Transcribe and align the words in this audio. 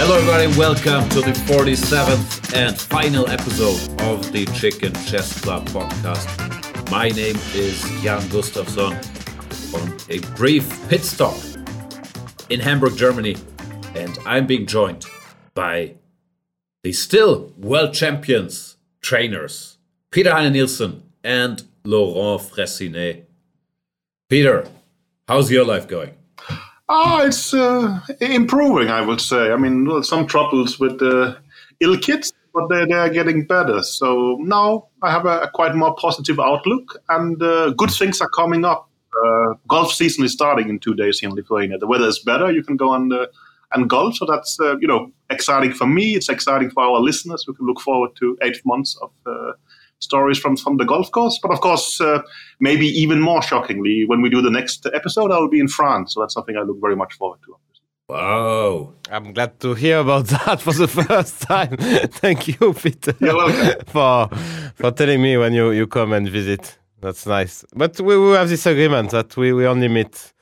Hello, 0.00 0.16
everybody. 0.16 0.46
Welcome 0.56 1.08
to 1.08 1.20
the 1.20 1.32
47th 1.32 2.54
and 2.54 2.80
final 2.80 3.28
episode 3.28 4.00
of 4.02 4.30
the 4.30 4.44
Chicken 4.54 4.94
Chess 4.94 5.40
Club 5.40 5.66
podcast. 5.70 6.88
My 6.88 7.08
name 7.08 7.34
is 7.52 7.82
Jan 8.00 8.20
Gustafsson 8.30 8.94
on 9.74 9.98
a 10.08 10.20
brief 10.36 10.88
pit 10.88 11.02
stop 11.02 11.36
in 12.48 12.60
Hamburg, 12.60 12.96
Germany, 12.96 13.38
and 13.96 14.16
I'm 14.24 14.46
being 14.46 14.66
joined 14.66 15.04
by 15.54 15.96
the 16.84 16.92
still 16.92 17.52
world 17.58 17.92
champions 17.92 18.76
trainers, 19.00 19.78
Peter 20.12 20.30
Heine 20.30 20.52
Nielsen 20.52 21.02
and 21.24 21.64
Laurent 21.82 22.40
Fressinet. 22.40 23.24
Peter, 24.28 24.68
how's 25.26 25.50
your 25.50 25.64
life 25.64 25.88
going? 25.88 26.17
Ah, 26.90 27.22
it's 27.26 27.52
uh, 27.52 28.00
improving, 28.20 28.88
I 28.88 29.02
would 29.02 29.20
say. 29.20 29.52
I 29.52 29.56
mean, 29.56 29.86
well, 29.86 30.02
some 30.02 30.26
troubles 30.26 30.78
with 30.80 30.98
the 30.98 31.36
ill 31.80 31.98
kids, 31.98 32.32
but 32.54 32.68
they, 32.68 32.86
they 32.86 32.94
are 32.94 33.10
getting 33.10 33.46
better. 33.46 33.82
So 33.82 34.38
now 34.40 34.88
I 35.02 35.10
have 35.10 35.26
a, 35.26 35.40
a 35.40 35.50
quite 35.50 35.74
more 35.74 35.94
positive 35.96 36.40
outlook, 36.40 37.02
and 37.10 37.42
uh, 37.42 37.70
good 37.70 37.90
things 37.90 38.22
are 38.22 38.28
coming 38.30 38.64
up. 38.64 38.88
Uh, 39.24 39.54
golf 39.66 39.92
season 39.92 40.24
is 40.24 40.32
starting 40.32 40.68
in 40.70 40.78
two 40.78 40.94
days 40.94 41.18
here 41.20 41.28
in 41.28 41.34
Lithuania. 41.36 41.76
The 41.76 41.86
weather 41.86 42.06
is 42.06 42.20
better. 42.20 42.50
You 42.50 42.62
can 42.62 42.76
go 42.76 42.94
and, 42.94 43.12
uh, 43.12 43.26
and 43.72 43.90
golf. 43.90 44.16
So 44.16 44.24
that's, 44.24 44.58
uh, 44.58 44.78
you 44.78 44.86
know, 44.86 45.10
exciting 45.28 45.74
for 45.74 45.86
me. 45.86 46.14
It's 46.14 46.28
exciting 46.30 46.70
for 46.70 46.84
our 46.84 47.00
listeners. 47.00 47.44
We 47.46 47.54
can 47.54 47.66
look 47.66 47.80
forward 47.80 48.16
to 48.20 48.38
eight 48.42 48.64
months 48.64 48.96
of 49.02 49.10
uh, 49.26 49.52
stories 50.00 50.38
from, 50.38 50.56
from 50.56 50.76
the 50.76 50.84
golf 50.84 51.10
course. 51.10 51.38
But 51.42 51.52
of 51.52 51.60
course, 51.60 52.00
uh, 52.00 52.22
maybe 52.60 52.86
even 52.86 53.20
more 53.20 53.42
shockingly, 53.42 54.04
when 54.06 54.22
we 54.22 54.30
do 54.30 54.42
the 54.42 54.50
next 54.50 54.86
episode, 54.94 55.30
I 55.32 55.38
will 55.38 55.48
be 55.48 55.60
in 55.60 55.68
France. 55.68 56.14
So 56.14 56.20
that's 56.20 56.34
something 56.34 56.56
I 56.56 56.62
look 56.62 56.78
very 56.80 56.96
much 56.96 57.14
forward 57.14 57.40
to. 57.46 57.56
Wow. 58.08 58.94
I'm 59.10 59.32
glad 59.34 59.60
to 59.60 59.74
hear 59.74 59.98
about 59.98 60.26
that 60.28 60.60
for 60.60 60.72
the 60.72 60.88
first 60.88 61.42
time. 61.42 61.76
Thank 61.76 62.48
you, 62.48 62.72
Peter, 62.72 63.12
for 63.86 64.28
for 64.74 64.90
telling 64.92 65.20
me 65.20 65.36
when 65.36 65.52
you, 65.52 65.72
you 65.72 65.86
come 65.86 66.12
and 66.12 66.28
visit. 66.28 66.78
That's 67.00 67.26
nice. 67.26 67.64
But 67.74 68.00
we, 68.00 68.18
we 68.18 68.32
have 68.32 68.48
this 68.48 68.66
agreement 68.66 69.10
that 69.10 69.36
we, 69.36 69.52
we 69.52 69.66
only 69.66 69.88
meet 69.88 70.32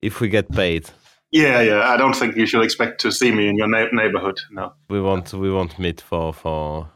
if 0.00 0.20
we 0.20 0.28
get 0.28 0.50
paid. 0.50 0.88
Yeah, 1.30 1.60
yeah. 1.60 1.90
I 1.90 1.96
don't 1.96 2.16
think 2.16 2.36
you 2.36 2.46
should 2.46 2.62
expect 2.62 3.00
to 3.02 3.12
see 3.12 3.30
me 3.32 3.48
in 3.48 3.56
your 3.56 3.68
na- 3.68 3.90
neighborhood. 3.92 4.40
No. 4.50 4.72
We 4.88 5.00
won't 5.00 5.32
we 5.32 5.50
won't 5.50 5.78
meet 5.78 6.00
for 6.00 6.32
for 6.32 6.88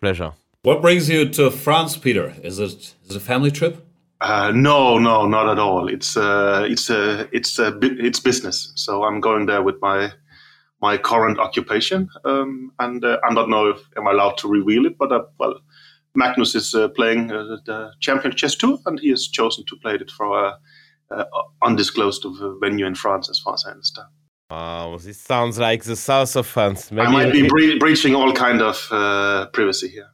pleasure. 0.00 0.32
What 0.62 0.82
brings 0.82 1.08
you 1.08 1.26
to 1.30 1.50
France, 1.50 1.96
Peter? 1.96 2.34
Is 2.42 2.58
it 2.58 2.94
is 3.04 3.10
it 3.10 3.16
a 3.16 3.20
family 3.20 3.50
trip? 3.50 3.82
Uh, 4.20 4.52
no, 4.54 4.98
no, 4.98 5.26
not 5.26 5.48
at 5.48 5.58
all. 5.58 5.88
It's 5.88 6.18
uh, 6.18 6.66
it's 6.68 6.90
uh, 6.90 7.26
it's 7.32 7.58
uh, 7.58 7.70
bu- 7.70 7.96
it's 7.98 8.20
business. 8.20 8.70
So 8.74 9.04
I'm 9.04 9.20
going 9.20 9.46
there 9.46 9.62
with 9.62 9.76
my 9.80 10.12
my 10.82 10.98
current 10.98 11.38
occupation, 11.38 12.10
um, 12.26 12.72
and 12.78 13.02
uh, 13.02 13.16
I 13.24 13.32
don't 13.32 13.48
know 13.48 13.68
if 13.68 13.78
am 13.96 14.06
I'm 14.06 14.14
allowed 14.14 14.36
to 14.38 14.48
reveal 14.48 14.84
it, 14.84 14.98
but 14.98 15.10
uh, 15.10 15.22
well, 15.38 15.54
Magnus 16.14 16.54
is 16.54 16.74
uh, 16.74 16.88
playing 16.88 17.32
uh, 17.32 17.56
the 17.64 17.92
Champion 18.00 18.36
Chess 18.36 18.54
Tour, 18.54 18.78
and 18.84 19.00
he 19.00 19.08
has 19.08 19.28
chosen 19.28 19.64
to 19.64 19.76
play 19.76 19.94
it 19.94 20.10
for 20.10 20.44
a, 20.44 20.58
a 21.10 21.24
undisclosed 21.62 22.26
uh, 22.26 22.54
venue 22.58 22.84
in 22.84 22.94
France, 22.94 23.30
as 23.30 23.38
far 23.38 23.54
as 23.54 23.64
I 23.66 23.70
understand. 23.70 24.08
Wow, 24.50 24.98
this 25.00 25.16
sounds 25.16 25.58
like 25.58 25.84
the 25.84 25.96
south 25.96 26.36
of 26.36 26.46
France. 26.46 26.92
I 26.92 27.10
might 27.10 27.32
be 27.32 27.48
bre- 27.48 27.78
breaching 27.78 28.14
all 28.14 28.34
kind 28.34 28.60
of 28.60 28.88
uh, 28.90 29.46
privacy 29.54 29.88
here. 29.88 30.10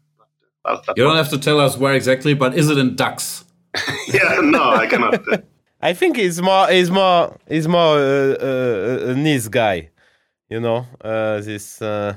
But, 0.66 0.84
that's 0.86 0.98
You 0.98 1.04
don't 1.04 1.16
have 1.16 1.30
to 1.30 1.38
tell 1.38 1.60
us 1.60 1.76
where 1.76 1.94
exactly, 1.94 2.34
but 2.34 2.54
is 2.54 2.68
it 2.70 2.78
in 2.78 2.96
ducks? 2.96 3.44
yeah, 4.08 4.40
no, 4.42 4.70
I 4.70 4.86
cannot. 4.86 5.24
I 5.80 5.92
think 5.92 6.16
he's 6.16 6.40
more 6.40 6.68
he's 6.68 6.90
more 6.90 7.36
he's 7.48 7.68
more 7.68 7.98
uh, 7.98 8.36
uh, 8.40 8.98
a 9.10 9.14
nice 9.14 9.48
guy, 9.48 9.90
you 10.48 10.60
know. 10.60 10.86
Uh, 11.04 11.40
this 11.40 11.82
uh, 11.82 12.16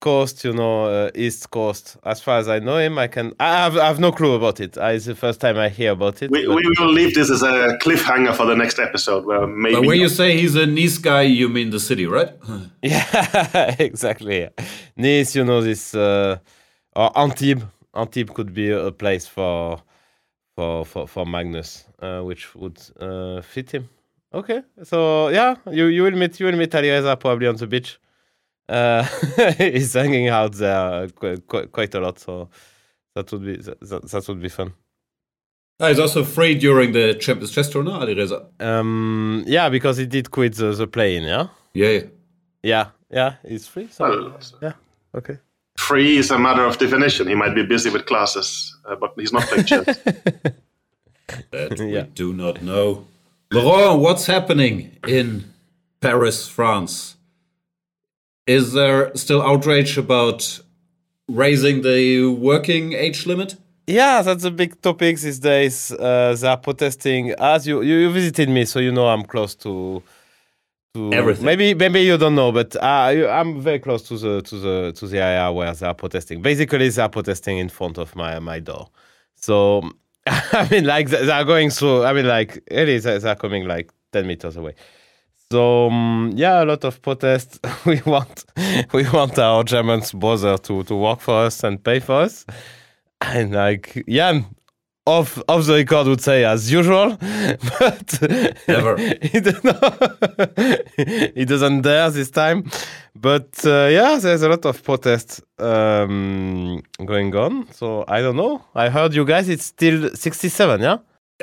coast, 0.00 0.44
you 0.44 0.52
know, 0.52 0.84
uh, 0.84 1.10
East 1.14 1.50
Coast. 1.50 1.96
As 2.04 2.20
far 2.20 2.38
as 2.38 2.48
I 2.48 2.58
know 2.58 2.78
him, 2.78 2.98
I 2.98 3.08
can. 3.08 3.32
I 3.40 3.64
have 3.64 3.76
I 3.76 3.86
have 3.86 3.98
no 3.98 4.12
clue 4.12 4.34
about 4.34 4.60
it. 4.60 4.76
I, 4.78 4.92
it's 4.92 5.06
the 5.06 5.14
first 5.14 5.40
time 5.40 5.56
I 5.56 5.68
hear 5.68 5.92
about 5.92 6.22
it. 6.22 6.30
we, 6.30 6.46
we 6.46 6.62
will 6.78 6.92
leave 6.92 7.14
this 7.14 7.30
as 7.30 7.42
a 7.42 7.78
cliffhanger 7.82 8.34
for 8.36 8.46
the 8.46 8.54
next 8.54 8.78
episode, 8.78 9.24
where 9.24 9.46
maybe. 9.46 9.76
But 9.76 9.86
when 9.86 9.98
you 9.98 10.08
say 10.08 10.38
he's 10.38 10.54
a 10.54 10.66
Nice 10.66 10.98
guy, 10.98 11.22
you 11.22 11.48
mean 11.48 11.70
the 11.70 11.80
city, 11.80 12.06
right? 12.06 12.30
Yeah, 12.82 13.74
exactly. 13.80 14.48
Nice, 14.96 15.34
you 15.34 15.44
know, 15.44 15.60
this 15.60 15.94
uh, 15.94 16.38
or 16.96 17.16
Antibes. 17.18 17.62
Antibes 17.94 18.32
could 18.34 18.52
be 18.52 18.70
a 18.70 18.90
place 18.92 19.26
for 19.26 19.80
for 20.56 20.84
for, 20.84 21.06
for 21.06 21.24
Magnus, 21.26 21.84
uh, 22.02 22.20
which 22.22 22.54
would 22.54 22.78
uh, 23.00 23.40
fit 23.42 23.70
him. 23.72 23.88
Okay, 24.34 24.62
so 24.82 25.28
yeah, 25.28 25.54
you 25.70 25.86
you 25.86 26.02
will 26.02 26.10
meet 26.16 26.38
you 26.40 26.46
will 26.46 26.56
meet 26.56 26.70
Alireza 26.74 27.16
probably 27.18 27.46
on 27.46 27.56
the 27.56 27.66
beach. 27.66 27.98
Uh, 28.68 29.04
he's 29.58 29.92
hanging 29.94 30.28
out 30.28 30.52
there 30.54 31.08
quite, 31.10 31.46
quite, 31.46 31.70
quite 31.72 31.94
a 31.94 32.00
lot, 32.00 32.18
so 32.18 32.48
that 33.14 33.30
would 33.32 33.44
be 33.44 33.56
that, 33.56 33.78
that- 33.80 34.08
that 34.10 34.28
would 34.28 34.42
be 34.42 34.48
fun. 34.48 34.72
Ah, 35.78 35.88
he's 35.88 35.98
also 36.00 36.24
free 36.24 36.54
during 36.54 36.92
the 36.92 37.14
Champions 37.14 37.52
Chess 37.52 37.68
Tour, 37.70 37.84
no, 37.84 37.92
Alireza? 38.00 38.46
Um, 38.60 39.44
yeah, 39.46 39.68
because 39.68 39.98
he 39.98 40.06
did 40.06 40.30
quit 40.30 40.54
the, 40.56 40.72
the 40.72 40.86
plane. 40.86 41.22
Yeah, 41.22 41.48
Yeah, 41.74 41.88
yeah. 41.90 42.02
yeah, 42.62 42.86
yeah. 43.10 43.34
He's 43.46 43.68
free. 43.68 43.86
So 43.88 44.34
yeah, 44.62 44.72
okay. 45.14 45.38
Free 45.78 46.16
is 46.16 46.30
a 46.30 46.38
matter 46.38 46.64
of 46.64 46.78
definition. 46.78 47.28
He 47.28 47.34
might 47.34 47.54
be 47.54 47.64
busy 47.64 47.90
with 47.90 48.06
classes, 48.06 48.76
uh, 48.88 48.96
but 48.96 49.12
he's 49.16 49.32
not 49.32 49.42
playing 49.44 49.66
chess. 49.66 49.98
That 51.50 51.78
Yeah. 51.78 52.02
we 52.04 52.08
do 52.14 52.32
not 52.32 52.62
know. 52.62 53.06
Laurent, 53.52 54.00
what's 54.00 54.26
happening 54.26 54.96
in 55.08 55.44
Paris, 56.00 56.48
France? 56.48 57.16
Is 58.46 58.72
there 58.72 59.10
still 59.16 59.42
outrage 59.42 59.98
about 59.98 60.60
raising 61.28 61.82
the 61.82 62.26
working 62.28 62.92
age 62.92 63.26
limit? 63.26 63.56
Yeah, 63.88 64.22
that's 64.22 64.44
a 64.44 64.50
big 64.52 64.80
topic 64.82 65.18
these 65.18 65.40
days. 65.40 65.92
Uh, 65.92 66.36
they 66.40 66.48
are 66.48 66.56
protesting. 66.56 67.30
As 67.38 67.66
you, 67.66 67.82
you 67.82 67.96
you 67.96 68.10
visited 68.12 68.48
me, 68.48 68.64
so 68.64 68.78
you 68.78 68.92
know 68.92 69.08
I'm 69.08 69.24
close 69.24 69.54
to 69.56 70.02
to 70.96 71.12
Everything. 71.12 71.44
Maybe 71.44 71.74
maybe 71.74 72.00
you 72.00 72.16
don't 72.16 72.34
know, 72.34 72.52
but 72.52 72.74
uh, 72.76 73.28
I'm 73.30 73.60
very 73.60 73.78
close 73.78 74.02
to 74.08 74.16
the 74.18 74.42
to 74.42 74.58
the 74.58 74.92
to 74.96 75.06
the 75.06 75.18
area 75.18 75.52
where 75.52 75.72
they 75.72 75.86
are 75.86 75.94
protesting. 75.94 76.42
Basically, 76.42 76.88
they 76.88 77.02
are 77.02 77.08
protesting 77.08 77.58
in 77.58 77.68
front 77.68 77.98
of 77.98 78.16
my 78.16 78.38
my 78.38 78.58
door. 78.60 78.88
So 79.34 79.82
I 80.26 80.68
mean, 80.70 80.84
like 80.84 81.10
they 81.10 81.30
are 81.30 81.44
going 81.44 81.70
through. 81.70 82.04
I 82.04 82.12
mean, 82.12 82.26
like 82.26 82.62
really, 82.70 82.98
they 82.98 83.30
are 83.30 83.36
coming 83.36 83.66
like 83.66 83.92
ten 84.12 84.26
meters 84.26 84.56
away. 84.56 84.74
So 85.50 85.86
um, 85.86 86.32
yeah, 86.34 86.62
a 86.62 86.66
lot 86.66 86.84
of 86.84 87.00
protests. 87.02 87.60
we 87.86 88.00
want 88.04 88.44
we 88.92 89.08
want 89.10 89.38
our 89.38 89.62
German 89.64 90.02
brother 90.14 90.58
to 90.58 90.82
to 90.84 90.94
work 90.96 91.20
for 91.20 91.44
us 91.44 91.62
and 91.62 91.82
pay 91.82 92.00
for 92.00 92.22
us. 92.22 92.44
And 93.20 93.52
like 93.52 94.04
Jan, 94.08 94.46
off 95.06 95.40
off 95.48 95.64
the 95.66 95.74
record 95.74 96.08
would 96.08 96.20
say 96.20 96.44
as 96.44 96.70
usual, 96.70 97.16
but 97.78 98.18
Never. 98.66 98.96
he, 99.22 99.40
don't 99.40 99.64
he 101.36 101.44
doesn't 101.44 101.82
dare 101.82 102.10
this 102.10 102.30
time. 102.30 102.68
But 103.14 103.64
uh, 103.64 103.88
yeah, 103.90 104.18
there's 104.18 104.42
a 104.42 104.48
lot 104.48 104.66
of 104.66 104.82
protest 104.82 105.42
um, 105.58 106.82
going 107.04 107.34
on. 107.34 107.72
So 107.72 108.04
I 108.08 108.20
don't 108.20 108.36
know. 108.36 108.64
I 108.74 108.88
heard 108.88 109.14
you 109.14 109.24
guys. 109.24 109.48
It's 109.48 109.64
still 109.64 110.14
67, 110.14 110.80
yeah. 110.80 110.98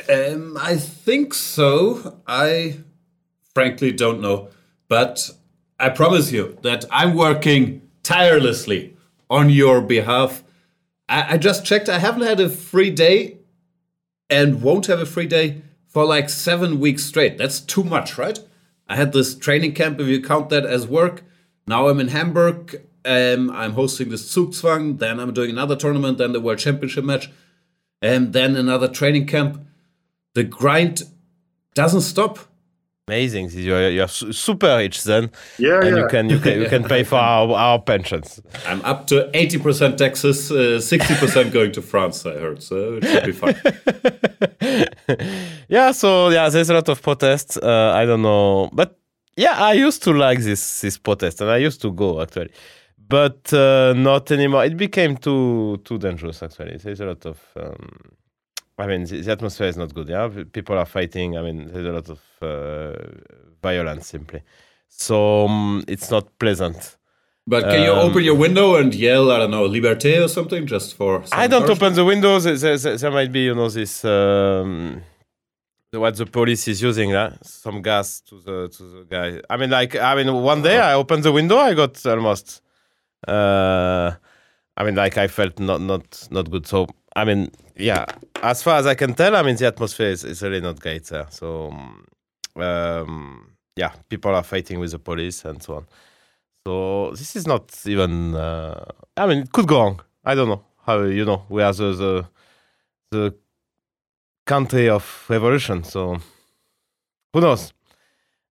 Um, 0.10 0.58
I 0.60 0.76
think 0.76 1.34
so. 1.34 2.20
I 2.28 2.80
frankly 3.54 3.92
don't 3.92 4.22
know. 4.22 4.50
But 4.88 5.32
I 5.80 5.90
promise 5.90 6.32
you 6.32 6.58
that 6.62 6.86
I'm 6.92 7.16
working 7.16 7.82
tirelessly 8.04 8.96
on 9.30 9.50
your 9.50 9.82
behalf. 9.82 10.44
I, 11.10 11.34
I 11.34 11.38
just 11.38 11.66
checked. 11.66 11.90
I 11.90 12.00
haven't 12.00 12.24
had 12.24 12.40
a 12.40 12.50
free 12.50 12.92
day 12.92 13.38
and 14.34 14.64
won't 14.64 14.88
have 14.88 15.00
a 15.00 15.06
free 15.06 15.28
day 15.28 15.62
for 15.86 16.06
like 16.06 16.28
seven 16.28 16.80
weeks 16.80 17.06
straight. 17.06 17.38
That's 17.38 17.60
too 17.60 17.84
much, 17.84 18.18
right? 18.18 18.40
I 18.88 18.96
had 18.96 19.14
this 19.14 19.36
training 19.36 19.74
camp, 19.74 20.00
if 20.00 20.08
you 20.08 20.24
count 20.24 20.50
that 20.50 20.66
as 20.66 20.88
work. 20.88 21.24
Now 21.68 21.88
I'm 21.88 22.00
in 22.00 22.08
Hamburg. 22.08 22.82
Um, 23.06 23.52
I'm 23.52 23.74
hosting 23.74 24.10
this 24.10 24.28
Zugzwang. 24.36 24.98
Then 24.98 25.20
I'm 25.20 25.36
doing 25.36 25.52
another 25.52 25.76
tournament, 25.76 26.18
then 26.18 26.34
the 26.34 26.42
World 26.42 26.58
Championship 26.58 27.06
match, 27.06 27.30
and 28.02 28.34
then 28.34 28.56
another 28.56 28.88
training 28.88 29.28
camp. 29.28 29.64
The 30.34 30.44
grind 30.44 31.04
doesn't 31.76 32.02
stop. 32.02 32.40
Amazing. 33.08 33.50
You're, 33.52 33.90
you're 33.90 34.08
super 34.08 34.78
rich 34.78 35.04
then, 35.04 35.30
Yeah, 35.58 35.82
and 35.82 35.98
yeah. 35.98 36.02
you 36.04 36.08
can 36.08 36.30
you 36.30 36.40
can 36.40 36.62
you 36.62 36.70
can 36.70 36.84
pay 36.86 37.04
for 37.04 37.16
our, 37.34 37.52
our 37.54 37.82
pensions. 37.82 38.42
I'm 38.66 38.82
up 38.86 39.08
to 39.08 39.30
80% 39.34 39.98
Texas, 39.98 40.50
uh, 40.50 40.80
60% 40.80 41.52
going 41.52 41.74
to 41.74 41.82
France, 41.82 42.26
I 42.26 42.32
heard. 42.40 42.64
So 42.64 43.00
it 43.02 43.04
should 43.06 43.26
be 43.26 43.32
fine. 43.34 43.56
yeah, 45.68 45.92
so 45.92 46.30
yeah, 46.30 46.48
there's 46.50 46.70
a 46.70 46.74
lot 46.74 46.88
of 46.90 47.02
protests. 47.02 47.58
Uh, 47.58 47.92
I 47.94 48.06
don't 48.06 48.22
know, 48.22 48.70
but 48.72 48.98
yeah, 49.36 49.62
I 49.62 49.74
used 49.74 50.02
to 50.04 50.14
like 50.14 50.40
this 50.40 50.82
this 50.82 50.98
protest, 50.98 51.42
and 51.42 51.50
I 51.50 51.58
used 51.58 51.82
to 51.82 51.92
go 51.92 52.22
actually, 52.22 52.52
but 53.10 53.52
uh, 53.54 53.94
not 53.98 54.32
anymore. 54.32 54.64
It 54.64 54.78
became 54.78 55.18
too 55.18 55.82
too 55.84 55.98
dangerous 55.98 56.42
actually. 56.42 56.78
There's 56.78 57.02
a 57.02 57.06
lot 57.08 57.26
of, 57.26 57.40
um, 57.58 57.90
I 58.78 58.88
mean, 58.88 59.06
the, 59.06 59.22
the 59.22 59.32
atmosphere 59.32 59.68
is 59.68 59.78
not 59.78 59.94
good. 59.94 60.10
Yeah, 60.10 60.28
people 60.52 60.78
are 60.78 60.86
fighting. 60.86 61.38
I 61.38 61.42
mean, 61.44 61.68
there's 61.72 61.86
a 61.86 61.92
lot 61.92 62.10
of 62.10 62.22
uh, 62.42 62.94
violence 63.62 64.08
simply. 64.08 64.42
so 64.88 65.46
um, 65.48 65.84
it's 65.88 66.10
not 66.12 66.26
pleasant. 66.40 66.98
But 67.46 67.64
can 67.66 67.84
you 67.84 67.92
Um, 67.92 68.00
open 68.10 68.24
your 68.24 68.36
window 68.36 68.76
and 68.76 68.94
yell, 68.96 69.30
I 69.32 69.38
don't 69.40 69.52
know, 69.52 69.68
liberté 69.68 70.24
or 70.24 70.30
something, 70.30 70.66
just 70.66 70.96
for? 70.96 71.26
some 71.26 71.38
I 71.40 71.48
don't 71.48 71.62
encouragement? 71.64 71.82
open 71.84 71.96
the 71.96 72.06
windows. 72.06 72.44
There, 72.62 72.78
there, 72.78 72.98
there 72.98 73.12
might 73.12 73.32
be, 73.32 73.42
you 73.50 73.56
know, 73.56 73.70
this 73.70 74.04
um, 74.06 75.02
what 75.92 76.16
the 76.16 76.26
police 76.26 76.68
is 76.70 76.82
using, 76.82 77.14
uh, 77.14 77.36
some 77.44 77.82
gas 77.82 78.22
to 78.22 78.40
the 78.40 78.70
to 78.70 78.84
the 78.84 79.04
guy. 79.10 79.42
I 79.50 79.58
mean, 79.58 79.70
like, 79.70 79.96
I 79.96 80.16
mean, 80.16 80.34
one 80.34 80.62
day 80.64 80.80
I 80.80 80.94
opened 80.96 81.24
the 81.24 81.32
window, 81.34 81.58
I 81.58 81.74
got 81.76 82.04
almost. 82.06 82.62
Uh, 83.28 84.12
I 84.76 84.84
mean, 84.84 84.96
like, 84.96 85.18
I 85.18 85.28
felt 85.28 85.60
not 85.60 85.82
not 85.82 86.28
not 86.32 86.50
good. 86.50 86.66
So, 86.66 86.88
I 87.16 87.26
mean, 87.26 87.52
yeah, 87.76 88.06
as 88.42 88.64
far 88.64 88.78
as 88.78 88.88
I 88.88 88.96
can 88.96 89.14
tell, 89.14 89.36
I 89.36 89.44
mean, 89.44 89.56
the 89.56 89.68
atmosphere 89.68 90.10
is, 90.10 90.24
is 90.24 90.42
really 90.42 90.62
not 90.62 90.80
great 90.80 91.06
there. 91.06 91.28
So, 91.30 91.72
um, 92.56 93.52
yeah, 93.76 93.92
people 94.10 94.34
are 94.34 94.44
fighting 94.44 94.80
with 94.80 94.92
the 94.92 95.00
police 95.00 95.46
and 95.46 95.62
so 95.62 95.76
on. 95.76 95.88
So 96.66 97.12
this 97.12 97.36
is 97.36 97.46
not 97.46 97.72
even. 97.86 98.36
Uh, 98.36 98.86
I 99.18 99.28
mean, 99.28 99.40
it 99.40 99.52
could 99.52 99.68
go 99.68 99.80
wrong. 99.80 100.02
I 100.24 100.34
don't 100.36 100.48
know 100.48 100.64
how 100.86 101.02
you 101.02 101.26
know 101.26 101.44
we 101.50 101.62
are 101.62 101.74
the 101.74 101.92
the, 101.94 102.26
the 103.12 103.36
country 104.46 104.90
of 104.90 105.26
revolution. 105.30 105.84
So 105.84 106.18
who 107.34 107.42
knows 107.42 107.74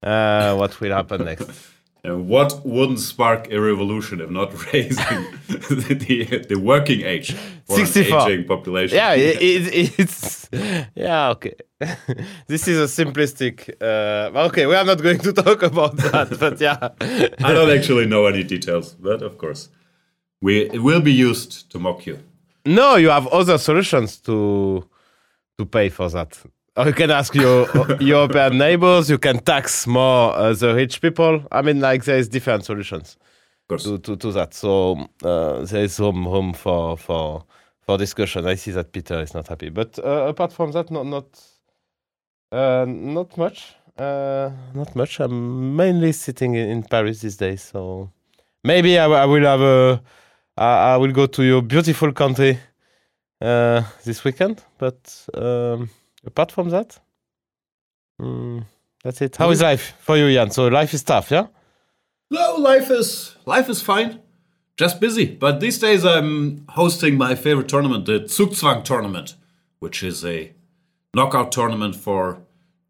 uh, 0.03 0.55
what 0.55 0.79
will 0.81 0.93
happen 0.93 1.25
next? 1.25 1.49
And 2.03 2.27
what 2.27 2.65
wouldn't 2.65 2.99
spark 2.99 3.51
a 3.51 3.61
revolution 3.61 4.21
if 4.21 4.29
not 4.31 4.49
raising 4.73 5.25
the, 5.47 6.45
the, 6.49 6.59
working 6.59 7.01
age 7.01 7.33
for 7.65 7.75
64. 7.75 8.17
an 8.17 8.31
aging 8.31 8.47
population? 8.47 8.95
Yeah, 8.97 9.13
it, 9.13 9.39
it's 9.99 10.49
yeah 10.95 11.29
okay. 11.29 11.53
this 12.47 12.67
is 12.67 12.79
a 12.79 13.03
simplistic. 13.03 13.69
Uh, 13.79 14.47
okay, 14.47 14.65
we 14.65 14.75
are 14.75 14.83
not 14.83 15.01
going 15.01 15.19
to 15.19 15.31
talk 15.31 15.61
about 15.61 15.95
that, 15.97 16.39
but 16.39 16.59
yeah. 16.59 16.89
I 17.43 17.53
don't 17.53 17.69
actually 17.69 18.07
know 18.07 18.25
any 18.25 18.43
details, 18.43 18.95
but 18.95 19.21
of 19.21 19.37
course, 19.37 19.69
we 20.41 20.61
it 20.61 20.81
will 20.81 21.01
be 21.01 21.13
used 21.13 21.71
to 21.71 21.79
mock 21.79 22.07
you. 22.07 22.17
No, 22.65 22.95
you 22.95 23.09
have 23.09 23.27
other 23.27 23.59
solutions 23.59 24.17
to 24.21 24.89
to 25.59 25.65
pay 25.65 25.89
for 25.89 26.09
that. 26.09 26.39
Or 26.77 26.87
you 26.87 26.93
can 26.93 27.11
ask 27.11 27.35
your 27.35 27.67
European 27.99 28.57
neighbors. 28.57 29.09
You 29.09 29.17
can 29.17 29.39
tax 29.39 29.85
more 29.85 30.33
uh, 30.33 30.53
the 30.53 30.73
rich 30.73 31.01
people. 31.01 31.43
I 31.51 31.61
mean, 31.61 31.81
like 31.81 32.05
there 32.05 32.17
is 32.17 32.29
different 32.29 32.63
solutions 32.65 33.17
to, 33.69 33.97
to, 33.99 34.15
to 34.15 34.31
that. 34.31 34.53
So 34.53 35.07
uh, 35.23 35.65
there 35.65 35.83
is 35.83 35.99
room 35.99 36.27
room 36.27 36.53
for 36.53 36.97
for 36.97 37.43
for 37.81 37.97
discussion. 37.97 38.45
I 38.45 38.55
see 38.55 38.71
that 38.71 38.91
Peter 38.91 39.21
is 39.21 39.33
not 39.33 39.47
happy, 39.47 39.69
but 39.69 39.99
uh, 39.99 40.27
apart 40.27 40.53
from 40.53 40.71
that, 40.71 40.91
not 40.91 41.05
not 41.05 41.25
uh, 42.51 42.85
not 42.87 43.37
much. 43.37 43.75
Uh, 43.97 44.51
not 44.73 44.95
much. 44.95 45.19
I'm 45.19 45.75
mainly 45.75 46.11
sitting 46.13 46.55
in, 46.55 46.83
Paris 46.83 47.21
these 47.21 47.37
days, 47.37 47.61
so 47.61 48.09
maybe 48.63 48.97
I, 48.97 49.05
I 49.05 49.25
will 49.25 49.43
have 49.43 49.61
a. 49.61 50.01
I, 50.57 50.93
I 50.93 50.97
will 50.97 51.11
go 51.11 51.27
to 51.27 51.43
your 51.43 51.61
beautiful 51.61 52.11
country 52.13 52.57
uh, 53.41 53.83
this 54.05 54.23
weekend. 54.23 54.63
But 54.77 55.27
um, 55.33 55.89
apart 56.25 56.51
from 56.51 56.69
that, 56.69 56.99
mm, 58.21 58.65
that's 59.03 59.21
it. 59.21 59.37
How 59.37 59.49
is 59.49 59.61
life 59.61 59.93
for 59.99 60.17
you, 60.17 60.31
Jan? 60.33 60.51
So 60.51 60.67
life 60.67 60.93
is 60.93 61.03
tough, 61.03 61.31
yeah. 61.31 61.47
No, 62.29 62.55
life 62.55 62.89
is 62.89 63.35
life 63.45 63.69
is 63.69 63.81
fine. 63.81 64.19
Just 64.77 64.99
busy. 64.99 65.25
But 65.25 65.59
these 65.59 65.77
days 65.79 66.05
I'm 66.05 66.65
hosting 66.69 67.17
my 67.17 67.35
favorite 67.35 67.67
tournament, 67.67 68.05
the 68.05 68.21
Zugzwang 68.21 68.83
tournament, 68.83 69.35
which 69.79 70.01
is 70.01 70.23
a 70.25 70.53
knockout 71.13 71.51
tournament 71.51 71.95
for 71.95 72.39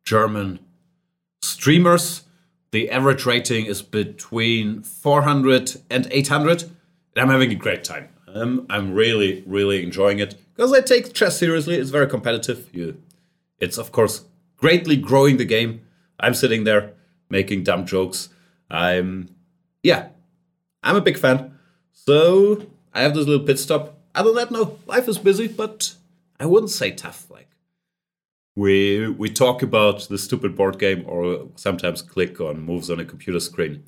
German 0.04 0.60
streamers. 1.42 2.24
The 2.72 2.90
average 2.90 3.26
rating 3.26 3.66
is 3.66 3.82
between 3.82 4.84
400 4.84 5.82
and 5.90 6.08
800. 6.12 6.64
And 6.64 6.72
I'm 7.18 7.30
having 7.30 7.52
a 7.52 7.56
great 7.56 7.84
time. 7.84 8.10
Um, 8.28 8.66
I'm 8.70 8.94
really, 8.94 9.44
really 9.46 9.84
enjoying 9.84 10.20
it 10.20 10.36
because 10.56 10.72
I 10.72 10.82
take 10.82 11.14
chess 11.14 11.38
seriously. 11.38 11.76
It's 11.76 11.90
very 11.90 12.08
competitive. 12.08 12.70
You, 12.72 13.02
it's 13.62 13.78
of 13.78 13.94
course 13.94 14.26
greatly 14.58 14.98
growing 14.98 15.38
the 15.38 15.46
game. 15.46 15.82
I'm 16.20 16.34
sitting 16.34 16.66
there 16.66 16.94
making 17.30 17.64
dumb 17.64 17.86
jokes. 17.86 18.30
I'm, 18.70 19.30
yeah, 19.84 20.10
I'm 20.84 20.96
a 20.96 21.02
big 21.02 21.18
fan. 21.18 21.58
So 21.94 22.68
I 22.94 23.02
have 23.02 23.16
this 23.16 23.28
little 23.28 23.46
pit 23.46 23.60
stop. 23.60 23.98
Other 24.14 24.34
than 24.34 24.36
that, 24.36 24.52
no, 24.52 24.80
life 24.86 25.08
is 25.08 25.18
busy, 25.18 25.48
but 25.48 25.94
I 26.40 26.46
wouldn't 26.46 26.72
say 26.72 26.92
tough. 26.92 27.30
Like 27.30 27.50
we 28.56 29.08
we 29.08 29.30
talk 29.30 29.62
about 29.62 30.02
the 30.10 30.18
stupid 30.18 30.56
board 30.56 30.80
game, 30.80 31.04
or 31.08 31.48
sometimes 31.56 32.02
click 32.02 32.42
on 32.42 32.62
moves 32.62 32.90
on 32.90 33.00
a 33.00 33.06
computer 33.06 33.40
screen. 33.40 33.84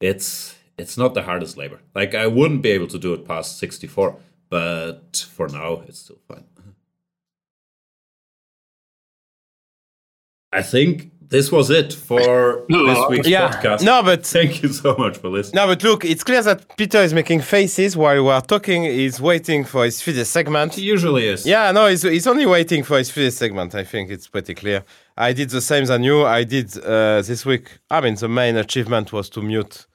It's 0.00 0.56
it's 0.78 0.96
not 0.96 1.14
the 1.14 1.22
hardest 1.22 1.56
labor. 1.56 1.80
Like 1.94 2.14
I 2.14 2.26
wouldn't 2.26 2.62
be 2.62 2.70
able 2.70 2.86
to 2.88 2.98
do 2.98 3.12
it 3.12 3.26
past 3.26 3.58
64, 3.58 4.16
but 4.48 5.26
for 5.30 5.48
now 5.48 5.82
it's 5.86 5.98
still 5.98 6.20
fine. 6.26 6.44
I 10.52 10.62
think 10.62 11.10
this 11.28 11.52
was 11.52 11.70
it 11.70 11.92
for 11.92 12.64
this 12.68 12.98
week's 13.08 13.28
Yeah. 13.28 13.50
podcast. 13.52 13.82
No, 13.84 14.02
but 14.02 14.26
Thank 14.26 14.62
you 14.64 14.68
so 14.70 14.96
much 14.96 15.18
for 15.18 15.28
listening. 15.28 15.56
no, 15.56 15.66
but 15.68 15.82
look, 15.84 16.04
it's 16.04 16.24
clear 16.24 16.42
that 16.42 16.76
Peter 16.76 16.98
is 16.98 17.14
making 17.14 17.40
faces 17.42 17.96
while 17.96 18.22
we 18.24 18.30
are 18.30 18.40
talking. 18.42 18.82
He's 18.82 19.20
waiting 19.20 19.64
for 19.64 19.84
his 19.84 20.02
fifth 20.02 20.26
segment. 20.26 20.74
He 20.74 20.82
usually 20.82 21.26
is. 21.28 21.46
Yeah, 21.46 21.70
no, 21.70 21.86
he's, 21.86 22.02
he's 22.02 22.26
only 22.26 22.46
waiting 22.46 22.82
for 22.82 22.98
his 22.98 23.10
fifth 23.12 23.34
segment. 23.34 23.74
I 23.76 23.84
think 23.84 24.10
it's 24.10 24.26
pretty 24.26 24.54
clear. 24.54 24.82
I 25.16 25.32
did 25.32 25.50
the 25.50 25.60
same 25.60 25.84
than 25.84 26.02
you. 26.02 26.24
I 26.24 26.42
did 26.44 26.76
uh, 26.84 27.22
this 27.22 27.46
week. 27.46 27.78
I 27.90 28.00
mean, 28.00 28.16
the 28.16 28.28
main 28.28 28.56
achievement 28.56 29.12
was 29.12 29.28
to 29.30 29.42
mute 29.42 29.86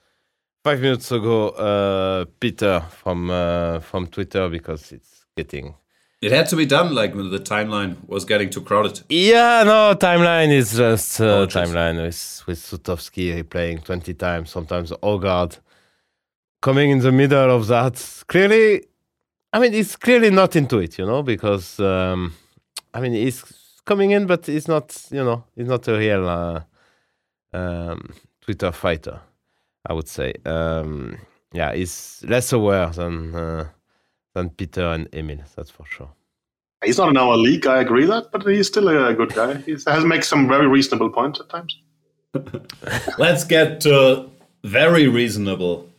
five 0.64 0.80
minutes 0.80 1.12
ago 1.12 1.50
uh, 1.50 2.26
Peter 2.40 2.82
from 2.92 3.30
uh, 3.30 3.80
from 3.82 4.08
Twitter 4.08 4.48
because 4.48 4.92
it's 4.94 5.26
getting. 5.36 5.76
It 6.26 6.32
had 6.32 6.48
to 6.50 6.56
be 6.56 6.66
done 6.66 6.96
like 6.96 7.14
when 7.14 7.30
the 7.30 7.38
timeline 7.40 7.94
was 8.08 8.26
getting 8.26 8.50
too 8.50 8.62
crowded. 8.62 9.02
Yeah, 9.10 9.62
no, 9.64 9.94
timeline 9.96 10.52
is 10.52 10.76
just 10.76 11.22
uh, 11.22 11.26
Apologies. 11.26 11.56
timeline 11.56 11.98
with 12.06 12.44
with 12.48 12.60
Sutovsky 12.70 13.26
replaying 13.44 13.84
twenty 13.84 14.16
times, 14.16 14.50
sometimes 14.50 14.92
Aagaard 15.04 15.60
coming 16.64 16.90
in 16.90 17.00
the 17.00 17.12
middle 17.12 17.52
of 17.58 17.68
that. 17.68 18.24
Clearly, 18.28 18.86
I 19.54 19.60
mean, 19.60 19.74
it's 19.76 19.96
clearly 19.96 20.32
not 20.32 20.56
into 20.56 20.80
it, 20.80 20.98
you 20.98 21.06
know, 21.06 21.22
because 21.22 21.80
um, 21.80 22.34
I 22.92 23.02
mean, 23.02 23.14
he's 23.14 23.44
coming 23.86 24.10
in, 24.10 24.26
but 24.26 24.48
he's 24.48 24.68
not, 24.68 24.88
you 25.12 25.24
know, 25.24 25.44
he's 25.56 25.68
not 25.68 25.88
a 25.88 25.96
real 25.96 26.28
uh, 26.28 26.62
um, 27.54 28.00
Twitter 28.42 28.72
fighter. 28.72 29.20
I 29.88 29.94
would 29.94 30.08
say, 30.08 30.34
um, 30.46 31.20
yeah, 31.54 31.72
he's 31.76 32.24
less 32.28 32.52
aware 32.52 32.88
than 32.88 33.36
uh, 33.36 33.66
than 34.36 34.50
Peter 34.52 34.84
and 34.84 35.08
Emil. 35.14 35.40
That's 35.56 35.72
for 35.72 35.86
sure. 35.86 36.12
He's 36.84 37.00
not 37.00 37.10
in 37.10 37.18
our 37.18 37.36
league, 37.36 37.66
I 37.66 37.80
agree 37.80 38.06
that, 38.06 38.32
but 38.32 38.46
he's 38.46 38.68
still 38.68 38.88
a 38.90 39.14
good 39.16 39.34
guy. 39.34 39.56
He 39.56 39.72
has 39.72 40.06
makes 40.06 40.28
some 40.28 40.48
very 40.48 40.68
reasonable 40.68 41.10
points 41.10 41.40
at 41.40 41.50
times. 41.50 41.80
Let's 43.18 43.44
get 43.46 43.82
to 43.82 44.30
very 44.64 45.08
reasonable 45.08 45.90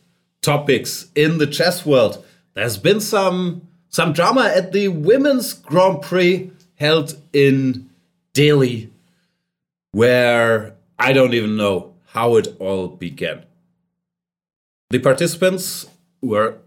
topics 0.41 1.07
in 1.15 1.39
the 1.39 1.47
chess 1.47 1.85
world. 1.85 2.23
There's 2.53 2.77
been 2.77 3.01
some 3.01 3.67
some 3.89 4.13
drama 4.13 4.51
at 4.55 4.71
the 4.71 4.87
Women's 4.89 5.53
Grand 5.53 6.01
Prix 6.01 6.51
held 6.75 7.15
in 7.33 7.89
Delhi, 8.33 8.91
where 9.91 10.75
I 10.99 11.11
don't 11.11 11.33
even 11.33 11.57
know 11.57 11.95
how 12.07 12.35
it 12.35 12.55
all 12.59 12.87
began. 12.87 13.43
The 14.89 14.99
participants 14.99 15.87
were 16.21 16.59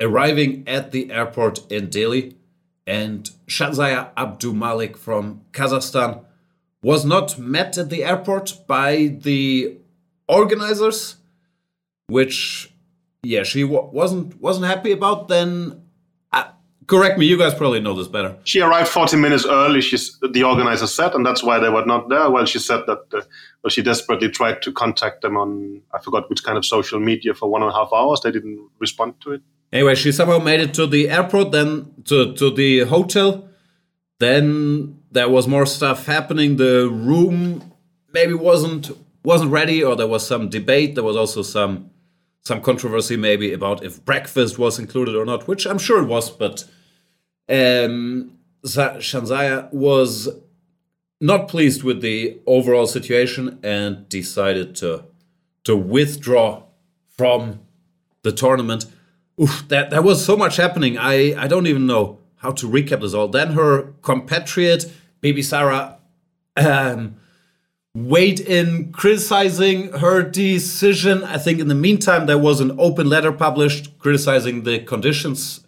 arriving 0.00 0.64
at 0.66 0.92
the 0.92 1.10
airport 1.10 1.70
in 1.70 1.88
Delhi, 1.88 2.36
and 2.86 3.30
Zhansaya 3.48 4.14
Abdumalik 4.14 4.96
from 4.96 5.42
Kazakhstan 5.52 6.24
was 6.82 7.04
not 7.04 7.38
met 7.38 7.76
at 7.78 7.90
the 7.90 8.04
airport 8.04 8.54
by 8.66 9.16
the 9.20 9.76
organizers, 10.28 11.16
which, 12.06 12.72
yeah, 13.22 13.42
she 13.42 13.64
wa 13.64 13.86
wasn't 13.86 14.40
wasn't 14.40 14.66
happy 14.66 14.92
about. 14.92 15.26
Then, 15.26 15.82
uh, 16.32 16.44
correct 16.86 17.18
me, 17.18 17.26
you 17.26 17.36
guys 17.36 17.54
probably 17.54 17.80
know 17.80 17.94
this 17.94 18.06
better. 18.06 18.36
She 18.44 18.60
arrived 18.60 18.88
40 18.88 19.16
minutes 19.16 19.44
early, 19.46 19.80
she's, 19.80 20.16
the 20.20 20.44
organizer 20.44 20.86
said, 20.86 21.14
and 21.14 21.26
that's 21.26 21.42
why 21.42 21.58
they 21.58 21.70
were 21.70 21.84
not 21.86 22.08
there. 22.08 22.30
Well, 22.30 22.44
she 22.44 22.60
said 22.60 22.82
that 22.86 23.00
uh, 23.12 23.22
well, 23.62 23.70
she 23.70 23.82
desperately 23.82 24.28
tried 24.28 24.62
to 24.62 24.72
contact 24.72 25.22
them 25.22 25.36
on, 25.36 25.82
I 25.92 25.98
forgot 25.98 26.30
which 26.30 26.44
kind 26.44 26.56
of 26.56 26.64
social 26.64 27.00
media, 27.00 27.34
for 27.34 27.50
one 27.50 27.62
and 27.62 27.72
a 27.72 27.74
half 27.74 27.92
hours. 27.92 28.20
They 28.20 28.30
didn't 28.30 28.68
respond 28.78 29.20
to 29.22 29.32
it. 29.32 29.42
Anyway, 29.76 29.94
she 29.94 30.10
somehow 30.10 30.38
made 30.38 30.58
it 30.58 30.72
to 30.72 30.86
the 30.86 31.10
airport, 31.10 31.52
then 31.52 31.92
to 32.06 32.32
to 32.32 32.50
the 32.50 32.80
hotel. 32.94 33.46
Then 34.18 35.02
there 35.10 35.28
was 35.28 35.46
more 35.46 35.66
stuff 35.66 36.06
happening. 36.06 36.56
The 36.56 36.88
room 36.88 37.74
maybe 38.10 38.32
wasn't 38.32 38.90
wasn't 39.22 39.50
ready, 39.50 39.84
or 39.84 39.94
there 39.94 40.06
was 40.06 40.26
some 40.26 40.48
debate. 40.48 40.94
There 40.94 41.04
was 41.04 41.18
also 41.22 41.42
some 41.42 41.90
some 42.40 42.62
controversy 42.62 43.18
maybe 43.18 43.52
about 43.52 43.84
if 43.84 44.02
breakfast 44.02 44.58
was 44.58 44.78
included 44.78 45.14
or 45.14 45.26
not, 45.26 45.46
which 45.46 45.66
I'm 45.66 45.78
sure 45.78 46.02
it 46.02 46.08
was. 46.08 46.30
But 46.30 46.64
um, 47.50 48.38
Zhansaya 48.64 49.70
was 49.74 50.30
not 51.20 51.48
pleased 51.48 51.82
with 51.82 52.00
the 52.00 52.40
overall 52.46 52.86
situation 52.86 53.58
and 53.62 54.08
decided 54.08 54.74
to 54.76 55.04
to 55.64 55.76
withdraw 55.76 56.62
from 57.18 57.60
the 58.22 58.32
tournament. 58.32 58.86
Oof, 59.40 59.68
that 59.68 59.90
there 59.90 60.02
was 60.02 60.24
so 60.24 60.36
much 60.36 60.56
happening. 60.56 60.96
I 60.98 61.34
I 61.42 61.46
don't 61.46 61.66
even 61.66 61.86
know 61.86 62.18
how 62.36 62.52
to 62.52 62.68
recap 62.68 63.00
this 63.00 63.14
all. 63.14 63.28
Then 63.28 63.52
her 63.52 63.92
compatriot 64.02 64.90
Bibisara 65.22 65.96
um, 66.56 67.16
weighed 67.94 68.40
in 68.40 68.92
criticizing 68.92 69.92
her 69.92 70.22
decision. 70.22 71.24
I 71.24 71.38
think 71.38 71.58
in 71.58 71.68
the 71.68 71.74
meantime 71.74 72.26
there 72.26 72.38
was 72.38 72.60
an 72.60 72.74
open 72.78 73.08
letter 73.08 73.32
published 73.32 73.98
criticizing 73.98 74.62
the 74.62 74.78
conditions 74.78 75.60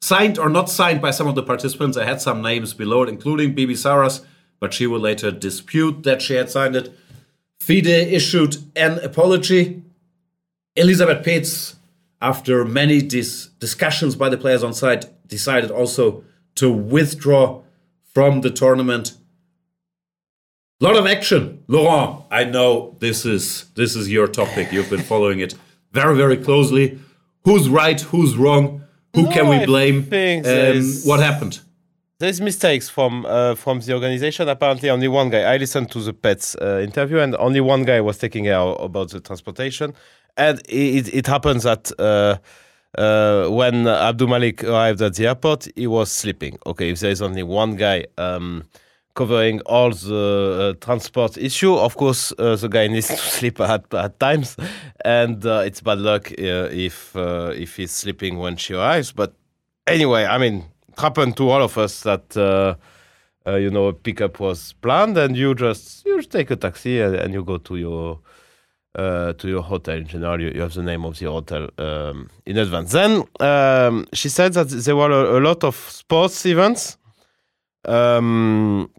signed 0.00 0.38
or 0.38 0.48
not 0.48 0.68
signed 0.68 1.00
by 1.00 1.10
some 1.10 1.26
of 1.26 1.34
the 1.34 1.42
participants. 1.42 1.96
I 1.96 2.04
had 2.04 2.20
some 2.20 2.42
names 2.42 2.74
below 2.74 3.02
it, 3.02 3.08
including 3.08 3.54
Bibisara's, 3.54 4.24
but 4.60 4.74
she 4.74 4.86
would 4.86 5.00
later 5.00 5.30
dispute 5.30 6.02
that 6.04 6.22
she 6.22 6.34
had 6.34 6.50
signed 6.50 6.76
it. 6.76 6.92
FIDE 7.60 7.86
issued 7.86 8.56
an 8.76 8.98
apology. 9.00 9.82
Elisabeth 10.76 11.24
Pähtz, 11.24 11.74
after 12.20 12.64
many 12.64 13.00
dis- 13.02 13.46
discussions 13.58 14.16
by 14.16 14.28
the 14.28 14.36
players 14.36 14.62
on 14.62 14.72
site, 14.74 15.06
decided 15.26 15.70
also 15.70 16.24
to 16.56 16.72
withdraw 16.72 17.62
from 18.14 18.40
the 18.40 18.50
tournament. 18.50 19.16
A 20.80 20.84
lot 20.84 20.96
of 20.96 21.06
action, 21.06 21.62
Laurent. 21.68 22.24
I 22.30 22.44
know 22.44 22.96
this 23.00 23.24
is 23.24 23.64
this 23.74 23.96
is 23.96 24.10
your 24.10 24.26
topic. 24.26 24.72
You've 24.72 24.90
been 24.90 25.02
following 25.02 25.40
it 25.40 25.54
very 25.92 26.14
very 26.16 26.36
closely. 26.36 26.98
Who's 27.44 27.68
right? 27.68 28.00
Who's 28.00 28.36
wrong? 28.36 28.82
Who 29.14 29.22
No, 29.22 29.30
can 29.30 29.48
we 29.48 29.64
blame? 29.64 30.02
Um, 30.12 30.84
what 31.04 31.20
happened? 31.20 31.60
There's 32.18 32.40
mistakes 32.40 32.88
from 32.90 33.24
uh, 33.26 33.54
from 33.54 33.80
the 33.80 33.92
organization. 33.94 34.48
Apparently, 34.48 34.90
only 34.90 35.08
one 35.08 35.30
guy. 35.30 35.42
I 35.54 35.56
listened 35.56 35.90
to 35.92 36.00
the 36.00 36.12
Pähtz 36.12 36.56
uh, 36.60 36.80
interview, 36.82 37.18
and 37.20 37.34
only 37.36 37.60
one 37.60 37.84
guy 37.84 38.00
was 38.00 38.18
taking 38.18 38.44
care 38.44 38.58
about 38.58 39.10
the 39.10 39.20
transportation. 39.20 39.94
And 40.36 40.60
it, 40.68 41.12
it 41.14 41.26
happens 41.26 41.62
that 41.62 41.90
uh, 41.98 42.36
uh, 42.98 43.48
when 43.48 43.84
Abdumalik 43.84 44.64
arrived 44.64 45.02
at 45.02 45.14
the 45.14 45.26
airport, 45.26 45.68
he 45.76 45.86
was 45.86 46.10
sleeping. 46.10 46.58
Okay, 46.66 46.90
if 46.90 47.00
there 47.00 47.10
is 47.10 47.22
only 47.22 47.42
one 47.42 47.76
guy 47.76 48.06
um, 48.18 48.64
covering 49.14 49.60
all 49.60 49.90
the 49.90 50.74
uh, 50.76 50.84
transport 50.84 51.38
issue, 51.38 51.74
of 51.74 51.96
course, 51.96 52.32
uh, 52.38 52.56
the 52.56 52.68
guy 52.68 52.86
needs 52.86 53.08
to 53.08 53.16
sleep 53.38 53.60
at, 53.60 53.92
at 53.94 54.18
times, 54.20 54.56
and 55.04 55.44
uh, 55.46 55.62
it's 55.64 55.80
bad 55.80 55.98
luck 55.98 56.30
uh, 56.32 56.68
if 56.70 57.14
if 57.16 57.76
he's 57.76 57.90
sleeping 57.90 58.38
when 58.38 58.56
she 58.56 58.74
arrives. 58.74 59.12
But 59.12 59.34
anyway, 59.86 60.24
I 60.24 60.38
mean, 60.38 60.64
it 60.88 60.98
happened 60.98 61.36
to 61.38 61.48
all 61.50 61.62
of 61.62 61.76
us 61.78 62.02
that 62.02 62.34
you 63.46 63.70
know 63.70 63.86
a 63.86 63.92
pickup 63.92 64.38
was 64.40 64.74
planned, 64.74 65.16
and 65.16 65.36
you 65.36 65.54
just 65.54 66.04
you 66.04 66.16
just 66.16 66.30
take 66.30 66.50
a 66.50 66.56
taxi 66.56 67.00
and, 67.00 67.14
and 67.14 67.32
you 67.34 67.42
go 67.42 67.58
to 67.58 67.76
your 67.76 68.20
uh, 68.96 69.32
to 69.34 69.48
your 69.48 69.62
hotel. 69.62 69.96
In 69.96 70.06
general, 70.06 70.40
you, 70.40 70.50
you 70.54 70.60
have 70.62 70.74
the 70.74 70.82
name 70.82 71.04
of 71.04 71.18
the 71.18 71.26
hotel 71.26 71.68
um, 71.78 72.28
in 72.44 72.56
advance. 72.58 72.92
Then 72.92 73.24
um, 73.40 74.06
she 74.12 74.28
said 74.28 74.54
that 74.54 74.68
there 74.68 74.96
were 74.96 75.10
a, 75.10 75.38
a 75.38 75.40
lot 75.40 75.62
of 75.64 75.76
sports 75.76 76.44
events. 76.46 76.96
Um, 77.84 78.90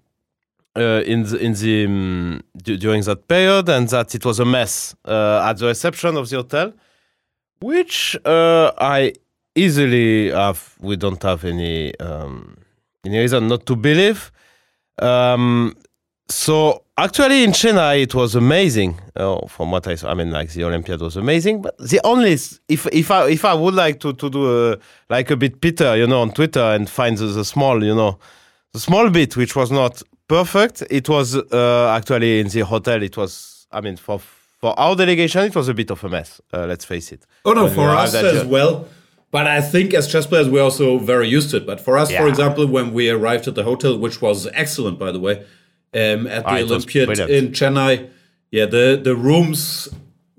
uh, 0.78 1.02
in 1.06 1.24
the, 1.24 1.38
in 1.38 1.54
the 1.54 1.86
um, 1.86 2.42
du- 2.56 2.78
during 2.78 3.02
that 3.02 3.28
period, 3.28 3.68
and 3.68 3.90
that 3.90 4.14
it 4.14 4.24
was 4.24 4.40
a 4.40 4.46
mess 4.46 4.96
uh, 5.06 5.42
at 5.44 5.58
the 5.58 5.66
reception 5.66 6.16
of 6.16 6.30
the 6.30 6.36
hotel, 6.36 6.72
which 7.60 8.16
uh, 8.24 8.72
I 8.78 9.14
easily 9.56 10.30
have. 10.30 10.76
We 10.80 10.96
don't 10.96 11.22
have 11.24 11.44
any 11.44 11.98
um, 12.00 12.58
any 13.04 13.18
reason 13.18 13.48
not 13.48 13.66
to 13.66 13.76
believe. 13.76 14.32
Um, 15.00 15.76
so 16.30 16.84
actually, 16.98 17.44
in 17.44 17.52
Chennai, 17.52 18.02
it 18.04 18.14
was 18.16 18.36
amazing. 18.36 19.00
Oh, 19.16 19.42
from 19.48 19.72
what 19.72 19.88
I 19.88 19.96
saw, 19.96 20.10
I 20.12 20.14
mean, 20.14 20.32
like 20.32 20.50
the 20.52 20.64
Olympiad 20.64 21.02
was 21.02 21.16
amazing. 21.18 21.62
But 21.62 21.78
the 21.78 22.00
only 22.04 22.34
if 22.34 22.60
if 22.92 23.12
I 23.12 23.30
if 23.30 23.46
I 23.46 23.54
would 23.54 23.74
like 23.74 24.00
to 24.02 24.14
to 24.14 24.30
do 24.30 24.72
a, 24.72 24.78
like 25.10 25.32
a 25.32 25.36
bit 25.36 25.62
Peter, 25.62 25.96
you 25.98 26.08
know, 26.08 26.22
on 26.22 26.32
Twitter 26.32 26.60
and 26.76 26.90
find 26.90 27.18
the, 27.18 27.26
the 27.28 27.46
small, 27.46 27.84
you 27.84 27.96
know, 27.96 28.18
the 28.74 28.80
small 28.80 29.10
bit 29.10 29.36
which 29.38 29.56
was 29.56 29.72
not 29.72 30.02
perfect. 30.28 30.84
It 30.90 31.08
was 31.10 31.36
uh, 31.36 31.96
actually 31.98 32.40
in 32.40 32.48
the 32.50 32.62
hotel. 32.62 33.02
It 33.04 33.16
was, 33.18 33.68
I 33.72 33.82
mean, 33.82 33.98
for 33.98 34.20
for 34.20 34.78
our 34.80 34.96
delegation, 34.96 35.44
it 35.44 35.56
was 35.56 35.68
a 35.68 35.74
bit 35.74 35.92
of 35.92 36.04
a 36.04 36.10
mess. 36.10 36.42
Uh, 36.54 36.66
let's 36.68 36.86
face 36.86 37.12
it. 37.12 37.26
Oh 37.46 37.54
no, 37.54 37.66
When 37.66 37.74
for 37.76 37.90
us 37.90 38.14
as 38.16 38.44
the- 38.44 38.48
well. 38.48 38.88
But 39.30 39.46
I 39.46 39.60
think 39.60 39.94
as 39.94 40.08
chess 40.08 40.26
players, 40.26 40.48
we're 40.50 40.64
also 40.64 40.98
very 41.00 41.28
used 41.28 41.52
to 41.52 41.58
it. 41.58 41.66
But 41.66 41.82
for 41.82 41.98
us, 41.98 42.10
for 42.10 42.30
example, 42.30 42.66
when 42.66 42.94
we 42.94 43.10
arrived 43.10 43.46
at 43.50 43.56
the 43.56 43.64
hotel, 43.66 43.98
which 44.00 44.22
was 44.22 44.48
excellent, 44.54 44.98
by 44.98 45.12
the 45.12 45.20
way, 45.20 45.46
um, 45.98 46.28
at 46.28 46.44
the 46.44 46.50
Ah, 46.50 46.58
Olympiad 46.68 47.20
in 47.38 47.46
Chennai, 47.58 47.94
yeah, 48.52 48.66
the 48.76 49.00
the 49.02 49.16
rooms 49.16 49.90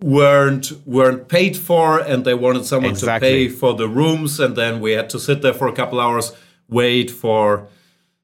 weren't 0.00 0.72
weren't 0.86 1.28
paid 1.28 1.56
for, 1.56 1.98
and 2.10 2.24
they 2.24 2.34
wanted 2.34 2.64
someone 2.64 2.92
Exactly. 2.92 3.28
to 3.28 3.34
pay 3.34 3.48
for 3.60 3.74
the 3.74 3.88
rooms, 3.88 4.40
and 4.40 4.54
then 4.56 4.80
we 4.80 4.92
had 4.92 5.10
to 5.10 5.18
sit 5.18 5.42
there 5.42 5.54
for 5.54 5.66
a 5.68 5.72
couple 5.72 5.98
hours, 6.00 6.32
wait 6.68 7.10
for 7.10 7.66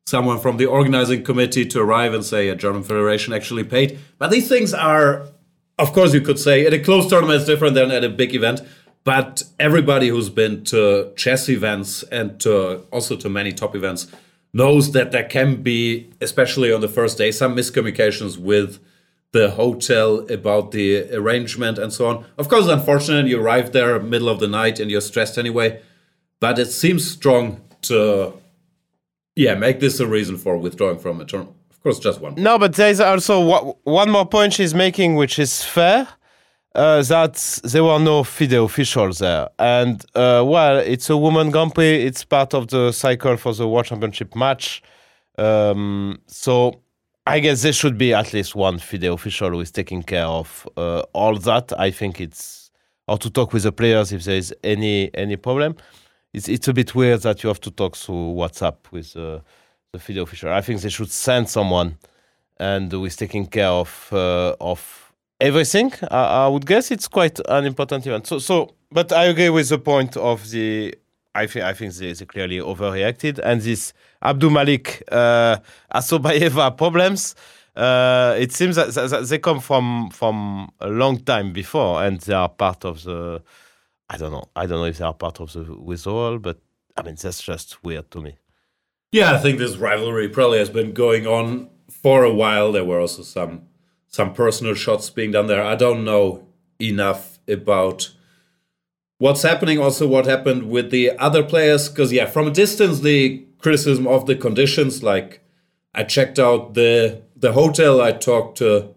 someone 0.06 0.38
from 0.38 0.56
the 0.58 0.66
organizing 0.66 1.24
committee 1.24 1.64
to 1.66 1.80
arrive 1.80 2.12
and 2.14 2.24
say 2.24 2.48
a 2.48 2.54
German 2.54 2.82
federation 2.82 3.32
actually 3.32 3.64
paid. 3.64 3.98
But 4.18 4.30
these 4.30 4.48
things 4.48 4.74
are, 4.74 5.22
of 5.78 5.92
course, 5.92 6.12
you 6.14 6.20
could 6.20 6.38
say 6.38 6.66
at 6.66 6.74
a 6.74 6.78
closed 6.78 7.08
tournament 7.08 7.36
it's 7.38 7.46
different 7.46 7.74
than 7.74 7.90
at 7.90 8.04
a 8.04 8.08
big 8.10 8.34
event. 8.34 8.60
But 9.02 9.42
everybody 9.58 10.08
who's 10.08 10.30
been 10.30 10.64
to 10.64 11.12
chess 11.16 11.48
events 11.48 12.02
and 12.04 12.38
to 12.40 12.80
also 12.90 13.16
to 13.16 13.28
many 13.28 13.52
top 13.52 13.74
events 13.74 14.06
knows 14.54 14.92
that 14.92 15.12
there 15.12 15.24
can 15.24 15.62
be, 15.62 16.08
especially 16.22 16.72
on 16.72 16.80
the 16.80 16.88
first 16.88 17.18
day, 17.18 17.30
some 17.30 17.54
miscommunications 17.54 18.38
with 18.38 18.78
the 19.32 19.50
hotel 19.50 20.20
about 20.32 20.70
the 20.70 21.12
arrangement 21.12 21.76
and 21.76 21.92
so 21.92 22.06
on. 22.06 22.24
Of 22.38 22.48
course, 22.48 22.68
unfortunate 22.68 23.26
you 23.26 23.40
arrive 23.40 23.72
there 23.72 23.98
middle 24.00 24.28
of 24.28 24.38
the 24.38 24.46
night 24.46 24.78
and 24.80 24.90
you're 24.90 25.00
stressed 25.00 25.36
anyway. 25.36 25.82
But 26.40 26.58
it 26.58 26.66
seems 26.66 27.10
strong 27.10 27.60
to 27.82 28.34
yeah, 29.36 29.54
make 29.56 29.80
this 29.80 29.98
a 30.00 30.06
reason 30.06 30.36
for 30.36 30.56
withdrawing 30.56 30.98
from 30.98 31.20
a 31.20 31.24
tournament. 31.24 31.56
Of 31.70 31.82
course, 31.82 31.98
just 31.98 32.20
one. 32.20 32.34
No, 32.36 32.58
but 32.58 32.74
there 32.74 32.90
is 32.90 33.00
also 33.00 33.76
one 33.82 34.10
more 34.10 34.26
point 34.26 34.52
she's 34.52 34.74
making, 34.74 35.16
which 35.16 35.38
is 35.38 35.64
fair. 35.64 36.08
Uh, 36.74 37.00
that 37.02 37.34
there 37.62 37.84
were 37.84 38.00
no 38.00 38.24
FIDE 38.24 38.54
officials 38.54 39.20
there, 39.20 39.48
and 39.60 40.04
uh, 40.16 40.42
well, 40.44 40.78
it's 40.78 41.08
a 41.08 41.16
woman 41.16 41.50
Grand. 41.50 41.78
It's 41.78 42.24
part 42.24 42.52
of 42.52 42.66
the 42.66 42.90
cycle 42.90 43.36
for 43.36 43.54
the 43.54 43.68
World 43.68 43.86
Championship 43.86 44.34
match. 44.34 44.82
Um, 45.38 46.20
so 46.26 46.80
I 47.26 47.38
guess 47.38 47.62
there 47.62 47.72
should 47.72 47.96
be 47.96 48.12
at 48.12 48.32
least 48.32 48.56
one 48.56 48.80
FIDE 48.80 49.04
official 49.04 49.50
who 49.50 49.60
is 49.60 49.70
taking 49.70 50.02
care 50.02 50.26
of 50.26 50.68
uh, 50.76 51.02
all 51.12 51.36
that. 51.38 51.72
I 51.78 51.92
think 51.92 52.20
it's 52.20 52.72
or 53.06 53.18
to 53.18 53.30
talk 53.30 53.52
with 53.52 53.62
the 53.62 53.72
players 53.72 54.12
if 54.12 54.24
there 54.24 54.36
is 54.36 54.52
any 54.64 55.14
any 55.14 55.36
problem. 55.36 55.76
It's 56.32 56.48
it's 56.48 56.66
a 56.66 56.72
bit 56.72 56.94
weird 56.94 57.22
that 57.22 57.42
you 57.44 57.48
have 57.48 57.60
to 57.60 57.70
talk 57.70 57.96
through 57.96 58.34
WhatsApp 58.34 58.76
with 58.90 59.16
uh, 59.16 59.38
the 59.92 59.98
FIDE 60.00 60.18
official. 60.18 60.50
I 60.50 60.60
think 60.60 60.80
they 60.80 60.88
should 60.88 61.10
send 61.10 61.48
someone 61.48 61.98
and 62.58 62.90
who 62.90 63.04
is 63.04 63.16
taking 63.16 63.46
care 63.46 63.68
of 63.68 64.08
uh, 64.12 64.56
of 64.60 65.03
everything. 65.40 65.92
I, 66.10 66.44
I 66.44 66.48
would 66.48 66.66
guess 66.66 66.90
it's 66.90 67.08
quite 67.08 67.40
an 67.48 67.64
important 67.64 68.06
event. 68.06 68.26
So 68.26 68.38
so, 68.38 68.74
but 68.90 69.12
I 69.12 69.24
agree 69.24 69.50
with 69.50 69.68
the 69.68 69.78
point 69.78 70.16
of 70.16 70.50
the. 70.50 70.94
I 71.34 71.46
think 71.46 71.64
I 71.64 71.72
think 71.72 71.94
they, 71.94 72.12
they 72.12 72.24
clearly 72.24 72.58
overreacted, 72.58 73.38
and 73.40 73.60
this 73.60 73.92
Abdumalik 74.22 75.02
uh, 75.10 75.58
Assaubayeva 75.94 76.76
problems. 76.76 77.34
Uh, 77.76 78.36
it 78.38 78.52
seems 78.52 78.76
that, 78.76 78.94
that 78.94 79.10
that 79.10 79.28
they 79.28 79.38
come 79.38 79.58
from 79.58 80.10
from 80.10 80.70
a 80.80 80.88
long 80.88 81.18
time 81.18 81.52
before, 81.52 82.04
and 82.04 82.20
they 82.20 82.34
are 82.34 82.48
part 82.48 82.84
of 82.84 83.02
the. 83.02 83.42
I 84.08 84.16
don't 84.16 84.30
know. 84.30 84.44
I 84.54 84.66
don't 84.66 84.78
know 84.78 84.84
if 84.84 84.98
they 84.98 85.04
are 85.04 85.14
part 85.14 85.40
of 85.40 85.52
the 85.52 85.64
withdrawal, 85.74 86.38
but 86.38 86.58
I 86.96 87.02
mean 87.02 87.16
that's 87.20 87.42
just 87.42 87.82
weird 87.82 88.10
to 88.12 88.20
me. 88.20 88.36
Yeah, 89.10 89.32
I 89.32 89.38
think 89.38 89.58
this 89.58 89.76
rivalry 89.76 90.28
probably 90.28 90.58
has 90.58 90.70
been 90.70 90.92
going 90.92 91.26
on 91.26 91.70
for 91.88 92.22
a 92.22 92.32
while. 92.32 92.70
There 92.72 92.84
were 92.84 93.00
also 93.00 93.22
some 93.22 93.62
some 94.14 94.32
personal 94.32 94.74
shots 94.74 95.10
being 95.10 95.32
done 95.32 95.48
there. 95.48 95.64
I 95.64 95.74
don't 95.74 96.04
know 96.04 96.46
enough 96.80 97.40
about 97.48 98.12
what's 99.18 99.42
happening. 99.42 99.80
Also, 99.80 100.06
what 100.06 100.24
happened 100.24 100.70
with 100.70 100.92
the 100.92 101.18
other 101.18 101.42
players? 101.42 101.88
Because 101.88 102.12
yeah, 102.12 102.26
from 102.26 102.46
a 102.46 102.52
distance, 102.52 103.00
the 103.00 103.44
criticism 103.58 104.06
of 104.06 104.26
the 104.26 104.36
conditions. 104.36 105.02
Like, 105.02 105.40
I 105.92 106.04
checked 106.04 106.38
out 106.38 106.74
the 106.74 107.22
the 107.34 107.54
hotel. 107.54 108.00
I 108.00 108.12
talked 108.12 108.58
to 108.58 108.94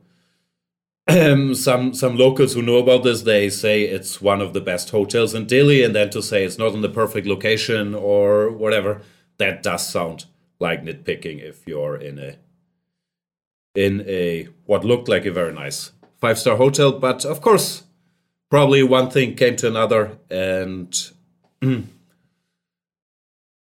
um, 1.08 1.56
some 1.66 1.96
some 1.96 2.16
locals 2.16 2.54
who 2.54 2.62
know 2.62 2.78
about 2.78 3.04
this. 3.04 3.24
They 3.24 3.50
say 3.50 3.86
it's 3.86 4.22
one 4.22 4.40
of 4.40 4.54
the 4.54 4.62
best 4.62 4.92
hotels 4.92 5.34
in 5.34 5.48
Delhi, 5.48 5.82
and 5.82 5.96
then 5.96 6.12
to 6.12 6.22
say 6.22 6.44
it's 6.44 6.60
not 6.60 6.76
in 6.76 6.82
the 6.82 6.90
perfect 6.90 7.26
location 7.26 7.96
or 7.96 8.52
whatever, 8.52 9.02
that 9.40 9.64
does 9.64 9.90
sound 9.90 10.26
like 10.60 10.84
nitpicking. 10.84 11.42
If 11.42 11.68
you're 11.68 11.96
in 11.96 12.20
a 12.20 12.38
in 13.78 14.04
a 14.08 14.50
what 14.66 14.84
looked 14.84 15.08
like 15.08 15.26
a 15.28 15.32
very 15.32 15.54
nice 15.54 15.92
five 16.20 16.40
star 16.40 16.58
hotel, 16.58 16.92
but 16.92 17.24
of 17.24 17.42
course, 17.42 17.84
probably 18.50 18.82
one 18.82 19.12
thing 19.12 19.36
came 19.36 19.56
to 19.58 19.68
another, 19.68 20.18
and 20.32 21.12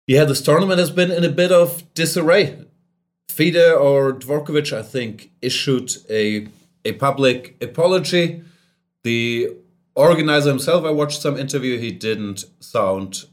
yeah, 0.07 0.25
this 0.25 0.41
tournament 0.41 0.79
has 0.79 0.93
been 0.93 1.11
in 1.11 1.25
a 1.25 1.29
bit 1.29 1.51
of 1.51 1.93
disarray. 1.95 2.57
FIDE 3.29 3.57
or 3.57 4.13
Dvorkovich, 4.13 4.73
I 4.73 4.83
think, 4.83 5.33
issued 5.43 5.91
a 6.09 6.47
a 6.85 6.93
public 6.93 7.57
apology. 7.61 8.45
The 9.03 9.51
organizer 9.97 10.51
himself, 10.51 10.85
I 10.85 10.91
watched 10.91 11.23
some 11.23 11.37
interview, 11.37 11.79
he 11.79 11.91
didn't 11.91 12.45
sound 12.61 13.25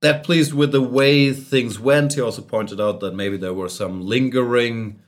that 0.00 0.24
pleased 0.24 0.52
with 0.52 0.72
the 0.72 0.82
way 0.82 1.32
things 1.32 1.78
went. 1.78 2.14
He 2.14 2.20
also 2.20 2.42
pointed 2.42 2.80
out 2.80 3.00
that 3.00 3.14
maybe 3.14 3.36
there 3.36 3.54
were 3.54 3.68
some 3.68 4.06
lingering 4.06 5.00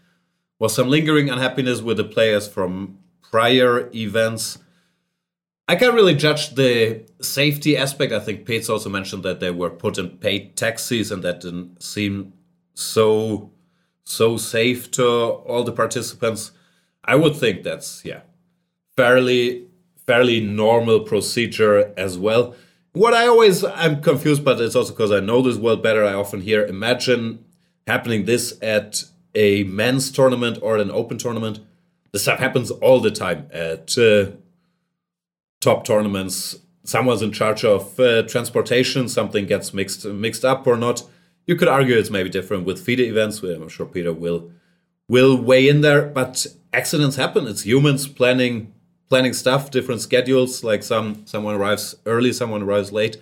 was 0.61 0.75
some 0.75 0.89
lingering 0.89 1.29
unhappiness 1.29 1.81
with 1.81 1.97
the 1.97 2.05
players 2.05 2.47
from 2.47 2.99
prior 3.23 3.91
events. 3.93 4.59
I 5.67 5.75
can't 5.75 5.95
really 5.95 6.15
judge 6.15 6.55
the 6.55 7.05
safety 7.21 7.77
aspect. 7.77 8.13
I 8.13 8.21
think 8.21 8.45
Pete's 8.45 8.69
also 8.69 8.91
mentioned 8.91 9.23
that 9.23 9.41
they 9.41 9.51
were 9.51 9.71
put 9.71 9.99
in 9.99 10.19
paid 10.19 10.57
taxis 10.57 11.11
and 11.11 11.25
that 11.25 11.41
didn't 11.41 11.83
seem 11.83 12.35
so 12.75 13.51
so 14.05 14.37
safe 14.37 14.91
to 14.91 15.07
all 15.07 15.65
the 15.65 15.73
participants. 15.73 16.53
I 17.05 17.15
would 17.15 17.37
think 17.37 17.63
that's 17.63 18.05
yeah, 18.05 18.21
fairly 18.97 19.69
fairly 20.07 20.41
normal 20.41 21.01
procedure 21.01 21.95
as 21.97 22.19
well. 22.19 22.55
What 22.93 23.15
I 23.15 23.29
always 23.29 23.65
I'm 23.65 24.03
confused, 24.03 24.45
but 24.45 24.61
it's 24.61 24.77
also 24.77 24.93
because 24.93 25.13
I 25.13 25.21
know 25.21 25.41
this 25.41 25.57
world 25.57 25.83
better. 25.83 26.05
I 26.05 26.15
often 26.15 26.43
hear 26.43 26.67
imagine 26.67 27.45
happening 27.87 28.25
this 28.25 28.59
at 28.61 29.05
a 29.35 29.65
men's 29.65 30.11
tournament 30.11 30.59
or 30.63 30.77
an 30.79 30.91
open 30.91 31.19
tournament. 31.19 31.61
This 32.13 32.23
stuff 32.23 32.39
happens 32.39 32.71
all 32.71 33.01
the 33.01 33.11
time 33.11 33.49
at 33.53 33.97
uh, 33.97 34.33
top 35.61 35.85
tournaments. 35.85 36.59
Someone's 36.85 37.23
in 37.23 37.33
charge 37.33 37.65
of 37.65 37.99
uh, 38.01 38.23
transportation. 38.23 39.09
Something 39.09 39.47
gets 39.47 39.73
mixed 39.73 40.05
mixed 40.05 40.45
up 40.45 40.67
or 40.67 40.77
not. 40.77 41.05
You 41.47 41.57
could 41.57 41.69
argue 41.69 41.97
it's 41.97 42.11
maybe 42.11 42.31
different 42.31 42.65
with 42.65 42.85
FIDE 42.85 43.01
events. 43.01 43.43
I'm 43.43 43.69
sure 43.69 43.87
Peter 43.87 44.13
will 44.13 44.51
will 45.09 45.41
weigh 45.41 45.69
in 45.69 45.81
there, 45.81 46.03
but 46.03 46.47
accidents 46.73 47.17
happen. 47.17 47.47
It's 47.47 47.63
humans 47.63 48.07
planning 48.07 48.73
planning 49.09 49.33
stuff, 49.33 49.71
different 49.71 50.01
schedules. 50.01 50.65
Like 50.65 50.83
some 50.83 51.27
someone 51.27 51.55
arrives 51.55 51.95
early, 52.07 52.33
someone 52.33 52.63
arrives 52.63 52.93
late. 52.93 53.17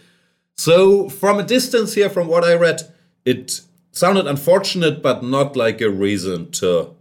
So 0.56 1.08
from 1.08 1.38
a 1.38 1.42
distance 1.42 1.94
here, 1.94 2.10
from 2.10 2.26
what 2.28 2.44
I 2.44 2.54
read, 2.54 2.82
it 3.24 3.60
sounded 3.98 4.26
unfortunate, 4.26 5.02
but 5.02 5.22
not 5.22 5.56
like 5.56 5.80
a 5.80 5.90
reason 5.90 6.50
to. 6.52 6.94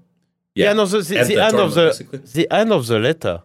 Yeah, 0.56 0.68
yeah 0.68 0.74
no. 0.74 0.86
The, 0.86 1.01
the, 1.01 1.24
the 1.24 1.44
end 1.44 1.56
of 1.58 1.74
the 1.74 1.86
basically. 1.86 2.20
the 2.20 2.51
end 2.51 2.72
of 2.72 2.88
the 2.88 3.00
letter 3.00 3.44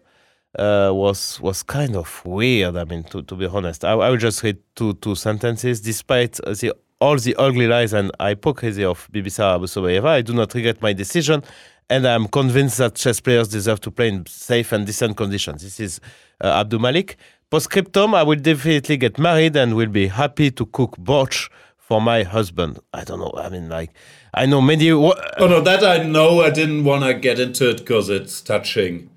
uh, 0.57 0.91
was 0.93 1.39
was 1.41 1.63
kind 1.63 1.95
of 1.95 2.25
weird. 2.25 2.75
I 2.77 2.85
mean, 2.85 3.03
to, 3.05 3.21
to 3.21 3.35
be 3.35 3.45
honest, 3.45 3.85
I, 3.85 3.91
I 3.91 4.09
will 4.09 4.17
just 4.17 4.41
read 4.43 4.57
two 4.75 4.93
two 4.95 5.15
sentences. 5.15 5.81
Despite 5.81 6.33
the 6.33 6.73
all 6.99 7.17
the 7.17 7.35
ugly 7.35 7.67
lies 7.67 7.93
and 7.93 8.11
hypocrisy 8.19 8.83
of 8.83 9.09
Bibisara 9.11 9.59
Assaubayeva, 9.59 10.07
I 10.07 10.21
do 10.21 10.33
not 10.33 10.53
regret 10.53 10.81
my 10.81 10.93
decision 10.93 11.43
and 11.89 12.07
I'm 12.07 12.27
convinced 12.27 12.77
that 12.77 12.95
chess 12.95 13.19
players 13.19 13.47
deserve 13.47 13.81
to 13.81 13.91
play 13.91 14.09
in 14.09 14.25
safe 14.25 14.71
and 14.71 14.85
decent 14.85 15.17
conditions. 15.17 15.63
This 15.63 15.79
is 15.79 15.99
uh, 16.41 16.63
Abdumalik. 16.63 17.15
Postscriptum, 17.49 18.15
I 18.15 18.23
will 18.23 18.39
definitely 18.39 18.97
get 18.97 19.19
married 19.19 19.55
and 19.55 19.75
will 19.75 19.87
be 20.01 20.07
happy 20.07 20.49
to 20.51 20.65
cook 20.65 20.97
borscht 20.97 21.49
for 21.87 22.01
my 22.01 22.23
husband. 22.23 22.79
I 22.93 23.03
don't 23.03 23.19
know. 23.19 23.33
I 23.35 23.49
mean, 23.49 23.69
like, 23.69 23.91
I 24.33 24.45
know 24.45 24.61
many. 24.61 24.89
oh 24.91 25.13
no, 25.39 25.61
that 25.61 25.83
I 25.83 26.03
know. 26.03 26.41
I 26.41 26.49
didn't 26.49 26.83
want 26.85 27.03
to 27.03 27.13
get 27.13 27.39
into 27.39 27.69
it 27.69 27.77
because 27.77 28.09
it's 28.09 28.41
touching 28.41 29.09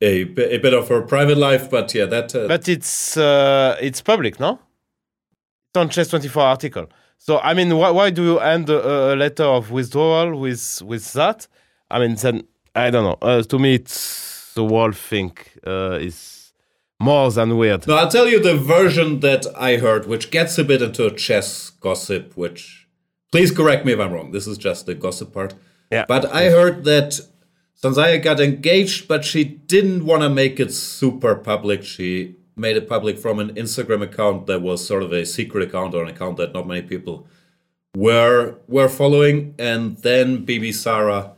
a, 0.00 0.22
a 0.22 0.58
bit 0.58 0.74
of 0.74 0.88
her 0.88 1.02
private 1.02 1.38
life. 1.38 1.70
But 1.70 1.94
yeah, 1.94 2.06
that. 2.06 2.34
Uh, 2.34 2.48
but 2.48 2.68
it's 2.68 3.16
uh, 3.16 3.76
it's 3.80 4.00
public, 4.00 4.40
no? 4.40 4.58
It's 5.70 5.78
on 5.78 5.88
Chess 5.88 6.08
Twenty 6.08 6.28
Four 6.28 6.42
article. 6.42 6.86
So 7.18 7.38
I 7.38 7.54
mean, 7.54 7.76
why, 7.76 7.90
why 7.90 8.10
do 8.10 8.22
you 8.24 8.38
end 8.40 8.68
a, 8.68 9.14
a 9.14 9.16
letter 9.16 9.44
of 9.44 9.70
withdrawal 9.70 10.38
with 10.38 10.82
with 10.84 11.12
that? 11.12 11.46
I 11.88 12.00
mean, 12.00 12.16
then 12.16 12.42
I 12.74 12.90
don't 12.90 13.04
know. 13.04 13.18
Uh, 13.22 13.42
to 13.44 13.58
me, 13.58 13.74
it's 13.74 14.52
the 14.54 14.66
whole 14.66 14.92
thing 14.92 15.32
uh, 15.66 15.98
is 16.00 16.41
more 17.02 17.30
than 17.30 17.56
weird. 17.56 17.86
No, 17.86 17.96
I'll 17.96 18.08
tell 18.08 18.28
you 18.28 18.40
the 18.40 18.56
version 18.56 19.20
that 19.20 19.46
I 19.56 19.76
heard, 19.76 20.06
which 20.06 20.30
gets 20.30 20.58
a 20.58 20.64
bit 20.64 20.82
into 20.82 21.06
a 21.06 21.14
chess 21.14 21.70
gossip. 21.70 22.36
Which, 22.36 22.86
please 23.30 23.50
correct 23.50 23.84
me 23.84 23.92
if 23.92 24.00
I'm 24.00 24.12
wrong. 24.12 24.30
This 24.30 24.46
is 24.46 24.58
just 24.58 24.86
the 24.86 24.94
gossip 24.94 25.32
part. 25.32 25.54
Yeah. 25.90 26.04
But 26.08 26.32
I 26.32 26.50
heard 26.50 26.84
that 26.84 27.20
Zhansaya 27.82 28.22
got 28.22 28.40
engaged, 28.40 29.08
but 29.08 29.24
she 29.24 29.44
didn't 29.44 30.06
want 30.06 30.22
to 30.22 30.30
make 30.30 30.60
it 30.60 30.72
super 30.72 31.34
public. 31.34 31.82
She 31.82 32.36
made 32.56 32.76
it 32.76 32.88
public 32.88 33.18
from 33.18 33.38
an 33.38 33.54
Instagram 33.54 34.02
account 34.02 34.46
that 34.46 34.62
was 34.62 34.86
sort 34.86 35.02
of 35.02 35.12
a 35.12 35.26
secret 35.26 35.68
account 35.68 35.94
or 35.94 36.02
an 36.02 36.08
account 36.08 36.36
that 36.36 36.54
not 36.54 36.66
many 36.66 36.82
people 36.82 37.26
were 37.96 38.58
were 38.68 38.88
following. 38.88 39.54
And 39.58 39.98
then 39.98 40.46
Bibisara 40.46 41.32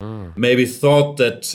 mm. 0.00 0.36
maybe 0.36 0.66
thought 0.66 1.16
that 1.16 1.54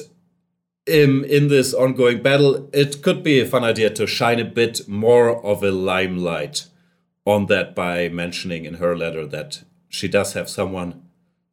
in 0.92 1.24
in 1.26 1.48
this 1.48 1.74
ongoing 1.74 2.22
battle, 2.22 2.70
it 2.74 3.02
could 3.02 3.24
be 3.24 3.40
a 3.40 3.46
fun 3.46 3.64
idea 3.64 3.90
to 3.92 4.06
shine 4.06 4.40
a 4.40 4.46
bit 4.46 4.88
more 4.88 5.44
of 5.44 5.64
a 5.64 5.72
limelight 5.72 6.66
on 7.26 7.46
that 7.48 7.76
by 7.76 8.10
mentioning 8.10 8.66
in 8.66 8.76
her 8.76 8.96
letter 8.98 9.26
that 9.28 9.64
she 9.90 10.08
does 10.08 10.34
have 10.34 10.50
someone 10.50 11.02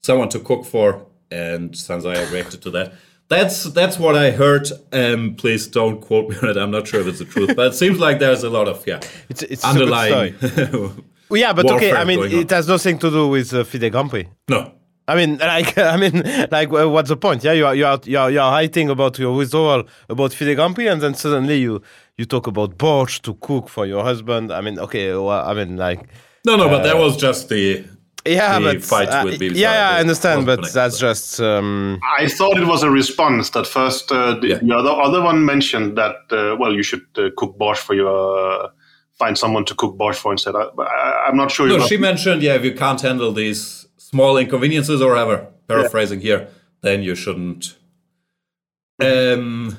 someone 0.02 0.28
to 0.30 0.40
cook 0.40 0.64
for, 0.64 1.06
and 1.30 1.72
Zhansaya 1.72 2.30
reacted 2.32 2.62
to 2.62 2.70
that. 2.70 2.92
That's 3.28 3.64
that's 3.64 3.98
what 3.98 4.16
I 4.16 4.30
heard. 4.30 4.66
Um, 4.92 5.34
please 5.34 5.66
don't 5.66 6.00
quote 6.00 6.30
me 6.30 6.36
on 6.42 6.48
it. 6.50 6.56
I'm 6.56 6.70
not 6.70 6.88
sure 6.88 7.00
if 7.00 7.06
it's 7.06 7.18
the 7.18 7.26
truth, 7.26 7.54
but 7.54 7.66
it 7.68 7.74
seems 7.74 7.98
like 7.98 8.18
there's 8.18 8.42
a 8.42 8.50
lot 8.50 8.68
of 8.68 8.86
yeah, 8.86 9.00
it's, 9.28 9.42
it's 9.42 9.64
underlying. 9.64 10.34
yeah, 11.30 11.52
but 11.52 11.70
okay. 11.70 11.92
I 11.92 12.04
mean, 12.04 12.22
it 12.24 12.50
has 12.50 12.66
nothing 12.66 12.98
to 12.98 13.10
do 13.10 13.28
with 13.28 13.52
uh, 13.52 13.64
FIDE 13.64 13.92
Grand 13.92 14.10
Prix. 14.10 14.28
No, 14.48 14.72
I 15.08 15.16
mean, 15.16 15.38
like, 15.38 15.76
I 15.94 15.96
mean, 15.96 16.22
like, 16.50 16.70
what's 16.70 17.08
the 17.08 17.16
point? 17.16 17.42
Yeah, 17.42 17.52
you 17.52 17.66
are, 17.66 17.74
you 17.74 17.86
are, 17.86 18.00
you 18.04 18.18
are, 18.18 18.30
you 18.30 18.40
are 18.40 18.52
writing 18.52 18.90
about 18.90 19.18
your 19.18 19.34
withdrawal 19.34 19.84
about 20.08 20.34
FIDE 20.34 20.54
Grand 20.54 20.74
Prix, 20.74 20.86
and 20.86 21.00
then 21.00 21.14
suddenly 21.14 21.58
you, 21.58 21.82
you 22.18 22.26
talk 22.26 22.46
about 22.46 22.76
borscht 22.76 23.22
to 23.22 23.34
cook 23.34 23.68
for 23.68 23.86
your 23.86 24.04
husband. 24.04 24.52
I 24.52 24.60
mean, 24.60 24.78
okay, 24.78 25.12
well, 25.12 25.30
I 25.30 25.54
mean, 25.54 25.76
like, 25.76 26.06
no, 26.44 26.56
no, 26.56 26.66
uh, 26.66 26.70
but 26.70 26.82
that 26.84 26.96
was 26.96 27.16
just 27.16 27.48
the 27.48 27.84
yeah, 28.26 28.58
the 28.58 28.74
but 28.74 28.84
fight 28.84 29.08
uh, 29.08 29.22
with 29.24 29.40
BBC. 29.40 29.56
Yeah, 29.56 29.72
yeah, 29.72 29.96
I 29.96 30.00
understand, 30.00 30.44
but 30.44 30.72
that's 30.72 30.98
just. 30.98 31.40
Um... 31.40 31.98
I 32.18 32.28
thought 32.28 32.58
it 32.58 32.66
was 32.66 32.82
a 32.82 32.90
response 32.90 33.50
that 33.50 33.66
first 33.66 34.12
uh, 34.12 34.34
the, 34.34 34.48
yeah. 34.48 34.58
the, 34.58 34.74
other 34.74 34.90
other 34.90 35.22
one 35.22 35.44
mentioned 35.44 35.96
that 35.96 36.16
uh, 36.30 36.56
well, 36.58 36.74
you 36.74 36.82
should 36.82 37.06
uh, 37.16 37.30
cook 37.36 37.58
borscht 37.58 37.78
for 37.78 37.94
your. 37.94 38.70
Find 39.18 39.36
someone 39.36 39.64
to 39.64 39.74
cook 39.74 39.96
borscht 39.96 40.18
for 40.18 40.32
instead. 40.32 40.54
I, 40.54 41.28
am 41.28 41.36
not 41.36 41.50
sure. 41.50 41.66
No, 41.66 41.86
she 41.86 41.96
mentioned 41.96 42.42
yeah, 42.42 42.54
if 42.54 42.64
you 42.64 42.72
can't 42.72 43.00
handle 43.00 43.32
these 43.32 43.86
small 43.96 44.36
inconveniences 44.38 45.02
or 45.02 45.10
whatever, 45.10 45.48
paraphrasing 45.66 46.20
yeah. 46.20 46.24
here, 46.24 46.48
then 46.82 47.02
you 47.02 47.14
shouldn't 47.14 47.76
um, 49.00 49.76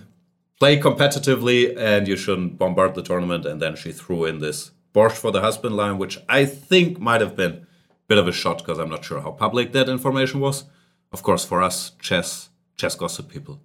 play 0.59 0.79
competitively 0.79 1.75
and 1.77 2.07
you 2.07 2.17
shouldn't 2.17 2.57
bombard 2.57 2.95
the 2.95 3.01
tournament. 3.01 3.45
And 3.45 3.61
then 3.61 3.75
she 3.75 3.91
threw 3.91 4.25
in 4.25 4.39
this 4.39 4.71
borscht 4.93 5.17
for 5.17 5.31
the 5.31 5.41
husband 5.41 5.75
line, 5.75 5.97
which 5.97 6.19
I 6.27 6.45
think 6.45 6.99
might 6.99 7.21
have 7.21 7.35
been 7.35 7.51
a 7.51 7.95
bit 8.07 8.17
of 8.17 8.27
a 8.27 8.31
shot 8.31 8.59
because 8.59 8.77
I'm 8.77 8.89
not 8.89 9.05
sure 9.05 9.21
how 9.21 9.31
public 9.31 9.71
that 9.73 9.89
information 9.89 10.39
was. 10.39 10.65
Of 11.11 11.23
course, 11.23 11.45
for 11.45 11.63
us 11.63 11.91
chess 11.99 12.49
chess 12.75 12.95
gossip 12.95 13.29
people, 13.29 13.59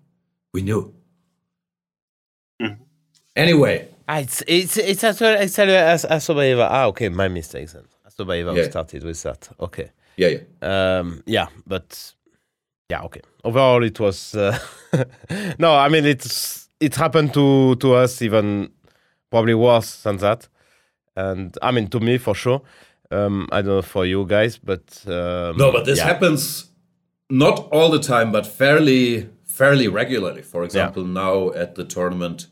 we 0.52 0.62
knew. 0.62 0.94
Mm. 2.60 2.78
Anyway, 3.36 3.88
ah, 4.08 4.18
it's 4.18 4.42
it's 4.46 4.76
it's 4.76 5.04
as 5.04 5.20
well 5.20 5.36
as 5.36 6.04
as 6.04 6.30
Ah, 6.30 6.86
okay, 6.86 7.08
my 7.08 7.28
mistake 7.28 7.70
then. 7.70 7.84
Assaubayeva 8.06 8.56
yeah. 8.56 8.70
started 8.70 9.04
with 9.04 9.22
that. 9.22 9.48
Okay. 9.60 9.90
Yeah, 10.16 10.28
yeah. 10.28 10.98
Um, 10.98 11.22
yeah, 11.26 11.46
but 11.66 12.14
yeah, 12.88 13.02
okay. 13.02 13.20
Overall, 13.42 13.82
it 13.82 13.98
was 13.98 14.34
uh, 14.34 14.58
no. 15.58 15.74
I 15.74 15.88
mean, 15.88 16.04
it's 16.04 16.68
it 16.80 16.94
happened 16.96 17.34
to 17.34 17.74
to 17.76 17.94
us 17.94 18.22
even 18.22 18.70
probably 19.30 19.54
worse 19.54 20.02
than 20.02 20.18
that, 20.18 20.48
and 21.16 21.56
I 21.62 21.72
mean 21.72 21.88
to 21.88 22.00
me 22.00 22.18
for 22.18 22.34
sure. 22.34 22.62
Um, 23.10 23.48
I 23.52 23.62
don't 23.62 23.76
know 23.76 23.82
for 23.82 24.06
you 24.06 24.24
guys, 24.26 24.58
but 24.58 25.02
um, 25.06 25.56
no, 25.56 25.72
but 25.72 25.84
this 25.84 25.98
yeah. 25.98 26.06
happens 26.06 26.70
not 27.30 27.68
all 27.72 27.90
the 27.90 28.00
time, 28.00 28.32
but 28.32 28.46
fairly 28.46 29.28
fairly 29.44 29.88
regularly. 29.88 30.42
For 30.42 30.64
example, 30.64 31.04
yeah. 31.04 31.12
now 31.12 31.52
at 31.52 31.74
the 31.74 31.84
tournament 31.84 32.46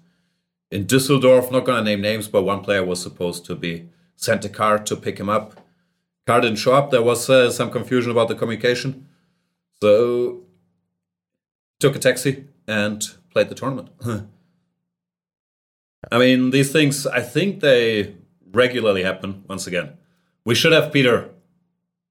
in 0.73 0.87
Düsseldorf, 0.87 1.53
not 1.53 1.65
gonna 1.65 1.85
name 1.85 2.01
names, 2.01 2.27
but 2.29 2.43
one 2.43 2.63
player 2.63 2.85
was 2.85 3.01
supposed 3.01 3.45
to 3.47 3.55
be 3.55 3.89
sent 4.17 4.45
a 4.45 4.49
car 4.49 4.79
to 4.79 4.97
pick 4.97 5.19
him 5.19 5.29
up 5.29 5.61
car 6.27 6.41
didn't 6.41 6.59
show 6.59 6.75
up. 6.75 6.91
There 6.91 7.03
was 7.03 7.29
uh, 7.29 7.51
some 7.51 7.71
confusion 7.71 8.11
about 8.11 8.29
the 8.29 8.35
communication. 8.35 9.09
So 9.81 10.43
took 11.81 11.97
a 11.97 11.99
taxi 11.99 12.47
and 12.67 13.03
played 13.31 13.49
the 13.49 13.55
tournament. 13.55 13.89
I 16.11 16.19
mean, 16.19 16.51
these 16.51 16.73
things, 16.73 17.07
I 17.07 17.21
think 17.21 17.61
they 17.61 18.17
regularly 18.53 19.05
happen 19.05 19.45
once 19.49 19.67
again. 19.67 19.95
We 20.45 20.55
should 20.55 20.73
have 20.73 20.93
Peter 20.93 21.31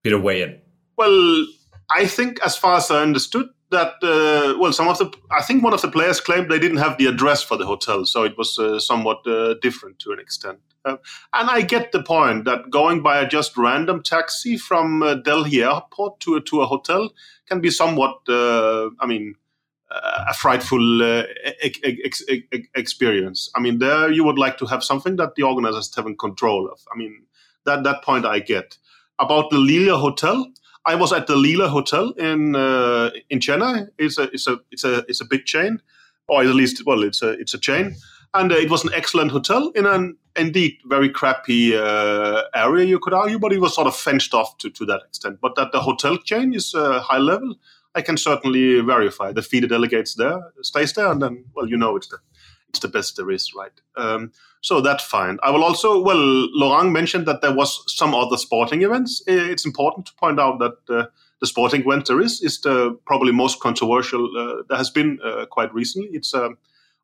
Peter 0.03 0.17
weigh 0.17 0.41
in. 0.41 0.59
Well, 0.97 1.45
I 1.89 2.07
think 2.07 2.41
as 2.43 2.55
far 2.57 2.77
as 2.77 2.89
I 2.89 3.01
understood 3.01 3.49
that 3.71 3.95
uh, 4.03 4.57
well 4.59 4.71
some 4.71 4.87
of 4.87 4.97
the 4.97 5.11
I 5.31 5.41
think 5.41 5.63
one 5.63 5.73
of 5.73 5.81
the 5.81 5.89
players 5.89 6.21
claimed 6.21 6.49
they 6.49 6.59
didn't 6.59 6.77
have 6.77 6.97
the 6.97 7.07
address 7.07 7.43
for 7.43 7.57
the 7.57 7.65
hotel, 7.65 8.05
so 8.05 8.23
it 8.23 8.37
was 8.37 8.59
uh, 8.59 8.79
somewhat 8.79 9.25
uh, 9.25 9.55
different 9.61 9.99
to 9.99 10.11
an 10.11 10.19
extent. 10.19 10.59
Uh, 10.83 10.97
and 11.33 11.49
I 11.49 11.61
get 11.61 11.91
the 11.91 12.03
point 12.03 12.45
that 12.45 12.69
going 12.69 13.01
by 13.01 13.19
a 13.19 13.27
just 13.27 13.55
random 13.57 14.01
taxi 14.01 14.57
from 14.57 15.03
uh, 15.03 15.15
Delhi 15.15 15.63
airport 15.63 16.19
to 16.21 16.35
a, 16.35 16.41
to 16.41 16.61
a 16.61 16.65
hotel 16.65 17.13
can 17.47 17.61
be 17.61 17.69
somewhat, 17.69 18.17
uh, 18.27 18.89
I 18.99 19.05
mean, 19.05 19.35
a 19.91 20.33
frightful 20.33 21.03
ex- 21.61 22.23
ex- 22.27 22.67
experience. 22.75 23.51
I 23.55 23.59
mean, 23.59 23.79
there 23.79 24.11
you 24.11 24.23
would 24.23 24.39
like 24.39 24.57
to 24.59 24.65
have 24.65 24.83
something 24.83 25.17
that 25.17 25.35
the 25.35 25.43
organizers 25.43 25.93
have 25.95 26.07
in 26.07 26.17
control 26.17 26.69
of. 26.71 26.79
I 26.93 26.97
mean, 26.97 27.23
that 27.65 27.83
that 27.83 28.03
point 28.03 28.25
I 28.25 28.39
get 28.39 28.77
about 29.19 29.49
the 29.49 29.57
Leela 29.57 29.99
Hotel. 29.99 30.47
I 30.85 30.95
was 30.95 31.13
at 31.13 31.27
the 31.27 31.35
Leela 31.35 31.69
Hotel 31.69 32.11
in 32.11 32.55
uh, 32.55 33.11
in 33.29 33.39
Chennai. 33.39 33.87
It's 33.97 34.17
a 34.17 34.23
it's 34.33 34.47
a 34.47 34.59
it's 34.71 34.83
a 34.83 35.05
it's 35.07 35.21
a 35.21 35.25
big 35.25 35.45
chain, 35.45 35.81
or 36.27 36.41
at 36.41 36.47
least 36.47 36.85
well, 36.85 37.03
it's 37.03 37.21
a 37.21 37.29
it's 37.31 37.53
a 37.53 37.59
chain, 37.59 37.95
and 38.33 38.51
uh, 38.51 38.55
it 38.55 38.69
was 38.69 38.83
an 38.83 38.91
excellent 38.93 39.31
hotel 39.31 39.71
in 39.75 39.85
an 39.85 40.17
indeed 40.35 40.77
very 40.85 41.09
crappy 41.09 41.75
uh, 41.75 42.43
area, 42.55 42.85
you 42.85 42.99
could 42.99 43.13
argue, 43.13 43.39
but 43.39 43.51
it 43.51 43.59
was 43.59 43.75
sort 43.75 43.87
of 43.87 43.95
fenced 43.95 44.33
off 44.33 44.57
to 44.57 44.69
to 44.69 44.85
that 44.85 45.01
extent. 45.07 45.39
But 45.41 45.55
that 45.55 45.71
the 45.71 45.81
hotel 45.81 46.17
chain 46.17 46.53
is 46.53 46.73
uh, 46.73 46.99
high 47.01 47.17
level, 47.19 47.55
I 47.95 48.01
can 48.01 48.17
certainly 48.17 48.81
verify. 48.81 49.31
The 49.31 49.41
FIDE 49.41 49.69
delegates 49.69 50.15
there 50.15 50.39
stays 50.61 50.93
there, 50.93 51.11
and 51.11 51.21
then 51.21 51.45
well, 51.55 51.67
you 51.67 51.77
know, 51.77 51.95
it's 51.95 52.07
the 52.07 52.17
it's 52.71 52.79
the 52.79 52.87
best 52.87 53.17
there 53.17 53.29
is, 53.29 53.53
right? 53.53 53.73
Um, 53.97 54.31
so 54.61 54.79
that's 54.79 55.03
fine. 55.03 55.37
I 55.43 55.51
will 55.51 55.63
also, 55.63 56.01
well, 56.01 56.17
Laurent 56.17 56.91
mentioned 56.91 57.25
that 57.25 57.41
there 57.41 57.53
was 57.53 57.83
some 57.93 58.15
other 58.15 58.37
sporting 58.37 58.81
events. 58.83 59.21
It's 59.27 59.65
important 59.65 60.05
to 60.05 60.13
point 60.13 60.39
out 60.39 60.59
that 60.59 60.77
uh, 60.89 61.07
the 61.41 61.47
sporting 61.47 61.81
event 61.81 62.05
there 62.05 62.21
is 62.21 62.41
is 62.41 62.61
the 62.61 62.97
probably 63.05 63.33
most 63.33 63.59
controversial 63.59 64.23
uh, 64.37 64.63
there 64.69 64.77
has 64.77 64.89
been 64.89 65.19
uh, 65.21 65.47
quite 65.47 65.73
recently. 65.73 66.09
It's 66.13 66.33
a 66.33 66.51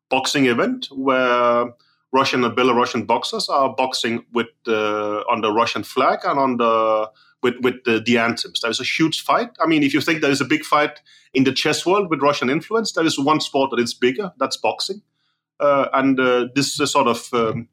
boxing 0.08 0.46
event 0.46 0.88
where 0.90 1.66
Russian 2.12 2.44
and 2.44 2.56
Belarusian 2.56 3.06
boxers 3.06 3.50
are 3.50 3.74
boxing 3.74 4.24
with 4.32 4.46
uh, 4.66 5.20
on 5.30 5.42
the 5.42 5.52
Russian 5.52 5.82
flag 5.82 6.20
and 6.24 6.38
on 6.38 6.56
the 6.56 7.10
with 7.42 7.56
with 7.60 7.84
the, 7.84 8.00
the 8.00 8.16
anthems. 8.16 8.60
There 8.60 8.70
is 8.70 8.80
a 8.80 8.84
huge 8.84 9.20
fight. 9.22 9.50
I 9.60 9.66
mean, 9.66 9.82
if 9.82 9.92
you 9.92 10.00
think 10.00 10.22
there 10.22 10.30
is 10.30 10.40
a 10.40 10.46
big 10.46 10.64
fight 10.64 11.02
in 11.34 11.44
the 11.44 11.52
chess 11.52 11.84
world 11.84 12.08
with 12.08 12.22
Russian 12.22 12.48
influence, 12.48 12.92
there 12.92 13.04
is 13.04 13.18
one 13.18 13.40
sport 13.40 13.70
that 13.70 13.80
is 13.80 13.92
bigger. 13.92 14.32
That's 14.38 14.56
boxing. 14.56 15.02
Uh, 15.60 15.88
and 15.92 16.20
uh, 16.20 16.46
this 16.54 16.80
uh, 16.80 16.86
sort 16.86 17.08
of 17.08 17.28
um, 17.32 17.68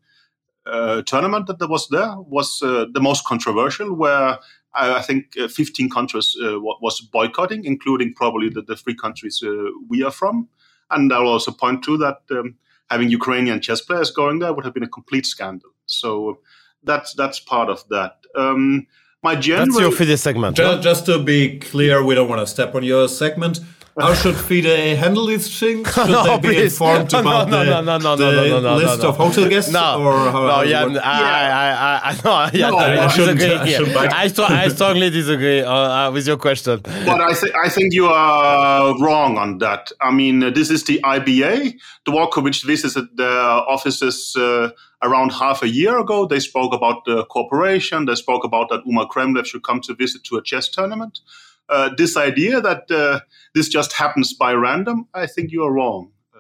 tournament 1.06 1.48
that 1.48 1.60
there 1.60 1.68
was 1.68 1.88
there 1.90 2.16
was 2.18 2.60
the 2.60 3.00
most 3.00 3.26
controversial, 3.26 3.94
where 3.94 4.40
I, 4.74 4.96
I 4.96 5.02
think 5.02 5.34
15 5.34 5.90
countries 5.90 6.36
was 6.40 7.02
boycotting, 7.02 7.66
including 7.66 8.14
probably 8.14 8.50
the, 8.50 8.62
the 8.62 8.76
three 8.76 8.96
countries 8.96 9.44
we 9.88 10.04
are 10.04 10.12
from. 10.12 10.50
And 10.92 11.12
I'll 11.12 11.28
also 11.28 11.52
point 11.52 11.84
to 11.84 11.98
that 11.98 12.18
um, 12.32 12.56
having 12.90 13.10
Ukrainian 13.10 13.62
chess 13.62 13.82
players 13.82 14.12
going 14.12 14.40
there 14.40 14.54
would 14.54 14.66
have 14.66 14.74
been 14.74 14.84
a 14.84 14.88
complete 14.88 15.26
scandal. 15.26 15.72
So 15.86 16.40
that's 16.84 17.14
that's 17.14 17.40
part 17.40 17.70
of 17.70 17.88
that. 17.90 18.18
Um, 18.36 18.88
my 19.24 19.36
general, 19.36 19.66
that's 19.66 19.80
your 19.80 19.92
FIDE 19.92 20.20
segment. 20.20 20.56
Just, 20.56 20.84
just, 20.84 21.06
to 21.08 21.18
be 21.18 21.58
clear, 21.58 22.04
we 22.04 22.14
don't 22.14 22.30
want 22.30 22.42
to 22.42 22.48
step 22.48 22.76
on 22.76 22.84
your 22.84 23.08
segment. 23.08 23.60
How 23.98 24.14
should 24.14 24.36
FIDE 24.36 24.98
handle 24.98 25.26
these 25.26 25.58
things? 25.58 25.88
Should 25.94 26.10
no, 26.10 26.26
they 26.26 26.38
be 26.40 26.48
please. 26.50 26.64
informed 26.74 27.14
no, 27.14 27.20
about 27.22 27.48
no, 27.48 27.64
no, 27.64 27.82
no, 27.82 27.98
no, 27.98 28.16
the, 28.18 28.32
no, 28.32 28.48
no, 28.48 28.60
no, 28.60 28.76
list 28.76 29.04
of 29.06 29.16
hotel 29.16 29.48
guests? 29.48 29.72
No, 29.72 30.04
or 30.04 30.32
how, 30.32 30.48
no, 30.48 30.62
yeah, 30.64 30.84
I, 30.84 32.02
I, 32.04 32.10
I, 32.10 32.14
no, 32.26 32.50
yeah, 32.60 32.70
no, 32.72 32.78
I, 32.78 33.06
I, 33.06 33.16
disagree. 33.16 33.96
I, 33.96 34.24
I, 34.26 34.64
I 34.64 34.68
strongly 34.68 35.10
disagree 35.10 35.62
uh, 35.62 35.72
uh, 35.72 36.12
with 36.12 36.28
your 36.28 36.36
question. 36.36 36.82
But 36.84 37.22
I 37.22 37.34
think 37.34 37.56
I 37.56 37.70
think 37.70 37.94
you 37.94 38.08
are 38.08 39.00
wrong 39.00 39.38
on 39.38 39.60
that. 39.60 39.94
I 40.02 40.12
mean, 40.12 40.44
uh, 40.44 40.50
this 40.50 40.70
is 40.70 40.84
the 40.84 41.00
IBA. 41.02 41.80
the 42.04 42.12
Walker, 42.12 42.42
which 42.42 42.64
visited 42.64 43.16
the 43.16 43.32
offices 43.76 44.36
uh, 44.36 44.72
around 45.04 45.32
half 45.32 45.64
a 45.64 45.70
year 45.70 45.98
ago. 46.00 46.26
They 46.26 46.42
spoke 46.42 46.74
about 46.74 47.06
the 47.06 47.24
cooperation. 47.28 48.08
They 48.08 48.16
spoke 48.16 48.44
about 48.44 48.68
that 48.72 48.82
Umar 48.86 49.08
Kremlev 49.08 49.46
should 49.46 49.64
come 49.64 49.80
to 49.82 49.96
visit 49.96 50.26
to 50.26 50.36
a 50.36 50.44
chess 50.44 50.68
tournament 50.68 51.22
uh, 51.70 51.90
this 51.98 52.18
idea 52.18 52.62
that 52.62 52.90
uh, 52.92 53.20
this 53.54 53.70
just 53.70 53.94
happens 53.94 54.34
by 54.34 54.54
random, 54.54 55.08
I 55.14 55.28
think 55.28 55.52
you 55.52 55.64
are 55.64 55.72
wrong. 55.72 56.12
Uh, 56.34 56.40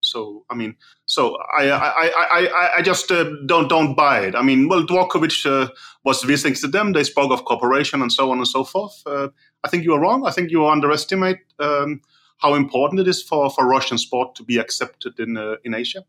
so 0.00 0.44
I 0.50 0.54
mean, 0.54 0.76
so 1.06 1.36
I 1.56 1.70
I, 1.70 2.08
I, 2.16 2.70
I, 2.78 2.82
just 2.82 3.10
uh, 3.10 3.24
don't 3.46 3.68
don't 3.68 3.94
buy 3.94 4.20
it. 4.20 4.34
I 4.34 4.42
mean, 4.42 4.68
well, 4.68 4.86
Dvorkovich 4.86 5.44
uh, 5.46 5.68
was 6.04 6.22
visiting 6.22 6.54
to 6.60 6.68
them. 6.68 6.92
They 6.92 7.04
spoke 7.04 7.32
of 7.32 7.44
cooperation 7.44 8.02
and 8.02 8.12
so 8.12 8.30
on 8.30 8.38
and 8.38 8.48
so 8.48 8.64
forth. 8.64 9.02
Uh, 9.06 9.28
I 9.64 9.68
think 9.68 9.84
you 9.84 9.94
are 9.94 10.00
wrong. 10.00 10.26
I 10.26 10.30
think 10.30 10.50
you 10.50 10.66
underestimate 10.66 11.38
um, 11.58 12.00
how 12.38 12.54
important 12.54 13.00
it 13.00 13.08
is 13.08 13.22
for, 13.22 13.50
for 13.50 13.66
Russian 13.66 13.98
sport 13.98 14.34
to 14.36 14.44
be 14.44 14.58
accepted 14.58 15.18
in 15.18 15.36
in 15.64 15.74
Asia. 15.74 16.04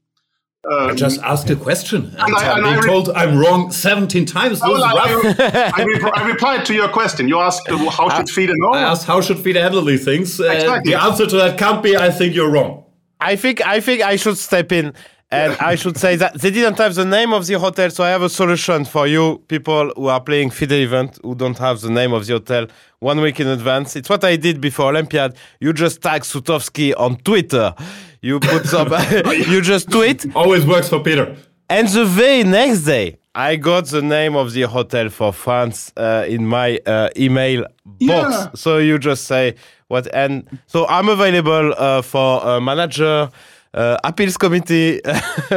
Um, 0.72 0.90
I 0.90 0.94
just 0.96 1.22
asked 1.22 1.50
a 1.52 1.56
question 1.56 2.06
and, 2.06 2.16
and 2.18 2.36
I, 2.36 2.54
I'm 2.54 2.64
being 2.64 2.82
told 2.82 3.10
I'm 3.10 3.38
wrong 3.38 3.72
17 3.72 4.26
times. 4.26 4.62
Well, 4.62 4.84
I, 4.84 4.94
I, 5.78 5.84
re- 5.84 6.12
I, 6.16 6.28
replied 6.28 6.66
to 6.66 6.74
your 6.74 6.90
question. 6.90 7.28
You 7.28 7.40
asked 7.40 7.70
uh, 7.70 7.78
how 7.92 8.10
should 8.10 8.30
feed 8.30 8.50
FIDE 8.50 8.56
know? 8.58 8.74
I 8.74 8.82
asked 8.82 9.06
how 9.06 9.22
should 9.22 9.38
FIDE 9.38 9.58
handle 9.58 9.84
these 9.84 10.04
things. 10.04 10.40
Uh, 10.40 10.46
exactly. 10.46 10.92
The 10.92 11.00
answer 11.00 11.28
to 11.28 11.36
that 11.38 11.60
can't 11.60 11.84
be 11.84 11.96
I 11.96 12.10
think 12.10 12.34
you're 12.34 12.50
wrong. 12.50 12.84
I 13.20 13.36
think 13.36 13.66
I 13.66 13.80
think 13.80 14.02
I 14.02 14.16
should 14.16 14.40
step 14.40 14.72
in 14.72 14.94
and 15.32 15.54
I 15.60 15.76
should 15.76 15.98
say 15.98 16.16
that 16.16 16.40
they 16.40 16.52
didn't 16.52 16.78
have 16.78 16.96
the 16.96 17.06
name 17.06 17.34
of 17.34 17.46
the 17.46 17.60
hotel, 17.60 17.90
so 17.90 18.04
I 18.04 18.10
have 18.10 18.22
a 18.22 18.30
solution 18.30 18.86
for 18.86 19.08
you 19.08 19.44
people 19.48 19.92
who 19.96 20.08
are 20.08 20.22
playing 20.22 20.50
FIDE 20.50 20.72
event 20.72 21.20
who 21.24 21.36
don't 21.36 21.58
have 21.58 21.82
the 21.82 21.90
name 21.90 22.14
of 22.14 22.26
the 22.26 22.34
hotel 22.34 22.68
one 23.00 23.20
week 23.22 23.40
in 23.40 23.48
advance. 23.48 23.96
It's 23.96 24.10
what 24.10 24.24
I 24.24 24.36
did 24.36 24.62
before 24.62 24.90
Olympiad. 24.90 25.36
You 25.60 25.74
just 25.74 26.02
tag 26.02 26.22
Sutovsky 26.22 26.94
on 26.98 27.18
Twitter. 27.18 27.74
You 28.26 28.40
put 28.40 28.66
some, 28.66 28.88
you 29.52 29.62
just 29.62 29.92
tweet. 29.92 30.36
Always 30.36 30.66
works 30.66 30.90
for 30.90 31.00
Peter. 31.00 31.36
And 31.70 31.88
the 31.88 32.06
very 32.06 32.44
next 32.44 32.82
day, 32.82 33.20
I 33.36 33.56
got 33.56 33.86
the 33.86 34.02
name 34.02 34.36
of 34.36 34.54
the 34.54 34.64
hotel 34.64 35.10
for 35.10 35.32
France 35.32 35.94
uh, 35.96 36.26
in 36.28 36.48
my 36.48 36.80
uh, 36.88 37.10
email 37.16 37.68
box. 37.86 38.00
Yeah. 38.00 38.50
So 38.56 38.80
you 38.80 38.98
just 38.98 39.26
say 39.26 39.54
what, 39.90 40.12
and 40.12 40.60
so 40.66 40.88
I'm 40.88 41.08
available 41.08 41.76
uh, 41.78 42.02
for 42.02 42.42
a 42.44 42.60
manager 42.60 43.30
uh, 43.76 43.98
appeals 44.04 44.38
committee, 44.38 45.02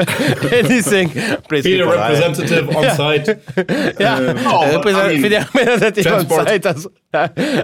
anything. 0.53 1.09
Please, 1.49 1.65
Peter 1.65 1.87
people, 1.87 1.93
representative 1.93 2.77
on 2.77 2.97
site. 2.97 3.29
yeah, 3.99 4.17
uh, 4.17 4.35
oh, 4.45 4.83
I 4.83 5.17
mean, 5.17 5.33
representative 5.33 6.05
transport. 6.05 6.41
on 6.41 6.47
site 6.47 6.67
as, 6.67 6.87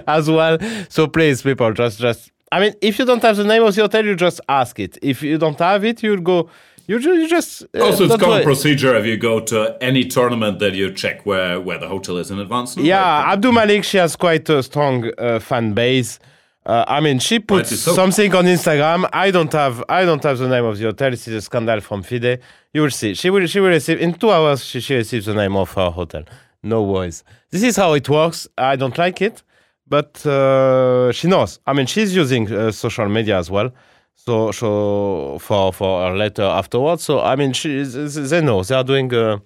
as 0.07 0.31
well. 0.31 0.57
So 0.89 1.05
please, 1.05 1.43
people, 1.43 1.73
just 1.73 1.99
just. 1.99 2.31
I 2.51 2.59
mean, 2.59 2.73
if 2.81 2.99
you 2.99 3.05
don't 3.05 3.21
have 3.21 3.37
the 3.37 3.43
name 3.43 3.63
of 3.63 3.75
the 3.75 3.81
hotel, 3.81 4.05
you 4.05 4.15
just 4.15 4.39
ask 4.47 4.79
it. 4.79 4.97
If 5.01 5.21
you 5.23 5.37
don't 5.37 5.59
have 5.59 5.83
it, 5.83 6.03
you'll 6.03 6.21
go. 6.21 6.49
You 6.87 6.99
just, 6.99 7.19
you 7.19 7.27
just 7.27 7.63
uh, 7.75 7.83
also 7.83 8.05
it's 8.05 8.15
common 8.17 8.43
procedure 8.43 8.95
if 8.95 9.05
you 9.05 9.17
go 9.17 9.39
to 9.39 9.75
any 9.81 10.05
tournament 10.05 10.59
that 10.59 10.75
you 10.75 10.93
check 10.93 11.25
where 11.25 11.59
where 11.59 11.79
the 11.79 11.87
hotel 11.87 12.17
is 12.17 12.29
in 12.29 12.39
advance. 12.39 12.77
Yeah, 12.77 13.31
Abdul 13.31 13.53
Malik, 13.53 13.83
she 13.83 13.97
has 13.97 14.15
quite 14.15 14.47
a 14.49 14.61
strong 14.61 15.11
uh, 15.17 15.39
fan 15.39 15.73
base. 15.73 16.19
Uh, 16.65 16.83
I 16.87 16.99
mean, 16.99 17.19
she 17.19 17.39
puts 17.39 17.79
so. 17.79 17.93
something 17.93 18.33
on 18.33 18.45
Instagram. 18.45 19.09
I 19.13 19.31
don't 19.31 19.51
have 19.53 19.83
I 19.89 20.05
don't 20.05 20.23
have 20.23 20.37
the 20.37 20.47
name 20.47 20.65
of 20.65 20.77
the 20.77 20.85
hotel. 20.85 21.13
It's 21.13 21.27
a 21.27 21.41
scandal 21.41 21.79
from 21.81 22.03
FIDE. 22.03 22.39
You 22.73 22.81
will 22.83 22.91
see. 22.91 23.15
She 23.15 23.29
will 23.31 23.47
she 23.47 23.59
will 23.59 23.69
receive 23.69 23.99
in 23.99 24.13
two 24.13 24.31
hours. 24.31 24.63
She, 24.63 24.79
she 24.79 24.95
receives 24.95 25.25
the 25.25 25.33
name 25.33 25.55
of 25.55 25.71
her 25.73 25.89
hotel. 25.89 26.23
No 26.61 26.83
worries. 26.83 27.23
This 27.51 27.63
is 27.63 27.75
how 27.75 27.93
it 27.93 28.09
works. 28.09 28.47
I 28.57 28.75
don't 28.75 28.97
like 28.97 29.21
it, 29.21 29.43
but 29.87 30.25
uh, 30.25 31.11
she 31.11 31.27
knows. 31.27 31.59
I 31.65 31.73
mean, 31.73 31.85
she's 31.85 32.15
using 32.15 32.51
uh, 32.51 32.71
social 32.71 33.07
media 33.07 33.37
as 33.37 33.49
well. 33.49 33.71
So 34.15 34.51
so 34.51 35.37
for 35.39 35.73
for 35.73 36.07
her 36.07 36.15
letter 36.15 36.43
afterwards. 36.43 37.03
So 37.03 37.21
I 37.21 37.35
mean, 37.35 37.53
she 37.53 37.83
they 37.83 38.41
know 38.41 38.63
they 38.63 38.75
are 38.75 38.83
doing. 38.83 39.13
Uh, 39.13 39.39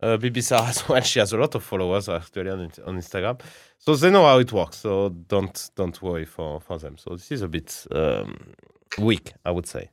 uh, 0.00 0.16
BBC 0.16 0.52
as 0.68 0.88
well. 0.88 1.00
She 1.00 1.18
has 1.18 1.32
a 1.32 1.36
lot 1.36 1.54
of 1.54 1.62
followers 1.62 2.08
actually 2.08 2.50
on, 2.50 2.60
on 2.86 2.98
Instagram, 2.98 3.40
so 3.78 3.96
they 3.96 4.10
know 4.10 4.24
how 4.24 4.38
it 4.38 4.52
works. 4.52 4.78
So 4.78 5.08
don't 5.08 5.70
don't 5.74 6.00
worry 6.02 6.24
for 6.24 6.60
for 6.60 6.78
them. 6.78 6.96
So 6.98 7.10
this 7.16 7.32
is 7.32 7.42
a 7.42 7.48
bit 7.48 7.86
um, 7.90 8.54
weak, 8.98 9.32
I 9.44 9.50
would 9.50 9.66
say. 9.66 9.90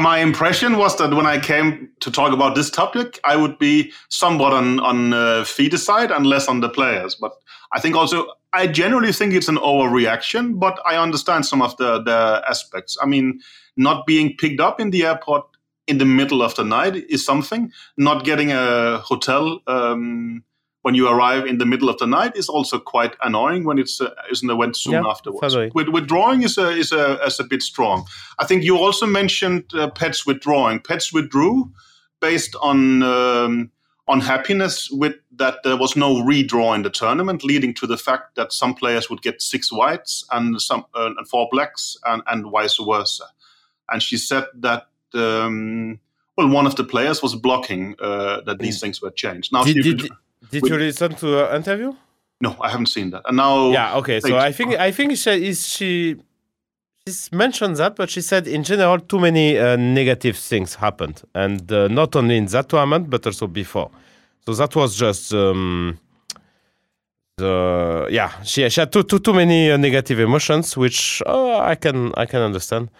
My 0.00 0.18
impression 0.18 0.76
was 0.76 0.96
that 0.98 1.14
when 1.14 1.24
I 1.24 1.40
came 1.40 1.88
to 2.00 2.10
talk 2.10 2.32
about 2.32 2.54
this 2.54 2.70
topic, 2.70 3.18
I 3.24 3.36
would 3.36 3.58
be 3.58 3.92
somewhat 4.10 4.52
on 4.52 4.80
on 4.80 5.14
uh, 5.14 5.44
FIDE 5.44 5.78
side 5.78 6.10
and 6.10 6.26
less 6.26 6.46
on 6.46 6.60
the 6.60 6.68
players. 6.68 7.14
But 7.14 7.32
I 7.72 7.80
think 7.80 7.96
also 7.96 8.26
I 8.52 8.66
generally 8.66 9.12
think 9.12 9.32
it's 9.32 9.48
an 9.48 9.56
overreaction, 9.56 10.58
but 10.58 10.78
I 10.84 10.96
understand 10.96 11.46
some 11.46 11.62
of 11.62 11.76
the 11.78 12.02
the 12.02 12.42
aspects. 12.46 12.98
I 13.02 13.06
mean, 13.06 13.40
not 13.76 14.06
being 14.06 14.36
picked 14.36 14.60
up 14.60 14.78
in 14.78 14.90
the 14.90 15.06
airport 15.06 15.44
in 15.86 15.96
the 15.96 16.04
middle 16.04 16.42
of 16.42 16.54
the 16.54 16.64
night 16.64 16.96
is 17.08 17.24
something. 17.24 17.72
Not 17.96 18.24
getting 18.24 18.52
a 18.52 18.98
hotel 18.98 19.60
um, 19.66 20.44
when 20.88 20.94
you 20.94 21.06
arrive 21.06 21.44
in 21.44 21.58
the 21.58 21.66
middle 21.66 21.90
of 21.90 21.98
the 21.98 22.06
night 22.06 22.34
is 22.34 22.48
also 22.48 22.78
quite 22.78 23.14
annoying 23.20 23.64
when 23.64 23.78
it's 23.78 24.00
uh, 24.00 24.08
is 24.30 24.42
an 24.42 24.48
event 24.48 24.74
soon 24.74 24.94
yeah, 24.94 25.02
afterwards. 25.06 25.42
Totally. 25.42 25.70
With, 25.74 25.88
withdrawing 25.88 26.40
is 26.44 26.56
a, 26.56 26.70
is 26.70 26.92
a 26.92 27.22
is 27.26 27.38
a 27.38 27.44
bit 27.44 27.60
strong. 27.60 28.06
I 28.38 28.46
think 28.46 28.64
you 28.64 28.78
also 28.78 29.04
mentioned 29.04 29.64
uh, 29.74 29.90
Pähtz 29.90 30.24
withdrawing. 30.24 30.80
Pähtz 30.80 31.12
withdrew 31.12 31.70
based 32.20 32.56
on 32.62 33.02
um, 33.02 33.70
unhappiness 34.08 34.90
with 34.90 35.16
that 35.36 35.56
there 35.62 35.76
was 35.76 35.94
no 35.94 36.22
redraw 36.22 36.74
in 36.74 36.84
the 36.84 36.90
tournament, 36.90 37.44
leading 37.44 37.74
to 37.74 37.86
the 37.86 37.98
fact 37.98 38.36
that 38.36 38.50
some 38.50 38.72
players 38.72 39.10
would 39.10 39.20
get 39.20 39.42
six 39.42 39.70
whites 39.70 40.24
and 40.30 40.58
some 40.58 40.86
uh, 40.94 41.10
and 41.18 41.28
four 41.28 41.48
blacks, 41.52 41.98
and, 42.06 42.22
and 42.28 42.50
vice 42.50 42.78
versa. 42.78 43.24
And 43.90 44.02
she 44.02 44.16
said 44.16 44.46
that 44.54 44.86
um, 45.12 46.00
well, 46.38 46.48
one 46.48 46.66
of 46.66 46.76
the 46.76 46.84
players 46.84 47.22
was 47.22 47.34
blocking 47.34 47.94
uh, 47.98 48.40
that 48.46 48.58
these 48.58 48.78
mm. 48.78 48.80
things 48.80 49.02
were 49.02 49.10
changed. 49.10 49.52
Now, 49.52 49.64
did, 49.64 49.82
did, 49.82 50.08
did 50.50 50.62
you 50.66 50.76
listen 50.78 51.14
to 51.16 51.26
her 51.26 51.56
interview? 51.56 51.92
No, 52.40 52.56
I 52.60 52.68
haven't 52.70 52.86
seen 52.86 53.10
that. 53.10 53.22
And 53.26 53.36
now, 53.36 53.70
yeah, 53.70 53.96
okay. 53.96 54.20
So 54.20 54.36
I 54.36 54.52
think 54.52 54.74
I 54.74 54.90
think 54.92 55.16
she 55.16 55.48
is 55.48 55.66
she 55.66 56.16
She 57.08 57.36
mentioned 57.36 57.76
that, 57.76 57.96
but 57.96 58.10
she 58.10 58.20
said 58.20 58.46
in 58.46 58.62
general 58.62 59.00
too 59.00 59.18
many 59.18 59.58
uh, 59.58 59.76
negative 59.76 60.36
things 60.36 60.74
happened, 60.76 61.22
and 61.34 61.72
uh, 61.72 61.88
not 61.88 62.14
only 62.16 62.36
in 62.36 62.46
that 62.46 62.68
tournament 62.68 63.08
but 63.10 63.26
also 63.26 63.46
before. 63.46 63.90
So 64.44 64.54
that 64.54 64.76
was 64.76 64.94
just 64.94 65.32
um, 65.32 65.98
the 67.36 68.06
yeah. 68.10 68.30
She, 68.42 68.68
she 68.68 68.80
had 68.80 68.92
too 68.92 69.02
too 69.02 69.18
too 69.18 69.32
many 69.32 69.70
uh, 69.70 69.76
negative 69.76 70.20
emotions, 70.20 70.76
which 70.76 71.22
uh, 71.26 71.58
I 71.58 71.74
can 71.76 72.12
I 72.16 72.26
can 72.26 72.42
understand. 72.42 72.90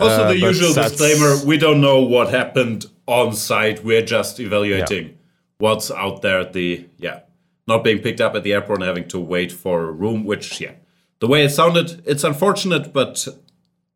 Also, 0.00 0.22
Uh, 0.24 0.32
the 0.32 0.40
but 0.40 0.48
usual 0.48 0.72
disclaimer: 0.74 1.36
we 1.44 1.56
don't 1.58 1.80
know 1.80 2.00
what 2.00 2.30
happened 2.30 2.86
on 3.06 3.34
site. 3.34 3.84
We're 3.84 4.06
just 4.06 4.40
evaluating 4.40 5.14
what's 5.60 5.90
out 5.90 6.22
there 6.22 6.40
at 6.40 6.52
the 6.52 6.86
yeah, 6.98 7.20
not 7.66 7.84
being 7.84 8.00
picked 8.00 8.20
up 8.20 8.34
at 8.34 8.42
the 8.42 8.52
airport 8.52 8.80
and 8.80 8.88
having 8.88 9.08
to 9.08 9.20
wait 9.20 9.52
for 9.52 9.88
a 9.88 9.92
room. 9.92 10.24
Which 10.24 10.60
yeah, 10.60 10.72
the 11.20 11.28
way 11.28 11.44
it 11.44 11.50
sounded, 11.50 12.02
it's 12.06 12.24
unfortunate, 12.24 12.92
but 12.92 13.26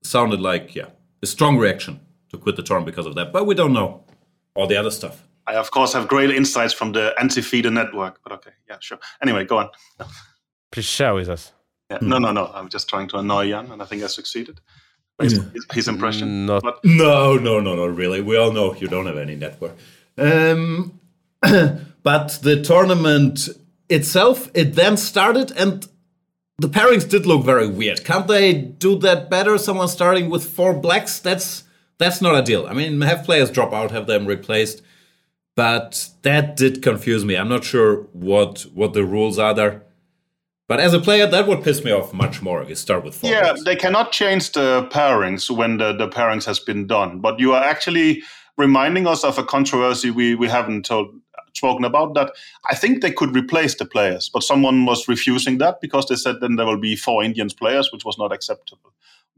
sounded 0.03 0.41
like 0.41 0.75
yeah, 0.75 0.91
a 1.23 1.27
strong 1.27 1.59
reaction 1.59 2.01
to 2.31 2.39
quit 2.39 2.57
the 2.57 2.63
tournament 2.63 2.95
because 2.95 3.07
of 3.07 3.15
that. 3.17 3.33
But 3.33 3.47
we 3.47 3.55
don't 3.55 3.73
know 3.73 4.05
all 4.55 4.67
the 4.67 4.77
other 4.77 4.91
stuff. 4.91 5.27
I, 5.47 5.57
of 5.57 5.71
course, 5.71 5.93
have 5.93 6.09
great 6.09 6.31
insights 6.31 6.73
from 6.73 6.93
the 6.93 7.15
anti-FIDE 7.21 7.71
network, 7.71 8.21
but 8.23 8.33
okay, 8.33 8.53
yeah, 8.69 8.77
sure. 8.81 8.99
Anyway, 9.23 9.45
go 9.45 9.59
on. 9.59 9.69
Please 10.73 10.87
share 10.87 11.15
with 11.15 11.29
us. 11.29 11.53
Yeah, 11.91 11.99
No, 12.01 12.19
no, 12.19 12.33
no. 12.33 12.51
I'm 12.55 12.71
just 12.71 12.89
trying 12.89 13.09
to 13.09 13.19
annoy 13.19 13.51
Jan, 13.51 13.71
and 13.71 13.83
I 13.83 13.85
think 13.85 14.03
I 14.03 14.07
succeeded. 14.07 14.61
His, 15.21 15.35
his, 15.53 15.67
his 15.73 15.89
impression. 15.89 16.47
Not 16.47 16.63
But 16.63 16.81
No, 16.83 17.37
no, 17.37 17.61
no, 17.61 17.77
no, 17.77 17.87
really. 17.87 18.21
We 18.21 18.37
all 18.37 18.53
know 18.53 18.75
you 18.75 18.89
don't 18.89 19.07
have 19.07 19.19
any 19.19 19.37
network. 19.37 19.77
Um, 20.19 20.99
but 22.03 22.39
the 22.43 22.63
tournament 22.63 23.49
itself, 23.89 24.51
it 24.55 24.75
then 24.75 24.97
started 24.97 25.53
and 25.53 25.87
the 26.59 26.69
pairings 26.69 27.09
did 27.09 27.27
look 27.27 27.45
very 27.45 27.67
weird. 27.67 28.05
Can't 28.05 28.29
they 28.29 28.53
do 28.53 28.97
that 29.01 29.29
better? 29.29 29.59
Someone 29.59 29.89
starting 29.89 30.31
with 30.31 30.45
four 30.45 30.73
blacks? 30.73 31.19
That's 31.19 31.65
that's 31.99 32.21
not 32.21 32.35
ideal. 32.35 32.67
I 32.67 32.75
mean, 32.75 33.01
have 33.01 33.25
players 33.25 33.51
drop 33.51 33.73
out, 33.73 33.91
have 33.91 34.07
them 34.07 34.27
replaced. 34.27 34.83
But 35.57 36.11
that 36.23 36.57
did 36.57 36.83
confuse 36.83 37.25
me. 37.25 37.37
I'm 37.37 37.49
not 37.49 37.65
sure 37.65 38.03
what 38.13 38.63
what 38.75 38.93
the 38.93 39.05
rules 39.05 39.39
are 39.39 39.55
there. 39.55 39.83
But 40.67 40.81
as 40.81 40.95
a 40.95 40.99
player, 41.01 41.27
that 41.27 41.47
would 41.47 41.63
piss 41.63 41.85
me 41.85 41.93
off 41.93 42.15
much 42.15 42.41
more 42.41 42.63
if 42.63 42.69
you 42.69 42.75
start 42.75 43.05
with 43.05 43.15
four 43.15 43.31
yeah, 43.31 43.43
blacks. 43.43 43.65
they 43.65 43.77
cannot 43.77 44.13
change 44.13 44.53
the 44.53 44.89
pairings 44.91 45.55
when 45.55 45.77
the, 45.77 45.93
the 45.93 46.09
pairings 46.09 46.45
has 46.47 46.59
been 46.59 46.87
done. 46.87 47.21
But 47.21 47.39
you 47.39 47.53
are 47.53 47.63
actually 47.63 48.23
reminding 48.57 49.07
us 49.07 49.25
of 49.25 49.37
a 49.37 49.45
controversy 49.45 50.11
we, 50.11 50.35
we 50.35 50.49
haven't 50.49 50.87
told, 50.87 51.15
spoken 51.57 51.85
about 51.85 52.15
that 52.15 52.33
I 52.71 52.75
think 52.75 53.01
they 53.01 53.13
could 53.13 53.35
replace 53.35 53.77
the 53.77 53.85
players, 53.85 54.29
but 54.29 54.43
someone 54.43 54.87
was 54.87 55.09
refusing 55.09 55.59
that 55.59 55.81
because 55.81 56.07
they 56.07 56.17
said 56.17 56.37
then 56.41 56.57
there 56.57 56.67
will 56.67 56.81
be 56.81 56.97
four 56.97 57.25
Indians 57.25 57.55
players, 57.55 57.91
which 57.93 58.05
was 58.05 58.19
not 58.19 58.33
acceptable. 58.33 58.93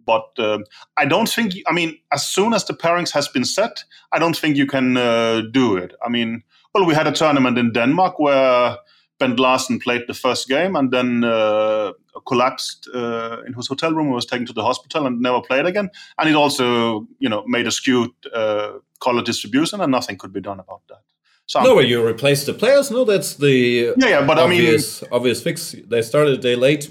But 0.05 0.29
um, 0.39 0.65
I 0.97 1.05
don't 1.05 1.29
think. 1.29 1.55
I 1.67 1.73
mean, 1.73 1.99
as 2.13 2.27
soon 2.27 2.55
as 2.55 2.65
the 2.65 2.75
pairings 2.75 3.11
has 3.13 3.29
been 3.29 3.45
set, 3.45 3.85
I 4.13 4.19
don't 4.19 4.37
think 4.37 4.57
you 4.57 4.67
can 4.67 4.97
uh, 4.97 5.43
do 5.51 5.77
it. 5.77 5.95
I 6.05 6.09
mean, 6.09 6.43
well, 6.73 6.87
we 6.87 6.95
had 6.95 7.09
a 7.09 7.13
tournament 7.13 7.59
in 7.59 7.73
Denmark 7.73 8.19
where 8.19 8.77
Bent 9.19 9.41
Larsen 9.41 9.81
played 9.81 10.03
the 10.07 10.15
first 10.15 10.49
game 10.49 10.77
and 10.77 10.93
then 10.93 11.25
uh, 11.25 11.93
collapsed 12.27 12.89
uh, 12.95 13.43
in 13.47 13.55
his 13.55 13.69
hotel 13.69 13.93
room 13.93 14.07
and 14.07 14.15
was 14.15 14.27
taken 14.27 14.47
to 14.47 14.53
the 14.53 14.63
hospital 14.63 15.07
and 15.07 15.21
never 15.21 15.41
played 15.41 15.67
again. 15.67 15.91
And 16.19 16.29
it 16.29 16.35
also, 16.37 17.09
you 17.19 17.29
know, 17.29 17.45
made 17.47 17.67
a 17.67 17.73
skewed 17.73 18.11
uh, 18.33 18.75
color 19.01 19.23
distribution, 19.23 19.81
and 19.81 19.91
nothing 19.91 20.19
could 20.19 20.33
be 20.33 20.41
done 20.41 20.61
about 20.61 20.83
that. 20.89 21.03
So 21.47 21.63
No, 21.63 21.81
you 21.81 22.05
replace 22.05 22.45
the 22.45 22.53
players. 22.53 22.91
No, 22.91 23.05
that's 23.05 23.35
the 23.35 23.95
Yeah, 23.97 24.09
yeah, 24.09 24.27
but 24.27 24.39
I 24.39 24.47
mean- 24.49 24.61
obvious, 24.61 25.05
obvious 25.13 25.43
fix. 25.43 25.75
They 25.89 26.03
started 26.03 26.35
a 26.35 26.43
day 26.43 26.57
late. 26.57 26.91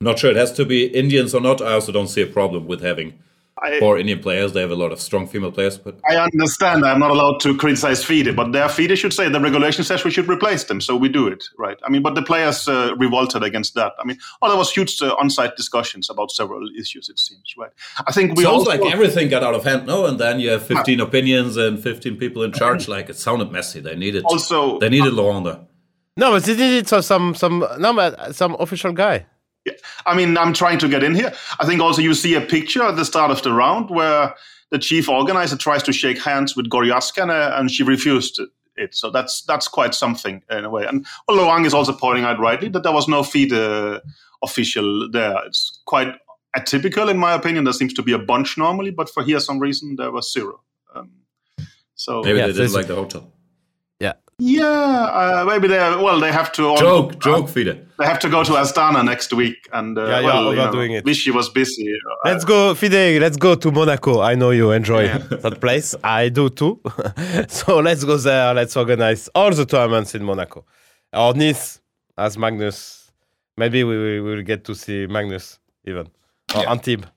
Not 0.00 0.18
sure 0.18 0.30
it 0.30 0.36
has 0.36 0.52
to 0.52 0.64
be 0.64 0.86
Indians 0.86 1.34
or 1.34 1.40
not. 1.40 1.60
I 1.60 1.72
also 1.74 1.92
don't 1.92 2.06
see 2.08 2.22
a 2.22 2.26
problem 2.26 2.66
with 2.66 2.80
having 2.82 3.14
I, 3.62 3.78
four 3.80 3.98
Indian 3.98 4.20
players. 4.20 4.52
They 4.52 4.60
have 4.60 4.70
a 4.70 4.76
lot 4.76 4.92
of 4.92 5.00
strong 5.00 5.26
female 5.26 5.52
players, 5.52 5.78
but 5.78 5.98
I 6.08 6.16
understand 6.16 6.84
I'm 6.84 6.98
not 7.00 7.10
allowed 7.10 7.40
to 7.40 7.56
criticize 7.56 8.04
FIDE, 8.04 8.34
but 8.34 8.52
their 8.52 8.68
FIDE 8.68 8.96
should 8.98 9.12
say 9.12 9.28
the 9.28 9.40
regulation 9.40 9.84
says 9.84 10.04
we 10.04 10.10
should 10.10 10.28
replace 10.28 10.64
them, 10.64 10.80
so 10.80 10.96
we 10.96 11.08
do 11.08 11.26
it, 11.28 11.44
right? 11.58 11.78
I 11.84 11.90
mean, 11.90 12.02
but 12.02 12.14
the 12.14 12.22
players 12.22 12.68
uh, 12.68 12.94
revolted 12.96 13.42
against 13.42 13.74
that. 13.74 13.92
I 13.98 14.04
mean, 14.04 14.18
oh, 14.42 14.48
there 14.48 14.56
was 14.56 14.72
huge 14.72 15.00
uh, 15.02 15.14
on-site 15.20 15.56
discussions 15.56 16.10
about 16.10 16.30
several 16.30 16.68
issues. 16.78 17.08
It 17.08 17.18
seems, 17.18 17.54
right? 17.58 17.70
I 18.06 18.12
think 18.12 18.36
we 18.36 18.44
sounds 18.44 18.66
also 18.66 18.70
like 18.70 18.92
everything 18.92 19.28
got 19.28 19.42
out 19.42 19.54
of 19.54 19.64
hand. 19.64 19.86
No, 19.86 20.06
and 20.06 20.18
then 20.18 20.40
you 20.40 20.50
have 20.50 20.64
15 20.64 21.00
opinions 21.00 21.56
and 21.56 21.82
15 21.82 22.16
people 22.16 22.42
in 22.42 22.52
charge. 22.52 22.88
Like 22.98 23.10
it 23.10 23.16
sounded 23.16 23.52
messy. 23.52 23.80
They 23.80 23.96
needed 23.96 24.24
also 24.24 24.78
they 24.78 24.88
needed 24.88 25.12
Laurent. 25.12 25.44
no, 26.16 26.30
but 26.32 26.44
they 26.44 26.54
did 26.56 26.72
it 26.84 26.88
so 26.88 27.00
some 27.00 27.34
some 27.34 27.66
no, 27.78 27.92
but 27.92 28.34
some 28.34 28.56
official 28.58 28.92
guy. 28.92 29.26
Yeah. 29.64 29.74
I 30.06 30.14
mean, 30.14 30.38
I'm 30.38 30.52
trying 30.52 30.78
to 30.78 30.88
get 30.88 31.02
in 31.02 31.14
here. 31.14 31.32
I 31.60 31.66
think 31.66 31.80
also 31.80 32.00
you 32.00 32.14
see 32.14 32.34
a 32.34 32.40
picture 32.40 32.82
at 32.82 32.96
the 32.96 33.04
start 33.04 33.30
of 33.30 33.42
the 33.42 33.52
round 33.52 33.90
where 33.90 34.34
the 34.70 34.78
chief 34.78 35.08
organizer 35.08 35.56
tries 35.56 35.82
to 35.84 35.92
shake 35.92 36.18
hands 36.18 36.56
with 36.56 36.68
Goryachkina 36.68 37.58
and 37.58 37.70
she 37.70 37.82
refused 37.82 38.40
it. 38.76 38.94
So 38.94 39.10
that's 39.10 39.42
that's 39.42 39.68
quite 39.68 39.94
something 39.94 40.42
in 40.50 40.64
a 40.64 40.70
way. 40.70 40.86
And 40.86 41.06
well, 41.26 41.38
Laurent 41.38 41.66
is 41.66 41.74
also 41.74 41.92
pointing 41.92 42.24
out 42.24 42.38
rightly 42.38 42.68
that 42.70 42.82
there 42.82 42.92
was 42.92 43.08
no 43.08 43.22
feed 43.22 43.52
uh, 43.52 44.00
official 44.42 45.10
there. 45.10 45.36
It's 45.46 45.80
quite 45.86 46.14
atypical 46.56 47.10
in 47.10 47.18
my 47.18 47.32
opinion. 47.34 47.64
There 47.64 47.72
seems 47.72 47.94
to 47.94 48.02
be 48.02 48.12
a 48.12 48.18
bunch 48.18 48.56
normally, 48.56 48.90
but 48.90 49.10
for 49.10 49.22
here 49.22 49.40
some 49.40 49.58
reason 49.58 49.96
there 49.96 50.12
was 50.12 50.32
zero. 50.32 50.62
Um, 50.94 51.10
so 51.94 52.22
Maybe 52.22 52.38
Yeah, 52.38 52.46
they 52.46 52.52
didn't 52.52 52.72
like 52.72 52.86
the 52.86 52.94
hotel. 52.94 53.32
Yeah. 54.40 54.60
yeah, 54.62 55.40
uh, 55.40 55.44
maybe 55.46 55.66
they 55.66 55.78
well 55.78 56.20
they 56.20 56.30
have 56.30 56.52
to 56.52 56.76
Joke, 56.78 57.18
joke, 57.18 57.48
Fide. 57.48 57.84
they 57.98 58.04
have 58.06 58.20
to 58.20 58.28
go 58.28 58.44
to 58.44 58.52
Astana 58.52 59.04
next 59.04 59.32
week 59.32 59.68
and 59.72 59.98
uh, 59.98 60.06
Yeah, 60.06 60.20
you're 60.20 60.24
well, 60.30 60.50
you 60.50 60.56
know, 60.56 60.62
overdoing 60.62 60.92
it. 60.92 61.04
Vichy 61.04 61.32
was 61.32 61.48
busy. 61.48 61.92
Uh, 61.92 62.28
Let's 62.30 62.44
go, 62.44 62.72
Fide. 62.74 63.20
Let's 63.20 63.36
go 63.36 63.56
to 63.56 63.72
Monaco. 63.72 64.20
I 64.20 64.36
know 64.36 64.50
you 64.50 64.70
enjoy 64.70 65.08
that 65.44 65.60
place. 65.60 65.96
I 66.04 66.28
do 66.28 66.50
too. 66.50 66.80
so 67.48 67.80
let's 67.80 68.04
go 68.04 68.16
there. 68.16 68.54
Let's 68.54 68.76
organize 68.76 69.28
all 69.34 69.50
the 69.50 69.66
tournaments 69.66 70.14
in 70.14 70.22
Monaco 70.24 70.64
or 71.12 71.34
Nice 71.34 71.80
as 72.16 72.38
Magnus. 72.38 73.10
Maybe 73.56 73.82
we 73.82 73.96
will 73.98 74.22
we'll 74.24 74.42
get 74.42 74.62
to 74.66 74.74
see 74.76 75.06
Magnus 75.08 75.58
even 75.84 76.06
or 76.54 76.68
Antibes. 76.68 77.08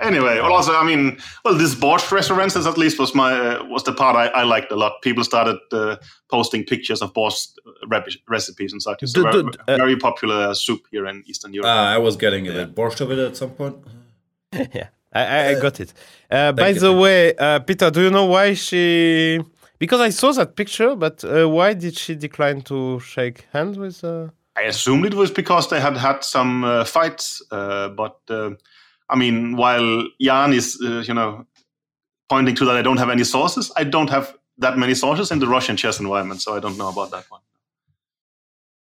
Anyway, 0.00 0.40
well, 0.40 0.52
also, 0.52 0.74
I 0.74 0.84
mean, 0.84 1.18
well, 1.44 1.54
this 1.54 1.74
Borscht 1.74 2.10
restaurants 2.10 2.56
at 2.56 2.78
least 2.78 2.98
was 2.98 3.14
my 3.14 3.32
uh, 3.32 3.64
was 3.64 3.84
the 3.84 3.92
part 3.92 4.16
I, 4.16 4.28
I 4.28 4.42
liked 4.44 4.72
a 4.72 4.76
lot. 4.76 5.02
People 5.02 5.22
started 5.22 5.58
uh, 5.72 5.96
posting 6.30 6.64
pictures 6.64 7.02
of 7.02 7.12
Borscht 7.12 7.56
rep- 7.86 8.08
recipes 8.28 8.72
and 8.72 8.80
such. 8.80 9.02
It's 9.02 9.12
a 9.12 9.14
Du- 9.14 9.22
very, 9.22 9.42
du- 9.42 9.58
uh, 9.68 9.76
very 9.76 9.96
popular 9.96 10.54
soup 10.54 10.86
here 10.90 11.06
in 11.06 11.22
Eastern 11.26 11.52
Europe. 11.52 11.68
Uh, 11.68 11.94
I 11.94 11.98
was 11.98 12.16
getting 12.16 12.48
a 12.48 12.52
bit 12.52 12.74
borscht 12.74 13.00
of 13.00 13.10
it 13.10 13.18
at 13.18 13.36
some 13.36 13.50
point. 13.50 13.76
yeah, 14.52 14.88
I, 15.12 15.24
I, 15.24 15.48
I 15.48 15.60
got 15.60 15.78
it. 15.80 15.92
Uh, 16.30 16.52
by 16.52 16.68
you, 16.68 16.74
the 16.74 16.80
thank 16.80 17.00
way, 17.00 17.34
uh, 17.36 17.58
Peter, 17.60 17.90
do 17.90 18.02
you 18.02 18.10
know 18.10 18.26
why 18.26 18.54
she? 18.54 19.40
Because 19.78 20.00
I 20.00 20.08
saw 20.08 20.32
that 20.32 20.56
picture, 20.56 20.96
but 20.96 21.22
uh, 21.22 21.46
why 21.48 21.74
did 21.74 21.98
she 21.98 22.14
decline 22.14 22.62
to 22.62 22.98
shake 23.00 23.46
hands 23.52 23.76
with? 23.76 24.02
Uh... 24.02 24.28
I 24.56 24.62
assumed 24.62 25.04
it 25.04 25.14
was 25.14 25.30
because 25.30 25.68
they 25.68 25.80
had 25.80 25.98
had 25.98 26.24
some 26.24 26.64
uh, 26.64 26.84
fights, 26.84 27.42
uh, 27.50 27.88
but 27.90 28.18
uh, 28.30 28.52
I 29.08 29.16
mean, 29.16 29.56
while 29.56 30.04
Jan 30.20 30.52
is, 30.52 30.80
uh, 30.82 31.04
you 31.06 31.14
know, 31.14 31.46
pointing 32.28 32.54
to 32.56 32.64
that 32.64 32.76
I 32.76 32.82
don't 32.82 32.96
have 32.96 33.10
any 33.10 33.24
sources, 33.24 33.70
I 33.76 33.84
don't 33.84 34.10
have 34.10 34.36
that 34.58 34.78
many 34.78 34.94
sources 34.94 35.30
in 35.30 35.38
the 35.38 35.46
Russian 35.46 35.76
chess 35.76 36.00
environment, 36.00 36.40
so 36.40 36.56
I 36.56 36.60
don't 36.60 36.76
know 36.76 36.88
about 36.88 37.10
that 37.10 37.24
one. 37.30 37.40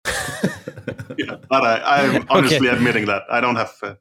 yeah, 1.17 1.35
but 1.49 1.63
I, 1.63 2.05
I'm 2.05 2.25
honestly 2.29 2.67
admitting 2.67 3.05
that 3.05 3.23
I 3.29 3.41
don't 3.41 3.55
have, 3.55 3.73
uh, 3.81 3.95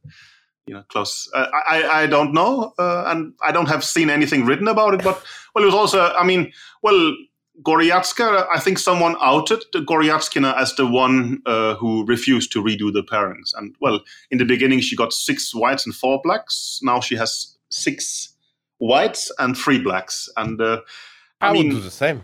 you 0.66 0.74
know, 0.74 0.84
close. 0.88 1.30
Uh, 1.34 1.46
I 1.52 2.02
I 2.02 2.06
don't 2.06 2.32
know, 2.32 2.72
uh, 2.78 3.04
and 3.06 3.34
I 3.42 3.52
don't 3.52 3.68
have 3.68 3.84
seen 3.84 4.10
anything 4.10 4.44
written 4.44 4.68
about 4.68 4.94
it. 4.94 5.02
But 5.02 5.22
well, 5.54 5.64
it 5.64 5.66
was 5.66 5.74
also, 5.74 6.12
I 6.12 6.24
mean, 6.24 6.52
well, 6.82 7.14
Goriatska, 7.60 8.46
I 8.52 8.58
think 8.58 8.78
someone 8.78 9.14
outed 9.20 9.62
Goryachkina 9.74 10.58
as 10.58 10.74
the 10.74 10.86
one 10.86 11.42
uh, 11.44 11.74
who 11.74 12.04
refused 12.06 12.50
to 12.52 12.62
redo 12.62 12.92
the 12.92 13.02
pairings. 13.02 13.52
And 13.54 13.76
well, 13.80 14.00
in 14.30 14.38
the 14.38 14.44
beginning, 14.46 14.80
she 14.80 14.96
got 14.96 15.12
six 15.12 15.54
whites 15.54 15.84
and 15.84 15.94
four 15.94 16.20
blacks. 16.24 16.80
Now 16.82 17.00
she 17.00 17.14
has 17.16 17.56
six 17.70 18.34
whites 18.78 19.30
and 19.38 19.56
three 19.56 19.78
blacks. 19.78 20.30
And 20.36 20.60
uh, 20.60 20.80
I, 21.40 21.48
I 21.48 21.52
would 21.52 21.70
do 21.70 21.80
the 21.80 21.90
same. 21.90 22.22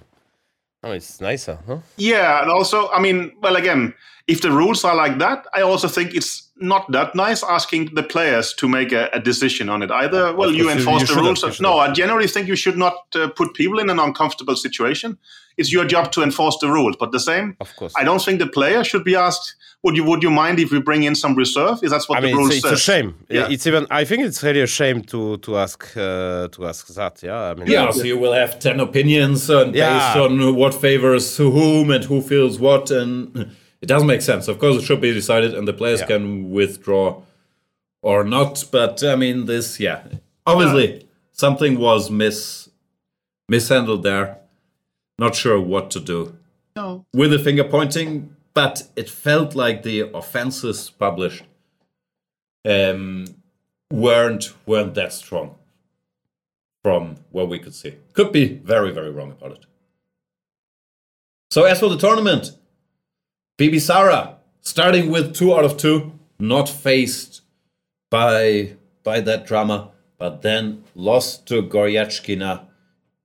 Oh, 0.83 0.93
it's 0.93 1.21
nicer, 1.21 1.59
huh? 1.67 1.79
yeah, 1.97 2.41
and 2.41 2.51
also, 2.53 2.89
I 2.91 3.01
mean, 3.01 3.33
well, 3.43 3.57
again, 3.57 3.95
if 4.29 4.43
the 4.43 4.53
rules 4.53 4.85
are 4.85 4.95
like 4.95 5.19
that, 5.19 5.45
I 5.53 5.63
also 5.63 5.89
think 5.89 6.15
it's 6.15 6.48
not 6.61 6.91
that 6.93 7.15
nice 7.15 7.43
asking 7.43 7.95
the 7.95 8.03
players 8.03 8.53
to 8.55 8.69
make 8.69 8.93
a, 8.93 9.09
a 9.13 9.21
decision 9.21 9.69
on 9.69 9.83
it 9.83 9.91
either. 9.91 10.35
Well, 10.35 10.51
you 10.53 10.65
you- 10.65 10.71
enforce 10.71 11.09
you 11.09 11.15
the 11.15 11.21
rules. 11.23 11.43
you 11.43 11.63
No. 11.63 11.79
I 11.79 11.93
generally 11.93 12.27
think 12.29 12.49
you 12.49 12.57
should 12.57 12.77
not 12.77 12.95
uh, 13.15 13.29
put 13.29 13.55
people 13.55 13.79
in 13.79 13.91
an 13.91 13.99
uncomfortable 13.99 14.57
situation. 14.57 15.19
It's 15.57 15.73
your 15.73 15.85
job 15.85 16.13
to 16.13 16.23
enforce 16.23 16.57
the 16.61 16.69
rules. 16.71 16.97
But 16.99 17.11
the 17.13 17.21
same, 17.21 17.57
Of 17.61 17.75
course. 17.77 17.93
I 17.97 18.05
don't 18.05 18.23
think 18.25 18.39
the 18.39 18.47
player 18.47 18.85
should 18.85 19.03
be 19.05 19.17
asked, 19.17 19.57
"Would 19.83 19.97
you 19.97 20.05
would 20.05 20.23
you 20.23 20.31
mind 20.31 20.59
if 20.61 20.71
we 20.71 20.81
bring 20.81 21.03
in 21.03 21.15
some 21.17 21.35
reserve?" 21.35 21.79
Is 21.83 21.91
that's 21.91 22.09
what 22.09 22.19
I 22.19 22.21
the 22.21 22.27
mean, 22.29 22.37
rules 22.37 22.55
it's, 22.55 22.65
it's 22.65 22.75
a 22.75 22.93
shame. 22.93 23.15
Yeah. 23.29 23.49
It's 23.51 23.67
even. 23.67 23.87
I 23.91 24.05
think 24.05 24.23
it's 24.25 24.41
really 24.43 24.61
a 24.63 24.67
shame 24.69 25.03
to 25.13 25.37
to 25.39 25.57
ask 25.59 25.83
uh, 25.97 26.47
to 26.55 26.67
ask 26.67 26.87
that. 26.95 27.23
Yeah. 27.23 27.51
I 27.51 27.55
mean. 27.55 27.67
Yeah, 27.67 27.91
so 27.93 28.03
you 28.05 28.19
will 28.19 28.33
have 28.33 28.59
10 28.61 28.81
opinions 28.81 29.51
and 29.51 29.75
Yeah. 29.75 29.99
based 29.99 30.17
on 30.25 30.55
what 30.55 30.75
favors 30.75 31.37
whom 31.37 31.91
and 31.91 32.05
who 32.05 32.21
feels 32.21 32.59
what. 32.61 32.91
And 32.93 33.51
it 33.81 33.87
doesn't 33.87 34.09
make 34.09 34.23
sense. 34.23 34.49
Of 34.49 34.59
course, 34.59 34.77
it 34.77 34.83
should 34.85 35.01
be 35.01 35.13
decided, 35.13 35.55
and 35.55 35.67
the 35.67 35.73
players 35.73 36.01
Yeah. 36.01 36.07
can 36.07 36.51
withdraw 36.51 37.23
or 38.03 38.25
not. 38.25 38.65
But 38.71 39.03
I 39.05 39.17
mean, 39.17 39.47
this, 39.47 39.79
yeah, 39.81 40.05
obviously 40.47 41.07
something 41.33 41.79
was 41.79 42.11
mis 42.11 42.69
mishandled 43.49 44.03
there. 44.03 44.39
Not 45.19 45.35
sure 45.35 45.61
what 45.61 45.91
to 45.93 46.01
do 46.01 46.37
No. 46.77 47.05
with 47.13 47.31
the 47.33 47.39
finger 47.39 47.65
pointing, 47.65 48.37
but 48.55 48.89
it 48.97 49.09
felt 49.11 49.55
like 49.55 49.83
the 49.83 50.01
offenses 50.15 50.91
published 50.91 51.45
um, 52.65 53.25
weren't 53.91 54.53
weren't 54.67 54.95
that 54.95 55.13
strong 55.13 55.55
from 56.85 57.17
what 57.31 57.49
we 57.49 57.59
could 57.59 57.75
see. 57.75 57.95
Could 58.13 58.33
be 58.33 58.45
very 58.47 58.91
very 58.93 59.11
wrong 59.11 59.31
about 59.33 59.53
it. 59.53 59.67
So 61.51 61.65
as 61.65 61.81
for 61.81 61.89
the 61.89 61.97
tournament, 61.97 62.53
Bibisara 63.59 64.37
starting 64.61 65.11
with 65.11 65.35
two 65.35 65.55
out 65.55 65.65
of 65.65 65.77
two, 65.77 66.13
not 66.39 66.69
faced 66.69 67.43
by 68.11 68.77
by 69.03 69.21
that 69.21 69.47
drama, 69.47 69.91
but 70.17 70.43
then 70.43 70.85
lost 70.95 71.47
to 71.49 71.63
Goryachkina 71.63 72.67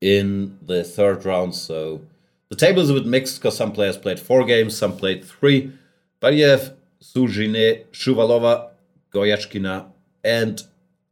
in 0.02 0.58
the 0.62 0.84
third 0.84 1.26
round. 1.26 1.54
So 1.54 2.02
the 2.50 2.56
table 2.56 2.82
is 2.82 2.90
a 2.90 2.94
bit 2.94 3.06
mixed 3.06 3.40
because 3.40 3.56
some 3.56 3.72
players 3.72 3.98
played 3.98 4.20
four 4.20 4.44
games, 4.44 4.76
some 4.76 4.98
played 4.98 5.24
three. 5.24 5.72
But 6.20 6.34
you 6.34 6.46
have 6.46 6.74
Suzhine, 7.02 7.86
Shuvalova, 7.92 8.70
Goryachkina, 9.14 9.92
and 10.24 10.64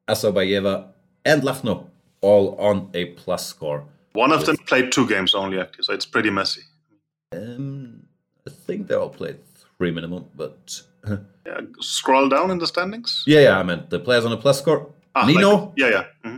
Assaubayeva 0.07 0.87
and 1.25 1.43
Lagno 1.43 1.87
all 2.21 2.55
on 2.59 2.89
a 2.93 3.05
plus 3.05 3.47
score. 3.47 3.85
One 4.13 4.31
of 4.31 4.45
them 4.45 4.57
played 4.57 4.91
two 4.91 5.07
games 5.07 5.35
only, 5.35 5.59
actually, 5.59 5.83
so 5.83 5.93
it's 5.93 6.05
pretty 6.05 6.29
messy. 6.29 6.63
Um, 7.33 8.00
I 8.47 8.49
think 8.49 8.87
they 8.87 8.95
all 8.95 9.09
played 9.09 9.37
three 9.77 9.91
minimum, 9.91 10.25
but 10.35 10.81
Yeah, 11.45 11.61
scroll 11.79 12.29
down 12.29 12.51
in 12.51 12.59
the 12.59 12.67
standings. 12.67 13.23
yeah, 13.27 13.39
yeah, 13.41 13.59
I 13.59 13.63
meant 13.63 13.89
the 13.89 13.99
players 13.99 14.25
on 14.25 14.31
a 14.31 14.37
plus 14.37 14.59
score. 14.59 14.89
Ah, 15.15 15.25
Nino, 15.25 15.49
like- 15.55 15.71
yeah, 15.77 15.89
yeah. 15.89 16.05
hmm 16.23 16.37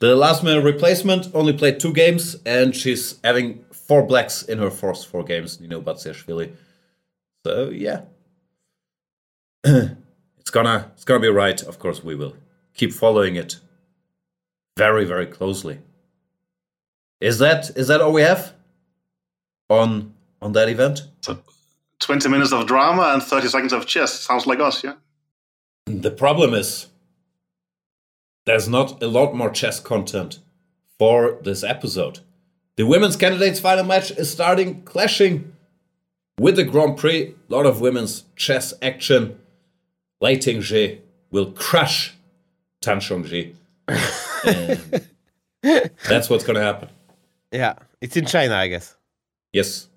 The 0.00 0.16
last 0.16 0.42
minute 0.42 0.64
replacement 0.64 1.28
only 1.34 1.52
played 1.52 1.78
two 1.80 1.92
games, 1.92 2.36
and 2.46 2.74
she's 2.74 3.20
having 3.22 3.64
four 3.72 4.02
blacks 4.06 4.42
in 4.42 4.58
her 4.58 4.70
first 4.70 5.06
four 5.08 5.22
games. 5.24 5.58
You 5.60 5.68
know, 5.68 5.80
Batsiashvili. 5.82 6.52
So 7.46 7.70
yeah, 7.70 8.00
it's 9.64 10.50
gonna 10.50 10.90
it's 10.94 11.04
gonna 11.04 11.20
be 11.20 11.28
right. 11.28 11.62
Of 11.62 11.78
course, 11.78 12.02
we 12.02 12.14
will 12.14 12.34
keep 12.74 12.92
following 12.92 13.36
it 13.36 13.60
very 14.76 15.04
very 15.04 15.26
closely. 15.26 15.78
Is 17.20 17.38
that 17.38 17.70
is 17.76 17.88
that 17.88 18.00
all 18.00 18.12
we 18.12 18.22
have 18.22 18.54
on 19.68 20.14
on 20.42 20.52
that 20.52 20.68
event? 20.68 21.02
So 21.22 21.38
20 22.00 22.28
minutes 22.28 22.52
of 22.52 22.66
drama 22.66 23.10
and 23.14 23.22
30 23.22 23.48
seconds 23.48 23.72
of 23.72 23.86
chess. 23.86 24.20
Sounds 24.20 24.46
like 24.46 24.60
us, 24.60 24.82
yeah? 24.82 24.94
The 25.86 26.10
problem 26.10 26.54
is 26.54 26.86
there's 28.46 28.68
not 28.68 29.02
a 29.02 29.06
lot 29.06 29.34
more 29.34 29.50
chess 29.50 29.80
content 29.80 30.38
for 30.98 31.38
this 31.42 31.62
episode. 31.62 32.20
The 32.76 32.86
women's 32.86 33.16
candidates 33.16 33.60
final 33.60 33.84
match 33.84 34.10
is 34.12 34.30
starting 34.30 34.82
clashing 34.82 35.52
with 36.38 36.56
the 36.56 36.64
Grand 36.64 36.96
Prix. 36.96 37.34
A 37.48 37.52
lot 37.54 37.66
of 37.66 37.80
women's 37.80 38.24
chess 38.36 38.72
action. 38.80 39.38
Lei 40.20 40.36
Tingjie 40.36 41.00
will 41.30 41.52
crush 41.52 42.14
Tan 42.80 42.98
Zhongyi. 42.98 43.54
And 45.62 45.90
That's 46.08 46.30
what's 46.30 46.44
going 46.44 46.56
to 46.56 46.62
happen. 46.62 46.88
Yeah, 47.52 47.74
it's 48.00 48.16
in 48.16 48.24
China, 48.24 48.54
I 48.54 48.68
guess. 48.68 48.96
Yes. 49.52 49.88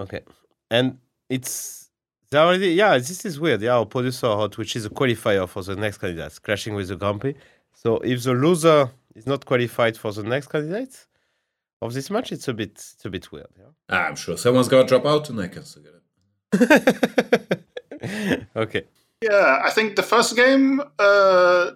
Okay, 0.00 0.20
and 0.70 0.98
it's 1.28 1.90
they 2.30 2.38
already. 2.38 2.68
Yeah, 2.68 2.96
this 2.98 3.24
is 3.24 3.38
weird. 3.38 3.60
Yeah, 3.60 3.76
our 3.76 3.86
producer 3.86 4.28
hot, 4.28 4.56
which 4.56 4.76
is 4.76 4.86
a 4.86 4.90
qualifier 4.90 5.48
for 5.48 5.62
the 5.62 5.76
next 5.76 5.98
candidates, 5.98 6.38
crashing 6.38 6.74
with 6.74 6.88
the 6.88 6.96
Grand 6.96 7.20
Prix. 7.20 7.34
So 7.74 7.98
if 7.98 8.22
the 8.22 8.32
loser 8.32 8.90
is 9.14 9.26
not 9.26 9.44
qualified 9.44 9.96
for 9.96 10.12
the 10.12 10.22
next 10.22 10.48
candidate 10.48 11.06
of 11.82 11.92
this 11.92 12.10
match, 12.10 12.32
it's 12.32 12.48
a 12.48 12.54
bit, 12.54 12.72
it's 12.72 13.04
a 13.04 13.10
bit 13.10 13.30
weird. 13.32 13.46
Ah, 13.88 14.06
I'm 14.06 14.16
sure 14.16 14.36
someone's 14.36 14.68
going 14.68 14.86
to 14.86 14.88
drop 14.88 15.06
out 15.06 15.28
and 15.30 15.38
they 15.38 15.48
can 15.48 15.64
still 15.64 15.82
get 15.82 15.94
it. 16.60 17.56
Okay. 18.56 18.84
Yeah, 19.22 19.60
I 19.62 19.70
think 19.70 19.96
the 19.96 20.02
first 20.02 20.34
game, 20.34 20.80
uh, 20.98 21.72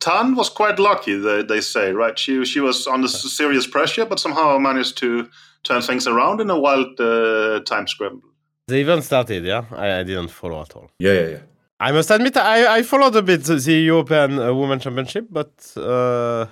Tan 0.00 0.34
was 0.34 0.48
quite 0.48 0.78
lucky. 0.78 1.18
They, 1.18 1.42
they 1.42 1.60
say, 1.60 1.92
right? 1.92 2.18
She 2.18 2.44
she 2.44 2.60
was 2.60 2.86
under 2.86 3.08
serious 3.08 3.66
pressure, 3.66 4.06
but 4.06 4.18
somehow 4.20 4.56
managed 4.58 4.96
to 4.98 5.28
turn 5.66 5.82
things 5.82 6.06
around 6.06 6.40
in 6.40 6.50
a 6.50 6.58
wild 6.58 6.98
uh, 7.00 7.60
time 7.60 7.86
scramble. 7.86 8.28
The 8.68 8.76
event 8.76 9.04
started. 9.04 9.44
Yeah, 9.44 9.64
I, 9.70 10.00
I 10.00 10.02
didn't 10.02 10.28
follow 10.28 10.60
at 10.60 10.74
all. 10.76 10.90
Yeah, 10.98 11.12
yeah, 11.12 11.28
yeah. 11.28 11.38
I 11.78 11.92
must 11.92 12.10
admit, 12.10 12.36
I, 12.36 12.78
I 12.78 12.82
followed 12.82 13.14
a 13.16 13.22
bit 13.22 13.44
the 13.44 13.72
European 13.72 14.38
uh, 14.38 14.54
Women 14.54 14.80
Championship, 14.80 15.26
but 15.30 15.52
uh, 15.76 16.46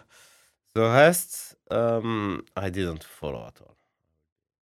the 0.74 0.82
rest 0.82 1.54
um, 1.70 2.44
I 2.56 2.68
didn't 2.68 3.04
follow 3.04 3.46
at 3.46 3.58
all. 3.60 3.76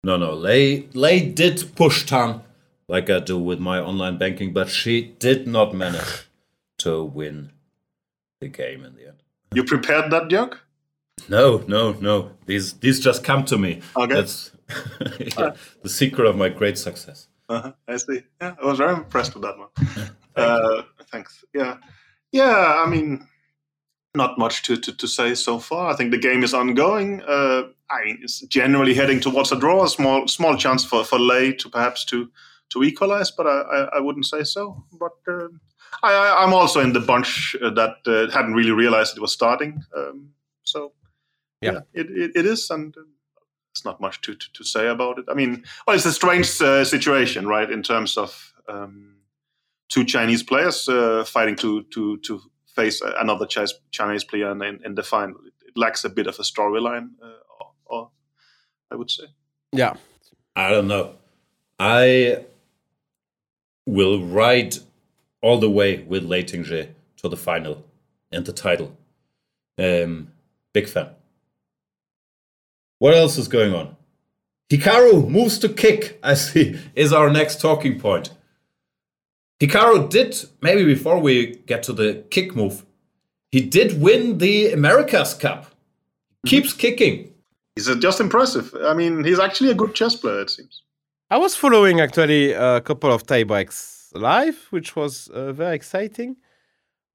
No, 0.04 0.18
no. 0.18 0.34
Lei, 0.34 0.88
Lei 0.94 1.30
did 1.30 1.76
push 1.76 2.06
Tan 2.06 2.42
like 2.88 3.10
I 3.10 3.20
do 3.20 3.38
with 3.38 3.60
my 3.60 3.80
online 3.80 4.18
banking, 4.18 4.54
but 4.54 4.70
she 4.70 5.16
did 5.20 5.48
not 5.48 5.74
manage 5.74 6.28
to 6.80 7.04
win 7.04 7.52
the 8.40 8.48
game 8.48 8.86
in 8.86 8.96
the 8.96 9.08
end. 9.08 9.24
You 9.54 9.64
prepared 9.64 10.12
that, 10.12 10.30
Jörg? 10.30 10.58
No, 11.30 11.64
no, 11.68 11.94
no. 11.94 12.32
These 12.46 12.74
these 12.74 13.00
just 13.00 13.24
come 13.24 13.46
to 13.46 13.58
me. 13.58 13.82
Okay. 13.96 14.14
That's 14.14 14.52
yeah, 15.38 15.52
the 15.82 15.90
secret 15.90 16.28
of 16.28 16.36
my 16.36 16.50
great 16.50 16.78
success. 16.78 17.28
Uh-huh, 17.50 17.74
I 17.88 17.98
see. 17.98 18.24
Yeah, 18.42 18.56
I 18.62 18.66
was 18.66 18.78
very 18.80 18.94
impressed 18.94 19.36
with 19.36 19.44
that 19.44 19.58
one. 19.58 19.70
uh, 20.36 20.84
thanks. 21.12 21.44
Yeah, 21.54 21.78
yeah. 22.32 22.84
I 22.84 22.90
mean, 22.90 23.28
not 24.16 24.38
much 24.38 24.64
to, 24.64 24.78
to, 24.78 24.96
to 24.96 25.08
say 25.08 25.36
so 25.36 25.60
far. 25.60 25.92
I 25.92 25.96
think 25.96 26.12
the 26.12 26.18
game 26.18 26.44
is 26.44 26.54
ongoing. 26.54 27.22
Uh, 27.22 27.64
I 27.90 28.06
mean, 28.06 28.20
it's 28.22 28.40
generally 28.42 28.94
heading 28.94 29.20
towards 29.20 29.52
a 29.52 29.60
draw. 29.60 29.84
A 29.84 29.90
small 29.90 30.28
small 30.28 30.58
chance 30.58 30.84
for 30.84 31.04
for 31.04 31.20
Lei 31.20 31.54
to 31.54 31.70
perhaps 31.70 32.06
to 32.06 32.30
to 32.70 32.84
equalize, 32.84 33.32
but 33.32 33.48
I 33.48 33.62
I, 33.62 33.98
I 33.98 34.00
wouldn't 34.00 34.26
say 34.26 34.44
so. 34.44 34.84
But 34.92 35.18
uh, 35.28 35.48
I, 36.04 36.14
I 36.14 36.44
I'm 36.44 36.54
also 36.54 36.80
in 36.80 36.94
the 36.94 37.00
bunch 37.00 37.56
uh, 37.64 37.70
that 37.72 37.98
uh, 38.08 38.32
hadn't 38.32 38.56
really 38.56 38.72
realized 38.72 39.16
it 39.16 39.22
was 39.22 39.34
starting. 39.34 39.84
Um, 39.96 40.32
so 40.64 40.94
Yeah. 41.62 41.80
it, 41.94 42.10
it, 42.10 42.32
it 42.36 42.46
is 42.46 42.70
and. 42.70 42.96
it's 43.72 43.86
not 43.86 44.00
much 44.00 44.22
to, 44.22 44.34
to, 44.34 44.48
to 44.54 44.64
say 44.64 44.88
about 44.88 45.20
it. 45.20 45.26
I 45.28 45.34
mean, 45.34 45.64
well, 45.86 45.96
it's 45.98 46.06
a 46.06 46.14
strange 46.14 46.62
uh, 46.62 46.86
situation, 46.86 47.46
right? 47.46 47.70
In 47.70 47.84
terms 47.84 48.18
of 48.18 48.54
um, 48.70 49.16
two 49.90 50.06
Chinese 50.06 50.44
players 50.44 50.88
uh, 50.88 51.26
fighting 51.26 51.58
to 51.58 51.84
to 51.94 52.18
to 52.18 52.40
face 52.76 53.02
another 53.02 53.46
Chinese 53.46 53.74
Chinese 53.92 54.24
player 54.24 54.52
in, 54.52 54.62
in, 54.62 54.80
in 54.86 54.96
the 54.96 55.04
final. 55.04 55.38
It, 55.46 55.54
it 55.68 55.78
lacks 55.78 56.06
a 56.06 56.10
bit 56.10 56.28
of 56.28 56.40
a 56.40 56.44
storyline, 56.44 57.10
uh, 57.22 57.42
or, 57.60 57.72
or 57.86 58.12
I 58.92 58.96
would 58.96 59.12
say. 59.12 59.26
Yeah. 59.74 59.96
I 60.56 60.70
don't 60.70 60.88
know. 60.88 61.16
I 61.78 62.46
will 63.86 64.24
ride 64.26 64.76
all 65.42 65.60
the 65.60 65.70
way 65.70 66.00
with 66.04 66.24
Lei 66.24 66.44
Tingjie 66.44 66.90
to 67.18 67.30
the 67.30 67.38
final 67.38 67.84
and 68.32 68.46
the 68.46 68.54
title. 68.54 68.96
Um, 69.78 70.32
big 70.74 70.88
fan. 70.88 71.15
What 73.00 73.14
else 73.14 73.38
is 73.38 73.48
going 73.48 73.74
on? 73.74 73.96
Hikaru 74.70 75.30
moves 75.30 75.60
to 75.60 75.70
kick, 75.70 76.20
I 76.24 76.34
see, 76.34 76.80
is 76.96 77.14
our 77.14 77.30
next 77.30 77.62
talking 77.62 78.00
point. 78.00 78.32
Hikaru 79.60 80.10
did, 80.10 80.36
maybe 80.62 80.84
before 80.84 81.20
we 81.20 81.56
get 81.68 81.84
to 81.84 81.94
the 81.94 82.26
kick 82.30 82.56
move, 82.56 82.86
he 83.52 83.62
did 83.62 84.02
win 84.02 84.40
the 84.40 84.72
America's 84.74 85.34
Cup. 85.34 85.68
Keeps 86.46 86.74
kicking. 86.74 87.34
He's 87.76 87.90
uh, 87.90 87.96
just 87.96 88.20
impressive. 88.20 88.74
I 88.84 88.94
mean, 88.94 89.24
he's 89.24 89.40
actually 89.40 89.72
a 89.72 89.76
good 89.76 89.96
chess 89.96 90.16
player. 90.16 90.42
It 90.42 90.50
seems. 90.50 90.84
I 91.30 91.38
was 91.38 91.56
following 91.56 92.02
actually 92.02 92.52
a 92.52 92.82
couple 92.82 93.12
of 93.12 93.26
tie 93.26 93.44
breaks 93.44 94.12
live, 94.14 94.68
which 94.70 94.96
was 94.96 95.28
uh, 95.30 95.52
very 95.54 95.76
exciting. 95.76 96.38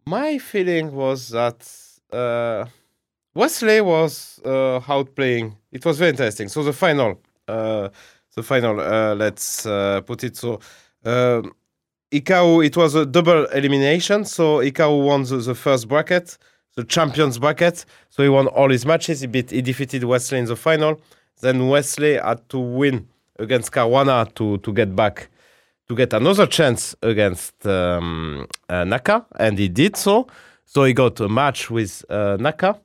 My 0.06 0.38
feeling 0.38 0.92
was 0.92 1.28
that 1.28 1.68
uh, 2.12 2.66
Wesley 3.40 3.80
was 3.80 4.38
uh, 4.44 4.80
outplaying. 4.80 5.56
It 5.72 5.82
was 5.86 5.98
very 5.98 6.10
interesting. 6.10 6.48
So 6.48 6.62
the 6.62 6.74
final, 6.74 7.18
uh, 7.48 7.88
the 8.36 8.42
final. 8.42 8.78
Uh, 8.78 9.14
let's 9.14 9.64
uh, 9.64 10.02
put 10.02 10.24
it 10.24 10.36
so. 10.36 10.60
Uh, 11.02 11.40
Hikaru, 12.12 12.66
it 12.66 12.76
was 12.76 12.94
a 12.94 13.06
double 13.06 13.46
elimination. 13.46 14.26
So 14.26 14.58
Hikaru 14.58 15.06
won 15.06 15.22
the, 15.22 15.38
the 15.38 15.54
first 15.54 15.88
bracket, 15.88 16.36
the 16.76 16.84
champions 16.84 17.38
bracket. 17.38 17.86
So 18.10 18.22
he 18.22 18.28
won 18.28 18.46
all 18.48 18.68
his 18.68 18.84
matches. 18.84 19.22
He 19.22 19.26
beat, 19.26 19.50
he 19.50 19.62
defeated 19.62 20.04
Wesley 20.04 20.38
in 20.38 20.44
the 20.44 20.56
final. 20.56 21.00
Then 21.40 21.68
Wesley 21.68 22.18
had 22.18 22.46
to 22.50 22.58
win 22.58 23.08
against 23.38 23.72
Caruana 23.72 24.34
to 24.34 24.58
to 24.58 24.70
get 24.70 24.94
back 24.94 25.30
to 25.88 25.96
get 25.96 26.12
another 26.12 26.46
chance 26.46 26.94
against 27.00 27.66
um, 27.66 28.46
uh, 28.68 28.84
Naka, 28.84 29.24
and 29.38 29.58
he 29.58 29.68
did 29.68 29.96
so. 29.96 30.26
So 30.66 30.84
he 30.84 30.92
got 30.92 31.18
a 31.20 31.28
match 31.28 31.70
with 31.70 32.04
uh, 32.10 32.36
Naka. 32.38 32.78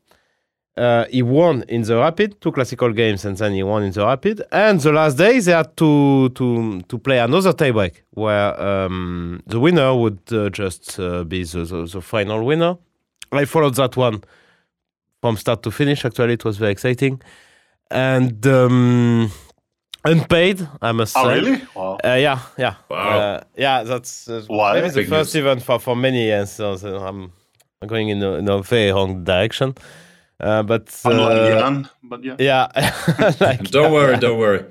Uh, 0.78 1.06
he 1.10 1.22
won 1.22 1.64
in 1.70 1.82
the 1.84 1.96
rapid 1.96 2.40
two 2.42 2.52
classical 2.52 2.92
games, 2.92 3.24
and 3.26 3.38
then 3.38 3.54
he 3.54 3.64
won 3.64 3.84
in 3.84 3.92
the 3.92 4.06
rapid. 4.06 4.42
And 4.52 4.80
the 4.82 4.92
last 4.92 5.18
day 5.18 5.40
they 5.40 5.52
had 5.54 5.76
to 5.78 6.30
to 6.30 6.82
to 6.82 6.98
play 6.98 7.20
another 7.20 7.54
tiebreak 7.54 8.02
where 8.12 8.60
um, 8.62 9.42
the 9.48 9.60
winner 9.60 9.96
would 9.96 10.20
uh, 10.32 10.50
just 10.50 11.00
uh, 11.00 11.24
be 11.24 11.44
the, 11.44 11.64
the, 11.66 11.86
the 11.86 12.02
final 12.02 12.44
winner. 12.46 12.78
I 13.32 13.46
followed 13.46 13.76
that 13.76 13.96
one 13.98 14.24
from 15.22 15.38
start 15.38 15.64
to 15.64 15.72
finish. 15.72 16.04
Actually, 16.06 16.34
it 16.34 16.44
was 16.46 16.58
very 16.58 16.72
exciting, 16.72 17.22
and 17.90 18.46
um, 18.48 19.32
unpaid. 20.04 20.68
I 20.82 20.92
must 20.92 21.16
Oh, 21.18 21.24
say. 21.26 21.36
really? 21.40 21.62
Wow. 21.76 21.98
Uh, 22.04 22.14
yeah, 22.20 22.40
yeah, 22.58 22.76
Wow. 22.90 23.20
Uh, 23.20 23.44
yeah. 23.58 23.84
That's 23.84 24.28
uh, 24.30 24.44
maybe 24.50 24.90
the 24.90 25.06
first 25.06 25.36
event 25.36 25.64
for, 25.64 25.80
for 25.80 25.96
many 25.96 26.24
years. 26.26 26.52
So, 26.52 26.76
so 26.76 26.98
I'm 26.98 27.32
going 27.88 28.10
in 28.10 28.22
a, 28.24 28.34
in 28.34 28.50
a 28.50 28.62
very 28.62 28.92
wrong 28.92 29.24
direction. 29.24 29.74
Uh, 30.40 30.64
but 30.64 31.02
Unlike 31.06 31.38
uh, 31.38 31.60
Jan, 31.60 31.90
but 32.04 32.24
yeah. 32.24 32.36
yeah, 32.40 32.68
like, 33.40 33.64
Don't 33.72 33.92
worry, 33.94 34.18
don't 34.18 34.38
worry. 34.38 34.66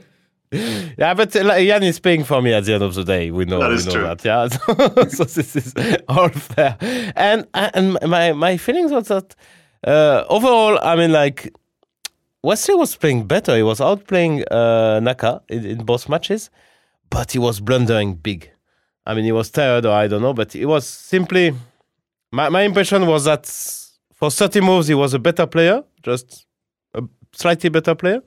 yeah, 0.52 1.14
but 1.14 1.34
uh, 1.34 1.42
like, 1.44 1.66
Jan 1.66 1.82
is 1.82 1.98
paying 1.98 2.22
for 2.24 2.42
me 2.42 2.52
at 2.52 2.64
the 2.64 2.74
end 2.74 2.82
of 2.82 2.94
the 2.94 3.02
day. 3.04 3.30
We 3.30 3.44
know, 3.46 3.60
That 3.60 3.70
we 3.70 3.74
is 3.76 3.86
know 3.86 3.92
true. 3.92 4.02
that. 4.02 4.24
Yeah, 4.24 4.48
so 5.08 5.24
this 5.24 5.56
is 5.56 5.74
all 6.08 6.28
fair. 6.28 6.76
And 7.16 7.46
and 7.54 7.98
my 8.06 8.32
my 8.32 8.56
feelings 8.58 8.92
was 8.92 9.08
that 9.08 9.34
uh, 9.86 10.24
overall, 10.28 10.78
I 10.82 10.96
mean, 10.96 11.12
like 11.12 11.52
Wesley 12.42 12.74
was 12.74 12.94
playing 12.94 13.26
better. 13.26 13.56
He 13.56 13.62
was 13.62 13.80
outplaying 13.80 14.44
uh, 14.50 15.00
Naka 15.00 15.40
in, 15.48 15.64
in 15.64 15.84
both 15.84 16.08
matches, 16.10 16.50
but 17.10 17.32
he 17.32 17.38
was 17.38 17.58
blundering 17.60 18.14
big. 18.16 18.50
I 19.06 19.14
mean, 19.14 19.24
he 19.24 19.32
was 19.32 19.50
tired, 19.50 19.86
or 19.86 19.92
I 19.92 20.08
don't 20.08 20.22
know, 20.22 20.34
but 20.34 20.52
he 20.52 20.66
was 20.66 20.86
simply. 20.86 21.54
My 22.32 22.48
my 22.50 22.62
impression 22.62 23.06
was 23.06 23.24
that 23.24 23.46
for 24.24 24.30
30 24.30 24.60
moves, 24.62 24.88
he 24.88 24.94
was 24.94 25.12
a 25.12 25.18
better 25.18 25.46
player, 25.46 25.82
just 26.02 26.46
a 26.94 27.02
slightly 27.32 27.68
better 27.68 27.94
player. 27.94 28.22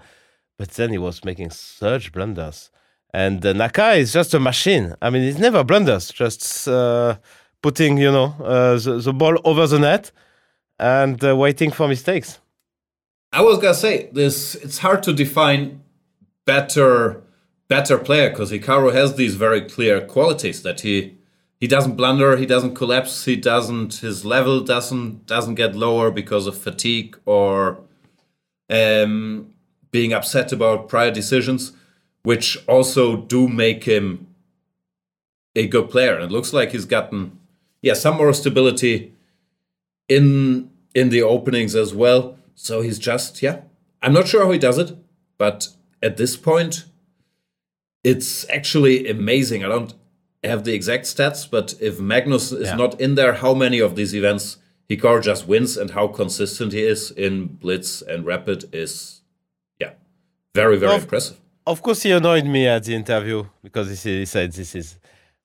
But 0.60 0.70
then 0.72 0.92
he 0.92 0.98
was 0.98 1.24
making 1.24 1.52
such 1.52 2.12
blunders. 2.12 2.70
And 3.14 3.44
uh, 3.44 3.54
Naka 3.54 3.94
is 3.94 4.14
just 4.14 4.34
a 4.34 4.40
machine. 4.40 4.96
I 5.02 5.10
mean, 5.10 5.24
he's 5.24 5.40
never 5.40 5.64
blunders, 5.64 6.10
just 6.12 6.68
uh, 6.68 7.18
putting, 7.62 7.98
you 7.98 8.12
know, 8.12 8.36
uh, 8.44 8.78
the, 8.78 9.00
the 9.00 9.14
ball 9.14 9.40
over 9.44 9.66
the 9.66 9.80
net 9.80 10.12
and 10.78 11.24
uh, 11.24 11.36
waiting 11.36 11.72
for 11.72 11.88
mistakes. 11.88 12.40
I 13.34 13.42
was 13.42 13.58
gonna 13.58 13.74
say 13.74 14.10
this. 14.14 14.56
It's 14.56 14.78
hard 14.78 15.04
to 15.04 15.14
define 15.14 15.82
better 16.46 17.24
better 17.68 17.98
player 17.98 18.30
because 18.30 18.52
Hikaru 18.52 18.94
has 18.94 19.16
these 19.16 19.36
very 19.36 19.62
clear 19.62 20.00
qualities 20.02 20.62
that 20.62 20.82
he 20.82 21.17
he 21.60 21.68
doesn't 21.68 21.96
blunder, 21.96 22.38
he 22.38 22.46
doesn't 22.46 22.76
collapse, 22.76 23.26
he 23.26 23.36
doesn't 23.36 23.96
his 23.96 24.24
level 24.24 24.62
doesn't 24.62 25.26
doesn't 25.26 25.56
get 25.56 25.76
lower 25.76 26.12
because 26.12 26.46
of 26.48 26.58
fatigue 26.58 27.18
or 27.26 27.80
um, 28.70 29.54
being 29.92 30.14
upset 30.14 30.52
about 30.52 30.90
prior 30.90 31.12
decisions, 31.12 31.74
which 32.24 32.58
also 32.68 33.18
do 33.18 33.48
make 33.48 33.86
him 33.86 34.28
a 35.56 35.68
good 35.68 35.90
player. 35.90 36.14
And 36.14 36.24
it 36.24 36.32
looks 36.32 36.54
like 36.54 36.72
he's 36.72 36.86
gotten 36.86 37.40
yeah 37.82 37.94
some 37.94 38.18
more 38.18 38.34
stability 38.34 39.14
in 40.08 40.70
in 40.94 41.10
the 41.10 41.24
openings 41.24 41.76
as 41.76 41.94
well. 41.94 42.38
So 42.54 42.82
he's 42.82 43.00
just 43.00 43.42
yeah. 43.42 43.62
I'm 44.02 44.14
not 44.14 44.28
sure 44.28 44.46
how 44.46 44.52
he 44.52 44.60
does 44.60 44.78
it, 44.78 44.96
but 45.40 45.70
at 46.04 46.18
this 46.18 46.38
point, 46.38 46.86
it's 48.04 48.48
actually 48.50 49.10
amazing. 49.10 49.66
I 49.66 49.70
don't 49.70 49.94
have 50.44 50.64
the 50.64 50.74
exact 50.74 51.06
stats, 51.06 51.50
but 51.50 51.74
if 51.82 52.00
Magnus 52.00 52.52
is 52.52 52.68
Yeah. 52.70 52.76
not 52.76 53.00
in 53.02 53.16
there, 53.16 53.34
how 53.34 53.54
many 53.54 53.80
of 53.80 53.96
these 53.96 54.14
events 54.14 54.58
Hikaru 54.90 55.22
just 55.22 55.48
wins 55.48 55.76
and 55.78 55.92
how 55.92 56.08
consistent 56.08 56.72
he 56.74 56.82
is 56.84 57.12
in 57.12 57.48
Blitz 57.48 58.02
and 58.02 58.26
Rapid 58.26 58.70
is 58.74 59.22
yeah. 59.80 59.92
Very, 60.56 60.78
very 60.78 60.96
Of- 60.96 61.04
impressive. 61.04 61.38
Of 61.66 61.82
course, 61.82 62.04
he 62.04 62.12
annoyed 62.12 62.46
me 62.46 62.66
at 62.66 62.86
the 62.86 62.96
interview 62.96 63.46
because 63.62 63.90
he 63.90 63.96
said, 63.96 64.20
he 64.20 64.26
said 64.26 64.54
"This 64.54 64.74
is, 64.74 64.98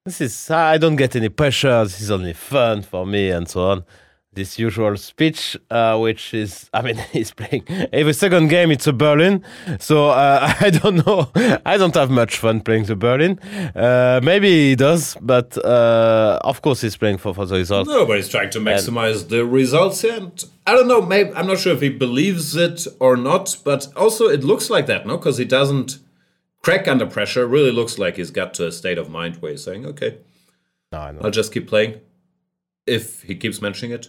this 0.05 0.20
is. 0.20 0.51
I 0.51 0.78
don't 0.78 0.95
get 0.95 1.16
any 1.16 1.28
pressure. 1.30 1.82
This 1.82 2.01
is 2.01 2.12
only 2.12 2.32
fun 2.32 2.82
for 2.82 3.05
me, 3.05 3.30
and 3.30 3.49
so 3.49 3.61
on." 3.72 3.84
This 4.35 4.59
usual 4.59 4.97
speech, 4.97 5.59
uh, 5.70 5.99
which 5.99 6.33
is, 6.33 6.70
I 6.72 6.80
mean, 6.80 6.97
he's 7.12 7.30
playing 7.33 7.64
every 7.93 8.14
second 8.14 8.49
game. 8.49 8.70
It's 8.70 8.87
a 8.87 8.93
Berlin, 8.93 9.45
so 9.78 10.09
uh, 10.09 10.55
I 10.61 10.70
don't 10.70 11.07
know. 11.07 11.30
I 11.66 11.76
don't 11.76 11.95
have 11.95 12.11
much 12.11 12.39
fun 12.39 12.61
playing 12.62 12.85
the 12.85 12.97
Berlin. 12.97 13.39
Uh, 13.76 14.20
maybe 14.22 14.70
he 14.70 14.74
does, 14.74 15.18
but 15.20 15.59
uh, 15.62 16.39
of 16.45 16.62
course 16.62 16.80
he's 16.80 16.97
playing 16.97 17.18
for 17.18 17.35
for 17.35 17.45
the 17.45 17.57
results. 17.57 17.91
No, 17.91 18.07
but 18.07 18.16
he's 18.16 18.30
trying 18.30 18.49
to 18.51 18.59
maximize 18.61 19.28
the 19.28 19.45
results. 19.45 20.03
And 20.03 20.43
I 20.66 20.72
don't 20.72 20.89
know, 20.89 21.03
maybe 21.03 21.30
I'm 21.35 21.47
not 21.47 21.59
sure 21.59 21.74
if 21.74 21.83
he 21.83 21.91
believes 21.91 22.57
it 22.57 22.87
or 23.01 23.18
not, 23.18 23.59
but 23.64 23.87
also 23.97 24.28
it 24.28 24.43
looks 24.45 24.70
like 24.70 24.87
that, 24.87 25.07
no? 25.07 25.18
Because 25.18 25.37
he 25.37 25.45
doesn't 25.45 25.99
crack 26.62 26.89
under 26.89 27.05
pressure. 27.05 27.47
Really 27.47 27.70
looks 27.70 27.99
like 27.99 28.16
he's 28.16 28.30
got 28.30 28.55
to 28.55 28.68
a 28.68 28.72
state 28.72 28.97
of 28.97 29.11
mind 29.11 29.37
where 29.43 29.51
he's 29.53 29.62
saying, 29.64 29.85
okay, 29.85 30.18
No. 30.91 31.18
I'll 31.20 31.30
just 31.30 31.53
keep 31.53 31.68
playing. 31.68 32.01
If 32.87 33.22
he 33.24 33.35
keeps 33.35 33.61
mentioning 33.61 33.93
it, 33.93 34.09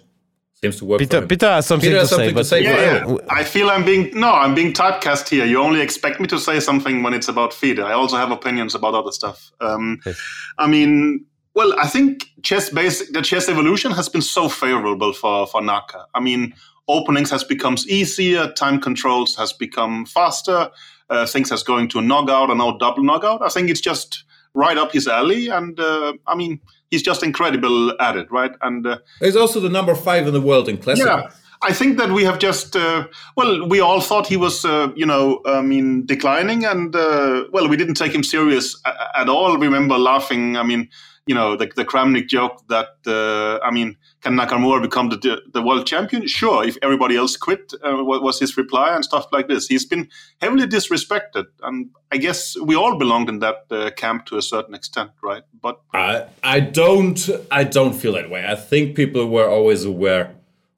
seems 0.63 0.77
to 0.77 0.85
work. 0.85 0.99
for 0.99 1.05
Peter, 1.05 1.17
him. 1.19 1.27
Peter 1.27 1.49
has 1.51 1.65
something 1.67 1.89
Peter 1.89 2.05
to 2.05 2.07
has 2.07 2.09
say. 2.09 2.31
to 2.31 2.43
say. 2.43 2.63
Yeah, 2.63 3.07
yeah. 3.07 3.17
I 3.29 3.43
feel 3.43 3.69
I'm 3.69 3.85
being 3.85 4.09
no, 4.19 4.31
I'm 4.31 4.55
being 4.55 4.73
typecast 4.73 5.29
here. 5.29 5.45
You 5.45 5.59
only 5.61 5.81
expect 5.81 6.19
me 6.19 6.27
to 6.27 6.39
say 6.39 6.59
something 6.59 7.03
when 7.03 7.13
it's 7.13 7.27
about 7.27 7.53
FIDE. 7.53 7.79
I 7.79 7.93
also 7.93 8.17
have 8.17 8.31
opinions 8.31 8.73
about 8.75 8.93
other 8.95 9.11
stuff. 9.11 9.51
Um, 9.59 9.99
Yes. 10.05 10.19
I 10.57 10.67
mean, 10.67 11.25
well, 11.55 11.71
I 11.79 11.87
think 11.87 12.25
chess 12.41 12.69
basic 12.69 13.13
the 13.13 13.21
chess 13.21 13.49
evolution 13.49 13.91
has 13.91 14.09
been 14.09 14.21
so 14.21 14.49
favorable 14.49 15.13
for 15.13 15.47
for 15.47 15.61
Naka. 15.61 16.05
I 16.15 16.19
mean, 16.19 16.53
openings 16.87 17.29
has 17.31 17.43
become 17.43 17.75
easier, 17.87 18.51
time 18.53 18.79
controls 18.79 19.35
has 19.35 19.53
become 19.53 20.05
faster, 20.05 20.69
uh, 21.09 21.25
things 21.25 21.49
has 21.49 21.63
going 21.63 21.89
to 21.89 22.01
knockout 22.01 22.49
and 22.49 22.59
now 22.59 22.77
double 22.77 23.03
knockout. 23.03 23.41
I 23.41 23.49
think 23.49 23.69
it's 23.69 23.81
just 23.81 24.23
right 24.53 24.77
up 24.77 24.91
his 24.91 25.07
alley, 25.07 25.49
and 25.49 25.79
uh, 25.79 26.13
I 26.27 26.35
mean, 26.35 26.59
he's 26.93 27.03
just 27.11 27.21
incredible 27.23 27.77
at 28.07 28.15
it, 28.21 28.27
right? 28.39 28.53
And 28.61 28.85
uh, 28.85 28.97
He's 29.25 29.35
also 29.43 29.59
the 29.67 29.69
number 29.77 29.95
five 29.95 30.23
in 30.29 30.33
the 30.39 30.45
world 30.49 30.65
in 30.69 30.77
classic. 30.77 31.05
yeah, 31.05 31.21
I 31.69 31.73
think 31.79 31.97
that 31.97 32.09
we 32.17 32.23
have 32.29 32.37
just 32.49 32.75
uh, 32.75 32.99
well, 33.39 33.53
we 33.73 33.79
all 33.87 34.01
thought 34.09 34.25
he 34.33 34.37
was, 34.37 34.65
uh, 34.65 34.87
you 35.01 35.05
know, 35.11 35.23
I 35.45 35.61
mean, 35.61 36.05
declining, 36.05 36.65
and 36.65 36.95
uh, 36.95 37.45
well, 37.53 37.67
we 37.71 37.77
didn't 37.81 37.97
take 38.03 38.13
him 38.17 38.23
serious 38.23 38.65
a- 38.85 39.19
at 39.21 39.27
all. 39.29 39.57
Remember 39.67 39.97
laughing? 39.97 40.57
I 40.57 40.63
mean, 40.71 40.81
you 41.25 41.33
know, 41.33 41.55
the, 41.55 41.71
the 41.75 41.85
Kramnik 41.85 42.27
joke 42.27 42.61
that 42.67 42.89
uh, 43.07 43.63
I 43.65 43.71
mean, 43.71 43.95
can 44.21 44.35
Nakamura 44.35 44.81
become 44.81 45.09
the 45.09 45.41
the 45.53 45.61
world 45.61 45.87
champion? 45.87 46.27
Sure, 46.27 46.65
if 46.65 46.77
everybody 46.81 47.15
else 47.15 47.37
quit, 47.37 47.73
uh, 47.81 48.03
what 48.03 48.21
was 48.21 48.39
his 48.39 48.57
reply 48.57 48.93
and 48.93 49.05
stuff 49.05 49.27
like 49.31 49.47
this. 49.47 49.67
He's 49.67 49.85
been 49.85 50.09
heavily 50.41 50.67
disrespected, 50.67 51.45
and 51.61 51.89
I 52.11 52.17
guess 52.17 52.57
we 52.59 52.75
all 52.75 52.97
belonged 52.97 53.29
in 53.29 53.39
that 53.39 53.65
uh, 53.71 53.91
camp 53.91 54.25
to 54.27 54.37
a 54.37 54.41
certain 54.41 54.75
extent, 54.75 55.11
right? 55.21 55.43
But 55.61 55.79
I 55.93 56.25
I 56.43 56.59
don't 56.59 57.29
I 57.51 57.63
don't 57.63 57.93
feel 57.93 58.13
that 58.13 58.29
way. 58.29 58.45
I 58.45 58.55
think 58.55 58.95
people 58.95 59.27
were 59.27 59.49
always 59.49 59.85
aware 59.85 60.35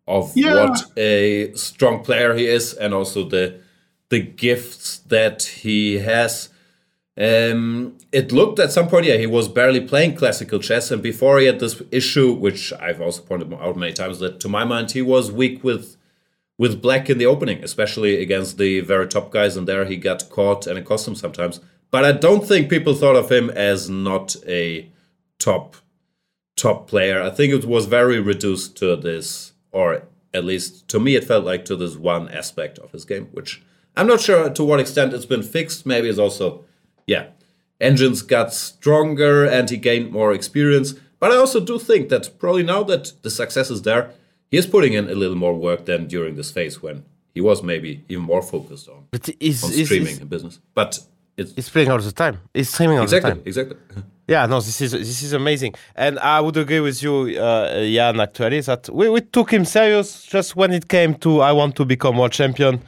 of 0.08 0.32
Yeah. 0.36 0.54
what 0.70 0.84
a 0.96 1.54
strong 1.56 2.04
player 2.04 2.36
he 2.36 2.46
is 2.46 2.74
and 2.74 2.93
also 2.93 3.28
the 3.28 3.60
the 4.10 4.20
gifts 4.20 5.00
that 5.10 5.41
he 5.64 5.98
has. 5.98 6.50
Um, 7.18 7.97
it 8.11 8.32
looked 8.34 8.59
at 8.59 8.74
some 8.74 8.89
point, 8.89 9.05
yeah, 9.05 9.16
he 9.16 9.26
was 9.26 9.47
barely 9.47 9.80
playing 9.80 10.16
classical 10.16 10.59
chess, 10.59 10.91
and 10.91 11.01
before 11.01 11.39
he 11.39 11.45
had 11.45 11.59
this 11.59 11.82
issue, 11.91 12.34
which 12.34 12.74
I've 12.74 12.99
also 12.99 13.22
pointed 13.22 13.53
out 13.53 13.78
many 13.78 13.93
times, 13.93 14.20
that 14.20 14.39
to 14.41 14.49
my 14.49 14.66
mind 14.66 14.91
he 14.91 15.01
was 15.01 15.32
weak 15.32 15.63
with 15.63 15.97
with 16.57 16.82
black 16.82 17.09
in 17.09 17.18
the 17.18 17.26
opening, 17.26 17.63
especially 17.63 18.22
against 18.22 18.57
the 18.57 18.80
very 18.80 19.07
top 19.07 19.30
guys, 19.32 19.57
and 19.57 19.68
there 19.68 19.86
he 19.86 19.97
got 19.97 20.30
caught 20.30 20.68
and 20.68 20.78
it 20.78 20.86
cost 20.86 21.07
him 21.07 21.16
sometimes. 21.16 21.59
But 21.91 22.05
I 22.05 22.13
don't 22.13 22.47
think 22.47 22.70
people 22.70 22.93
thought 22.93 23.16
of 23.16 23.32
him 23.32 23.49
as 23.49 23.89
not 23.89 24.36
a 24.47 24.89
top 25.39 25.76
top 26.55 26.88
player. 26.88 27.22
I 27.22 27.30
think 27.30 27.53
it 27.53 27.66
was 27.66 27.86
very 27.86 28.20
reduced 28.20 28.78
to 28.78 28.95
this, 28.95 29.53
or 29.72 30.03
at 30.34 30.45
least 30.45 30.88
to 30.89 30.99
me, 30.99 31.16
it 31.16 31.26
felt 31.26 31.45
like 31.45 31.66
to 31.66 31.76
this 31.76 31.95
one 31.95 32.30
aspect 32.30 32.80
of 32.80 32.91
his 32.91 33.05
game, 33.05 33.28
which 33.32 33.61
I'm 33.95 34.07
not 34.07 34.22
sure 34.22 34.49
to 34.49 34.63
what 34.63 34.80
extent 34.80 35.13
it's 35.13 35.26
been 35.26 35.43
fixed. 35.43 35.86
Maybe 35.86 36.09
it's 36.09 36.20
also, 36.20 36.66
yeah, 37.08 37.28
engines 37.80 38.22
got 38.22 38.53
stronger 38.53 39.45
and 39.45 39.70
he 39.70 39.78
gained 39.78 40.12
more 40.12 40.34
experience. 40.34 40.93
But 41.20 41.32
I 41.32 41.38
also 41.38 41.60
do 41.60 41.80
think 41.80 42.10
that 42.10 42.38
probably 42.39 42.64
now 42.64 42.84
that 42.84 43.14
the 43.22 43.30
success 43.30 43.70
is 43.72 43.82
there, 43.84 44.12
he 44.51 44.58
is 44.58 44.68
putting 44.68 44.93
in 44.93 45.10
a 45.10 45.16
little 45.16 45.36
more 45.36 45.53
work 45.53 45.86
than 45.86 46.08
during 46.08 46.36
this 46.36 46.51
phase 46.51 46.82
when 46.82 47.03
he 47.34 47.41
was 47.41 47.64
maybe 47.64 48.03
even 48.10 48.24
more 48.24 48.41
focused 48.41 48.88
on, 48.89 49.08
But 49.12 49.30
he's, 49.39 49.64
on 49.64 49.72
streaming 49.72 50.08
he's, 50.08 50.20
and 50.20 50.30
business. 50.30 50.60
But 50.74 50.99
it's 51.38 51.53
he's 51.53 51.70
playing 51.70 51.91
all 51.91 51.99
the 51.99 52.12
time. 52.12 52.39
He's 52.53 52.70
streaming 52.70 52.97
all 52.97 53.03
exactly, 53.03 53.32
the 53.32 53.36
time. 53.36 53.43
exactly. 53.45 53.78
Exactly. 53.78 54.03
Yeah, 54.28 54.47
no, 54.47 54.60
this 54.60 54.82
is 54.82 54.91
this 54.91 55.22
is 55.22 55.34
amazing, 55.34 55.76
and 55.95 56.18
I 56.18 56.41
would 56.41 56.58
agree 56.58 56.80
with 56.80 57.03
you, 57.03 57.39
uh, 57.39 57.86
Jan. 57.86 58.20
Actually, 58.20 58.60
that 58.62 58.89
we, 58.89 59.08
we 59.08 59.22
took 59.22 59.53
him 59.53 59.66
serious 59.66 60.24
just 60.24 60.56
when 60.56 60.74
it 60.74 60.88
came 60.88 61.14
to 61.18 61.41
I 61.41 61.51
want 61.51 61.76
to 61.76 61.86
become 61.86 62.18
world 62.18 62.32
champion. 62.32 62.82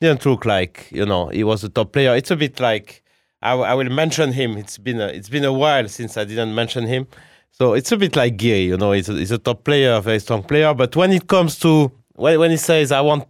Didn't 0.00 0.24
look 0.24 0.44
like 0.44 0.88
you 0.92 1.04
know 1.04 1.30
he 1.30 1.42
was 1.42 1.64
a 1.64 1.68
top 1.68 1.90
player. 1.92 2.14
It's 2.14 2.30
a 2.30 2.36
bit 2.36 2.60
like 2.60 3.02
I, 3.44 3.50
w- 3.50 3.68
I 3.70 3.74
will 3.74 3.90
mention 3.90 4.32
him. 4.32 4.56
It's 4.56 4.78
been 4.78 5.00
a, 5.00 5.06
it's 5.08 5.28
been 5.28 5.44
a 5.44 5.52
while 5.52 5.86
since 5.88 6.16
I 6.16 6.24
didn't 6.24 6.54
mention 6.54 6.86
him, 6.86 7.06
so 7.52 7.74
it's 7.74 7.92
a 7.92 7.96
bit 7.96 8.16
like 8.16 8.36
Giri. 8.36 8.62
You 8.64 8.76
know, 8.76 8.92
he's 8.92 9.08
a, 9.08 9.12
he's 9.14 9.30
a 9.30 9.38
top 9.38 9.62
player, 9.64 9.92
a 9.92 10.00
very 10.00 10.18
strong 10.18 10.42
player. 10.42 10.74
But 10.74 10.96
when 10.96 11.12
it 11.12 11.26
comes 11.28 11.58
to 11.60 11.92
when 12.14 12.38
when 12.40 12.50
he 12.50 12.56
says 12.56 12.90
I 12.90 13.00
want 13.02 13.28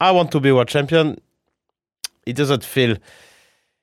I 0.00 0.10
want 0.10 0.32
to 0.32 0.40
be 0.40 0.50
world 0.52 0.68
champion. 0.68 1.18
It 2.26 2.36
doesn't 2.36 2.64
feel. 2.64 2.96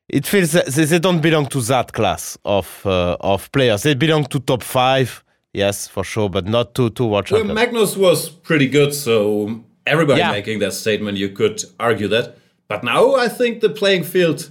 It 0.09 0.26
feels 0.26 0.51
that 0.53 0.66
they, 0.66 0.86
they 0.86 0.99
don't 0.99 1.22
belong 1.22 1.45
to 1.49 1.62
that 1.62 1.93
class 1.93 2.38
of 2.43 2.82
uh, 2.86 3.16
of 3.22 3.51
players. 3.51 3.84
They 3.84 3.93
belong 3.93 4.26
to 4.26 4.39
top 4.39 4.64
five, 4.64 5.24
yes, 5.53 5.88
for 5.88 6.03
sure, 6.03 6.28
but 6.30 6.45
not 6.47 6.74
to 6.76 6.89
to 6.89 7.05
world 7.05 7.30
Well. 7.32 7.43
Magnus 7.45 7.95
was 7.95 8.30
pretty 8.30 8.68
good, 8.68 8.93
so 8.93 9.62
everybody 9.86 10.20
Yeah. 10.20 10.32
making 10.32 10.59
that 10.59 10.74
statement, 10.74 11.18
you 11.18 11.30
could 11.30 11.64
argue 11.80 12.07
that. 12.09 12.36
But 12.68 12.84
now 12.84 13.16
I 13.16 13.28
think 13.30 13.62
the 13.62 13.70
playing 13.70 14.03
field 14.03 14.49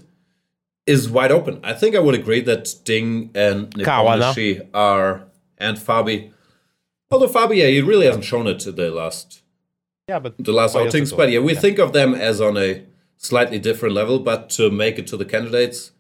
is 0.91 1.09
wide 1.09 1.33
open. 1.33 1.61
I 1.63 1.75
think 1.81 1.95
I 1.95 2.01
would 2.01 2.15
agree 2.15 2.41
that 2.43 2.75
Ding 2.85 3.31
and 3.35 3.73
Caruana. 3.75 4.69
Are 4.75 5.25
and 5.59 5.77
Fabi. 5.77 6.33
Although 7.11 7.29
Fabi, 7.29 7.57
yeah, 7.57 7.67
he 7.67 7.81
really 7.81 8.07
hasn't 8.07 8.25
shown 8.25 8.47
it 8.47 8.59
to 8.61 8.73
the 8.73 8.91
last 8.91 9.43
yeah, 10.09 10.19
but 10.19 10.37
the 10.39 10.53
last 10.53 10.75
outings. 10.75 11.13
But 11.13 11.31
yeah, 11.31 11.39
we 11.39 11.55
think 11.55 11.79
of 11.79 11.93
them 11.93 12.15
as 12.15 12.41
on 12.41 12.57
a 12.57 12.85
slightly 13.17 13.59
different 13.59 13.95
level. 13.95 14.19
But 14.19 14.51
to 14.51 14.71
make 14.71 14.99
it 14.99 15.07
to 15.09 15.17
the 15.17 15.25
candidates, 15.25 15.93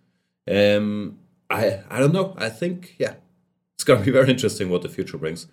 um, 0.51 1.19
I 1.49 1.81
I 1.89 2.01
don't 2.01 2.13
know. 2.13 2.35
I 2.37 2.49
think 2.49 2.97
yeah, 2.99 3.15
it's 3.75 3.85
gonna 3.85 4.05
be 4.05 4.11
very 4.19 4.31
interesting 4.31 4.69
what 4.69 4.83
the 4.83 4.89
future 4.89 5.19
brings. 5.19 5.47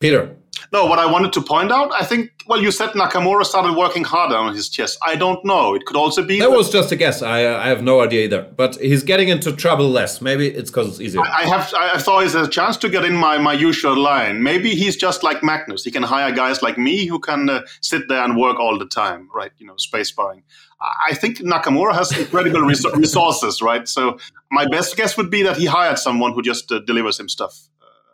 Peter, 0.00 0.34
No, 0.72 0.86
what 0.86 0.98
I 0.98 1.04
wanted 1.04 1.32
to 1.34 1.42
point 1.42 1.70
out, 1.70 1.90
I 1.92 2.04
think, 2.04 2.30
well, 2.46 2.60
you 2.60 2.70
said 2.70 2.90
Nakamura 2.90 3.44
started 3.44 3.76
working 3.76 4.02
harder 4.02 4.36
on 4.36 4.54
his 4.54 4.68
chess. 4.70 4.96
I 5.02 5.14
don't 5.14 5.44
know. 5.44 5.74
It 5.74 5.84
could 5.84 5.96
also 5.96 6.24
be. 6.24 6.38
that 6.40 6.50
was 6.50 6.70
just 6.72 6.90
a 6.90 6.96
guess. 6.96 7.22
I 7.22 7.38
I 7.64 7.68
have 7.68 7.82
no 7.82 8.00
idea 8.00 8.24
either. 8.24 8.42
But 8.56 8.76
he's 8.76 9.02
getting 9.02 9.28
into 9.28 9.52
trouble 9.52 9.88
less. 9.90 10.20
Maybe 10.22 10.46
it's 10.48 10.70
because 10.70 10.88
it's 10.88 11.00
easier. 11.00 11.20
I 11.22 11.44
have. 11.52 11.72
I 11.76 11.98
thought 11.98 12.24
it's 12.24 12.34
a 12.34 12.48
chance 12.48 12.76
to 12.78 12.88
get 12.88 13.04
in 13.04 13.14
my, 13.14 13.36
my 13.38 13.52
usual 13.52 13.96
line. 13.96 14.42
Maybe 14.42 14.70
he's 14.74 14.96
just 14.96 15.22
like 15.22 15.42
Magnus. 15.42 15.84
He 15.84 15.90
can 15.90 16.02
hire 16.02 16.32
guys 16.32 16.62
like 16.62 16.78
me 16.78 17.06
who 17.06 17.18
can 17.20 17.50
uh, 17.50 17.60
sit 17.80 18.08
there 18.08 18.22
and 18.24 18.36
work 18.36 18.58
all 18.58 18.78
the 18.78 18.86
time, 19.02 19.28
right? 19.34 19.52
You 19.58 19.66
know, 19.66 19.76
space 19.76 20.10
barring. 20.10 20.42
I 20.80 21.10
I 21.10 21.14
think 21.14 21.38
Nakamura 21.38 21.94
has 21.94 22.10
incredible 22.18 22.62
res- 22.62 22.86
resources, 23.04 23.60
right? 23.60 23.86
So 23.88 24.18
my 24.50 24.66
best 24.66 24.96
guess 24.96 25.16
would 25.18 25.30
be 25.30 25.42
that 25.42 25.56
he 25.58 25.66
hired 25.66 25.98
someone 25.98 26.32
who 26.32 26.42
just 26.42 26.72
uh, 26.72 26.78
delivers 26.86 27.20
him 27.20 27.28
stuff. 27.28 27.69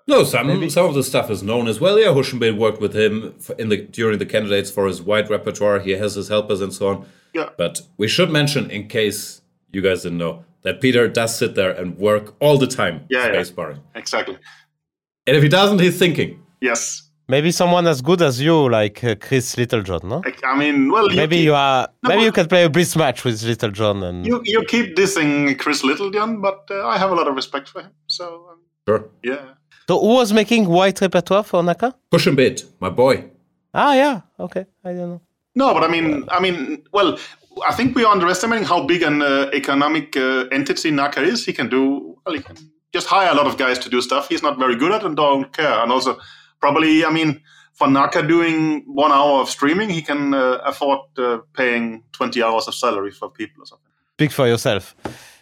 No, 0.09 0.22
some 0.22 0.70
some 0.70 0.86
of 0.86 0.94
the 0.94 1.02
stuff 1.02 1.30
is 1.30 1.42
known 1.42 1.66
as 1.66 1.80
well. 1.80 1.98
Yeah, 1.98 2.09
Huschenbeth 2.09 2.57
worked 2.57 2.80
with 2.80 2.94
him 2.94 3.34
in 3.59 3.68
the 3.70 3.78
during 3.78 4.18
the 4.18 4.26
candidates 4.26 4.70
for 4.70 4.86
his 4.86 5.02
wide 5.02 5.28
repertoire. 5.30 5.80
He 5.80 5.92
has 5.92 6.14
his 6.14 6.28
helpers 6.28 6.61
and 6.61 6.72
so 6.72 6.88
on. 6.88 7.07
Yeah. 7.34 7.50
But 7.59 7.80
we 7.96 8.07
should 8.09 8.30
mention, 8.30 8.70
in 8.70 8.86
case 8.88 9.42
you 9.72 9.82
guys 9.82 10.02
didn't 10.04 10.18
know, 10.18 10.44
that 10.62 10.80
Peter 10.80 11.09
does 11.09 11.36
sit 11.36 11.54
there 11.54 11.70
and 11.70 11.98
work 11.98 12.34
all 12.40 12.57
the 12.57 12.66
time, 12.68 13.04
Yeah, 13.11 13.26
yeah. 13.26 13.32
space 13.32 13.50
barring. 13.50 13.80
Exactly. 13.94 14.38
And 15.26 15.36
if 15.36 15.42
he 15.42 15.48
doesn't, 15.48 15.80
he's 15.80 15.98
thinking. 15.98 16.40
Yes. 16.61 17.02
maybe 17.28 17.50
someone 17.50 17.86
as 17.88 18.00
good 18.00 18.22
as 18.22 18.40
you, 18.40 18.70
like 18.70 19.02
uh, 19.02 19.16
Kris 19.16 19.57
Littlejohn, 19.59 20.09
no? 20.09 20.22
I, 20.24 20.32
I 20.52 20.57
mean, 20.57 20.90
well, 20.92 21.11
you 21.11 21.16
Maybe 21.16 21.36
keep, 21.36 21.44
you 21.46 21.54
are. 21.54 21.88
No, 22.04 22.09
maybe 22.11 22.22
you 22.22 22.32
can 22.32 22.46
play 22.46 22.62
a 22.64 22.70
bliss 22.70 22.94
match 22.96 23.24
with 23.24 23.42
Littlejohn 23.42 24.02
and 24.04 24.24
you, 24.24 24.40
you 24.44 24.62
keep 24.68 24.94
dissing 24.94 25.59
Kris 25.59 25.82
Littlejohn, 25.82 26.40
but 26.40 26.61
uh, 26.70 26.86
I 26.86 26.96
have 26.96 27.11
a 27.11 27.14
lot 27.14 27.26
of 27.26 27.34
respect 27.34 27.68
for 27.68 27.82
him. 27.82 27.90
So 28.07 28.24
um, 28.50 28.59
Sure. 28.88 29.11
yeah. 29.24 29.44
So 29.89 30.01
who 30.01 30.14
was 30.14 30.32
making 30.32 30.68
white 30.68 31.01
repertoire 31.01 31.45
for 31.45 31.62
Naka? 31.62 31.95
Huschenbeth, 32.11 32.64
my 32.80 32.91
boy. 32.91 33.24
Ah, 33.72 33.95
yeah. 33.95 34.20
Okay, 34.39 34.66
I 34.84 34.93
don't 34.93 35.11
know. 35.11 35.20
No, 35.55 35.72
but 35.72 35.84
I 35.84 35.89
mean, 35.89 36.24
I 36.28 36.41
mean, 36.41 36.82
well, 36.93 37.18
I 37.66 37.72
think 37.72 37.95
we 37.95 38.05
are 38.05 38.12
underestimating 38.12 38.64
how 38.64 38.84
big 38.87 39.03
an 39.03 39.22
uh, 39.22 39.51
economic 39.55 40.16
uh, 40.16 40.47
entity 40.51 40.91
Naka 40.91 41.22
is. 41.22 41.47
He 41.47 41.53
can 41.53 41.68
do, 41.68 42.18
well, 42.26 42.34
he 42.34 42.43
can 42.43 42.57
just 42.93 43.07
hire 43.07 43.30
a 43.30 43.34
lot 43.34 43.47
of 43.47 43.57
guys 43.57 43.78
to 43.78 43.89
do 43.89 44.01
stuff 44.01 44.28
he's 44.28 44.43
not 44.43 44.59
very 44.59 44.76
good 44.76 44.93
at 44.93 45.05
and 45.05 45.16
don't 45.16 45.53
care. 45.53 45.82
And 45.82 45.93
also, 45.93 46.18
probably, 46.61 47.05
I 47.05 47.11
mean, 47.11 47.41
for 47.72 47.87
Naka 47.89 48.22
doing 48.26 48.82
one 48.87 49.12
hour 49.12 49.41
of 49.41 49.49
streaming, 49.49 49.91
he 49.91 50.03
can 50.03 50.34
uh, 50.34 50.59
afford 50.64 51.01
uh, 51.18 51.39
paying 51.53 52.03
20 52.12 52.43
hours 52.43 52.66
of 52.68 52.74
salary 52.74 53.11
for 53.11 53.30
people 53.30 53.62
or 53.62 53.66
something. 53.66 53.93
Speak 54.14 54.32
for 54.32 54.47
yourself. 54.47 54.97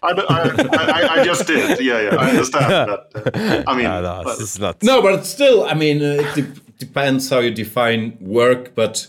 I, 0.05 0.11
I, 0.12 0.92
I, 0.92 1.20
I 1.20 1.24
just 1.24 1.46
did. 1.46 1.80
Yeah, 1.80 2.00
yeah, 2.02 2.16
I 2.16 2.30
understand 2.30 2.70
that. 2.90 3.64
Uh, 3.66 3.70
I 3.70 3.76
mean, 3.76 3.86
Ah, 3.86 4.00
no, 4.00 4.22
well, 4.24 4.36
this 4.38 4.40
is 4.55 4.59
not. 4.59 4.82
No, 4.82 5.00
but 5.02 5.24
still, 5.24 5.64
I 5.64 5.74
mean, 5.74 6.02
uh, 6.02 6.22
it 6.22 6.34
de- 6.34 6.61
depends 6.78 7.30
how 7.30 7.38
you 7.40 7.50
define 7.50 8.16
work, 8.20 8.74
but 8.74 9.07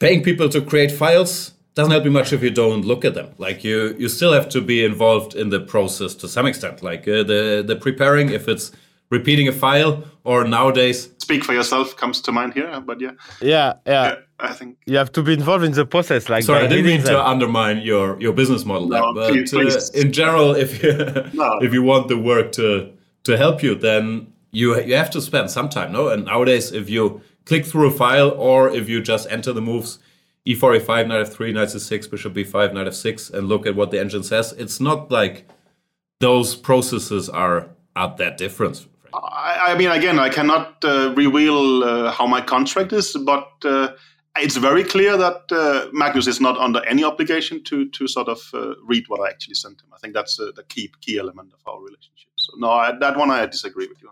paying 0.00 0.22
people 0.22 0.48
to 0.50 0.60
create 0.60 0.92
files 0.92 1.52
doesn't 1.74 1.90
help 1.90 2.04
you 2.04 2.10
much 2.10 2.32
if 2.32 2.42
you 2.42 2.50
don't 2.50 2.84
look 2.84 3.04
at 3.04 3.14
them. 3.14 3.30
Like 3.38 3.64
you, 3.64 3.96
you 3.98 4.08
still 4.08 4.32
have 4.32 4.48
to 4.50 4.60
be 4.60 4.84
involved 4.84 5.34
in 5.34 5.50
the 5.50 5.60
process 5.60 6.14
to 6.16 6.28
some 6.28 6.46
extent. 6.46 6.82
Like 6.82 7.02
uh, 7.08 7.22
the 7.24 7.64
the 7.66 7.76
preparing, 7.76 8.28
if 8.30 8.46
it's 8.48 8.70
repeating 9.18 9.46
a 9.48 9.52
file, 9.64 9.92
or 10.24 10.38
nowadays, 10.56 10.98
speak 11.18 11.42
for 11.44 11.54
yourself 11.58 11.86
comes 11.96 12.20
to 12.26 12.30
mind 12.32 12.50
here, 12.58 12.80
but 12.88 12.96
yeah, 13.00 13.12
Yeah, 13.40 13.74
yeah. 13.86 14.04
yeah 14.08 14.14
I 14.50 14.52
think. 14.58 14.70
You 14.86 14.96
have 15.02 15.10
to 15.12 15.22
be 15.22 15.32
involved 15.40 15.64
in 15.64 15.72
the 15.72 15.86
process. 15.86 16.28
Like, 16.28 16.42
sorry, 16.44 16.64
I 16.64 16.68
didn't 16.68 16.84
reading 16.84 16.98
mean 16.98 17.06
to 17.06 17.12
them. 17.16 17.32
undermine 17.34 17.78
your 17.90 18.06
your 18.24 18.34
business 18.40 18.64
model, 18.70 18.88
there, 18.88 19.00
No, 19.02 19.14
but 19.14 19.28
please, 19.32 19.52
uh, 19.54 19.58
please. 19.60 19.90
in 20.02 20.08
general, 20.20 20.48
if 20.64 20.70
you 20.82 20.92
No. 21.42 21.48
if 21.66 21.70
you 21.76 21.82
want 21.92 22.04
the 22.08 22.18
work 22.30 22.46
to 22.52 22.66
to 23.28 23.32
help 23.44 23.62
you, 23.64 23.72
then 23.88 24.02
you 24.60 24.66
you 24.88 24.96
have 25.02 25.10
to 25.16 25.20
spend 25.20 25.46
some 25.50 25.68
time, 25.68 25.90
no? 25.98 26.02
And 26.12 26.24
nowadays, 26.24 26.72
if 26.80 26.86
you 26.90 27.20
click 27.50 27.64
through 27.70 27.88
a 27.92 27.94
file 28.02 28.30
or 28.48 28.58
if 28.78 28.84
you 28.88 28.98
just 29.12 29.24
enter 29.36 29.52
the 29.54 29.60
moves 29.70 29.98
E 30.46 30.54
e4, 30.54 30.78
e5, 30.80 31.06
knight 31.08 31.26
f3, 31.30 31.38
knight 31.54 31.68
c6, 31.74 32.10
bishop 32.10 32.32
b5, 32.34 32.72
knight 32.74 32.88
f6, 32.88 33.32
and 33.34 33.42
look 33.48 33.66
at 33.66 33.74
what 33.78 33.90
the 33.90 33.98
engine 34.04 34.22
says, 34.22 34.52
it's 34.62 34.78
not 34.88 34.98
like 35.18 35.36
those 36.20 36.48
processes 36.68 37.28
are 37.30 37.58
are 37.96 38.14
that 38.18 38.36
different. 38.38 38.76
I, 39.22 39.72
I 39.72 39.74
mean, 39.76 39.90
again, 39.90 40.18
I 40.18 40.28
cannot 40.28 40.84
uh, 40.84 41.14
reveal 41.16 41.84
uh, 41.84 42.12
how 42.12 42.26
my 42.26 42.40
contract 42.40 42.92
is, 42.92 43.16
but 43.24 43.48
uh, 43.64 43.88
it's 44.36 44.56
very 44.56 44.82
clear 44.82 45.16
that 45.16 45.42
uh, 45.52 45.88
Magnus 45.92 46.26
is 46.26 46.40
not 46.40 46.58
under 46.58 46.84
any 46.84 47.04
obligation 47.04 47.62
to 47.64 47.88
to 47.90 48.08
sort 48.08 48.28
of 48.28 48.40
uh, 48.52 48.74
read 48.82 49.04
what 49.08 49.20
I 49.20 49.30
actually 49.30 49.54
sent 49.54 49.80
him. 49.80 49.88
I 49.94 49.98
think 49.98 50.14
that's 50.14 50.36
the 50.36 50.64
key 50.68 50.90
key 51.00 51.18
element 51.18 51.52
of 51.52 51.60
our 51.72 51.80
relationship. 51.80 52.30
So 52.36 52.52
no, 52.56 52.70
I, 52.70 52.98
that 52.98 53.16
one 53.16 53.30
I 53.30 53.46
disagree 53.46 53.86
with 53.86 54.02
you. 54.02 54.10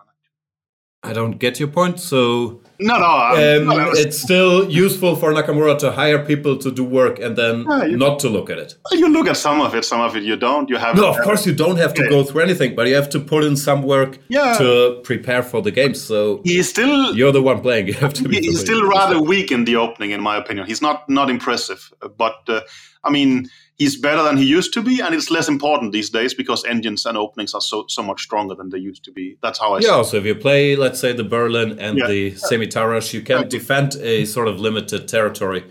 I 1.05 1.12
don't 1.12 1.38
get 1.38 1.59
your 1.59 1.68
point, 1.68 1.98
so 1.98 2.61
No, 2.78 2.96
no, 2.96 3.07
um, 3.07 3.66
no, 3.66 3.90
it's 3.92 4.18
still 4.20 4.70
useful 4.70 5.16
for 5.16 5.32
Nakamura 5.32 5.76
to 5.80 5.90
hire 5.90 6.24
people 6.24 6.57
to 6.59 6.70
do 6.70 6.84
work 6.84 7.18
and 7.18 7.36
then 7.36 7.64
Yeah, 7.68 7.84
you- 7.86 7.96
not 7.96 8.20
to 8.20 8.28
look 8.28 8.48
at 8.50 8.59
it. 8.59 8.76
you 8.92 9.09
look 9.09 9.26
at 9.26 9.36
some 9.36 9.61
of 9.61 9.74
it, 9.74 9.84
some 9.84 10.00
of 10.00 10.14
it 10.16 10.22
you 10.22 10.36
don't. 10.36 10.70
You 10.70 10.76
have 10.76 10.94
No, 10.96 11.09
of 11.11 11.18
course 11.24 11.44
you 11.44 11.55
don't 11.55 11.76
have 11.78 11.92
to 11.94 12.03
Yeah. 12.05 12.09
go 12.11 12.22
through 12.22 12.42
anything, 12.42 12.76
but 12.76 12.86
you 12.86 12.94
have 12.94 13.09
to 13.11 13.18
put 13.20 13.42
in 13.42 13.57
some 13.57 13.82
work 13.82 14.18
Yeah. 14.28 14.57
to 14.59 15.00
prepare 15.03 15.42
for 15.42 15.61
the 15.61 15.72
game. 15.72 15.94
So 15.94 16.40
He's 16.44 16.68
still 16.68 17.16
you're 17.16 17.32
the 17.32 17.42
one 17.42 17.61
playing. 17.62 17.86
You 17.90 17.94
have 17.94 18.14
to 18.14 18.28
be. 18.28 18.36
He's 18.36 18.44
familiar 18.62 18.64
still 18.66 18.82
rather 18.88 19.20
weak 19.20 19.50
in 19.50 19.64
the 19.64 19.76
opening, 19.76 20.12
in 20.12 20.20
my 20.22 20.36
opinion. 20.36 20.66
He's 20.68 20.82
not 20.82 21.09
not 21.09 21.28
impressive, 21.30 21.80
but 22.16 22.36
uh, 22.48 22.61
I 23.05 23.11
mean, 23.11 23.48
he's 23.83 23.97
better 24.01 24.22
than 24.22 24.37
he 24.37 24.47
used 24.59 24.72
to 24.74 24.83
be, 24.83 24.95
and 25.01 25.14
it's 25.14 25.30
less 25.30 25.49
important 25.49 25.93
these 25.93 26.11
days 26.18 26.33
because 26.35 26.64
engines 26.74 27.07
and 27.07 27.16
openings 27.18 27.53
are 27.55 27.64
so 27.70 27.85
so 27.89 28.03
much 28.11 28.20
stronger 28.22 28.55
than 28.55 28.68
they 28.70 28.78
used 28.91 29.05
to 29.05 29.12
be. 29.12 29.26
That's 29.43 29.59
how 29.62 29.74
I 29.74 29.80
see. 29.80 29.89
Yeah. 29.89 30.03
So 30.03 30.16
if 30.20 30.24
you 30.24 30.37
play, 30.47 30.76
let's 30.85 31.01
say, 31.05 31.12
the 31.22 31.28
Berlin 31.37 31.70
and 31.78 31.99
Yeah. 31.99 32.07
the 32.12 32.22
Semi-Tarrasch, 32.49 33.12
you 33.16 33.22
can 33.30 33.49
defend 33.49 33.89
a 34.14 34.24
sort 34.24 34.49
of 34.49 34.55
limited 34.68 35.03
territory 35.16 35.62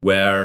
where 0.00 0.42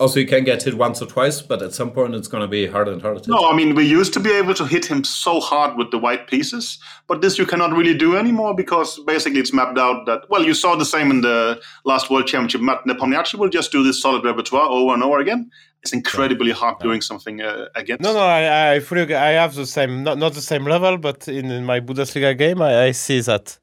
also 0.00 0.18
you 0.18 0.26
can 0.34 0.44
get 0.44 0.62
hit 0.62 0.74
once 0.86 1.02
or 1.02 1.06
twice, 1.06 1.38
but 1.50 1.60
at 1.66 1.72
some 1.74 1.90
point 1.96 2.14
it's 2.14 2.30
going 2.34 2.44
to 2.48 2.52
be 2.58 2.66
harder 2.74 2.92
and 2.92 3.02
harder 3.02 3.20
to. 3.20 3.30
No, 3.30 3.42
I 3.52 3.54
mean 3.54 3.74
we 3.80 3.84
used 3.84 4.12
to 4.14 4.20
be 4.28 4.32
able 4.42 4.54
to 4.54 4.66
hit 4.74 4.84
him 4.92 5.04
so 5.04 5.40
hard 5.50 5.76
with 5.78 5.90
the 5.90 5.98
white 6.06 6.24
pieces, 6.32 6.78
but 7.08 7.20
this 7.22 7.38
you 7.40 7.46
cannot 7.52 7.72
really 7.78 7.96
do 8.06 8.16
anymore 8.16 8.54
because 8.62 8.98
basically 9.14 9.40
it's 9.40 9.52
mapped 9.52 9.78
out 9.86 10.06
that 10.06 10.20
well, 10.30 10.44
you 10.50 10.54
saw 10.54 10.74
the 10.76 10.90
same 10.96 11.10
in 11.10 11.20
the 11.20 11.60
last 11.84 12.10
World 12.10 12.26
Championship. 12.26 12.62
Matt 12.62 12.80
Nepomniachtchi 12.86 13.36
will 13.40 13.52
just 13.58 13.70
do 13.72 13.82
this 13.82 14.00
solid 14.04 14.24
repertoire 14.24 14.68
over 14.78 14.94
and 14.94 15.02
over 15.02 15.18
again. 15.18 15.50
It's 15.82 15.92
incredibly 15.94 16.52
hard 16.52 16.78
doing 16.80 17.00
something 17.00 17.40
uh, 17.40 17.66
against. 17.74 18.02
No, 18.02 18.12
no, 18.12 18.20
I, 18.20 18.74
I 18.74 18.80
fully. 18.80 19.14
I 19.14 19.30
have 19.30 19.54
the 19.54 19.64
same, 19.66 20.02
not, 20.02 20.18
not 20.18 20.34
the 20.34 20.42
same 20.42 20.64
level, 20.64 20.98
but 20.98 21.26
in, 21.26 21.50
in 21.50 21.64
my 21.64 21.80
Bundesliga 21.80 22.36
game, 22.36 22.60
I, 22.60 22.84
I 22.88 22.90
see 22.92 23.20
that 23.22 23.58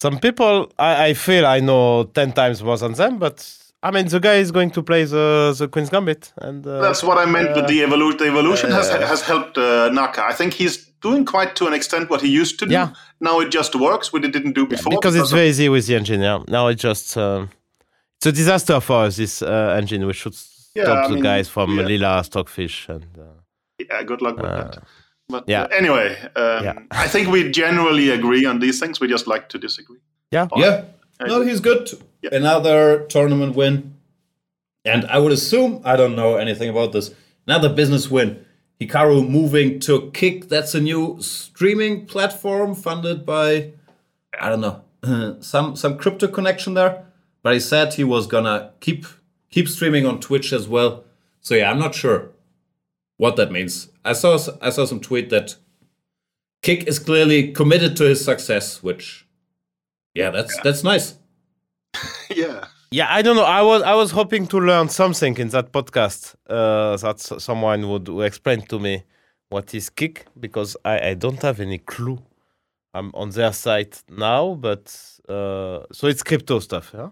some 0.00 0.18
people, 0.18 0.72
I, 0.78 1.06
I 1.08 1.14
feel 1.14 1.44
I 1.44 1.60
know 1.60 2.04
10 2.04 2.32
times 2.32 2.62
more 2.62 2.78
than 2.78 2.92
them, 2.92 3.18
but 3.18 3.36
I 3.82 3.90
mean, 3.90 4.08
the 4.08 4.20
guy 4.20 4.34
is 4.36 4.52
going 4.52 4.70
to 4.72 4.82
play 4.82 5.04
the, 5.04 5.54
the 5.58 5.66
Queen's 5.66 5.90
Gambit. 5.90 6.32
and 6.36 6.66
uh, 6.66 6.80
That's 6.82 7.02
what 7.02 7.18
I 7.18 7.24
meant 7.24 7.56
with 7.56 7.66
the 7.66 7.82
evolution. 7.82 8.18
The 8.18 8.26
evolution 8.26 8.70
has 8.70 8.90
uh, 8.90 9.06
has 9.06 9.22
helped 9.22 9.56
uh, 9.58 9.88
Naka. 9.90 10.22
I 10.24 10.32
think 10.34 10.52
he's 10.52 10.86
doing 11.00 11.24
quite 11.24 11.56
to 11.56 11.66
an 11.66 11.72
extent 11.72 12.10
what 12.10 12.20
he 12.20 12.28
used 12.28 12.58
to 12.60 12.66
do. 12.66 12.72
Yeah. 12.72 12.92
Now 13.20 13.40
it 13.40 13.50
just 13.50 13.74
works, 13.74 14.12
what 14.12 14.24
it 14.24 14.32
didn't 14.32 14.52
do 14.52 14.66
before. 14.66 14.90
because 14.90 15.16
it's 15.16 15.32
of- 15.32 15.36
very 15.36 15.48
easy 15.48 15.68
with 15.68 15.86
the 15.86 15.96
engine. 15.96 16.20
Yeah. 16.20 16.42
Now 16.46 16.68
it 16.68 16.74
just, 16.76 17.16
um, 17.16 17.50
it's 18.18 18.26
a 18.26 18.32
disaster 18.32 18.80
for 18.80 19.04
us, 19.04 19.16
this 19.16 19.40
uh, 19.42 19.74
engine. 19.78 20.06
We 20.06 20.12
should 20.12 20.36
Yeah, 20.74 20.84
stop 20.84 21.04
I 21.04 21.08
the 21.08 21.14
mean, 21.14 21.22
guys 21.22 21.48
from 21.48 21.76
yeah. 21.78 21.84
Leela 21.84 22.24
Stockfish. 22.24 22.88
and 22.88 23.04
uh, 23.18 23.22
yeah, 23.78 24.02
good 24.02 24.22
luck 24.22 24.36
with 24.36 24.46
that. 24.46 24.82
But 25.28 25.44
yeah. 25.48 25.62
uh, 25.62 25.68
anyway, 25.68 26.16
um, 26.36 26.64
Yeah. 26.64 26.78
I 26.90 27.06
think 27.08 27.28
we 27.28 27.50
generally 27.50 28.10
agree 28.10 28.44
on 28.46 28.58
these 28.60 28.78
things. 28.80 29.00
We 29.00 29.08
just 29.08 29.26
like 29.26 29.48
to 29.50 29.58
disagree. 29.58 29.98
yeah. 30.30 30.48
Yeah. 30.56 30.84
No, 31.26 31.42
he's 31.42 31.60
good. 31.60 31.90
Yeah. 32.22 32.30
Another 32.34 33.04
tournament 33.08 33.54
win. 33.54 33.94
And 34.84 35.04
I 35.04 35.18
would 35.18 35.32
assume, 35.32 35.80
I 35.84 35.96
don't 35.96 36.16
know 36.16 36.36
anything 36.36 36.70
about 36.70 36.92
this, 36.92 37.14
another 37.46 37.68
business 37.68 38.10
win. 38.10 38.44
Hikaru 38.80 39.28
moving 39.28 39.78
to 39.80 40.10
Kick. 40.12 40.48
That's 40.48 40.74
a 40.74 40.80
new 40.80 41.18
streaming 41.20 42.06
platform 42.06 42.74
funded 42.74 43.26
by, 43.26 43.72
I 44.40 44.48
don't 44.48 44.62
know, 44.62 44.80
some 45.40 45.76
some 45.76 45.98
crypto 45.98 46.28
connection 46.28 46.72
there. 46.74 47.04
But 47.42 47.52
he 47.54 47.60
said 47.60 47.92
he 47.94 48.04
was 48.04 48.26
gonna 48.26 48.70
keep 48.80 49.04
keep 49.50 49.68
streaming 49.68 50.06
on 50.06 50.20
Twitch 50.20 50.52
as 50.52 50.68
well. 50.68 51.04
So 51.40 51.54
yeah, 51.54 51.70
I'm 51.70 51.78
not 51.78 51.94
sure 51.94 52.30
what 53.16 53.36
that 53.36 53.52
means. 53.52 53.88
I 54.04 54.12
saw 54.12 54.38
I 54.60 54.70
saw 54.70 54.84
some 54.84 55.00
tweet 55.00 55.30
that 55.30 55.56
Kick 56.62 56.86
is 56.86 56.98
clearly 56.98 57.52
committed 57.52 57.96
to 57.96 58.04
his 58.04 58.24
success, 58.24 58.82
which 58.82 59.26
yeah, 60.14 60.30
that's 60.30 60.54
yeah. 60.56 60.62
that's 60.64 60.84
nice. 60.84 61.14
yeah. 62.30 62.66
Yeah, 62.92 63.06
I 63.08 63.22
don't 63.22 63.36
know. 63.36 63.44
I 63.44 63.62
was 63.62 63.82
I 63.82 63.94
was 63.94 64.10
hoping 64.10 64.48
to 64.48 64.58
learn 64.58 64.88
something 64.88 65.36
in 65.38 65.48
that 65.48 65.72
podcast 65.72 66.34
uh, 66.48 66.96
that 66.96 67.20
someone 67.20 67.88
would 67.88 68.08
explain 68.24 68.62
to 68.62 68.80
me 68.80 69.04
what 69.48 69.74
is 69.74 69.90
Kick 69.90 70.26
because 70.38 70.76
I, 70.84 71.10
I 71.10 71.14
don't 71.14 71.40
have 71.42 71.60
any 71.60 71.78
clue. 71.78 72.18
I'm 72.92 73.12
on 73.14 73.30
their 73.30 73.52
site 73.52 74.02
now, 74.08 74.54
but 74.54 74.92
uh, 75.28 75.84
so 75.92 76.08
it's 76.08 76.24
crypto 76.24 76.58
stuff, 76.58 76.90
yeah. 76.92 77.10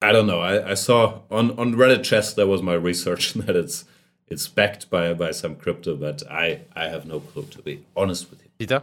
I 0.00 0.12
don't 0.12 0.26
know. 0.26 0.40
I, 0.40 0.70
I 0.70 0.74
saw 0.74 1.20
on, 1.30 1.58
on 1.58 1.74
Reddit 1.74 2.04
chess 2.04 2.34
there 2.34 2.46
was 2.46 2.62
my 2.62 2.74
research 2.74 3.34
that 3.34 3.56
it's 3.56 3.84
it's 4.28 4.46
backed 4.46 4.90
by 4.90 5.14
by 5.14 5.32
some 5.32 5.56
crypto, 5.56 5.96
but 5.96 6.22
I 6.30 6.60
I 6.76 6.88
have 6.88 7.06
no 7.06 7.20
clue 7.20 7.44
to 7.44 7.62
be 7.62 7.84
honest 7.96 8.30
with 8.30 8.42
you. 8.42 8.50
Peter, 8.58 8.82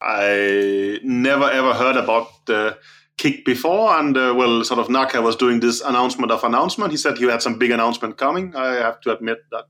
I 0.00 1.00
never 1.02 1.50
ever 1.50 1.72
heard 1.74 1.96
about 1.96 2.44
the 2.46 2.78
kick 3.16 3.44
before, 3.44 3.96
and 3.98 4.16
uh, 4.16 4.34
well, 4.36 4.64
sort 4.64 4.80
of 4.80 4.90
Naka 4.90 5.22
was 5.22 5.36
doing 5.36 5.60
this 5.60 5.80
announcement 5.80 6.32
of 6.32 6.44
announcement. 6.44 6.90
He 6.90 6.96
said 6.96 7.16
he 7.16 7.24
had 7.24 7.42
some 7.42 7.58
big 7.58 7.70
announcement 7.70 8.18
coming. 8.18 8.54
I 8.54 8.74
have 8.74 9.00
to 9.02 9.12
admit 9.12 9.38
that. 9.52 9.66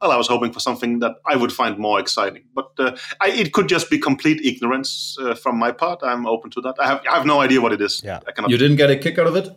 Well, 0.00 0.12
I 0.12 0.16
was 0.16 0.28
hoping 0.28 0.50
for 0.50 0.60
something 0.60 1.00
that 1.00 1.16
I 1.26 1.36
would 1.36 1.52
find 1.52 1.76
more 1.76 2.00
exciting, 2.00 2.44
but 2.54 2.70
uh, 2.78 2.96
I, 3.20 3.28
it 3.28 3.52
could 3.52 3.68
just 3.68 3.90
be 3.90 3.98
complete 3.98 4.40
ignorance 4.42 5.14
uh, 5.20 5.34
from 5.34 5.58
my 5.58 5.72
part. 5.72 6.00
I'm 6.02 6.26
open 6.26 6.50
to 6.52 6.60
that. 6.62 6.76
I 6.78 6.86
have 6.86 7.02
I 7.10 7.16
have 7.16 7.26
no 7.26 7.40
idea 7.40 7.60
what 7.60 7.72
it 7.72 7.80
is. 7.82 8.00
Yeah, 8.02 8.20
I 8.26 8.32
cannot. 8.32 8.50
You 8.50 8.56
didn't 8.56 8.76
get 8.76 8.90
a 8.90 8.96
kick 8.96 9.18
out 9.18 9.26
of 9.26 9.36
it 9.36 9.50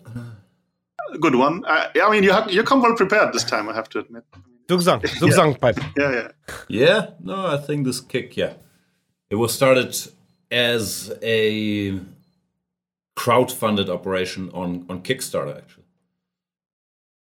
good 1.20 1.36
one. 1.36 1.64
Uh, 1.66 1.90
I 2.04 2.10
mean, 2.12 2.24
you 2.24 2.32
have, 2.32 2.52
you 2.52 2.64
come 2.64 2.82
well 2.82 2.96
prepared 2.96 3.34
this 3.34 3.44
time. 3.44 3.70
I 3.70 3.74
have 3.74 3.90
to 3.90 4.00
admit. 4.00 4.24
Zugzwang, 4.68 5.02
Zugzwang 5.02 5.52
yeah. 5.52 5.58
pipe. 5.58 5.80
Yeah, 5.98 6.12
yeah. 6.12 6.28
Yeah, 6.68 7.10
no, 7.22 7.48
I 7.48 7.58
think 7.58 7.86
this 7.86 8.00
kick, 8.00 8.38
yeah, 8.38 8.54
it 9.30 9.36
was 9.36 9.54
started 9.54 9.96
as 10.52 11.12
a 11.22 12.00
crowd-funded 13.16 13.90
operation 13.90 14.50
on 14.54 14.86
on 14.90 15.02
Kickstarter, 15.02 15.58
actually. 15.58 15.84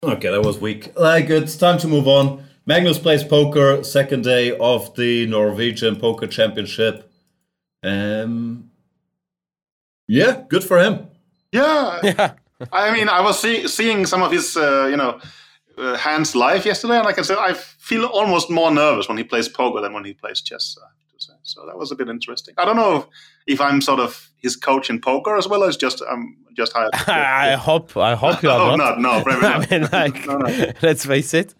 Okay, 0.05 0.31
that 0.31 0.43
was 0.43 0.61
weak. 0.61 0.99
Like, 0.99 1.31
it's 1.31 1.57
time 1.57 1.79
to 1.79 1.89
move 1.89 2.09
on. 2.09 2.45
Magnus 2.67 2.99
plays 2.99 3.25
poker, 3.25 3.83
second 3.83 4.23
day 4.25 4.57
of 4.57 4.95
the 4.95 5.27
Norwegian 5.27 5.97
Poker 5.97 6.27
Championship. 6.27 7.11
Um, 7.83 8.71
yeah, 10.09 10.43
good 10.49 10.65
for 10.65 10.79
him. 10.79 11.09
Yeah. 11.53 12.01
Yeah. 12.19 12.35
I 12.73 12.93
mean, 12.93 13.09
I 13.09 13.21
was 13.21 13.41
see, 13.41 13.67
seeing 13.69 14.07
some 14.07 14.23
of 14.23 14.31
his, 14.31 14.57
uh, 14.57 14.87
you 14.87 14.97
know, 14.97 15.21
uh, 15.79 15.97
hands 15.97 16.37
live 16.37 16.67
yesterday, 16.67 16.97
and 16.97 17.05
like 17.05 17.19
I 17.19 17.23
said, 17.23 17.39
I 17.39 17.55
feel 17.55 18.05
almost 18.05 18.51
more 18.51 18.71
nervous 18.71 19.09
when 19.09 19.17
he 19.17 19.25
plays 19.25 19.49
poker 19.49 19.81
than 19.81 19.93
when 19.93 20.05
he 20.05 20.13
plays 20.13 20.41
chess. 20.43 20.77
So 21.43 21.67
that 21.67 21.77
was 21.77 21.91
a 21.91 21.97
bit 21.97 22.09
interesting. 22.09 22.55
I 22.59 22.65
don't 22.65 22.77
know 22.77 22.97
if, 22.97 23.07
if 23.47 23.61
I'm 23.61 23.81
sort 23.81 24.01
of 24.01 24.31
his 24.39 24.57
coach 24.57 24.91
in 24.91 25.01
poker 25.01 25.37
as 25.37 25.49
well 25.49 25.65
as 25.65 25.77
just 25.77 26.03
I'm 26.09 26.37
just 26.57 26.73
hired. 26.73 26.95
I 27.09 27.53
hope 27.55 27.97
I 27.97 28.15
hope 28.15 28.43
you 28.43 28.51
are 28.51 28.61
oh, 28.73 28.77
not. 28.77 29.01
No, 29.01 29.23
no, 29.23 29.41
I 29.41 29.67
mean, 29.67 29.89
like, 29.93 30.27
no, 30.27 30.39
no. 30.39 30.73
let's 30.83 31.05
face 31.05 31.35
it. 31.35 31.55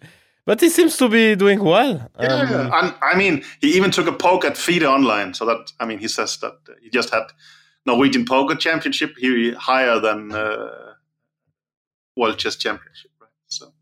But 0.45 0.59
he 0.59 0.69
seems 0.69 0.97
to 0.97 1.07
be 1.07 1.35
doing 1.35 1.63
well. 1.63 2.09
Yeah, 2.19 2.27
um. 2.27 2.71
And, 2.73 2.93
I 3.01 3.15
mean, 3.15 3.43
he 3.61 3.75
even 3.75 3.91
took 3.91 4.07
a 4.07 4.11
poke 4.11 4.43
at 4.43 4.57
FIDE 4.57 4.83
Online. 4.83 5.33
So 5.33 5.45
that 5.45 5.71
I 5.79 5.85
mean, 5.85 5.99
he 5.99 6.07
says 6.07 6.37
that 6.37 6.53
he 6.81 6.89
just 6.89 7.13
had 7.13 7.23
Norwegian 7.85 8.25
Poker 8.25 8.55
Championship. 8.55 9.15
He 9.17 9.51
higher 9.53 9.99
than 9.99 10.33
uh, 10.33 10.82
World 12.15 12.37
Chess 12.37 12.55
Championship, 12.55 13.11
right? 13.19 13.29
So 13.47 13.73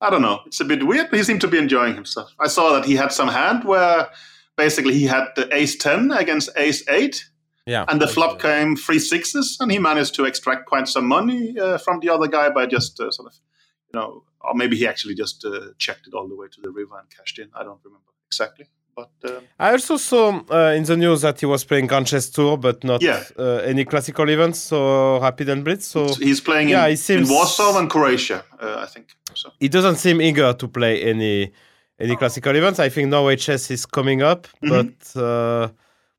I 0.00 0.10
don't 0.10 0.22
know. 0.22 0.40
It's 0.46 0.60
a 0.60 0.64
bit 0.64 0.86
weird, 0.86 1.08
but 1.10 1.18
he 1.18 1.24
seemed 1.24 1.40
to 1.42 1.48
be 1.48 1.58
enjoying 1.58 1.94
himself. 1.94 2.34
I 2.40 2.48
saw 2.48 2.72
that 2.74 2.84
he 2.84 2.94
had 2.94 3.12
some 3.12 3.28
hand 3.28 3.64
where 3.64 4.08
basically 4.56 4.94
he 4.94 5.04
had 5.04 5.28
the 5.36 5.48
ace 5.54 5.76
10 5.76 6.12
against 6.12 6.50
ace 6.56 6.86
8. 6.88 7.24
Yeah. 7.66 7.86
And 7.88 8.00
the 8.00 8.06
flop 8.06 8.40
came 8.40 8.76
three 8.76 8.98
sixes, 8.98 9.56
and 9.58 9.72
he 9.72 9.78
managed 9.78 10.14
to 10.16 10.26
extract 10.26 10.66
quite 10.66 10.86
some 10.86 11.06
money 11.06 11.58
uh, 11.58 11.78
from 11.78 12.00
the 12.00 12.10
other 12.10 12.28
guy 12.28 12.50
by 12.50 12.66
just 12.66 13.00
uh, 13.00 13.10
sort 13.10 13.28
of, 13.28 13.38
you 13.92 13.98
know, 13.98 14.24
or 14.42 14.54
maybe 14.54 14.76
he 14.76 14.86
actually 14.86 15.14
just 15.14 15.44
uh, 15.46 15.68
checked 15.78 16.06
it 16.06 16.12
all 16.12 16.28
the 16.28 16.36
way 16.36 16.46
to 16.52 16.60
the 16.60 16.70
river 16.70 16.98
and 16.98 17.08
cashed 17.08 17.38
in. 17.38 17.48
I 17.54 17.62
don't 17.62 17.80
remember 17.82 18.12
exactly. 18.28 18.66
But 18.94 19.10
uh, 19.24 19.40
I 19.58 19.72
also 19.72 19.96
saw 19.96 20.40
uh, 20.50 20.74
in 20.76 20.84
the 20.84 20.96
news 20.96 21.22
that 21.22 21.40
he 21.40 21.46
was 21.46 21.64
playing 21.64 21.86
Grand 21.86 22.06
Chess 22.06 22.30
Tour, 22.30 22.56
but 22.56 22.84
not 22.84 23.02
yeah. 23.02 23.24
uh, 23.38 23.62
any 23.64 23.84
classical 23.84 24.28
events, 24.28 24.60
so 24.60 25.20
Rapid 25.20 25.48
and 25.48 25.64
Blitz. 25.64 25.86
So 25.86 26.14
he's 26.14 26.40
playing 26.40 26.68
yeah, 26.68 26.84
in, 26.84 26.90
he 26.90 26.96
seems, 26.96 27.28
in 27.28 27.34
Warsaw 27.34 27.78
and 27.78 27.90
Croatia, 27.90 28.44
uh, 28.60 28.76
I 28.78 28.86
think. 28.86 29.08
So 29.34 29.50
he 29.58 29.68
doesn't 29.68 29.96
seem 29.96 30.20
eager 30.20 30.52
to 30.52 30.68
play 30.68 31.02
any 31.02 31.52
any 31.98 32.16
classical 32.16 32.54
events. 32.54 32.78
I 32.78 32.88
think 32.88 33.08
Norway 33.08 33.36
Chess 33.36 33.70
is 33.70 33.86
coming 33.86 34.22
up, 34.22 34.46
mm-hmm. 34.62 34.68
but 34.70 35.20
uh, 35.20 35.68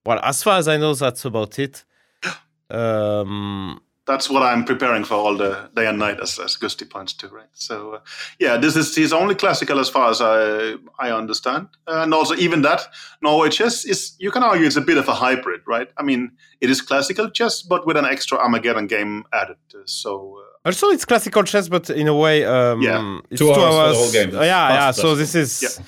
well, 0.05 0.19
as 0.23 0.43
far 0.43 0.57
as 0.57 0.67
I 0.67 0.77
know, 0.77 0.93
that's 0.93 1.25
about 1.25 1.59
it. 1.59 1.83
Um, 2.67 3.79
that's 4.05 4.29
what 4.29 4.43
I'm 4.43 4.63
preparing 4.63 5.03
for 5.03 5.15
all 5.15 5.35
the 5.35 5.69
day 5.75 5.87
and 5.87 5.97
night, 5.97 6.19
as, 6.19 6.37
as 6.37 6.55
Gusti 6.57 6.85
points 6.85 7.13
to, 7.13 7.27
right? 7.29 7.49
So, 7.53 7.95
uh, 7.95 7.99
yeah, 8.39 8.55
this 8.57 8.75
is 8.75 8.95
his 8.95 9.11
only 9.11 9.33
classical 9.33 9.79
as 9.79 9.89
far 9.89 10.11
as 10.11 10.21
I 10.21 10.75
I 10.99 11.11
understand, 11.11 11.67
and 11.87 12.13
also 12.13 12.35
even 12.35 12.61
that 12.61 12.87
Norway 13.21 13.49
chess 13.49 13.83
is 13.83 14.15
you 14.19 14.31
can 14.31 14.43
argue 14.43 14.65
it's 14.65 14.75
a 14.75 14.81
bit 14.81 14.97
of 14.97 15.07
a 15.07 15.13
hybrid, 15.13 15.61
right? 15.65 15.89
I 15.97 16.03
mean, 16.03 16.31
it 16.61 16.69
is 16.69 16.81
classical 16.81 17.29
chess, 17.31 17.63
but 17.63 17.87
with 17.87 17.97
an 17.97 18.05
extra 18.05 18.37
Armageddon 18.37 18.87
game 18.87 19.23
added. 19.33 19.57
So. 19.85 20.39
Uh, 20.39 20.69
also, 20.69 20.89
it's 20.89 21.05
classical 21.05 21.43
chess, 21.43 21.67
but 21.67 21.89
in 21.89 22.07
a 22.07 22.15
way, 22.15 22.43
um, 22.45 22.81
yeah, 22.81 23.19
it's 23.29 23.39
two, 23.39 23.53
two 23.53 23.59
hours, 23.59 23.75
hours. 23.75 23.91
the 23.91 23.97
whole 23.97 24.11
game. 24.11 24.35
yeah, 24.35 24.69
yeah. 24.69 24.91
So 24.91 25.15
this 25.15 25.35
is 25.35 25.61
yeah. 25.61 25.85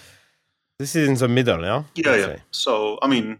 this 0.80 0.96
is 0.96 1.08
in 1.08 1.16
the 1.16 1.28
middle, 1.28 1.62
yeah. 1.62 1.84
Yeah, 1.96 2.16
yeah. 2.16 2.26
Say. 2.26 2.42
So 2.52 3.00
I 3.02 3.08
mean, 3.08 3.40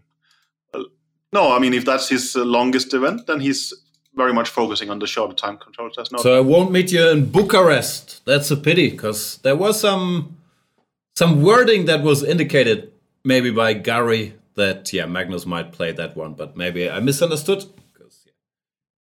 uh, 0.72 0.84
no, 1.32 1.52
I 1.52 1.58
mean 1.58 1.74
if 1.74 1.84
that's 1.84 2.08
his 2.08 2.36
uh, 2.36 2.44
longest 2.44 2.94
event, 2.94 3.26
then 3.26 3.40
he's 3.40 3.72
very 4.18 4.34
much 4.34 4.50
focusing 4.50 4.90
on 4.90 4.98
the 4.98 5.06
shorter 5.06 5.34
time 5.34 5.56
control 5.56 5.88
test. 5.88 6.12
Not 6.12 6.20
so 6.20 6.36
I 6.36 6.40
won't 6.40 6.70
meet 6.70 6.92
you 6.92 7.08
in 7.08 7.30
Bucharest. 7.30 8.22
That's 8.26 8.50
a 8.50 8.56
pity 8.56 8.90
because 8.90 9.38
there 9.38 9.56
was 9.56 9.80
some 9.80 10.36
some 11.16 11.42
wording 11.42 11.86
that 11.86 12.02
was 12.02 12.22
indicated 12.22 12.92
maybe 13.24 13.50
by 13.50 13.72
Gary 13.72 14.34
that 14.56 14.92
yeah 14.92 15.06
Magnus 15.06 15.46
might 15.46 15.72
play 15.72 15.92
that 15.92 16.16
one, 16.16 16.34
but 16.34 16.56
maybe 16.56 16.90
I 16.90 17.00
misunderstood 17.00 17.64
because 17.92 18.24
yeah, 18.26 18.32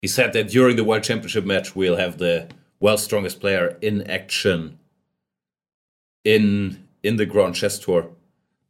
he 0.03 0.07
said 0.07 0.33
that 0.33 0.49
during 0.49 0.75
the 0.75 0.83
World 0.83 1.03
Championship 1.03 1.45
match 1.45 1.75
we'll 1.75 1.97
have 1.97 2.19
the 2.19 2.47
world's 2.79 3.03
strongest 3.03 3.39
player 3.39 3.77
in 3.81 3.95
action 4.19 4.77
in 6.23 6.85
in 7.03 7.15
the 7.15 7.25
Grand 7.25 7.55
Chess 7.55 7.79
Tour, 7.79 8.09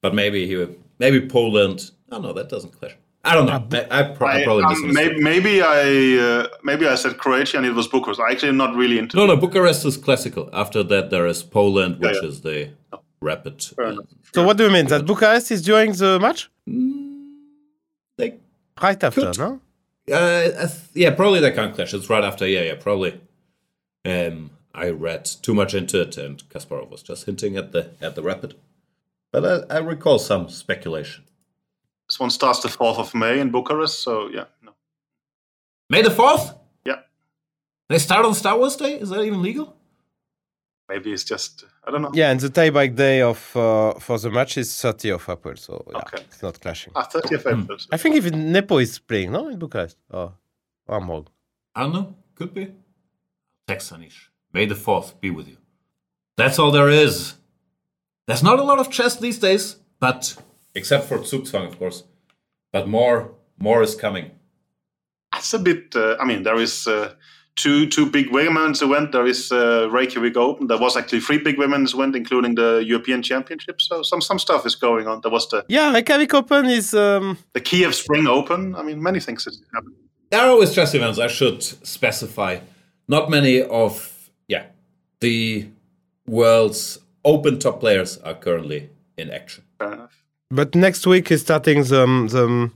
but 0.01 0.13
maybe 0.13 0.47
he 0.47 0.55
maybe 0.99 1.27
Poland. 1.27 1.91
Oh 2.11 2.19
no, 2.19 2.31
that 2.33 2.49
doesn't 2.49 2.77
clash. 2.79 2.95
I 3.25 3.33
don't 3.33 3.47
know. 3.47 3.79
I, 3.91 3.99
I, 3.99 4.03
pro- 4.03 4.27
I 4.27 4.43
probably 4.43 4.63
um, 4.65 4.93
maybe, 4.93 5.19
maybe, 5.19 5.61
I 5.61 6.17
uh, 6.17 6.47
maybe 6.63 6.87
I 6.87 6.95
said 6.95 7.17
Croatia 7.17 7.57
and 7.57 7.65
it 7.65 7.71
was 7.71 7.87
Bucharest. 7.87 8.21
I 8.21 8.31
actually 8.31 8.49
am 8.49 8.57
not 8.57 8.75
really 8.75 8.99
into. 8.99 9.17
No, 9.17 9.25
no. 9.25 9.35
Bucharest 9.35 9.83
is 9.83 9.97
classical. 9.97 10.49
After 10.53 10.83
that, 10.83 11.09
there 11.09 11.25
is 11.25 11.41
Poland, 11.41 11.99
which 11.99 12.13
yeah, 12.13 12.21
yeah. 12.21 12.29
is 12.29 12.41
the 12.41 12.69
oh. 12.93 12.99
rapid. 13.21 13.65
Uh, 13.77 13.95
so 14.31 14.45
what 14.45 14.57
do 14.57 14.65
you 14.65 14.71
mean 14.71 14.85
that 14.87 15.05
Bucharest 15.05 15.51
is 15.51 15.63
during 15.63 15.93
the 15.93 16.19
match? 16.19 16.51
Mm, 16.69 17.39
they 18.17 18.35
right 18.81 19.03
after, 19.03 19.21
could. 19.21 19.39
no? 19.39 19.59
Uh, 20.13 20.67
yeah, 20.93 21.09
probably 21.09 21.39
they 21.39 21.51
can't 21.51 21.73
clash. 21.73 21.93
It's 21.95 22.09
right 22.09 22.23
after. 22.23 22.47
Yeah, 22.47 22.61
yeah, 22.61 22.75
probably. 22.75 23.19
Um, 24.05 24.51
I 24.75 24.89
read 24.89 25.25
too 25.25 25.55
much 25.55 25.73
into 25.73 26.01
it, 26.01 26.15
and 26.17 26.47
Kasparov 26.49 26.91
was 26.91 27.01
just 27.01 27.25
hinting 27.25 27.57
at 27.57 27.71
the 27.71 27.91
at 28.01 28.15
the 28.15 28.21
rapid. 28.21 28.53
But 29.31 29.67
I, 29.71 29.75
I 29.75 29.79
recall 29.79 30.19
some 30.19 30.47
speculation. 30.47 31.24
This 32.07 32.19
one 32.19 32.29
starts 32.29 32.59
the 32.61 32.69
4th 32.69 32.99
of 32.99 33.15
May 33.15 33.39
in 33.39 33.49
Bucharest, 33.51 34.01
so 34.03 34.29
yeah, 34.29 34.45
no. 34.63 34.71
May 35.89 36.01
the 36.01 36.09
4th? 36.09 36.57
Yeah. 36.85 36.99
They 37.89 37.97
start 37.97 38.25
on 38.25 38.33
Star 38.33 38.57
Wars 38.57 38.75
Day? 38.75 38.99
Is 38.99 39.09
that 39.09 39.21
even 39.23 39.41
legal? 39.41 39.75
Maybe 40.87 41.11
it's 41.11 41.23
just, 41.23 41.65
I 41.83 41.89
don't 41.89 42.03
know. 42.03 42.11
Yeah, 42.13 42.29
and 42.29 42.39
the 42.39 42.49
tie-back 42.49 42.93
day 42.93 43.21
of 43.21 43.39
uh, 43.55 43.93
for 43.99 44.19
the 44.19 44.29
match 44.29 44.57
is 44.57 44.69
30th 44.69 45.15
of 45.15 45.29
April, 45.29 45.55
so 45.55 45.83
yeah, 45.91 45.97
okay. 45.97 46.23
it's 46.23 46.43
not 46.43 46.61
clashing. 46.61 46.93
Ah, 46.95 47.07
30th 47.11 47.45
of 47.45 47.47
April. 47.47 47.77
I 47.91 47.97
think 47.97 48.15
even 48.15 48.51
Nepo 48.51 48.77
is 48.77 48.99
playing, 48.99 49.31
no, 49.31 49.47
in 49.47 49.57
Bucharest? 49.57 49.97
Oh, 50.11 50.33
I'm 50.87 51.09
wrong. 51.09 51.27
I 51.73 51.81
don't 51.81 51.93
know. 51.93 52.15
Could 52.35 52.53
be. 52.53 52.71
Text 53.67 53.91
Anish. 53.93 54.27
May 54.53 54.65
the 54.67 54.75
4th 54.75 55.19
be 55.19 55.31
with 55.31 55.47
you. 55.47 55.57
That's 56.37 56.59
all 56.59 56.69
there 56.69 56.89
is. 56.89 57.33
There's 58.27 58.43
not 58.43 58.59
a 58.59 58.63
lot 58.63 58.79
of 58.79 58.91
chess 58.91 59.17
these 59.17 59.39
days, 59.39 59.77
but 59.99 60.35
except 60.75 61.07
for 61.07 61.19
Zugzwang, 61.19 61.67
of 61.67 61.79
course. 61.79 62.03
But 62.71 62.87
more, 62.87 63.31
more 63.57 63.81
is 63.81 63.95
coming. 63.95 64.31
That's 65.31 65.53
a 65.53 65.59
bit. 65.59 65.95
Uh, 65.95 66.17
I 66.19 66.25
mean, 66.25 66.43
there 66.43 66.59
is 66.59 66.87
uh, 66.87 67.13
two 67.55 67.87
two 67.87 68.09
big 68.09 68.31
women's 68.31 68.81
event. 68.81 69.11
There 69.11 69.25
is 69.25 69.51
uh, 69.51 69.89
Reykjavik 69.91 70.37
Open. 70.37 70.67
There 70.67 70.77
was 70.77 70.95
actually 70.95 71.21
three 71.21 71.39
big 71.39 71.57
women's 71.57 71.93
event, 71.93 72.15
including 72.15 72.55
the 72.55 72.83
European 72.85 73.21
Championship. 73.21 73.81
So 73.81 74.03
some 74.03 74.21
some 74.21 74.39
stuff 74.39 74.65
is 74.65 74.75
going 74.75 75.07
on. 75.07 75.21
There 75.21 75.31
was 75.31 75.47
the 75.49 75.65
yeah 75.67 75.91
Reykjavik 75.93 76.33
Open 76.33 76.65
is 76.65 76.93
um... 76.93 77.37
the 77.53 77.61
Kiev 77.61 77.95
Spring 77.95 78.27
Open. 78.27 78.75
I 78.75 78.83
mean, 78.83 79.01
many 79.01 79.19
things 79.19 79.47
is 79.47 79.61
happening. 79.73 79.97
There 80.29 80.41
are 80.41 80.49
always 80.49 80.73
chess 80.73 80.93
events. 80.93 81.19
I 81.19 81.27
should 81.27 81.63
specify. 81.63 82.59
Not 83.07 83.29
many 83.29 83.61
of 83.61 84.29
yeah 84.47 84.65
the 85.19 85.67
world's 86.27 86.99
open 87.23 87.59
top 87.59 87.79
players 87.79 88.17
are 88.19 88.35
currently 88.35 88.89
in 89.17 89.31
action. 89.31 89.63
Fair 89.79 89.93
enough. 89.93 90.24
But 90.51 90.75
next 90.75 91.07
week 91.07 91.31
is 91.31 91.41
starting 91.41 91.83
the 91.83 92.05
the 92.29 92.71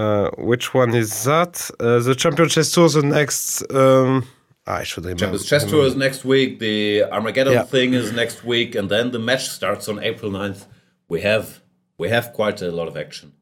uh, 0.00 0.30
which 0.38 0.74
one 0.74 0.94
is 0.94 1.24
that? 1.24 1.70
Uh, 1.80 1.98
the 2.00 2.14
Champion 2.14 2.48
Chess 2.48 2.70
Tour. 2.72 2.88
The 2.88 3.02
next. 3.02 3.62
Um, 3.72 4.26
I 4.66 4.82
should 4.84 5.04
remember. 5.04 5.20
Champions 5.20 5.46
Chess 5.46 5.64
Tour 5.64 5.84
is 5.86 5.96
next 5.96 6.24
week. 6.24 6.58
The 6.58 7.04
Armageddon 7.04 7.52
Yeah. 7.54 7.62
thing 7.64 7.94
is 7.94 8.12
next 8.12 8.44
week, 8.44 8.74
and 8.74 8.88
then 8.90 9.10
the 9.10 9.18
match 9.18 9.48
starts 9.48 9.88
on 9.88 10.02
April 10.02 10.30
9th. 10.30 10.66
We 11.08 11.22
have 11.22 11.60
we 11.98 12.08
have 12.08 12.32
quite 12.32 12.62
a 12.62 12.70
lot 12.70 12.88
of 12.88 12.96
action 12.96 13.32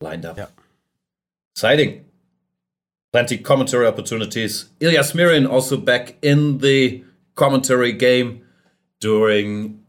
lined 0.00 0.24
up. 0.24 0.36
Yeah. 0.38 0.46
Exciting. 1.54 2.04
Plenty 3.12 3.38
commentary 3.38 3.86
opportunities. 3.86 4.66
Ilya 4.80 5.00
Smirin 5.00 5.48
also 5.50 5.76
back 5.76 6.16
in 6.22 6.58
the 6.58 7.02
commentary 7.34 7.92
game 7.92 8.42
during 9.00 9.80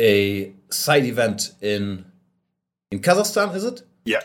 a 0.00 0.52
side 0.70 1.04
event 1.04 1.52
in 1.60 2.04
in 2.90 3.00
Kazakhstan, 3.00 3.54
is 3.54 3.64
it? 3.64 3.82
Yeah. 4.04 4.20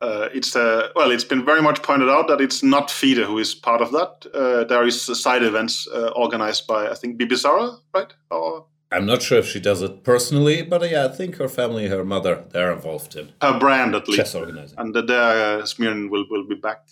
Uh, 0.00 0.28
it's 0.32 0.54
uh, 0.54 0.90
well, 0.94 1.10
it's 1.10 1.24
been 1.24 1.44
very 1.44 1.60
much 1.60 1.82
pointed 1.82 2.08
out 2.08 2.28
that 2.28 2.40
it's 2.40 2.62
not 2.62 2.88
FIDE 2.88 3.18
who 3.18 3.38
is 3.38 3.54
part 3.54 3.80
of 3.80 3.90
that. 3.90 4.26
Uh, 4.32 4.62
there 4.64 4.86
is 4.86 5.02
side 5.20 5.42
events 5.42 5.88
uh, 5.88 6.12
organized 6.14 6.68
by 6.68 6.88
I 6.88 6.94
think 6.94 7.20
Bibisara, 7.20 7.78
right? 7.92 8.12
Or 8.30 8.66
I'm 8.92 9.06
not 9.06 9.22
sure 9.22 9.38
if 9.38 9.46
she 9.46 9.58
does 9.58 9.82
it 9.82 10.04
personally, 10.04 10.62
but 10.62 10.82
uh, 10.82 10.86
yeah, 10.86 11.06
I 11.06 11.08
think 11.08 11.36
her 11.36 11.48
family, 11.48 11.88
her 11.88 12.04
mother, 12.04 12.44
they're 12.52 12.72
involved 12.72 13.16
in 13.16 13.32
her 13.42 13.58
brand 13.58 13.96
at 13.96 14.06
least. 14.06 14.18
chess 14.18 14.34
organizing. 14.36 14.78
and 14.78 14.94
that 14.94 15.08
there 15.08 15.58
uh, 15.58 15.62
Smirin 15.62 16.08
will, 16.10 16.26
will 16.30 16.46
be 16.46 16.54
back. 16.54 16.86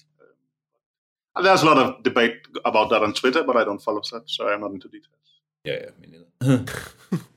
Uh, 1.36 1.42
there's 1.42 1.62
a 1.62 1.66
lot 1.66 1.78
of 1.78 2.02
debate 2.02 2.38
about 2.64 2.90
that 2.90 3.02
on 3.02 3.12
Twitter, 3.12 3.44
but 3.44 3.56
I 3.56 3.62
don't 3.62 3.80
follow 3.80 4.02
that, 4.10 4.22
so 4.26 4.48
I'm 4.48 4.62
not 4.62 4.72
into 4.72 4.88
details. 4.88 5.12
Yeah, 5.64 5.78
yeah, 5.80 5.90
me 6.00 6.18
neither. 6.40 6.64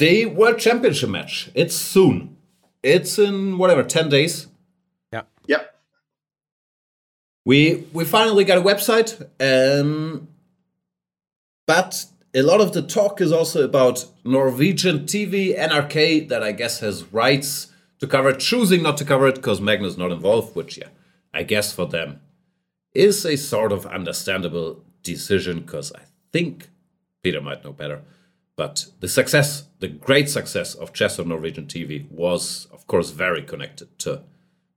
the 0.00 0.26
World 0.26 0.58
Championship 0.58 1.10
match. 1.10 1.50
It's 1.54 1.76
soon. 1.76 2.36
It's 2.82 3.18
in 3.18 3.58
whatever 3.58 3.84
ten 3.84 4.08
days. 4.08 4.48
Yeah, 5.12 5.22
Yep. 5.46 5.74
We 7.44 7.86
we 7.92 8.04
finally 8.04 8.44
got 8.44 8.58
a 8.58 8.62
website, 8.62 9.10
um, 9.40 10.28
but 11.66 12.06
a 12.34 12.42
lot 12.42 12.60
of 12.60 12.72
the 12.72 12.82
talk 12.82 13.20
is 13.20 13.30
also 13.30 13.62
about 13.62 14.06
Norwegian 14.24 15.00
TV 15.00 15.56
NRK 15.58 16.28
that 16.30 16.42
I 16.42 16.52
guess 16.52 16.80
has 16.80 17.04
rights 17.12 17.70
to 17.98 18.06
cover 18.06 18.30
it, 18.30 18.40
choosing 18.40 18.82
not 18.82 18.96
to 18.98 19.04
cover 19.04 19.28
it 19.28 19.34
because 19.34 19.60
Magnus 19.60 19.98
not 19.98 20.12
involved. 20.12 20.56
Which 20.56 20.78
yeah, 20.78 20.88
I 21.34 21.42
guess 21.42 21.72
for 21.72 21.86
them 21.86 22.20
is 22.94 23.26
a 23.26 23.36
sort 23.36 23.70
of 23.70 23.84
understandable 23.84 24.82
decision 25.02 25.60
because 25.60 25.92
I 25.92 26.02
think 26.32 26.70
Peter 27.22 27.42
might 27.42 27.64
know 27.64 27.72
better. 27.72 28.00
But 28.60 28.84
the 29.00 29.08
success, 29.08 29.64
the 29.78 29.88
great 29.88 30.28
success 30.28 30.74
of 30.74 30.92
chess 30.92 31.18
on 31.18 31.28
Norwegian 31.28 31.64
TV 31.64 32.06
was, 32.10 32.68
of 32.70 32.86
course, 32.86 33.08
very 33.08 33.42
connected 33.42 33.98
to 34.00 34.20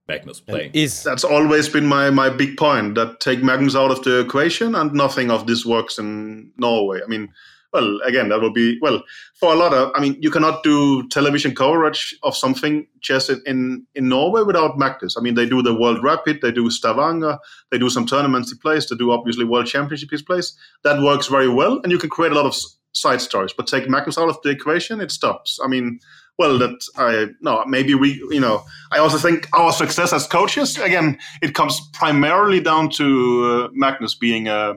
Magnus 0.08 0.40
playing. 0.40 0.72
Is 0.74 1.04
that's 1.04 1.26
always 1.26 1.68
been 1.68 1.86
my, 1.86 2.10
my 2.10 2.30
big 2.30 2.56
point 2.56 2.96
that 2.96 3.20
take 3.20 3.44
Magnus 3.44 3.76
out 3.76 3.92
of 3.92 4.02
the 4.06 4.22
equation 4.22 4.74
and 4.74 4.94
nothing 4.94 5.30
of 5.30 5.48
this 5.48 5.66
works 5.66 6.00
in 6.00 6.54
Norway. 6.56 7.02
I 7.04 7.08
mean, 7.10 7.34
well, 7.74 8.00
again, 8.06 8.30
that 8.30 8.40
will 8.40 8.54
be, 8.54 8.80
well, 8.82 9.04
for 9.34 9.52
a 9.52 9.56
lot 9.58 9.74
of, 9.74 9.92
I 9.96 10.00
mean, 10.00 10.16
you 10.22 10.32
cannot 10.32 10.64
do 10.64 11.06
television 11.10 11.54
coverage 11.54 12.16
of 12.24 12.38
something 12.38 12.88
chess 13.02 13.28
in, 13.28 13.42
in, 13.46 13.86
in 13.96 14.08
Norway 14.08 14.44
without 14.44 14.78
Magnus. 14.78 15.18
I 15.18 15.22
mean, 15.22 15.36
they 15.36 15.46
do 15.46 15.62
the 15.62 15.76
World 15.76 16.02
Rapid, 16.02 16.40
they 16.42 16.54
do 16.54 16.70
Stavanger, 16.70 17.38
they 17.70 17.80
do 17.80 17.90
some 17.90 18.06
tournaments 18.06 18.50
he 18.50 18.58
plays, 18.58 18.88
they 18.88 18.96
do 18.96 19.12
obviously 19.12 19.44
World 19.44 19.68
Championship 19.68 20.08
he 20.10 20.24
plays. 20.24 20.56
That 20.86 21.02
works 21.04 21.28
very 21.28 21.50
well, 21.50 21.82
and 21.84 21.92
you 21.92 21.98
can 21.98 22.10
create 22.10 22.32
a 22.32 22.36
lot 22.36 22.46
of 22.46 22.54
s- 22.54 22.78
side 22.94 23.22
stories. 23.22 23.54
But 23.54 23.68
take 23.68 23.90
Magnus 23.90 24.18
out 24.18 24.30
of 24.30 24.38
the 24.44 24.50
equation, 24.50 25.02
it 25.02 25.12
stops. 25.12 25.60
I 25.64 25.68
mean, 25.68 26.00
well, 26.40 26.58
that 26.58 26.84
I 26.98 27.28
no, 27.42 27.64
maybe 27.66 27.94
we, 27.94 28.14
you 28.30 28.40
know, 28.40 28.64
I 28.92 28.98
also 28.98 29.18
think 29.18 29.48
our 29.54 29.72
success 29.72 30.14
as 30.14 30.26
coaches, 30.26 30.78
again, 30.78 31.20
it 31.42 31.54
comes 31.54 31.80
primarily 31.94 32.60
down 32.60 32.90
to 32.92 33.66
uh, 33.66 33.70
Magnus 33.72 34.16
being 34.16 34.48
a, 34.48 34.72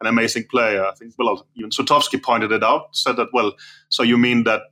an 0.00 0.06
amazing 0.06 0.44
player. 0.50 0.84
I 0.84 0.92
think, 0.94 1.14
well, 1.18 1.46
even 1.56 1.70
Sutovsky 1.70 2.22
pointed 2.22 2.52
it 2.52 2.62
out, 2.62 2.94
said 2.96 3.16
that, 3.16 3.28
well, 3.32 3.52
so 3.88 4.02
you 4.02 4.16
mean 4.16 4.44
that, 4.44 4.62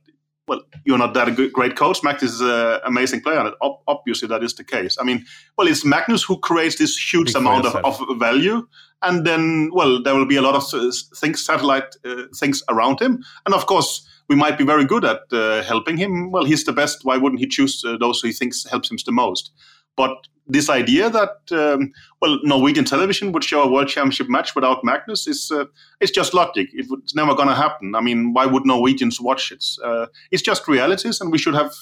well, 0.47 0.61
you're 0.85 0.97
not 0.97 1.13
that 1.13 1.27
a 1.27 1.31
good, 1.31 1.51
great 1.51 1.75
coach. 1.75 2.01
Magnus 2.03 2.33
is 2.33 2.41
an 2.41 2.79
amazing 2.85 3.21
player, 3.21 3.39
and 3.39 3.53
ob- 3.61 3.81
obviously 3.87 4.27
that 4.29 4.43
is 4.43 4.55
the 4.55 4.63
case. 4.63 4.97
I 4.99 5.03
mean, 5.03 5.25
well, 5.57 5.67
it's 5.67 5.83
Magnus 5.83 6.23
who 6.23 6.37
creates 6.39 6.77
this 6.77 6.97
huge 6.97 7.35
amount 7.35 7.65
of, 7.65 7.75
of 7.75 8.19
value, 8.19 8.67
and 9.01 9.25
then, 9.25 9.69
well, 9.73 10.01
there 10.01 10.15
will 10.15 10.25
be 10.25 10.35
a 10.37 10.41
lot 10.41 10.55
of 10.55 10.63
uh, 10.73 10.91
things, 11.15 11.43
satellite 11.45 11.95
uh, 12.05 12.23
things 12.35 12.63
around 12.69 12.99
him, 12.99 13.23
and 13.45 13.55
of 13.55 13.65
course, 13.65 14.07
we 14.29 14.35
might 14.35 14.57
be 14.57 14.63
very 14.63 14.85
good 14.85 15.03
at 15.03 15.21
uh, 15.31 15.61
helping 15.63 15.97
him. 15.97 16.31
Well, 16.31 16.45
he's 16.45 16.63
the 16.63 16.71
best. 16.71 17.03
Why 17.03 17.17
wouldn't 17.17 17.41
he 17.41 17.47
choose 17.47 17.83
uh, 17.85 17.97
those 17.97 18.21
who 18.21 18.27
he 18.27 18.33
thinks 18.33 18.65
helps 18.69 18.89
him 18.89 18.97
the 19.05 19.11
most? 19.11 19.51
But 19.97 20.15
this 20.47 20.69
idea 20.69 21.09
that 21.09 21.37
um, 21.51 21.91
well, 22.21 22.39
Norwegian 22.43 22.85
television 22.85 23.31
would 23.31 23.43
show 23.43 23.63
a 23.63 23.71
world 23.71 23.87
championship 23.87 24.29
match 24.29 24.55
without 24.55 24.83
Magnus 24.83 25.27
is 25.27 25.51
uh, 25.51 25.65
it's 25.99 26.11
just 26.11 26.33
logic. 26.33 26.69
It 26.73 26.87
would, 26.89 27.01
it's 27.03 27.15
never 27.15 27.35
going 27.35 27.47
to 27.47 27.55
happen. 27.55 27.95
I 27.95 28.01
mean, 28.01 28.33
why 28.33 28.45
would 28.45 28.65
Norwegians 28.65 29.19
watch 29.21 29.51
it? 29.51 29.65
Uh, 29.83 30.07
it's 30.31 30.41
just 30.41 30.67
realities, 30.67 31.21
and 31.21 31.31
we 31.31 31.37
should 31.37 31.53
have. 31.53 31.73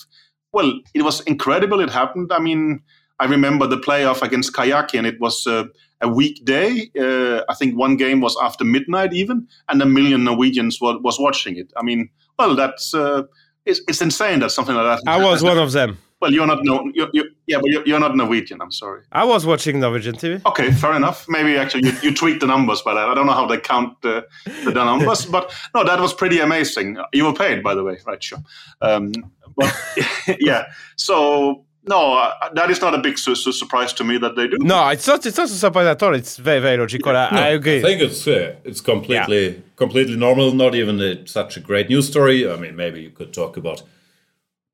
Well, 0.51 0.79
it 0.95 1.03
was 1.03 1.21
incredible. 1.21 1.79
It 1.79 1.91
happened. 1.91 2.31
I 2.33 2.39
mean, 2.39 2.81
I 3.19 3.25
remember 3.25 3.67
the 3.67 3.77
playoff 3.77 4.21
against 4.21 4.53
Karjakin, 4.53 4.99
and 4.99 5.07
it 5.07 5.19
was 5.19 5.45
uh, 5.45 5.65
a 6.01 6.07
weekday. 6.07 6.89
Uh, 6.97 7.43
I 7.49 7.53
think 7.53 7.77
one 7.77 7.97
game 7.97 8.21
was 8.21 8.37
after 8.41 8.63
midnight, 8.63 9.13
even, 9.13 9.47
and 9.67 9.81
a 9.81 9.85
million 9.85 10.23
Norwegians 10.23 10.79
were, 10.79 10.97
was 10.99 11.19
watching 11.19 11.57
it. 11.57 11.71
I 11.75 11.83
mean, 11.83 12.09
well, 12.37 12.55
that's 12.55 12.93
uh, 12.93 13.23
it's, 13.65 13.81
it's 13.87 14.01
insane 14.01 14.39
that 14.39 14.51
something 14.51 14.75
like 14.75 15.03
that. 15.03 15.09
I 15.09 15.23
was 15.23 15.43
one 15.43 15.57
of 15.57 15.71
them. 15.71 15.97
Well, 16.21 16.33
you're 16.33 16.47
not 16.47 16.65
no, 16.65 16.91
you're, 16.93 17.07
you're, 17.13 17.25
yeah, 17.47 17.59
but 17.59 17.69
you're, 17.69 17.85
you're 17.85 17.99
not 17.99 18.13
Norwegian. 18.15 18.61
I'm 18.61 18.73
sorry. 18.73 19.03
I 19.13 19.23
was 19.23 19.45
watching 19.45 19.79
Norwegian 19.79 20.15
TV. 20.15 20.45
Okay, 20.45 20.69
fair 20.71 20.93
enough. 20.93 21.25
Maybe 21.29 21.55
actually 21.55 21.87
you, 21.87 21.93
you 22.03 22.13
tweaked 22.13 22.41
the 22.41 22.47
numbers, 22.47 22.81
but 22.81 22.97
I, 22.97 23.09
I 23.09 23.15
don't 23.15 23.25
know 23.25 23.31
how 23.31 23.47
they 23.47 23.57
count 23.57 23.93
uh, 24.03 24.23
the 24.65 24.73
numbers. 24.73 25.25
But 25.25 25.53
no, 25.73 25.85
that 25.85 25.99
was 26.01 26.13
pretty 26.13 26.39
amazing. 26.39 26.97
You 27.13 27.25
were 27.25 27.33
paid, 27.33 27.63
by 27.63 27.73
the 27.73 27.85
way, 27.85 27.99
right? 28.05 28.21
Sure. 28.21 28.39
Um, 28.81 29.13
but 29.55 29.73
yeah, 30.41 30.65
so 30.97 31.65
no, 31.87 32.13
uh, 32.13 32.49
that 32.53 32.69
is 32.69 32.81
not 32.81 32.93
a 32.93 32.97
big 32.99 33.17
su- 33.17 33.35
su- 33.35 33.51
surprise 33.51 33.93
to 33.93 34.03
me 34.03 34.17
that 34.17 34.35
they 34.35 34.47
do. 34.47 34.57
No, 34.59 34.89
it's 34.89 35.07
not. 35.07 35.25
It's 35.25 35.37
not 35.37 35.45
a 35.49 35.53
surprise 35.53 35.87
at 35.87 36.03
all. 36.03 36.13
It's 36.13 36.37
very, 36.37 36.59
very 36.59 36.77
logical. 36.77 37.15
I, 37.15 37.27
I 37.27 37.47
agree. 37.49 37.79
I 37.79 37.81
think 37.81 38.01
it's 38.01 38.27
uh, 38.27 38.55
it's 38.63 38.81
completely 38.81 39.63
completely 39.75 40.15
normal. 40.17 40.53
Not 40.53 40.75
even 40.75 41.01
a, 41.01 41.25
such 41.27 41.57
a 41.57 41.59
great 41.59 41.89
news 41.89 42.07
story. 42.07 42.49
I 42.49 42.57
mean, 42.57 42.75
maybe 42.75 43.01
you 43.01 43.09
could 43.11 43.33
talk 43.33 43.57
about 43.57 43.81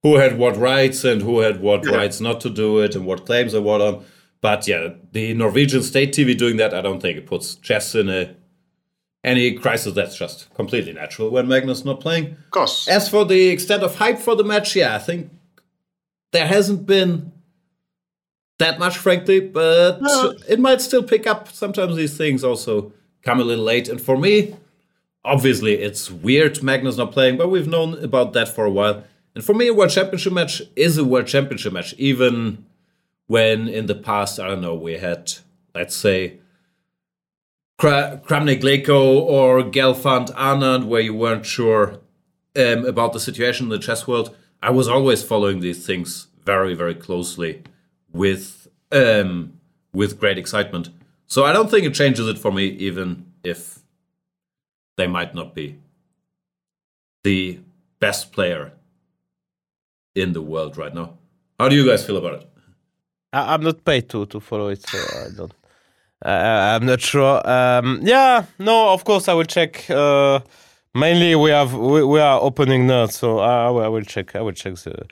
who 0.04 0.16
had 0.16 0.38
what 0.38 0.58
rights 0.58 1.04
and 1.04 1.22
who 1.22 1.40
had 1.40 1.62
what 1.62 1.84
Yeah. 1.86 1.96
rights 1.96 2.20
not 2.20 2.42
to 2.42 2.50
do 2.50 2.80
it 2.80 2.96
and 2.96 3.06
what 3.06 3.26
claims 3.26 3.54
are 3.56 3.62
what 3.62 3.82
on. 3.82 4.04
But 4.42 4.68
yeah, 4.68 4.90
the 5.12 5.34
Norwegian 5.34 5.82
state 5.84 6.12
TV 6.14 6.38
doing 6.38 6.58
that, 6.58 6.74
I 6.74 6.82
don't 6.82 7.00
think 7.02 7.18
it 7.18 7.26
puts 7.26 7.56
chess 7.56 7.96
in 7.96 8.10
a 8.10 8.36
any 9.24 9.54
crisis. 9.54 9.94
That's 9.94 10.18
just 10.18 10.54
completely 10.54 10.94
natural 10.94 11.30
when 11.30 11.48
Magnus 11.48 11.86
not 11.86 12.00
playing. 12.02 12.32
Of 12.46 12.52
course. 12.52 12.88
As 12.88 13.10
for 13.10 13.26
the 13.26 13.48
extent 13.50 13.84
of 13.84 13.96
hype 13.96 14.20
for 14.20 14.36
the 14.36 14.44
match, 14.44 14.76
yeah, 14.76 14.96
I 14.96 15.00
think 15.00 15.32
there 16.36 16.48
hasn't 16.48 16.86
been 16.86 17.32
that 18.60 18.78
much, 18.80 18.98
frankly, 18.98 19.40
but 19.40 20.02
No. 20.02 20.34
it 20.48 20.60
might 20.60 20.82
still 20.82 21.04
pick 21.04 21.26
up. 21.28 21.50
Sometimes 21.52 21.96
these 21.96 22.16
things 22.18 22.44
also 22.44 22.92
come 23.24 23.40
a 23.40 23.44
little 23.44 23.64
late. 23.66 23.88
And 23.90 24.00
for 24.02 24.18
me, 24.18 24.56
obviously, 25.24 25.74
it's 25.76 26.12
weird 26.12 26.62
Magnus 26.62 26.98
not 26.98 27.12
playing, 27.12 27.38
but 27.38 27.50
we've 27.50 27.68
known 27.68 27.96
about 28.04 28.34
that 28.34 28.50
for 28.50 28.66
a 28.66 28.70
while. 28.72 29.04
And 29.34 29.44
for 29.44 29.54
me, 29.54 29.68
a 29.68 29.74
World 29.74 29.92
Championship 29.92 30.32
match 30.34 30.62
is 30.76 30.98
a 30.98 31.04
World 31.04 31.28
Championship 31.28 31.74
match, 31.74 31.94
even 31.98 32.66
when 33.28 33.68
in 33.68 33.88
the 33.88 33.96
past, 33.96 34.40
I 34.40 34.48
don't 34.48 34.62
know, 34.62 34.76
we 34.76 34.94
had, 34.98 35.34
let's 35.74 35.96
say, 35.96 36.40
Kra- 37.80 38.24
Kramnik 38.26 38.62
Leko 38.62 39.20
or 39.22 39.62
Gelfand 39.64 40.34
Anand, 40.36 40.86
where 40.86 41.02
you 41.02 41.14
weren't 41.14 41.46
sure 41.46 42.00
um, 42.56 42.86
about 42.86 43.12
the 43.14 43.20
situation 43.20 43.66
in 43.66 43.70
the 43.70 43.80
chess 43.80 44.08
world. 44.08 44.34
I 44.66 44.72
was 44.72 44.88
always 44.88 45.22
following 45.22 45.60
these 45.60 45.86
things 45.86 46.26
very, 46.44 46.74
very 46.74 46.96
closely 46.96 47.62
with 48.12 48.68
um, 48.92 49.60
with 49.94 50.20
great 50.20 50.40
excitement. 50.40 50.90
So 51.28 51.46
I 51.46 51.54
don't 51.54 51.70
think 51.70 51.86
it 51.86 51.94
changes 51.94 52.28
it 52.28 52.40
for 52.40 52.52
me, 52.52 52.66
even 52.90 53.32
if 53.44 53.80
they 54.98 55.06
might 55.06 55.36
not 55.36 55.54
be 55.54 55.78
the 57.24 57.60
best 58.00 58.32
player 58.32 58.72
in 60.16 60.34
the 60.34 60.42
world 60.42 60.78
right 60.78 60.96
now. 60.96 61.10
How 61.60 61.70
do 61.70 61.76
you 61.76 61.86
guys 61.88 62.04
feel 62.04 62.18
about 62.18 62.42
it? 62.42 62.50
I, 63.34 63.54
I'm 63.54 63.62
not 63.62 63.86
paid 63.86 64.10
to 64.10 64.26
to 64.26 64.40
follow 64.40 64.70
it, 64.70 64.82
so 64.82 64.98
I 64.98 65.28
don't. 65.38 65.54
I, 66.24 66.74
I'm 66.74 66.88
not 66.88 67.02
sure. 67.02 67.36
Um, 67.48 68.00
yeah, 68.02 68.46
no, 68.58 68.90
of 68.90 69.04
course 69.04 69.28
I 69.28 69.34
will 69.36 69.46
check. 69.58 69.88
Uh, 69.92 70.40
mainly 70.96 71.36
we 71.36 71.52
have 71.52 71.74
we, 71.76 72.04
we 72.04 72.20
are 72.20 72.40
opening 72.42 72.88
nerds, 72.88 73.14
so 73.14 73.40
I, 73.40 73.68
I 73.68 73.88
will- 73.90 74.02
check. 74.04 74.36
I 74.36 74.42
will 74.42 74.54
check 74.54 74.76
the. 74.76 75.06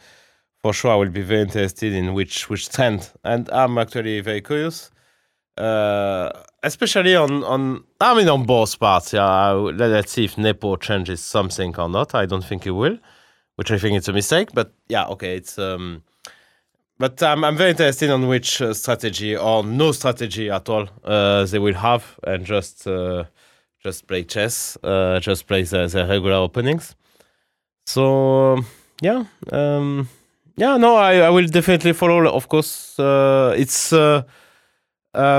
For 0.64 0.74
sure, 0.74 0.92
I 0.92 0.96
will 0.96 1.10
be 1.12 1.22
very 1.24 1.42
interested 1.42 1.94
in 1.94 2.14
which 2.14 2.50
which 2.50 2.70
trend, 2.70 3.12
and 3.24 3.50
I'm 3.52 3.78
actually 3.78 4.22
very 4.22 4.42
curious. 4.42 4.90
uh, 5.58 6.32
especially 6.64 7.16
on 7.16 7.44
on 7.44 7.84
I 8.02 8.16
mean 8.16 8.30
on 8.30 8.46
both 8.46 8.80
parts. 8.80 9.14
Yeah, 9.14 9.52
let, 9.52 9.92
us 9.92 10.12
see 10.12 10.26
if 10.26 10.38
Nepo 10.38 10.78
changes 10.78 11.22
something 11.22 11.76
or 11.78 11.90
not. 11.90 12.16
I 12.16 12.26
don't 12.26 12.46
think 12.46 12.66
it 12.68 12.72
will, 12.72 12.98
which 13.58 13.72
I 13.72 13.78
think 13.78 13.98
it's 13.98 14.08
a 14.10 14.14
mistake. 14.14 14.50
But 14.54 14.74
yeah, 14.90 15.06
okay, 15.08 15.38
it's. 15.38 15.60
Um, 15.60 16.04
but 17.00 17.22
um, 17.24 17.44
I'm 17.44 17.58
very 17.58 17.72
interested 17.72 18.10
on 18.12 18.28
which 18.28 18.62
uh, 18.62 18.74
strategy 18.74 19.36
or 19.36 19.64
no 19.64 19.92
strategy 19.92 20.50
at 20.50 20.70
all 20.70 20.88
uh, 21.04 21.46
they 21.46 21.60
will 21.60 21.74
have, 21.76 22.04
and 22.26 22.46
just 22.46 22.88
uh, 22.88 23.26
just 23.84 24.08
play 24.08 24.24
chess, 24.24 24.78
uh, 24.84 25.20
just 25.20 25.46
play 25.46 25.64
the, 25.64 25.88
the, 25.88 26.06
regular 26.06 26.36
openings. 26.36 26.96
So 27.86 28.60
yeah, 29.02 29.26
um, 29.52 30.08
yeah, 30.56 30.78
no, 30.78 30.96
I, 30.96 31.18
I 31.18 31.30
will 31.30 31.48
definitely 31.48 31.94
follow. 31.94 32.28
Of 32.30 32.48
course, 32.48 32.98
uh, 32.98 33.54
it's 33.58 33.92
uh, 33.92 34.24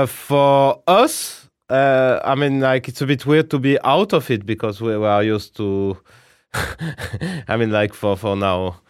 for 0.05 0.83
us, 0.87 1.49
uh, 1.69 2.19
I 2.23 2.35
mean, 2.35 2.59
like 2.59 2.87
it's 2.87 3.01
a 3.01 3.07
bit 3.07 3.25
weird 3.25 3.49
to 3.49 3.59
be 3.59 3.79
out 3.83 4.13
of 4.13 4.29
it 4.29 4.45
because 4.45 4.79
we, 4.81 4.95
we 4.97 5.05
are 5.05 5.23
used 5.23 5.55
to. 5.57 5.97
I 7.47 7.57
mean, 7.57 7.71
like 7.71 7.93
for 7.93 8.15
for 8.15 8.35
now, 8.35 8.81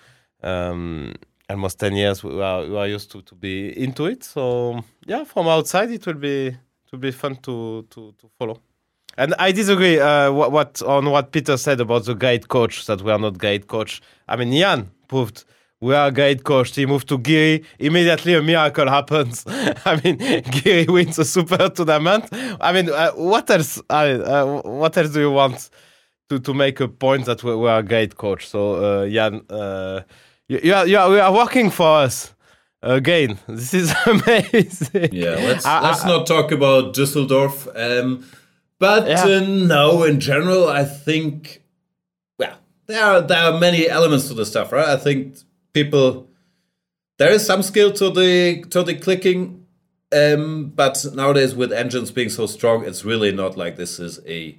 um, 0.43 1.13
almost 1.49 1.79
ten 1.79 1.95
years, 1.95 2.23
we 2.23 2.41
are, 2.41 2.65
we 2.65 2.77
are 2.77 2.87
used 2.87 3.09
to 3.11 3.21
to 3.21 3.35
be 3.35 3.69
into 3.81 4.05
it. 4.07 4.23
So 4.23 4.83
yeah, 5.07 5.23
from 5.23 5.47
outside, 5.47 5.91
it 5.91 6.05
will 6.05 6.15
be 6.15 6.57
will 6.91 6.99
be 6.99 7.11
fun 7.11 7.37
to 7.37 7.85
to 7.89 8.13
to 8.19 8.29
follow. 8.37 8.61
And 9.17 9.33
I 9.39 9.51
disagree 9.51 9.99
uh, 9.99 10.31
what, 10.31 10.51
what 10.51 10.81
on 10.83 11.09
what 11.09 11.31
Peter 11.31 11.57
said 11.57 11.79
about 11.79 12.05
the 12.05 12.13
guide 12.13 12.47
coach 12.47 12.85
that 12.85 13.01
we 13.01 13.11
are 13.11 13.19
not 13.19 13.37
guide 13.37 13.67
coach. 13.67 14.01
I 14.27 14.35
mean, 14.35 14.51
Jan 14.51 14.91
proved 15.07 15.45
we 15.81 15.93
are 15.93 16.07
a 16.07 16.11
great 16.11 16.43
coach. 16.43 16.75
He 16.75 16.85
moved 16.85 17.07
to 17.09 17.17
Giri. 17.17 17.63
Immediately, 17.79 18.33
a 18.33 18.41
miracle 18.41 18.89
happens. 18.89 19.43
I 19.47 19.99
mean, 20.03 20.17
Giri 20.51 20.85
wins 20.85 21.19
a 21.19 21.25
super 21.25 21.69
tournament. 21.69 22.25
I 22.59 22.71
mean, 22.73 22.89
uh, 22.89 23.11
what 23.11 23.49
else? 23.49 23.81
Uh, 23.89 24.61
what 24.61 24.97
else 24.97 25.09
do 25.11 25.19
you 25.19 25.31
want 25.31 25.69
to, 26.29 26.39
to 26.39 26.53
make 26.53 26.79
a 26.79 26.87
point 26.87 27.25
that 27.25 27.43
we, 27.43 27.55
we 27.55 27.67
are 27.67 27.79
a 27.79 27.83
great 27.83 28.15
coach? 28.15 28.47
So, 28.47 28.75
uh, 29.03 29.07
Jan, 29.09 29.41
uh, 29.49 30.01
you, 30.47 30.59
you, 30.63 30.73
are, 30.73 30.87
you 30.87 30.97
are, 30.97 31.09
we 31.09 31.19
are 31.19 31.33
working 31.33 31.69
for 31.69 31.99
us 31.99 32.33
again. 32.81 33.37
This 33.47 33.73
is 33.73 33.93
amazing. 34.05 35.09
Yeah, 35.11 35.35
let's 35.35 35.65
let's 35.65 36.05
not 36.05 36.25
talk 36.25 36.51
about 36.51 36.95
Düsseldorf. 36.95 37.67
Um, 37.75 38.23
but 38.79 39.07
yeah. 39.07 39.23
uh, 39.23 39.39
no, 39.39 40.03
in 40.03 40.19
general, 40.19 40.67
I 40.67 40.83
think, 40.83 41.63
well, 42.37 42.57
there 42.87 43.03
are 43.03 43.21
there 43.21 43.43
are 43.43 43.59
many 43.59 43.87
elements 43.87 44.27
to 44.27 44.33
the 44.33 44.45
stuff, 44.45 44.71
right? 44.71 44.87
I 44.87 44.97
think 44.97 45.37
people 45.73 46.27
there 47.17 47.31
is 47.31 47.45
some 47.45 47.61
skill 47.61 47.91
to 47.93 48.09
the 48.09 48.63
to 48.69 48.83
the 48.83 48.95
clicking 48.95 49.65
um, 50.15 50.71
but 50.75 51.05
nowadays 51.13 51.55
with 51.55 51.73
engines 51.73 52.11
being 52.11 52.29
so 52.29 52.45
strong 52.45 52.85
it's 52.85 53.05
really 53.05 53.31
not 53.31 53.57
like 53.57 53.75
this 53.75 53.99
is 53.99 54.19
a 54.25 54.57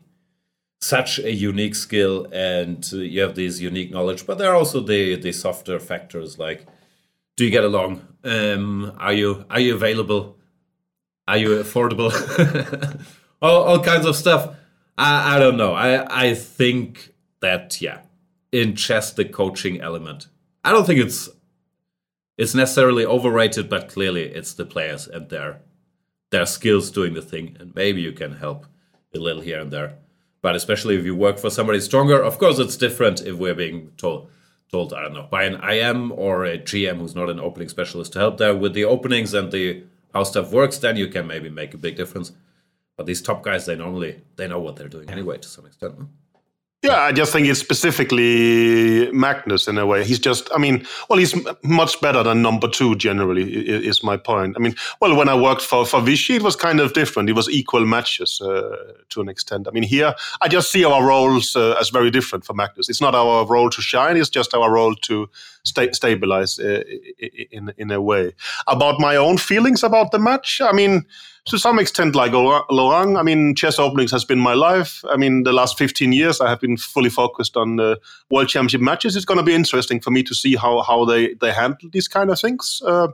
such 0.80 1.18
a 1.18 1.32
unique 1.32 1.74
skill 1.74 2.26
and 2.32 2.92
you 2.92 3.20
have 3.20 3.34
this 3.34 3.60
unique 3.60 3.90
knowledge 3.90 4.26
but 4.26 4.38
there 4.38 4.50
are 4.50 4.56
also 4.56 4.80
the 4.80 5.16
the 5.16 5.32
softer 5.32 5.78
factors 5.78 6.38
like 6.38 6.66
do 7.36 7.44
you 7.44 7.50
get 7.50 7.64
along 7.64 8.06
um, 8.24 8.92
are 8.98 9.12
you 9.12 9.44
are 9.48 9.60
you 9.60 9.74
available 9.74 10.36
are 11.26 11.38
you 11.38 11.48
affordable 11.48 12.12
all, 13.42 13.62
all 13.62 13.82
kinds 13.82 14.06
of 14.06 14.16
stuff 14.16 14.54
I, 14.98 15.36
I 15.36 15.38
don't 15.38 15.56
know 15.56 15.74
i 15.74 16.28
i 16.30 16.34
think 16.34 17.12
that 17.40 17.80
yeah 17.80 18.00
in 18.52 18.74
chess 18.74 19.12
the 19.12 19.24
coaching 19.24 19.80
element 19.80 20.28
I 20.66 20.72
don't 20.72 20.84
think 20.84 20.98
it's 20.98 21.28
it's 22.36 22.52
necessarily 22.52 23.06
overrated, 23.06 23.70
but 23.70 23.88
clearly 23.88 24.24
it's 24.24 24.52
the 24.52 24.66
players 24.66 25.06
and 25.06 25.28
their 25.28 25.60
their 26.30 26.44
skills 26.44 26.90
doing 26.90 27.14
the 27.14 27.22
thing, 27.22 27.56
and 27.60 27.72
maybe 27.76 28.00
you 28.02 28.10
can 28.10 28.32
help 28.32 28.66
a 29.14 29.18
little 29.18 29.42
here 29.42 29.60
and 29.60 29.72
there. 29.72 29.98
But 30.42 30.56
especially 30.56 30.96
if 30.96 31.04
you 31.04 31.14
work 31.14 31.38
for 31.38 31.50
somebody 31.50 31.80
stronger, 31.80 32.20
of 32.20 32.38
course 32.38 32.58
it's 32.58 32.76
different 32.76 33.20
if 33.20 33.36
we're 33.36 33.54
being 33.54 33.92
told 33.96 34.28
told 34.72 34.92
I 34.92 35.02
don't 35.02 35.14
know 35.14 35.28
by 35.30 35.44
an 35.44 35.62
IM 35.62 36.10
or 36.10 36.44
a 36.44 36.58
GM 36.58 36.98
who's 36.98 37.14
not 37.14 37.30
an 37.30 37.38
opening 37.38 37.68
specialist 37.68 38.14
to 38.14 38.18
help 38.18 38.38
there 38.38 38.56
with 38.56 38.74
the 38.74 38.86
openings 38.86 39.34
and 39.34 39.52
the 39.52 39.84
how 40.12 40.24
stuff 40.24 40.50
works. 40.50 40.78
Then 40.78 40.96
you 40.96 41.06
can 41.06 41.28
maybe 41.28 41.48
make 41.48 41.74
a 41.74 41.78
big 41.78 41.94
difference. 41.94 42.32
But 42.96 43.06
these 43.06 43.22
top 43.22 43.42
guys, 43.42 43.66
they 43.66 43.76
normally 43.76 44.20
they 44.36 44.48
know 44.48 44.60
what 44.60 44.76
they're 44.76 44.88
doing 44.88 45.10
anyway 45.10 45.38
to 45.38 45.48
some 45.48 45.66
extent. 45.66 45.98
No? 45.98 46.08
Yeah, 46.82 47.00
I 47.00 47.10
just 47.10 47.32
think 47.32 47.48
it's 47.48 47.58
specifically 47.58 49.10
Magnus 49.10 49.66
in 49.66 49.76
a 49.76 49.84
way. 49.84 50.04
He's 50.04 50.20
just, 50.20 50.48
I 50.54 50.58
mean, 50.58 50.86
well, 51.08 51.18
he's 51.18 51.34
much 51.64 52.00
better 52.00 52.22
than 52.22 52.42
number 52.42 52.68
two 52.68 52.94
generally, 52.94 53.66
is 53.66 54.04
my 54.04 54.16
point. 54.16 54.54
I 54.56 54.60
mean, 54.60 54.74
well, 55.00 55.16
when 55.16 55.28
I 55.28 55.34
worked 55.34 55.62
for, 55.62 55.84
for 55.84 56.00
Vishy, 56.00 56.36
it 56.36 56.42
was 56.42 56.54
kind 56.54 56.78
of 56.78 56.92
different. 56.92 57.28
It 57.28 57.32
was 57.32 57.48
equal 57.48 57.84
matches 57.84 58.40
uh, 58.40 58.92
to 59.08 59.20
an 59.20 59.28
extent. 59.28 59.66
I 59.66 59.72
mean, 59.72 59.82
here, 59.82 60.14
I 60.42 60.48
just 60.48 60.70
see 60.70 60.84
our 60.84 61.04
roles 61.04 61.56
uh, 61.56 61.76
as 61.80 61.88
very 61.88 62.10
different 62.10 62.44
for 62.44 62.54
Magnus. 62.54 62.88
It's 62.88 63.00
not 63.00 63.16
our 63.16 63.44
role 63.46 63.70
to 63.70 63.82
shine, 63.82 64.16
it's 64.16 64.30
just 64.30 64.54
our 64.54 64.70
role 64.70 64.94
to 64.94 65.28
sta- 65.64 65.92
stabilize 65.92 66.60
uh, 66.60 66.84
in, 67.50 67.72
in 67.78 67.90
a 67.90 68.00
way. 68.00 68.34
About 68.68 69.00
my 69.00 69.16
own 69.16 69.38
feelings 69.38 69.82
about 69.82 70.12
the 70.12 70.20
match, 70.20 70.60
I 70.60 70.72
mean, 70.72 71.06
to 71.46 71.58
some 71.58 71.78
extent 71.78 72.14
like 72.14 72.32
Laurent. 72.32 73.16
I 73.16 73.22
mean, 73.22 73.54
chess 73.54 73.78
openings 73.78 74.10
has 74.10 74.24
been 74.24 74.38
my 74.38 74.54
life. 74.54 75.04
I 75.08 75.16
mean, 75.16 75.44
the 75.44 75.52
last 75.52 75.78
15 75.78 76.12
years 76.12 76.40
I 76.40 76.48
have 76.48 76.60
been 76.60 76.76
fully 76.76 77.10
focused 77.10 77.56
on 77.56 77.76
the 77.76 77.98
World 78.30 78.48
Championship 78.48 78.80
matches. 78.80 79.16
It's 79.16 79.24
going 79.24 79.38
to 79.38 79.44
be 79.44 79.54
interesting 79.54 80.00
for 80.00 80.10
me 80.10 80.22
to 80.24 80.34
see 80.34 80.56
how 80.56 80.82
how 80.82 81.04
they 81.04 81.34
they 81.34 81.52
handle 81.52 81.88
these 81.92 82.08
kind 82.08 82.30
of 82.30 82.40
things. 82.40 82.82
Uh, 82.84 83.08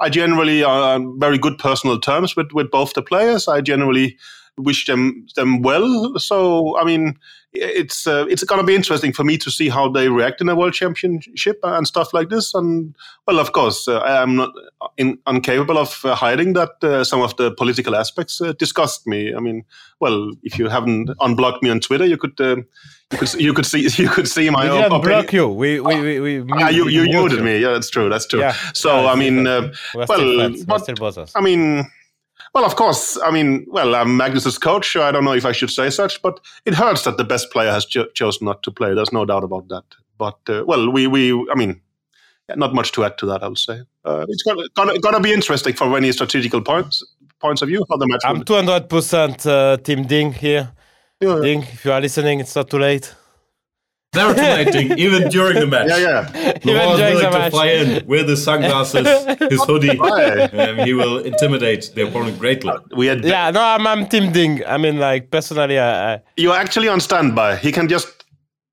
I 0.00 0.10
generally 0.10 0.62
are 0.62 0.94
on 0.94 1.18
very 1.18 1.38
good 1.38 1.58
personal 1.58 1.98
terms 1.98 2.36
with 2.36 2.52
with 2.52 2.70
both 2.70 2.94
the 2.94 3.02
players. 3.02 3.48
I 3.48 3.60
generally 3.60 4.18
wish 4.58 4.86
them 4.86 5.26
them 5.36 5.62
well. 5.62 6.18
So 6.18 6.78
I 6.78 6.84
mean, 6.84 7.18
it's 7.52 8.06
uh, 8.06 8.26
it's 8.28 8.44
going 8.44 8.60
to 8.60 8.66
be 8.66 8.74
interesting 8.74 9.12
for 9.12 9.24
me 9.24 9.38
to 9.38 9.50
see 9.50 9.68
how 9.68 9.88
they 9.88 10.08
react 10.08 10.40
in 10.40 10.48
a 10.48 10.56
world 10.56 10.74
championship 10.74 11.58
and 11.62 11.86
stuff 11.86 12.12
like 12.12 12.28
this. 12.28 12.54
And 12.54 12.94
well, 13.26 13.38
of 13.38 13.52
course, 13.52 13.88
uh, 13.88 13.98
I 13.98 14.22
am 14.22 14.36
not 14.36 14.50
in, 14.96 15.18
incapable 15.26 15.78
of 15.78 16.04
uh, 16.04 16.14
hiding 16.14 16.52
that 16.54 16.82
uh, 16.82 17.04
some 17.04 17.22
of 17.22 17.36
the 17.36 17.52
political 17.52 17.96
aspects 17.96 18.40
uh, 18.40 18.52
disgust 18.52 19.06
me. 19.06 19.34
I 19.34 19.40
mean, 19.40 19.64
well, 20.00 20.30
if 20.42 20.58
you 20.58 20.68
haven't 20.68 21.10
unblocked 21.20 21.62
me 21.62 21.70
on 21.70 21.80
Twitter, 21.80 22.06
you 22.06 22.16
could. 22.16 22.40
Uh, 22.40 22.56
you 23.10 23.16
could, 23.16 23.34
you 23.40 23.54
could 23.54 23.64
see 23.64 23.88
you 24.02 24.10
could 24.10 24.28
see 24.28 24.50
my 24.50 24.64
we 24.70 24.82
didn't 24.82 25.00
block 25.00 25.32
you. 25.32 25.48
We 25.48 25.80
we 25.80 26.20
we, 26.20 26.40
we 26.40 26.52
uh, 26.62 26.68
you 26.68 26.88
you 26.88 27.04
muted 27.04 27.42
me. 27.42 27.58
Yeah, 27.58 27.72
that's 27.72 27.88
true. 27.88 28.10
That's 28.10 28.26
true. 28.26 28.40
Yeah. 28.40 28.54
So 28.74 29.00
yeah, 29.00 29.12
I 29.12 29.14
mean, 29.14 29.46
uh, 29.46 29.72
well, 29.94 30.06
but, 30.06 30.20
I 31.34 31.40
mean, 31.40 31.90
well, 32.54 32.64
of 32.64 32.76
course. 32.76 33.18
I 33.22 33.30
mean, 33.30 33.66
well, 33.68 33.94
I'm 33.94 34.16
Magnus's 34.16 34.58
coach. 34.58 34.96
I 34.96 35.12
don't 35.12 35.24
know 35.24 35.34
if 35.34 35.44
I 35.44 35.52
should 35.52 35.70
say 35.70 35.90
such, 35.90 36.20
but 36.22 36.40
it 36.64 36.74
hurts 36.74 37.04
that 37.04 37.16
the 37.16 37.24
best 37.24 37.50
player 37.50 37.70
has 37.70 37.84
cho- 37.84 38.08
chosen 38.14 38.46
not 38.46 38.62
to 38.62 38.70
play. 38.70 38.94
There's 38.94 39.12
no 39.12 39.24
doubt 39.24 39.44
about 39.44 39.68
that. 39.68 39.84
But 40.16 40.38
uh, 40.48 40.64
well, 40.66 40.90
we 40.90 41.06
we 41.06 41.32
I 41.50 41.54
mean, 41.54 41.80
not 42.56 42.74
much 42.74 42.92
to 42.92 43.04
add 43.04 43.18
to 43.18 43.26
that. 43.26 43.42
I 43.42 43.48
would 43.48 43.58
say 43.58 43.80
uh, 44.04 44.26
it's 44.28 44.42
gonna, 44.42 44.62
gonna, 44.74 44.98
gonna 44.98 45.20
be 45.20 45.32
interesting 45.32 45.74
from 45.74 45.94
any 45.94 46.12
strategical 46.12 46.60
points 46.60 47.04
points 47.40 47.62
of 47.62 47.68
view 47.68 47.84
how 47.88 47.96
the 47.96 48.06
match. 48.06 48.20
I'm 48.24 48.44
200 48.44 48.88
percent 48.88 49.46
uh, 49.46 49.76
Team 49.78 50.06
Ding 50.06 50.32
here. 50.32 50.72
Yeah. 51.20 51.40
Ding, 51.42 51.62
if 51.62 51.84
you 51.84 51.92
are 51.92 52.00
listening, 52.00 52.40
it's 52.40 52.54
not 52.54 52.70
too 52.70 52.78
late. 52.78 53.14
Never 54.14 54.34
too 54.34 54.40
late, 54.40 54.72
Ding, 54.72 54.98
even 54.98 55.28
during 55.28 55.60
the 55.60 55.66
match. 55.66 55.88
Yeah, 55.88 56.30
yeah. 56.34 56.58
Laurent 56.64 56.92
is 56.92 57.00
willing 57.00 57.32
to 57.32 57.38
match. 57.38 57.52
fly 57.52 57.66
in 57.66 58.06
with 58.06 58.28
his 58.28 58.42
sunglasses, 58.42 59.06
his 59.50 59.62
hoodie. 59.64 59.98
and 60.02 60.80
he 60.80 60.94
will 60.94 61.18
intimidate 61.18 61.92
the 61.94 62.08
opponent 62.08 62.38
greatly. 62.38 62.70
Uh, 62.70 62.78
we 62.96 63.06
had 63.06 63.22
yeah, 63.22 63.50
no, 63.50 63.62
I'm, 63.62 63.86
I'm 63.86 64.08
Team 64.08 64.32
Ding. 64.32 64.64
I 64.64 64.78
mean, 64.78 64.98
like 64.98 65.30
personally, 65.30 65.78
I, 65.78 66.14
I... 66.14 66.22
you're 66.38 66.56
actually 66.56 66.88
on 66.88 67.00
standby. 67.00 67.56
He 67.56 67.70
can 67.70 67.86
just 67.86 68.17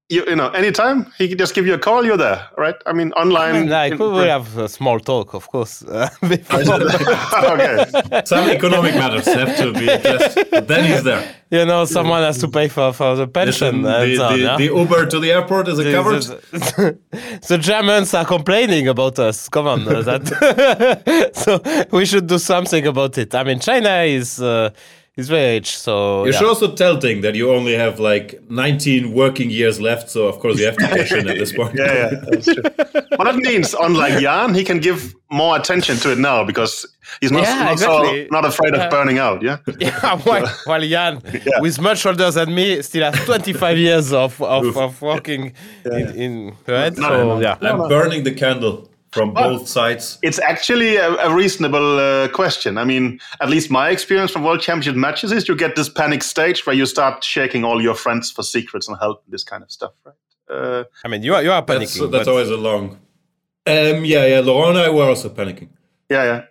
you, 0.07 0.23
you 0.27 0.35
know, 0.35 0.49
anytime 0.49 1.11
he 1.17 1.27
can 1.27 1.37
just 1.37 1.55
give 1.55 1.65
you 1.65 1.73
a 1.73 1.79
call, 1.79 2.05
you're 2.05 2.17
there, 2.17 2.47
right? 2.57 2.75
I 2.85 2.93
mean, 2.93 3.11
online. 3.13 3.55
I 3.55 3.59
mean, 3.59 3.69
like, 3.69 3.93
in, 3.93 4.13
we 4.13 4.27
have 4.27 4.55
a 4.55 4.69
small 4.69 4.99
talk, 4.99 5.33
of 5.33 5.47
course. 5.47 5.83
Uh, 5.83 6.09
okay. 6.23 8.21
Some 8.25 8.49
economic 8.49 8.93
matters 8.93 9.25
have 9.25 9.57
to 9.57 9.73
be 9.73 9.87
addressed, 9.87 10.67
then 10.67 10.85
he's 10.85 11.03
there. 11.03 11.35
You 11.49 11.65
know, 11.65 11.85
someone 11.85 12.21
has 12.21 12.37
to 12.39 12.47
pay 12.47 12.67
for, 12.67 12.93
for 12.93 13.15
the 13.15 13.27
pension. 13.27 13.81
Listen, 13.81 14.09
the, 14.09 14.15
so 14.15 14.29
the, 14.29 14.37
yeah? 14.37 14.57
the, 14.57 14.65
Uber 14.65 15.07
to 15.07 15.19
the 15.19 15.31
airport 15.31 15.69
is 15.69 15.79
it 15.79 15.91
covered? 15.91 16.21
The, 16.21 16.99
the, 17.47 17.57
Germans 17.57 18.13
are 18.13 18.25
complaining 18.25 18.87
about 18.87 19.17
us. 19.17 19.49
Come 19.49 19.67
on, 19.67 19.87
uh, 19.87 20.01
that. 20.03 21.31
so 21.33 21.61
we 21.91 22.05
should 22.05 22.27
do 22.27 22.37
something 22.37 22.85
about 22.85 23.17
it. 23.17 23.33
I 23.33 23.43
mean, 23.43 23.59
China 23.59 24.01
is. 24.01 24.39
Uh, 24.39 24.69
he's 25.15 25.29
very 25.29 25.55
rich. 25.55 25.77
So 25.77 26.25
you 26.25 26.31
yeah. 26.31 26.39
should 26.39 26.47
also 26.47 26.73
tell 26.75 26.97
Ding 26.97 27.21
that 27.21 27.35
you 27.35 27.51
only 27.51 27.73
have 27.73 27.99
like 27.99 28.41
19 28.49 29.13
working 29.13 29.49
years 29.49 29.79
left. 29.79 30.09
So 30.09 30.27
of 30.27 30.39
course 30.39 30.59
you 30.59 30.65
have 30.65 30.77
to 30.77 30.87
cash 30.87 31.11
in 31.11 31.27
at 31.27 31.37
this 31.37 31.53
point. 31.55 31.75
yeah, 31.75 31.93
yeah, 31.93 32.21
that's 32.29 32.45
true. 32.45 32.63
but 32.63 33.23
that 33.23 33.35
means, 33.35 33.73
unlike 33.73 34.19
Jan, 34.19 34.53
he 34.53 34.63
can 34.63 34.79
give 34.79 35.13
more 35.31 35.57
attention 35.57 35.97
to 35.97 36.11
it 36.11 36.17
now 36.19 36.43
because 36.43 36.85
he's 37.21 37.31
not, 37.31 37.43
yeah, 37.43 37.63
not, 37.63 37.73
exactly. 37.73 38.23
so, 38.25 38.27
not 38.31 38.45
afraid 38.45 38.73
of 38.75 38.89
burning 38.89 39.17
out. 39.17 39.41
Yeah. 39.41 39.57
Yeah. 39.79 40.17
While, 40.19 40.47
while 40.65 40.81
Jan, 40.81 41.21
yeah. 41.25 41.59
with 41.59 41.79
much 41.79 42.05
older 42.05 42.31
than 42.31 42.53
me, 42.53 42.81
still 42.81 43.11
has 43.11 43.25
25 43.25 43.77
years 43.77 44.13
of 44.13 44.41
of, 44.41 44.77
of 44.77 45.01
working 45.01 45.53
in, 45.85 46.07
in 46.15 46.55
right. 46.67 46.95
so, 46.95 47.39
yeah. 47.39 47.57
I'm 47.61 47.87
burning 47.89 48.23
the 48.23 48.33
candle 48.33 48.89
from 49.15 49.33
both 49.33 49.67
sides? 49.67 50.19
It's 50.21 50.39
actually 50.39 50.97
a, 50.97 51.09
a 51.27 51.33
reasonable 51.33 51.99
uh, 51.99 52.27
question. 52.29 52.77
I 52.77 52.83
mean, 52.85 53.19
at 53.41 53.49
least 53.49 53.71
my 53.71 53.89
experience 53.89 54.31
from 54.31 54.43
World 54.43 54.61
Championship 54.61 54.95
matches 54.95 55.31
is 55.31 55.47
you 55.47 55.55
get 55.55 55.75
this 55.75 55.89
panic 55.89 56.21
stage 56.23 56.65
where 56.65 56.75
you 56.75 56.85
start 56.85 57.23
shaking 57.23 57.63
all 57.65 57.81
your 57.81 57.95
friends 57.95 58.31
for 58.31 58.43
secrets 58.43 58.87
and 58.87 58.97
help, 58.99 59.23
this 59.27 59.43
kind 59.43 59.63
of 59.63 59.71
stuff, 59.71 59.93
right? 60.05 60.15
Uh, 60.47 60.83
I 61.03 61.07
mean, 61.07 61.23
you 61.23 61.33
are 61.33 61.41
you 61.43 61.51
are 61.51 61.63
panicking. 61.63 62.11
that's 62.11 62.25
but- 62.25 62.27
always 62.27 62.49
a 62.49 62.57
long. 62.57 62.99
Um, 63.67 64.05
yeah, 64.05 64.27
yeah. 64.27 64.41
Laurent 64.41 64.77
and 64.77 64.85
I 64.85 64.89
were 64.91 65.09
also 65.09 65.29
panicking. 65.29 65.69
yeah, 66.09 66.23
yeah. 66.23 66.41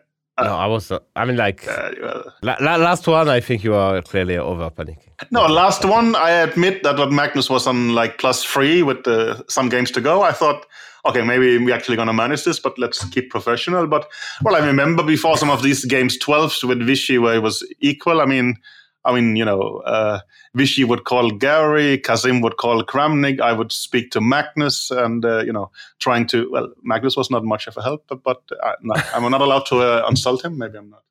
no, 0.41 0.57
I 0.57 0.67
was. 0.67 0.91
not 0.91 1.05
I 1.15 1.25
mean, 1.25 1.37
like 1.37 1.65
Uh, 1.69 1.91
well, 2.03 2.25
la- 2.43 2.57
la- 2.61 2.77
last 2.89 3.07
one, 3.07 3.29
I 3.29 3.41
think 3.41 3.63
you 3.63 3.75
are 3.77 4.03
clearly 4.03 4.37
over 4.37 4.69
panicking. 4.71 5.13
No, 5.31 5.47
last 5.47 5.85
one, 5.85 6.17
I 6.17 6.31
admit 6.43 6.83
that 6.83 6.99
what 6.99 7.13
Magnus 7.13 7.49
was 7.49 7.69
on 7.69 7.95
like 7.95 8.19
plus 8.19 8.43
three 8.43 8.83
with 8.83 9.07
uh, 9.07 9.43
some 9.49 9.69
games 9.69 9.93
to 9.93 10.01
go. 10.01 10.23
I 10.23 10.33
thought, 10.33 10.67
okay, 11.07 11.23
maybe 11.23 11.59
we're 11.59 11.75
actually 11.75 11.97
going 11.97 12.09
to 12.09 12.15
manage 12.15 12.45
this, 12.45 12.59
but 12.59 12.79
let's 12.79 13.05
keep 13.11 13.31
professional. 13.31 13.87
But, 13.87 14.11
well, 14.43 14.57
I 14.57 14.67
remember 14.67 15.03
before 15.03 15.37
some 15.37 15.51
of 15.51 15.63
these 15.63 15.85
games 15.85 16.19
12s 16.19 16.65
with 16.65 16.79
Vishy 16.79 17.21
where 17.21 17.35
it 17.35 17.43
was 17.43 17.67
equal. 17.81 18.21
I 18.21 18.27
mean, 18.27 18.57
I 19.05 19.15
mean, 19.15 19.37
you 19.37 19.45
know, 19.45 19.83
uh, 19.85 20.21
Vishy 20.57 20.87
would 20.87 21.05
call 21.05 21.31
Gary, 21.31 21.99
Kasim 21.99 22.41
would 22.41 22.57
call 22.57 22.83
Kramnik, 22.85 23.41
I 23.41 23.53
would 23.53 23.71
speak 23.71 24.11
to 24.13 24.21
Magnus, 24.21 24.91
and 24.91 25.25
uh, 25.25 25.43
you 25.43 25.53
know, 25.53 25.71
trying 25.99 26.27
to. 26.29 26.49
Well, 26.51 26.73
Magnus 26.83 27.17
was 27.17 27.31
not 27.31 27.45
much 27.45 27.67
of 27.67 27.77
a 27.77 27.83
help, 27.83 28.05
but, 28.09 28.23
but 28.23 28.43
uh, 28.63 28.73
no, 28.81 28.95
I'm 29.13 29.31
not 29.31 29.43
allowed 29.43 29.67
to 29.67 29.81
uh, 29.81 30.07
insult 30.09 30.45
him. 30.45 30.57
Maybe 30.57 30.79
I'm 30.79 30.91
not. 30.91 31.03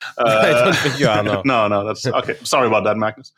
I 0.18 0.22
Uh, 0.22 0.64
don't 0.64 0.76
think 0.76 1.00
you 1.00 1.08
are 1.08 1.22
now. 1.22 1.42
no, 1.44 1.68
no, 1.68 1.84
that's 1.86 2.06
okay. 2.06 2.36
Sorry 2.44 2.66
about 2.68 2.84
that, 2.84 2.96
Magnus. 2.96 3.32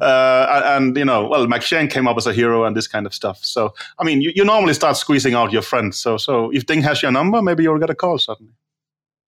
Uh, 0.00 0.62
and 0.64 0.96
you 0.96 1.04
know, 1.04 1.26
well, 1.28 1.46
McShane 1.46 1.88
came 1.90 2.08
up 2.08 2.16
as 2.16 2.26
a 2.26 2.32
hero 2.32 2.64
and 2.64 2.76
this 2.76 2.88
kind 2.88 3.06
of 3.06 3.14
stuff. 3.14 3.38
So, 3.44 3.74
I 3.98 4.04
mean, 4.04 4.20
you, 4.20 4.32
you 4.34 4.44
normally 4.44 4.74
start 4.74 4.96
squeezing 4.96 5.34
out 5.34 5.52
your 5.52 5.62
friends. 5.62 5.98
So, 5.98 6.16
so 6.16 6.50
if 6.52 6.66
Ding 6.66 6.82
has 6.82 7.02
your 7.02 7.12
number, 7.12 7.40
maybe 7.42 7.62
you'll 7.62 7.78
get 7.78 7.90
a 7.90 7.94
call 7.94 8.18
suddenly. 8.18 8.52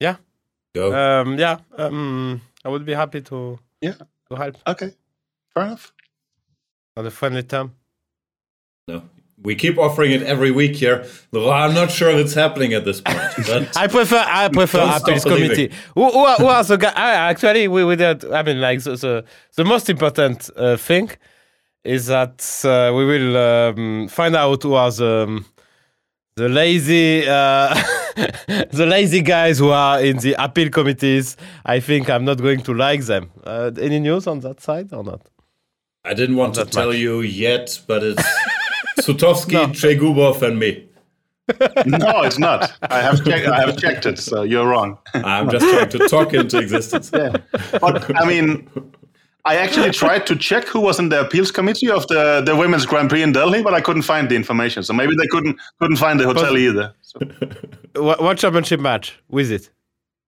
Yeah. 0.01 0.17
Go. 0.75 0.93
Um, 0.93 1.39
yeah, 1.39 1.59
um, 1.77 2.41
I 2.65 2.69
would 2.69 2.85
be 2.85 2.95
happy 2.95 3.21
to 3.23 3.59
Yeah. 3.81 3.95
to 4.31 4.37
help 4.37 4.57
Okay, 4.67 4.95
fair 5.55 5.65
enough. 5.65 5.93
on 6.97 7.07
a 7.07 7.11
friendly 7.11 7.43
term. 7.43 7.75
no, 8.89 9.03
we 9.43 9.55
keep 9.55 9.79
offering 9.79 10.13
it 10.13 10.23
every 10.23 10.51
week 10.51 10.77
here. 10.77 11.05
I'm 11.35 11.75
not 11.75 11.91
sure 11.91 12.11
it's 12.11 12.35
happening 12.35 12.75
at 12.75 12.85
this 12.85 13.01
point. 13.01 13.77
I 13.77 13.87
prefer 13.89 14.25
I 14.27 14.49
prefer 14.49 14.79
Don't 14.79 14.89
stop 14.91 15.03
appeals 15.03 15.25
believing. 15.25 15.51
committee. 15.51 15.75
Who, 15.95 16.11
who, 16.11 16.19
are, 16.19 16.37
who 16.37 16.47
are 16.47 16.65
the 16.65 16.77
guy? 16.77 16.93
I, 16.95 17.31
actually, 17.31 17.69
we 17.69 17.85
we 17.85 17.97
did. 17.97 18.25
I 18.33 18.43
mean, 18.43 18.61
like 18.61 18.83
the 18.83 18.97
the, 18.97 19.25
the 19.57 19.65
most 19.65 19.89
important 19.91 20.49
uh, 20.57 20.77
thing 20.77 21.11
is 21.85 22.07
that 22.07 22.41
uh, 22.65 22.95
we 22.95 23.05
will 23.05 23.37
um, 23.37 24.09
find 24.09 24.37
out 24.37 24.63
who 24.63 24.75
are 24.75 24.91
the 24.91 25.25
um, 25.25 25.45
the 26.37 26.49
lazy 26.49 27.27
uh, 27.29 27.75
the 28.71 28.87
lazy 28.87 29.23
guys 29.23 29.59
who 29.59 29.71
are 29.71 30.01
in 30.01 30.19
the 30.19 30.35
appeal 30.39 30.71
committees. 30.71 31.37
I 31.65 31.81
think 31.81 32.09
I'm 32.09 32.25
not 32.25 32.39
going 32.39 32.61
to 32.63 32.75
like 32.75 33.03
them. 33.03 33.31
Uh, 33.45 33.71
any 33.81 33.99
news 33.99 34.27
on 34.27 34.41
that 34.41 34.61
side 34.61 34.93
or 34.93 35.03
not? 35.03 35.21
I 36.05 36.15
didn't 36.15 36.37
want 36.37 36.55
to 36.57 36.65
tell 36.65 36.89
much. 36.89 36.97
you 36.97 37.21
yet, 37.21 37.81
but 37.87 38.03
it's 38.03 38.25
Sutovsky, 39.01 39.57
Tregubov, 39.73 40.43
and 40.43 40.59
me. 40.59 40.89
No, 41.87 42.23
it's 42.23 42.39
not. 42.39 42.73
I 42.91 43.01
have 43.03 43.25
checked. 43.25 43.47
I 43.49 43.61
have 43.61 43.77
checked 43.77 44.07
it. 44.07 44.19
So 44.19 44.43
you're 44.43 44.67
wrong. 44.67 44.99
I'm 45.15 45.51
just 45.51 45.69
trying 45.69 45.89
to 45.91 46.09
talk 46.09 46.33
into 46.35 46.59
existence. 46.59 47.11
Yeah. 47.13 47.37
But 47.81 48.17
I 48.21 48.25
mean, 48.25 48.69
I 49.45 49.57
actually 49.57 49.91
tried 49.91 50.27
to 50.29 50.37
check 50.37 50.67
who 50.69 50.81
was 50.81 50.99
in 50.99 51.09
the 51.09 51.21
appeals 51.21 51.51
committee 51.51 51.91
of 51.91 52.07
the, 52.07 52.43
the 52.47 52.55
women's 52.55 52.87
Grand 52.87 53.09
Prix 53.11 53.23
in 53.23 53.33
Delhi, 53.33 53.63
but 53.63 53.75
I 53.75 53.81
couldn't 53.81 54.03
find 54.03 54.29
the 54.29 54.37
information. 54.37 54.83
So 54.85 54.93
maybe 54.93 55.15
they 55.17 55.27
couldn't 55.27 55.59
couldn't 55.81 55.97
find 55.97 56.21
the 56.21 56.25
hotel 56.25 56.57
either. 56.57 56.95
So, 57.03 57.19
What, 57.97 58.23
what 58.23 58.39
championship 58.39 58.81
match? 58.81 59.19
Who 59.31 59.39
is 59.39 59.51
it? 59.51 59.69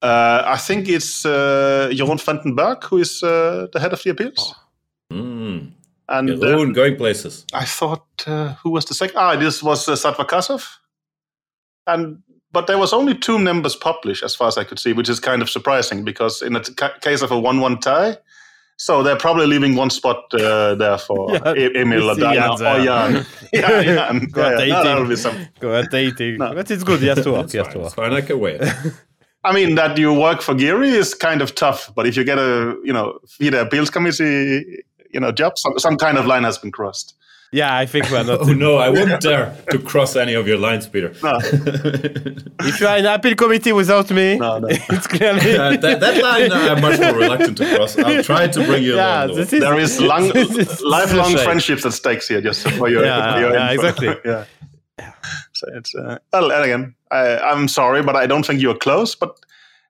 uh, 0.03 0.43
I 0.45 0.59
think 0.59 0.89
it's 0.89 1.25
uh, 1.25 1.89
Jeroen 1.93 2.21
van 2.21 2.43
den 2.43 2.55
Berg 2.55 2.85
who 2.85 2.99
is 2.99 3.23
uh, 3.23 3.69
the 3.73 3.81
head 3.81 3.93
of 3.93 4.03
the 4.03 4.11
appeals. 4.11 4.53
Mm. 4.53 4.55
And 6.09 6.31
uh, 6.31 6.65
going 6.73 6.97
places. 6.97 7.47
I 7.55 7.65
thought 7.65 8.05
uh, 8.27 8.55
who 8.63 8.71
was 8.71 8.85
the 8.85 8.95
second? 8.95 9.17
Ah, 9.17 9.37
this 9.37 9.63
was 9.63 9.89
uh, 9.89 9.93
Satvakasov. 9.93 10.67
And 11.87 12.19
but 12.53 12.67
there 12.67 12.79
was 12.79 12.93
only 12.93 13.17
two 13.17 13.39
numbers 13.39 13.75
published, 13.75 14.23
as 14.23 14.35
far 14.37 14.49
as 14.49 14.57
I 14.59 14.65
could 14.65 14.79
see, 14.79 14.93
which 14.93 15.09
is 15.09 15.19
kind 15.21 15.43
of 15.43 15.51
surprising 15.51 16.05
because 16.05 16.41
in 16.43 16.55
a 16.57 16.61
t- 16.61 16.73
ca- 16.75 16.97
case 17.01 17.21
of 17.23 17.31
a 17.33 17.39
one-one 17.39 17.81
tie, 17.81 18.17
so 18.77 19.03
they're 19.03 19.17
probably 19.17 19.47
leaving 19.47 19.75
one 19.77 19.91
spot 19.91 20.23
uh, 20.35 20.75
there 20.77 20.99
for 20.99 21.31
Yeah, 21.33 21.53
Emil 21.81 22.01
we 22.03 22.11
or 22.11 22.15
Jan 22.17 22.51
or 22.51 22.59
there. 22.59 22.85
Jan. 22.85 23.27
Yeah, 23.53 23.83
Jan. 23.83 24.19
Go 24.33 24.43
Yeah, 24.51 24.59
yeah, 24.63 24.75
no, 24.75 24.85
that'll 24.85 25.09
be 25.09 25.17
some. 25.17 25.49
Go 25.61 25.75
on 25.77 25.87
dating. 25.91 26.39
No. 26.39 26.55
But 26.55 26.71
it's 26.71 26.85
good. 26.85 27.01
Yes, 27.01 27.23
to 27.25 27.33
work. 27.33 27.45
It's 27.47 27.55
Yes, 27.55 27.67
fine. 27.67 27.73
to 27.75 27.79
work. 27.81 27.95
fine. 27.95 28.13
I 28.13 28.21
can 28.21 28.39
wait. 28.39 28.61
I 29.45 29.53
mean, 29.53 29.75
that 29.75 29.99
you 29.99 30.13
work 30.15 30.41
for 30.41 30.55
Geary 30.55 30.89
is 30.91 31.13
kind 31.15 31.43
of 31.43 31.55
tough, 31.55 31.93
but 31.95 32.07
if 32.07 32.17
you 32.17 32.25
get 32.25 32.39
a, 32.39 32.77
you 32.83 32.93
know, 32.93 33.19
FIDE 33.29 33.55
appeals 33.55 33.91
committee, 33.91 34.83
you 35.15 35.21
know, 35.21 35.33
job, 35.33 35.57
some, 35.59 35.79
some 35.79 35.97
kind 35.97 36.19
of 36.19 36.27
line 36.27 36.43
has 36.45 36.59
been 36.59 36.73
crossed. 36.73 37.15
Yeah, 37.53 37.77
I 37.83 37.87
think 37.87 38.11
we're 38.11 38.25
not. 38.31 38.41
Oh 38.41 38.53
no, 38.53 38.77
I 38.79 38.89
wouldn't 38.95 39.21
dare 39.23 39.55
to 39.71 39.79
cross 39.79 40.17
any 40.17 40.35
of 40.35 40.49
your 40.49 40.59
lines, 40.59 40.89
Peter. 40.89 41.15
No, 41.23 41.39
If 41.41 42.81
you 42.81 42.87
are 42.89 42.99
in 42.99 43.07
appeal 43.07 43.37
committee 43.37 43.73
without 43.73 44.11
me, 44.11 44.37
no, 44.39 44.59
no. 44.59 44.67
it's 44.69 45.07
clearly. 45.07 45.57
Uh, 45.57 45.77
that, 45.77 46.01
that 46.01 46.23
line 46.23 46.51
I'm 46.53 46.81
much 46.81 46.99
more 46.99 47.15
reluctant 47.15 47.57
to 47.59 47.77
cross. 47.77 47.97
I'll 47.99 48.23
try 48.25 48.49
to 48.49 48.65
bring 48.67 48.83
you 48.83 48.97
yeah, 48.97 49.27
along. 49.27 49.37
this 49.37 49.51
though. 49.51 49.57
is. 49.57 49.63
There 49.63 49.79
is 49.79 50.01
long, 50.01 50.29
this 50.33 50.51
is- 50.51 50.57
this 50.57 50.71
is 50.73 50.83
lifelong 50.83 51.37
friendships 51.39 51.87
at 51.87 51.93
stakes 51.93 52.27
here, 52.29 52.41
just 52.41 52.67
for 52.71 52.89
your, 52.89 53.05
Yeah, 53.05 53.35
for 53.35 53.41
your 53.41 53.53
yeah, 53.55 53.73
info. 53.73 53.87
exactly. 53.87 54.17
yeah. 54.25 54.45
So 55.53 55.67
it's 55.77 55.95
uh, 55.95 56.19
well, 56.33 56.51
and 56.51 56.65
again, 56.65 56.95
I, 57.13 57.39
I'm 57.39 57.69
sorry, 57.69 58.03
but 58.03 58.17
I 58.17 58.27
don't 58.27 58.45
think 58.45 58.61
you're 58.61 58.77
close. 58.77 59.15
But 59.15 59.39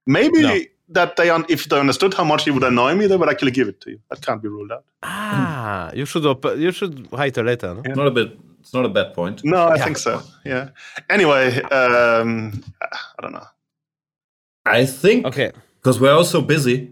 maybe 0.06 0.42
No. 0.42 0.58
That 0.94 1.16
they, 1.16 1.30
un- 1.30 1.46
if 1.48 1.68
they 1.68 1.78
understood 1.78 2.14
how 2.14 2.24
much 2.24 2.46
it 2.48 2.52
would 2.52 2.64
annoy 2.64 2.94
me, 2.94 3.06
they 3.06 3.16
would 3.16 3.28
actually 3.28 3.50
give 3.52 3.68
it 3.68 3.80
to 3.82 3.90
you. 3.90 3.98
That 4.10 4.20
can't 4.22 4.42
be 4.42 4.48
ruled 4.48 4.72
out. 4.72 4.84
Ah, 5.02 5.90
you 5.94 6.04
should 6.06 6.24
op- 6.26 6.56
you 6.56 6.72
should 6.72 7.12
write 7.12 7.36
a 7.36 7.42
letter. 7.42 7.74
No? 7.74 7.82
It's 7.84 7.96
not 7.96 8.06
a 8.06 8.10
bit. 8.10 8.38
It's 8.60 8.72
not 8.72 8.84
a 8.86 8.88
bad 8.88 9.12
point. 9.14 9.44
No, 9.44 9.58
I 9.66 9.76
Yeah. 9.76 9.84
think 9.84 9.98
so. 9.98 10.22
Yeah. 10.44 10.68
Anyway, 11.10 11.60
um, 11.64 12.62
I 13.18 13.22
don't 13.22 13.32
know. 13.32 13.46
I 14.64 14.86
think 14.86 15.26
Okay. 15.26 15.52
because 15.80 16.00
we're 16.00 16.12
all 16.14 16.24
so 16.24 16.40
busy, 16.40 16.90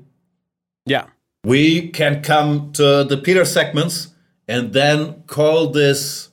Yeah. 0.84 1.06
we 1.44 1.88
can 1.88 2.22
come 2.22 2.72
to 2.72 3.04
the 3.04 3.16
Peter 3.16 3.44
segments 3.46 4.08
and 4.46 4.72
then 4.74 5.22
call 5.26 5.68
this 5.68 6.28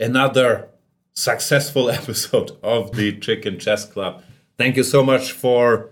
another 0.00 0.68
successful 1.14 1.88
episode 1.98 2.50
of 2.62 2.92
the 2.96 3.16
Chicken 3.20 3.58
Chess 3.60 3.84
Club. 3.84 4.22
Thank 4.58 4.76
you 4.76 4.82
so 4.84 5.02
much 5.02 5.30
for. 5.32 5.90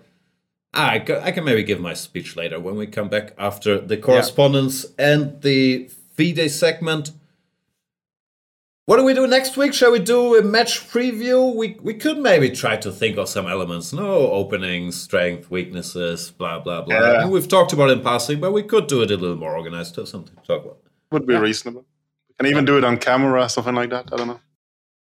Ah, 0.74 0.90
I, 0.92 1.04
I 1.22 1.32
can 1.32 1.44
maybe 1.44 1.62
give 1.62 1.80
my 1.80 1.92
speech 1.94 2.34
later 2.36 2.58
when 2.58 2.76
we 2.76 2.86
come 2.86 3.08
back 3.08 3.34
after 3.36 3.78
the 3.78 3.96
correspondence 3.96 4.86
and 4.98 5.40
the 5.42 5.90
FIDE 6.16 6.50
segment. 6.50 7.12
What 8.86 8.96
do 8.96 9.04
we 9.04 9.14
do 9.14 9.26
next 9.26 9.56
week? 9.56 9.74
Shall 9.74 9.92
we 9.92 10.00
do 10.00 10.36
a 10.36 10.42
match 10.42 10.90
preview? 10.90 11.54
We 11.54 11.78
we 11.80 11.94
could 11.94 12.18
maybe 12.18 12.50
try 12.50 12.76
to 12.78 12.90
think 12.90 13.16
of 13.16 13.28
some 13.28 13.46
elements. 13.46 13.92
No 13.92 14.32
openings, 14.32 15.00
strength, 15.00 15.50
weaknesses, 15.50 16.32
blah 16.32 16.58
blah 16.58 16.82
blah. 16.82 16.94
Yeah. 16.94 17.12
I 17.12 17.18
mean, 17.24 17.30
we've 17.30 17.46
talked 17.46 17.72
about 17.72 17.90
it 17.90 17.98
in 17.98 18.04
passing, 18.04 18.40
but 18.40 18.52
we 18.52 18.64
could 18.64 18.88
do 18.88 19.02
it 19.02 19.10
a 19.10 19.16
little 19.16 19.36
more 19.36 19.56
organized. 19.56 19.94
Have 19.96 20.08
something 20.08 20.34
to 20.34 20.42
talk 20.42 20.64
about. 20.64 20.78
Would 21.12 21.26
be 21.26 21.36
reasonable. 21.36 21.84
We 22.28 22.34
can 22.38 22.46
even 22.46 22.64
do 22.64 22.76
it 22.76 22.84
on 22.84 22.96
camera, 22.96 23.48
something 23.48 23.74
like 23.74 23.90
that. 23.90 24.08
I 24.12 24.16
don't 24.16 24.26
know. 24.26 24.40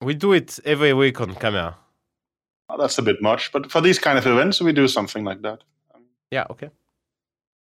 We 0.00 0.14
do 0.14 0.32
it 0.32 0.60
every 0.64 0.92
week 0.92 1.20
on 1.20 1.34
camera. 1.34 1.76
That's 2.78 2.98
a 2.98 3.02
bit 3.02 3.22
much, 3.22 3.52
but 3.52 3.70
for 3.70 3.80
these 3.80 3.98
kind 3.98 4.18
of 4.18 4.26
events, 4.26 4.60
we 4.60 4.72
do 4.72 4.88
something 4.88 5.24
like 5.24 5.42
that. 5.42 5.60
Yeah. 6.30 6.46
Okay. 6.50 6.70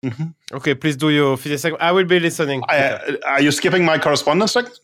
Mhm. 0.05 0.33
Okay. 0.51 0.75
Please 0.75 0.95
do 0.97 1.09
your 1.09 1.37
fifty 1.37 1.57
second. 1.57 1.79
I 1.81 1.91
will 1.91 2.05
be 2.05 2.19
listening. 2.19 2.61
I, 2.69 2.77
uh, 2.77 3.17
are 3.25 3.41
you 3.41 3.51
skipping 3.51 3.85
my 3.85 3.97
correspondence 3.97 4.51
segment? 4.51 4.79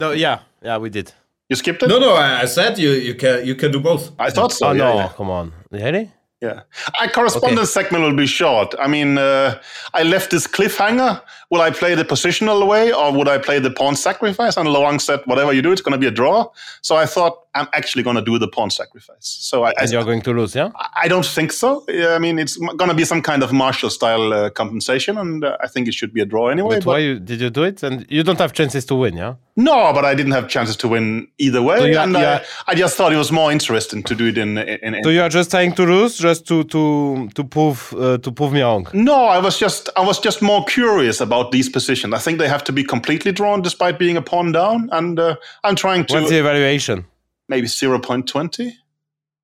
no. 0.00 0.12
Yeah. 0.12 0.40
Yeah. 0.62 0.78
We 0.78 0.88
did. 0.90 1.12
You 1.48 1.56
skipped 1.56 1.82
it? 1.82 1.88
No, 1.88 1.98
no, 1.98 2.14
I, 2.14 2.42
I 2.42 2.46
said 2.46 2.78
you 2.78 2.90
you 2.90 3.14
can 3.14 3.46
you 3.46 3.54
can 3.54 3.70
do 3.72 3.80
both. 3.80 4.10
I 4.18 4.30
thought 4.30 4.52
so. 4.52 4.68
oh 4.68 4.72
yeah, 4.72 4.84
no! 4.84 4.96
yeah. 4.96 5.08
Come 5.16 5.30
on. 5.30 5.52
Really? 5.70 6.10
Yeah. 6.42 6.62
Our 7.00 7.08
correspondence 7.08 7.72
segment 7.72 8.04
will 8.04 8.14
be 8.14 8.26
short. 8.26 8.74
I 8.78 8.88
mean, 8.88 9.16
uh, 9.16 9.58
I 9.94 10.02
left 10.02 10.30
this 10.30 10.46
cliffhanger. 10.46 11.22
Will 11.50 11.62
I 11.62 11.70
play 11.70 11.94
the 11.94 12.04
positional 12.04 12.66
way 12.68 12.92
or 12.92 13.10
would 13.12 13.26
I 13.26 13.38
play 13.38 13.58
the 13.58 13.70
pawn 13.70 13.96
sacrifice? 13.96 14.56
And 14.58 14.68
Luang 14.68 14.98
said, 14.98 15.20
whatever 15.24 15.54
you 15.54 15.62
do, 15.62 15.72
it's 15.72 15.80
going 15.80 15.92
to 15.94 15.98
be 15.98 16.06
a 16.06 16.10
draw. 16.10 16.50
So 16.82 16.94
I 16.94 17.06
thought, 17.06 17.45
I'm 17.56 17.68
actually 17.72 18.02
going 18.02 18.16
to 18.16 18.22
do 18.22 18.38
the 18.38 18.48
pawn 18.48 18.70
sacrifice. 18.70 19.26
So 19.50 19.64
I, 19.64 19.70
And 19.78 19.88
I, 19.88 19.92
you're 19.92 20.04
going 20.04 20.22
to 20.22 20.32
lose, 20.32 20.54
yeah? 20.54 20.70
I 21.04 21.08
don't 21.08 21.26
think 21.26 21.52
so. 21.52 21.84
I 21.88 22.18
mean, 22.18 22.38
it's 22.38 22.56
going 22.56 22.90
to 22.90 22.94
be 22.94 23.04
some 23.04 23.22
kind 23.22 23.42
of 23.42 23.52
Marshall 23.52 23.90
style 23.90 24.32
uh, 24.32 24.50
compensation. 24.50 25.18
And 25.18 25.44
uh, 25.44 25.56
I 25.60 25.68
think 25.68 25.88
it 25.88 25.94
should 25.94 26.12
be 26.12 26.20
a 26.20 26.26
draw 26.26 26.48
anyway. 26.48 26.76
But 26.76 26.84
but- 26.84 26.90
why 26.92 26.98
you, 26.98 27.18
did 27.18 27.40
you 27.40 27.50
do 27.50 27.64
it? 27.64 27.82
And 27.82 28.06
you 28.08 28.22
don't 28.22 28.38
have 28.38 28.52
chances 28.52 28.84
to 28.86 28.94
win, 28.94 29.16
yeah? 29.16 29.34
no, 29.56 29.92
but 29.92 30.04
I 30.04 30.14
didn't 30.14 30.32
have 30.32 30.48
chances 30.48 30.76
to 30.76 30.88
win 30.88 31.28
either 31.38 31.62
way. 31.62 31.78
So 31.78 31.84
you 31.86 31.98
and 31.98 32.16
I, 32.16 32.44
I 32.66 32.74
just 32.74 32.96
thought 32.96 33.12
it 33.12 33.16
was 33.16 33.32
more 33.32 33.50
interesting 33.50 34.02
to 34.02 34.14
do 34.14 34.26
it 34.26 34.38
in. 34.38 34.58
in, 34.58 34.94
in 34.94 35.02
So 35.02 35.10
you 35.10 35.22
are 35.22 35.30
just 35.30 35.50
trying 35.50 35.72
to 35.72 35.84
lose, 35.84 36.18
just 36.18 36.46
to 36.48 36.64
to 36.64 37.28
to 37.34 37.44
prove 37.44 37.94
uh, 37.94 38.18
to 38.18 38.30
prove 38.30 38.52
me 38.52 38.60
wrong. 38.60 38.86
No, 38.92 39.24
I 39.24 39.38
was 39.38 39.58
just 39.58 39.88
I 39.96 40.04
was 40.04 40.18
just 40.18 40.42
more 40.42 40.64
curious 40.66 41.20
about 41.20 41.52
these 41.52 41.70
positions. 41.70 42.12
I 42.12 42.18
think 42.18 42.38
they 42.38 42.48
have 42.48 42.64
to 42.64 42.72
be 42.72 42.84
completely 42.84 43.32
drawn 43.32 43.62
despite 43.62 43.98
being 43.98 44.16
a 44.16 44.22
pawn 44.22 44.52
down, 44.52 44.90
and 44.92 45.18
uh, 45.18 45.36
I'm 45.64 45.76
trying 45.76 46.04
to 46.06 46.14
What's 46.14 46.30
the 46.30 46.38
evaluation? 46.38 47.06
Maybe 47.48 47.66
zero 47.66 47.98
point 47.98 48.28
twenty. 48.28 48.76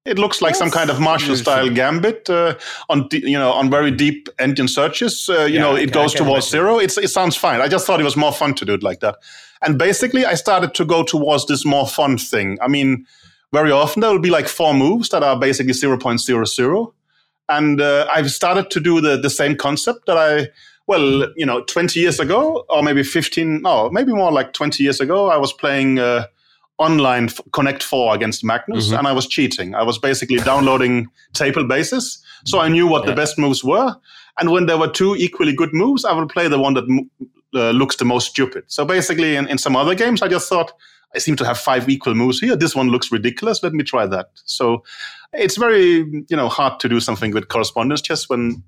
It 0.05 0.18
looks 0.18 0.42
like 0.42 0.57
some 0.57 0.70
kind 0.70 0.90
of 0.90 0.98
Marshall 0.98 1.36
style 1.36 1.70
gambit 1.70 2.28
uh, 2.28 2.57
on 2.88 3.09
you 3.12 3.38
know 3.38 3.53
on 3.53 3.70
very 3.70 3.92
deep 3.92 4.28
engine 4.40 4.66
searches. 4.66 5.28
Uh, 5.28 5.42
you 5.42 5.55
yeah, 5.55 5.61
know, 5.61 5.76
it 5.76 5.92
goes 5.92 6.12
towards 6.12 6.48
zero. 6.48 6.78
It's, 6.78 6.98
it 6.98 7.11
sounds 7.11 7.36
fine. 7.36 7.61
I 7.61 7.68
just 7.68 7.86
thought 7.86 8.00
it 8.00 8.05
was 8.05 8.16
more 8.16 8.32
fun 8.32 8.55
to 8.55 8.64
do 8.64 8.74
it 8.74 8.82
like 8.82 8.98
that. 9.00 9.18
And 9.62 9.78
basically, 9.78 10.26
I 10.26 10.34
started 10.34 10.74
to 10.74 10.84
go 10.84 11.05
towards 11.05 11.46
this 11.46 11.64
more 11.64 11.86
fun 11.86 12.18
thing. 12.18 12.59
I 12.61 12.66
mean, 12.66 13.07
very 13.53 13.70
often 13.70 14.00
there 14.00 14.11
will 14.11 14.18
be 14.18 14.30
like 14.30 14.48
four 14.48 14.74
moves 14.74 15.11
that 15.11 15.22
are 15.22 15.38
basically 15.38 15.72
0.00. 15.72 16.92
And 17.48 17.80
uh, 17.80 18.09
I've 18.11 18.30
started 18.32 18.70
to 18.70 18.80
do 18.80 19.00
the, 19.00 19.16
the 19.16 19.30
same 19.30 19.57
concept 19.57 20.07
that 20.07 20.16
I, 20.16 20.48
well, 20.86 21.28
you 21.36 21.46
know, 21.46 21.62
20 21.64 22.00
years 22.00 22.18
ago, 22.18 22.64
or 22.68 22.82
maybe 22.82 23.03
15, 23.03 23.62
no, 23.62 23.90
maybe 23.90 24.12
more 24.12 24.32
like 24.32 24.53
20 24.53 24.82
years 24.82 25.00
ago, 25.00 25.28
I 25.28 25.36
was 25.36 25.53
playing 25.53 25.98
uh, 25.98 26.26
online 26.82 27.28
Connect 27.52 27.82
4 27.82 28.14
against 28.14 28.44
Magnus 28.44 28.88
mm-hmm. 28.88 28.98
and 28.98 29.06
I 29.06 29.12
was 29.12 29.26
cheating. 29.26 29.74
I 29.74 29.82
was 29.82 29.98
basically 29.98 30.38
downloading 30.38 31.08
table 31.32 31.66
bases. 31.66 32.22
So 32.44 32.58
I 32.58 32.68
knew 32.68 32.86
what 32.86 33.04
yeah. 33.04 33.10
the 33.10 33.16
best 33.16 33.38
moves 33.38 33.62
were. 33.64 33.94
And 34.38 34.50
when 34.50 34.66
there 34.66 34.78
were 34.78 34.88
two 34.88 35.14
equally 35.16 35.54
good 35.54 35.72
moves, 35.72 36.04
I 36.04 36.12
would 36.12 36.28
play 36.28 36.48
the 36.48 36.58
one 36.58 36.74
that 36.74 36.84
uh, 37.54 37.70
looks 37.70 37.96
the 37.96 38.04
most 38.04 38.30
stupid. 38.30 38.64
So 38.66 38.84
basically, 38.84 39.36
in, 39.36 39.46
in 39.48 39.58
some 39.58 39.76
other 39.76 39.94
games, 39.94 40.22
I 40.22 40.28
just 40.28 40.48
thought, 40.48 40.72
I 41.14 41.18
seem 41.18 41.36
to 41.36 41.44
have 41.44 41.58
five 41.58 41.88
equal 41.88 42.14
moves 42.14 42.40
here. 42.40 42.56
This 42.56 42.74
one 42.74 42.88
looks 42.88 43.12
ridiculous. 43.12 43.62
Let 43.62 43.74
me 43.74 43.84
try 43.84 44.06
that. 44.06 44.30
So 44.44 44.82
it's 45.32 45.56
very, 45.56 46.24
you 46.28 46.36
know, 46.36 46.48
hard 46.48 46.80
to 46.80 46.88
do 46.88 47.00
something 47.00 47.32
with 47.32 47.48
correspondence 47.48 48.00
chess 48.00 48.28
when 48.28 48.62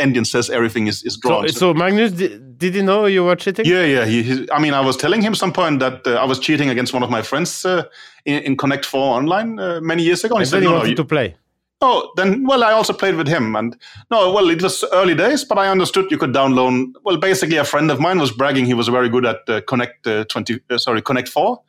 Endian 0.00 0.26
says 0.26 0.50
everything 0.50 0.86
is, 0.86 1.02
is 1.04 1.16
drawn. 1.16 1.48
So, 1.48 1.58
so 1.58 1.74
Magnus, 1.74 2.12
did, 2.12 2.58
did 2.58 2.74
he 2.74 2.82
know 2.82 3.06
you 3.06 3.24
were 3.24 3.36
cheating? 3.36 3.66
Yeah, 3.66 3.84
yeah. 3.84 4.04
He, 4.04 4.22
he, 4.22 4.48
I 4.50 4.58
mean, 4.58 4.74
I 4.74 4.80
was 4.80 4.96
telling 4.96 5.22
him 5.22 5.34
some 5.34 5.52
point 5.52 5.80
that 5.80 6.06
uh, 6.06 6.14
I 6.14 6.24
was 6.24 6.38
cheating 6.38 6.70
against 6.70 6.92
one 6.92 7.02
of 7.02 7.10
my 7.10 7.22
friends 7.22 7.64
uh, 7.64 7.84
in, 8.24 8.42
in, 8.42 8.56
Connect 8.56 8.84
4 8.84 9.16
online 9.16 9.58
uh, 9.58 9.80
many 9.80 10.02
years 10.02 10.24
ago. 10.24 10.36
And, 10.36 10.42
and 10.42 10.46
he 10.46 10.50
said, 10.50 10.62
he 10.62 10.68
no, 10.68 10.72
wanted 10.72 10.84
no, 10.84 10.90
you, 10.90 10.96
to 10.96 11.04
play. 11.04 11.36
Oh, 11.82 12.12
then, 12.16 12.46
well, 12.46 12.62
I 12.62 12.72
also 12.72 12.92
played 12.92 13.14
with 13.14 13.26
him. 13.26 13.56
And 13.56 13.76
no, 14.10 14.32
well, 14.32 14.50
it 14.50 14.62
was 14.62 14.84
early 14.92 15.14
days, 15.14 15.44
but 15.44 15.58
I 15.58 15.68
understood 15.68 16.10
you 16.10 16.18
could 16.18 16.32
download. 16.32 16.92
Well, 17.04 17.16
basically, 17.16 17.56
a 17.56 17.64
friend 17.64 17.90
of 17.90 18.00
mine 18.00 18.18
was 18.18 18.30
bragging 18.30 18.66
he 18.66 18.74
was 18.74 18.88
very 18.88 19.08
good 19.08 19.24
at 19.24 19.48
uh, 19.48 19.60
Connect 19.62 20.06
uh, 20.06 20.24
20, 20.24 20.60
uh, 20.70 20.78
sorry, 20.78 21.00
Connect 21.00 21.28
4. 21.28 21.60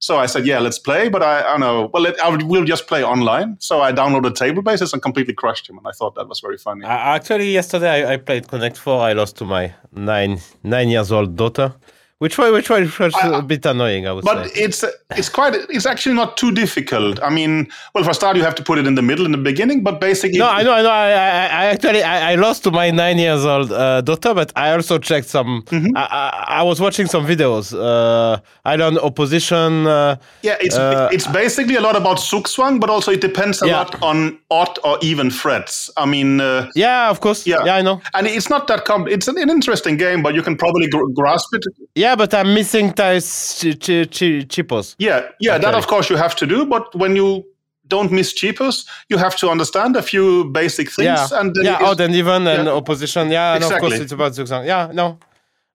So 0.00 0.16
I 0.16 0.26
said, 0.26 0.46
yeah, 0.46 0.60
let's 0.60 0.78
play. 0.78 1.08
But 1.08 1.22
I, 1.22 1.54
I 1.54 1.56
know, 1.58 1.90
well, 1.92 2.06
it, 2.06 2.18
I 2.20 2.28
will 2.28 2.64
just 2.64 2.86
play 2.86 3.02
online. 3.02 3.56
So 3.58 3.80
I 3.80 3.92
downloaded 3.92 4.34
table 4.34 4.62
bases 4.62 4.92
and 4.92 5.02
completely 5.02 5.34
crushed 5.34 5.68
him. 5.68 5.76
And 5.78 5.86
I 5.86 5.90
thought 5.90 6.14
that 6.14 6.28
was 6.28 6.40
very 6.40 6.58
funny. 6.58 6.84
Uh, 6.84 6.88
actually, 6.88 7.52
yesterday 7.52 8.04
I, 8.06 8.12
I, 8.14 8.16
played 8.16 8.48
Connect 8.48 8.76
4. 8.76 9.00
I 9.00 9.12
lost 9.12 9.36
to 9.38 9.44
my 9.44 9.74
nine 9.92 10.40
nine 10.62 10.88
years 10.88 11.10
old 11.10 11.36
daughter. 11.36 11.74
Which 12.18 12.36
way? 12.36 12.50
Which 12.50 12.68
way 12.68 12.82
was 12.82 13.14
a 13.22 13.42
bit 13.42 13.64
annoying, 13.64 14.08
I 14.08 14.12
would 14.12 14.24
but 14.24 14.48
say. 14.48 14.52
But 14.52 14.58
it's 14.60 14.84
it's 15.10 15.28
quite 15.28 15.54
it's 15.54 15.86
actually 15.86 16.16
not 16.16 16.36
too 16.36 16.50
difficult. 16.50 17.22
I 17.22 17.30
mean, 17.30 17.68
well, 17.94 18.02
for 18.02 18.10
a 18.10 18.14
start, 18.14 18.36
you 18.36 18.42
have 18.42 18.56
to 18.56 18.62
put 18.64 18.76
it 18.76 18.88
in 18.88 18.96
the 18.96 19.02
middle 19.02 19.24
in 19.24 19.30
the 19.30 19.38
beginning, 19.38 19.84
but 19.84 20.00
basically, 20.00 20.40
no, 20.40 20.48
I 20.48 20.64
know, 20.64 20.72
I 20.72 20.82
know. 20.82 20.90
I, 20.90 21.10
I, 21.10 21.46
I 21.46 21.64
actually 21.66 22.02
I, 22.02 22.32
I, 22.32 22.34
lost 22.34 22.64
to 22.64 22.72
my 22.72 22.90
nine 22.90 23.18
years 23.18 23.44
old 23.44 23.70
uh, 23.70 24.00
daughter, 24.00 24.34
but 24.34 24.52
I 24.56 24.72
also 24.72 24.98
checked 24.98 25.28
some. 25.28 25.62
Mm-hmm. 25.66 25.96
I, 25.96 26.56
I, 26.58 26.62
was 26.64 26.80
watching 26.80 27.06
some 27.06 27.24
videos. 27.24 27.72
Uh, 27.72 28.40
I 28.64 28.74
learned 28.74 28.98
opposition. 28.98 29.86
Uh, 29.86 30.16
yeah, 30.42 30.56
it's 30.60 30.76
uh, 30.76 31.08
it's 31.12 31.28
basically 31.28 31.76
a 31.76 31.80
lot 31.80 31.94
about 31.94 32.18
zugzwang, 32.18 32.80
but 32.80 32.90
also 32.90 33.12
it 33.12 33.20
depends 33.20 33.62
a 33.62 33.68
yeah. 33.68 33.76
lot 33.76 34.02
on 34.02 34.36
odd 34.50 34.76
or 34.82 34.98
even 35.02 35.30
threats. 35.30 35.88
I 35.96 36.04
mean, 36.04 36.40
uh, 36.40 36.68
yeah, 36.74 37.10
of 37.10 37.20
course. 37.20 37.46
Yeah, 37.46 37.64
yeah, 37.64 37.76
I 37.76 37.82
know. 37.82 38.02
And 38.14 38.26
it's 38.26 38.50
not 38.50 38.66
that 38.66 38.86
com- 38.86 39.06
It's 39.06 39.28
an, 39.28 39.38
an 39.38 39.50
interesting 39.50 39.96
game, 39.96 40.20
but 40.20 40.34
you 40.34 40.42
can 40.42 40.56
probably 40.56 40.88
gr- 40.88 41.12
grasp 41.14 41.54
it. 41.54 41.62
Yeah 41.94 42.07
yeah, 42.08 42.16
but 42.16 42.32
I'm 42.32 42.54
missing 42.54 42.92
those 42.96 43.26
ch- 43.58 43.78
ch- 43.78 44.08
ch- 44.10 44.46
cheapos. 44.48 44.96
Yeah, 44.98 45.28
yeah, 45.40 45.54
okay. 45.54 45.64
that 45.64 45.74
of 45.74 45.86
course 45.86 46.08
you 46.10 46.16
have 46.16 46.34
to 46.36 46.46
do. 46.46 46.64
But 46.64 46.94
when 46.94 47.16
you 47.16 47.44
don't 47.86 48.10
miss 48.10 48.32
cheapos, 48.32 48.86
you 49.10 49.18
have 49.18 49.36
to 49.36 49.50
understand 49.50 49.96
a 49.96 50.02
few 50.02 50.44
basic 50.50 50.90
things. 50.90 51.06
Yeah, 51.06 51.40
and 51.40 51.54
then 51.54 51.64
yeah, 51.64 51.88
odd 51.88 52.00
and 52.00 52.14
even 52.14 52.42
yeah. 52.44 52.60
and 52.60 52.68
opposition. 52.68 53.30
Yeah, 53.30 53.56
exactly. 53.56 53.76
and 53.76 53.84
of 53.84 53.90
course 53.90 54.00
it's 54.00 54.12
about 54.12 54.32
Zugzwang. 54.32 54.66
Yeah, 54.66 54.90
no. 54.92 55.18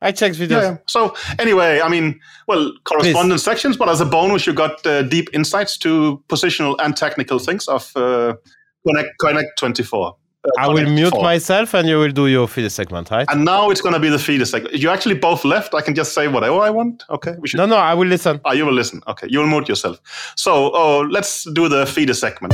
I 0.01 0.11
checked 0.11 0.37
videos. 0.37 0.61
Yeah. 0.61 0.77
So 0.85 1.15
anyway, 1.39 1.79
I 1.79 1.87
mean, 1.87 2.19
well, 2.47 2.73
correspondence 2.83 3.43
Please. 3.43 3.51
sections, 3.51 3.77
but 3.77 3.87
as 3.87 4.01
a 4.01 4.05
bonus, 4.05 4.45
you 4.45 4.53
got 4.53 4.85
uh, 4.85 5.03
deep 5.03 5.29
insights 5.33 5.77
to 5.77 6.21
positional 6.27 6.75
and 6.83 6.97
technical 6.97 7.39
things 7.39 7.67
of 7.67 7.89
uh, 7.95 8.33
Connect 8.85 9.09
Connect 9.19 9.57
24. 9.57 10.15
I 10.57 10.67
will 10.67 10.89
mute 10.89 11.13
myself 11.21 11.73
and 11.73 11.87
you 11.87 11.97
will 11.97 12.11
do 12.11 12.27
your 12.27 12.47
Peter 12.47 12.69
segment, 12.69 13.09
right? 13.11 13.25
And 13.29 13.45
now 13.45 13.69
it's 13.69 13.79
going 13.79 13.93
to 13.93 13.99
be 13.99 14.09
the 14.09 14.17
Peter 14.17 14.45
segment. 14.45 14.75
You 14.75 14.89
actually 14.89 15.15
both 15.15 15.45
left. 15.45 15.73
I 15.73 15.81
can 15.81 15.95
just 15.95 16.13
say 16.13 16.27
whatever 16.27 16.59
I 16.59 16.69
want. 16.69 17.03
Okay. 17.09 17.35
We 17.39 17.47
should... 17.47 17.57
No, 17.57 17.65
no, 17.65 17.77
I 17.77 17.93
will 17.93 18.07
listen. 18.07 18.41
Ah, 18.43 18.51
you 18.51 18.65
will 18.65 18.73
listen. 18.73 19.01
Okay. 19.07 19.27
You'll 19.29 19.47
mute 19.47 19.69
yourself. 19.69 20.01
So 20.35 20.71
oh, 20.73 21.07
let's 21.09 21.45
do 21.53 21.69
the 21.69 21.85
Peter 21.95 22.13
segment. 22.13 22.53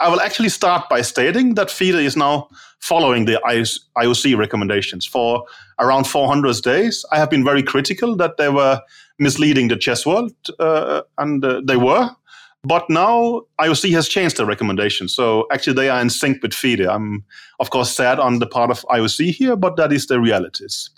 I 0.00 0.08
will 0.08 0.20
actually 0.20 0.48
start 0.48 0.88
by 0.88 1.02
stating 1.02 1.54
that 1.54 1.70
FIDE 1.70 1.96
is 1.96 2.16
now 2.16 2.48
following 2.78 3.24
the 3.24 3.40
IOC 3.98 4.36
recommendations. 4.38 5.04
For 5.04 5.44
around 5.78 6.04
400 6.06 6.62
days, 6.62 7.04
I 7.12 7.18
have 7.18 7.30
been 7.30 7.44
very 7.44 7.62
critical 7.62 8.16
that 8.16 8.36
they 8.36 8.48
were 8.48 8.80
misleading 9.18 9.68
the 9.68 9.76
chess 9.76 10.06
world, 10.06 10.32
uh, 10.58 11.02
and 11.18 11.44
uh, 11.44 11.60
they 11.64 11.76
were. 11.76 12.10
But 12.68 12.90
now 12.90 13.44
IOC 13.58 13.92
has 13.92 14.08
changed 14.08 14.36
their 14.36 14.44
recommendation. 14.44 15.08
So 15.08 15.46
actually, 15.50 15.72
they 15.72 15.88
are 15.88 16.02
in 16.02 16.10
sync 16.10 16.42
with 16.42 16.52
FIDE. 16.52 16.82
I'm, 16.82 17.24
of 17.60 17.70
course, 17.70 17.90
sad 17.90 18.20
on 18.20 18.40
the 18.40 18.46
part 18.46 18.70
of 18.70 18.84
IOC 18.90 19.30
here, 19.30 19.56
but 19.56 19.76
that 19.76 19.90
is 19.90 20.06
the 20.06 20.20
realities. 20.20 20.90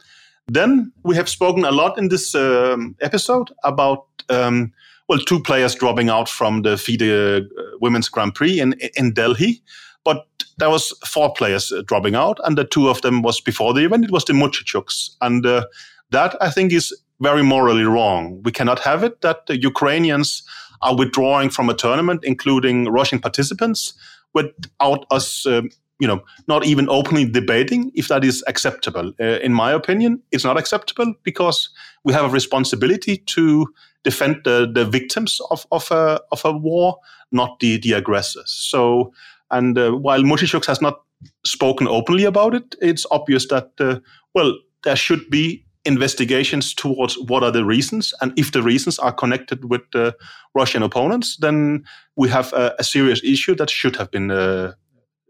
Then 0.48 0.90
we 1.04 1.14
have 1.14 1.28
spoken 1.28 1.64
a 1.64 1.70
lot 1.70 1.96
in 1.96 2.08
this 2.08 2.34
um, 2.34 2.96
episode 3.00 3.52
about, 3.62 4.04
um, 4.30 4.72
well, 5.08 5.20
two 5.20 5.40
players 5.40 5.76
dropping 5.76 6.10
out 6.10 6.28
from 6.28 6.62
the 6.62 6.76
FIDE 6.76 7.02
uh, 7.02 7.46
Women's 7.80 8.08
Grand 8.08 8.34
Prix 8.34 8.58
in, 8.58 8.74
in 8.96 9.12
Delhi. 9.12 9.62
But 10.02 10.26
there 10.58 10.70
was 10.70 10.92
four 11.06 11.32
players 11.32 11.70
uh, 11.70 11.82
dropping 11.86 12.16
out, 12.16 12.40
and 12.42 12.58
the 12.58 12.64
two 12.64 12.88
of 12.88 13.00
them 13.02 13.22
was 13.22 13.40
before 13.40 13.74
the 13.74 13.84
event. 13.84 14.04
It 14.04 14.10
was 14.10 14.24
the 14.24 14.32
Muzychuks. 14.32 15.10
And 15.20 15.46
uh, 15.46 15.66
that, 16.10 16.34
I 16.42 16.50
think, 16.50 16.72
is 16.72 16.92
very 17.20 17.44
morally 17.44 17.84
wrong. 17.84 18.42
We 18.42 18.50
cannot 18.50 18.80
have 18.80 19.04
it 19.04 19.20
that 19.20 19.46
the 19.46 19.60
Ukrainians 19.60 20.42
are 20.82 20.96
withdrawing 20.96 21.50
from 21.50 21.68
a 21.68 21.74
tournament, 21.74 22.24
including 22.24 22.86
Russian 22.86 23.18
participants, 23.18 23.94
without 24.34 25.06
us, 25.10 25.46
um, 25.46 25.70
you 25.98 26.08
know, 26.08 26.22
not 26.48 26.64
even 26.64 26.88
openly 26.88 27.24
debating 27.24 27.90
if 27.94 28.08
that 28.08 28.24
is 28.24 28.42
acceptable. 28.46 29.12
Uh, 29.20 29.38
in 29.42 29.52
my 29.52 29.72
opinion, 29.72 30.22
it's 30.32 30.44
not 30.44 30.58
acceptable 30.58 31.14
because 31.22 31.68
we 32.04 32.12
have 32.12 32.24
a 32.24 32.28
responsibility 32.28 33.18
to 33.18 33.66
defend 34.02 34.36
the, 34.44 34.70
the 34.72 34.84
victims 34.84 35.40
of, 35.50 35.66
of, 35.70 35.90
a, 35.90 36.20
of 36.32 36.44
a 36.44 36.52
war, 36.52 36.96
not 37.32 37.60
the, 37.60 37.78
the 37.78 37.92
aggressors. 37.92 38.50
So, 38.50 39.12
and 39.50 39.76
uh, 39.76 39.90
while 39.92 40.22
Muzychuks 40.22 40.66
has 40.66 40.80
not 40.80 41.02
spoken 41.44 41.86
openly 41.86 42.24
about 42.24 42.54
it, 42.54 42.74
it's 42.80 43.04
obvious 43.10 43.48
that, 43.48 43.70
uh, 43.78 43.98
well, 44.34 44.54
there 44.84 44.96
should 44.96 45.28
be 45.28 45.66
investigations 45.84 46.74
towards 46.74 47.16
what 47.18 47.42
are 47.42 47.50
the 47.50 47.64
reasons, 47.64 48.12
and 48.20 48.32
if 48.38 48.52
the 48.52 48.62
reasons 48.62 48.98
are 48.98 49.12
connected 49.12 49.64
with 49.70 49.82
the 49.92 50.14
Russian 50.54 50.82
opponents, 50.82 51.36
then 51.38 51.84
we 52.16 52.28
have 52.28 52.52
a, 52.52 52.74
a 52.78 52.84
serious 52.84 53.22
issue 53.24 53.54
that 53.54 53.70
should 53.70 53.96
have 53.96 54.10
been 54.10 54.30
uh, 54.30 54.72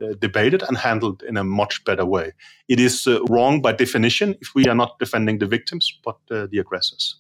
uh, 0.03 0.15
debated 0.19 0.63
and 0.63 0.79
handled 0.79 1.23
in 1.23 1.37
a 1.37 1.45
much 1.45 1.85
better 1.85 2.07
way. 2.07 2.33
It 2.69 2.81
is 2.81 3.07
uh, 3.07 3.23
wrong 3.29 3.61
by 3.61 3.73
definition 3.73 4.35
if 4.41 4.55
we 4.55 4.67
are 4.67 4.75
not 4.75 4.99
defending 4.99 5.39
the 5.39 5.47
victims 5.47 5.93
but 6.03 6.17
uh, 6.31 6.47
the 6.51 6.59
aggressors. 6.59 7.17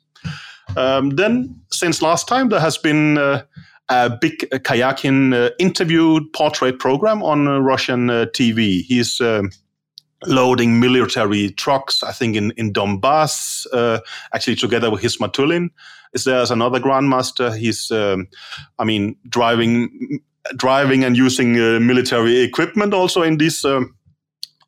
Um, 0.77 1.11
then, 1.11 1.61
since 1.70 2.01
last 2.01 2.27
time, 2.27 2.48
there 2.48 2.61
has 2.61 2.78
been 2.78 3.19
uh, 3.19 3.43
a 3.90 4.09
big 4.09 4.39
Karjakin 4.51 5.35
uh, 5.35 5.51
interviewed 5.59 6.32
portrait 6.32 6.78
program 6.78 7.23
on 7.23 7.47
Russian 7.62 8.09
TV. 8.09 8.82
He's 8.82 9.20
um, 9.20 9.51
loading 10.27 10.81
military 10.81 11.51
trucks, 11.51 12.03
I 12.03 12.13
think 12.13 12.37
in, 12.37 12.53
in 12.53 12.73
Donbass, 12.73 13.67
uh, 13.73 14.01
actually 14.35 14.57
together 14.57 14.91
with 14.91 15.03
Khismatullin. 15.03 15.71
Is 16.13 16.25
there's 16.25 16.51
another 16.51 16.81
grandmaster. 16.81 17.57
He's, 17.57 17.91
um, 17.93 18.27
I 18.81 18.85
mean, 18.85 19.17
driving, 19.29 20.21
driving 20.57 21.05
and 21.05 21.17
using 21.17 21.55
uh, 21.57 21.79
military 21.81 22.41
equipment 22.41 22.93
also 22.93 23.23
in 23.23 23.39
these 23.39 23.65
um, 23.65 23.95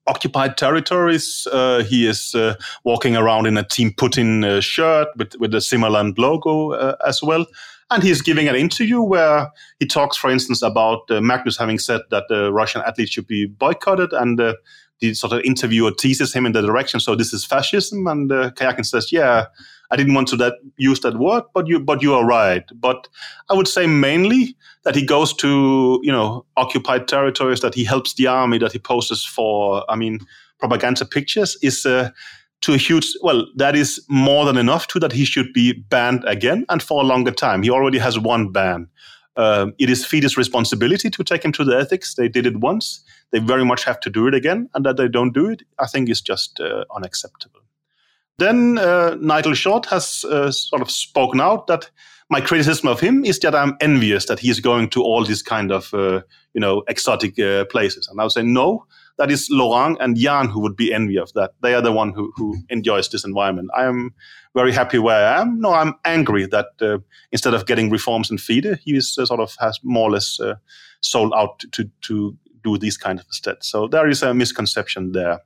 occupied 0.07 0.57
territories. 0.57 1.49
Uh, 1.53 1.83
he 1.83 2.07
is 2.07 2.35
uh, 2.35 2.55
walking 2.85 3.17
around 3.17 3.47
in 3.47 3.57
a 3.57 3.65
Team 3.65 3.91
Putin 3.91 4.45
uh, 4.45 4.61
shirt 4.61 5.09
with, 5.17 5.35
with 5.41 5.51
the 5.51 5.59
Simmerland 5.59 6.17
logo 6.17 6.73
uh, 6.73 6.97
as 7.07 7.23
well. 7.23 7.45
And 7.91 8.03
he's 8.03 8.23
giving 8.23 8.49
an 8.49 8.55
interview 8.55 9.03
where 9.03 9.51
he 9.81 9.87
talks, 9.87 10.17
for 10.17 10.31
instance, 10.31 10.63
about 10.63 11.11
Magnus 11.11 11.59
having 11.59 11.79
said 11.79 12.01
that 12.11 12.25
the 12.29 12.51
Russian 12.51 12.81
athletes 12.87 13.11
should 13.11 13.27
be 13.27 13.47
boycotted 13.47 14.15
and 14.15 14.41
the 15.03 15.15
sort 15.15 15.33
of 15.33 15.41
interviewer 15.41 15.91
teases 15.91 16.33
him 16.33 16.47
in 16.47 16.53
the 16.53 16.63
direction. 16.63 17.01
So 17.01 17.17
this 17.17 17.33
is 17.33 17.45
fascism, 17.45 18.07
and 18.07 18.31
uh, 18.31 18.51
Karjakin 18.53 18.87
says, 18.87 19.11
"Yeah, 19.13 19.47
I 19.91 19.97
didn't 19.97 20.15
want 20.15 20.29
to 20.29 20.37
that, 20.37 20.55
use 20.77 21.01
that 21.01 21.19
word, 21.19 21.43
but 21.53 21.67
you 21.67 21.81
but 21.81 22.03
you 22.03 22.15
are 22.15 22.25
right." 22.25 22.65
But 22.75 23.09
I 23.51 23.55
would 23.55 23.69
say 23.69 23.87
mainly 23.87 24.57
that 24.85 24.95
he 24.95 25.05
goes 25.05 25.35
to 25.35 26.01
you 26.03 26.13
know 26.13 26.47
occupied 26.57 27.09
territories, 27.09 27.61
that 27.61 27.75
he 27.75 27.85
helps 27.85 28.15
the 28.15 28.29
army, 28.29 28.59
that 28.59 28.73
he 28.73 28.79
poses 28.79 29.25
for. 29.25 29.85
I 29.91 29.97
mean, 29.97 30.21
propaganda 30.59 31.05
pictures 31.05 31.59
is. 31.63 31.85
Uh, 31.85 32.11
to 32.61 32.75
a 32.75 32.77
huge 32.77 33.09
well 33.23 33.45
that 33.57 33.75
is 33.75 34.07
more 34.09 34.45
than 34.45 34.57
enough 34.57 34.87
to 34.87 35.01
that 35.01 35.11
he 35.11 35.25
should 35.25 35.53
be 35.53 35.73
banned 35.73 36.23
again 36.29 36.65
and 36.69 36.81
for 36.81 37.03
a 37.03 37.05
longer 37.05 37.33
time 37.33 37.61
he 37.61 37.71
already 37.71 37.99
has 37.99 38.21
one 38.21 38.53
ban 38.53 38.87
um, 39.37 39.75
it 39.79 39.89
is 39.89 40.05
FIDE's 40.05 40.37
responsibility 40.37 41.11
to 41.11 41.25
take 41.25 41.45
him 41.45 41.53
to 41.53 41.65
the 41.65 41.77
ethics. 41.77 42.15
They 42.15 42.29
did 42.29 42.47
it 42.47 42.57
once. 42.59 43.03
They 43.31 43.39
very 43.39 43.65
much 43.65 43.85
have 43.85 43.99
to 44.01 44.11
do 44.11 44.27
it 44.27 44.35
again 44.35 44.69
and 44.75 44.85
that 44.85 44.97
they 44.97 45.09
don't 45.09 45.33
do 45.33 45.49
it 45.49 45.63
i 45.79 45.87
think 45.87 46.09
is 46.09 46.21
just 46.21 46.61
uh, 46.61 46.85
unacceptable. 46.95 47.61
Then 48.39 48.79
uh, 48.79 49.17
nigel 49.21 49.55
short 49.55 49.87
has 49.87 50.25
uh, 50.25 50.51
sort 50.51 50.83
of 50.83 50.91
spoken 50.91 51.41
out 51.41 51.67
that 51.67 51.91
my 52.29 52.41
criticism 52.41 52.89
of 52.89 53.01
him 53.01 53.25
is 53.25 53.39
that 53.41 53.55
i'm 53.55 53.77
envious 53.81 54.27
that 54.27 54.39
he's 54.39 54.61
going 54.61 54.91
to 54.91 55.03
all 55.03 55.25
these 55.25 55.43
kind 55.43 55.73
of 55.73 55.95
uh, 55.95 56.21
you 56.55 56.61
know 56.61 56.83
exotic 56.89 57.39
uh, 57.39 57.65
places. 57.67 58.09
And 58.09 58.21
i 58.21 58.25
would 58.25 58.33
say 58.33 58.43
no 58.43 58.87
that 59.19 59.31
is 59.31 59.49
Laurent 59.51 59.99
and 60.01 60.17
Jan 60.17 60.49
who 60.49 60.61
would 60.61 60.77
be 60.77 60.93
envy 60.93 61.19
of 61.19 61.33
that. 61.35 61.53
They 61.63 61.75
are 61.75 61.83
the 61.83 61.93
one 61.93 62.13
who, 62.13 62.33
who 62.37 62.57
enjoys 62.69 63.09
this 63.09 63.25
environment. 63.25 63.71
I 63.77 63.85
am 63.85 64.15
very 64.55 64.73
happy 64.73 64.99
where 64.99 65.27
I 65.27 65.41
am. 65.41 65.61
No, 65.61 65.73
I'm 65.73 65.95
angry 66.05 66.47
that 66.47 66.67
uh, 66.81 66.99
instead 67.31 67.55
of 67.55 67.67
getting 67.67 67.91
reforms 67.91 68.31
in 68.31 68.39
FIDE, 68.39 68.79
he 68.85 68.97
is 68.97 69.17
uh, 69.19 69.27
sort 69.27 69.41
of 69.41 69.55
has 69.61 69.79
more 69.83 70.09
or 70.09 70.13
less 70.13 70.41
uh, 70.41 70.55
sold 71.01 71.33
out 71.35 71.61
to, 71.73 71.91
to, 72.03 72.37
do 72.65 72.79
these 72.79 72.97
kind 72.97 73.19
of 73.19 73.27
instead. 73.27 73.57
So 73.61 73.89
there 73.89 74.09
is 74.09 74.23
a 74.23 74.33
misconception 74.33 75.11
there. 75.11 75.41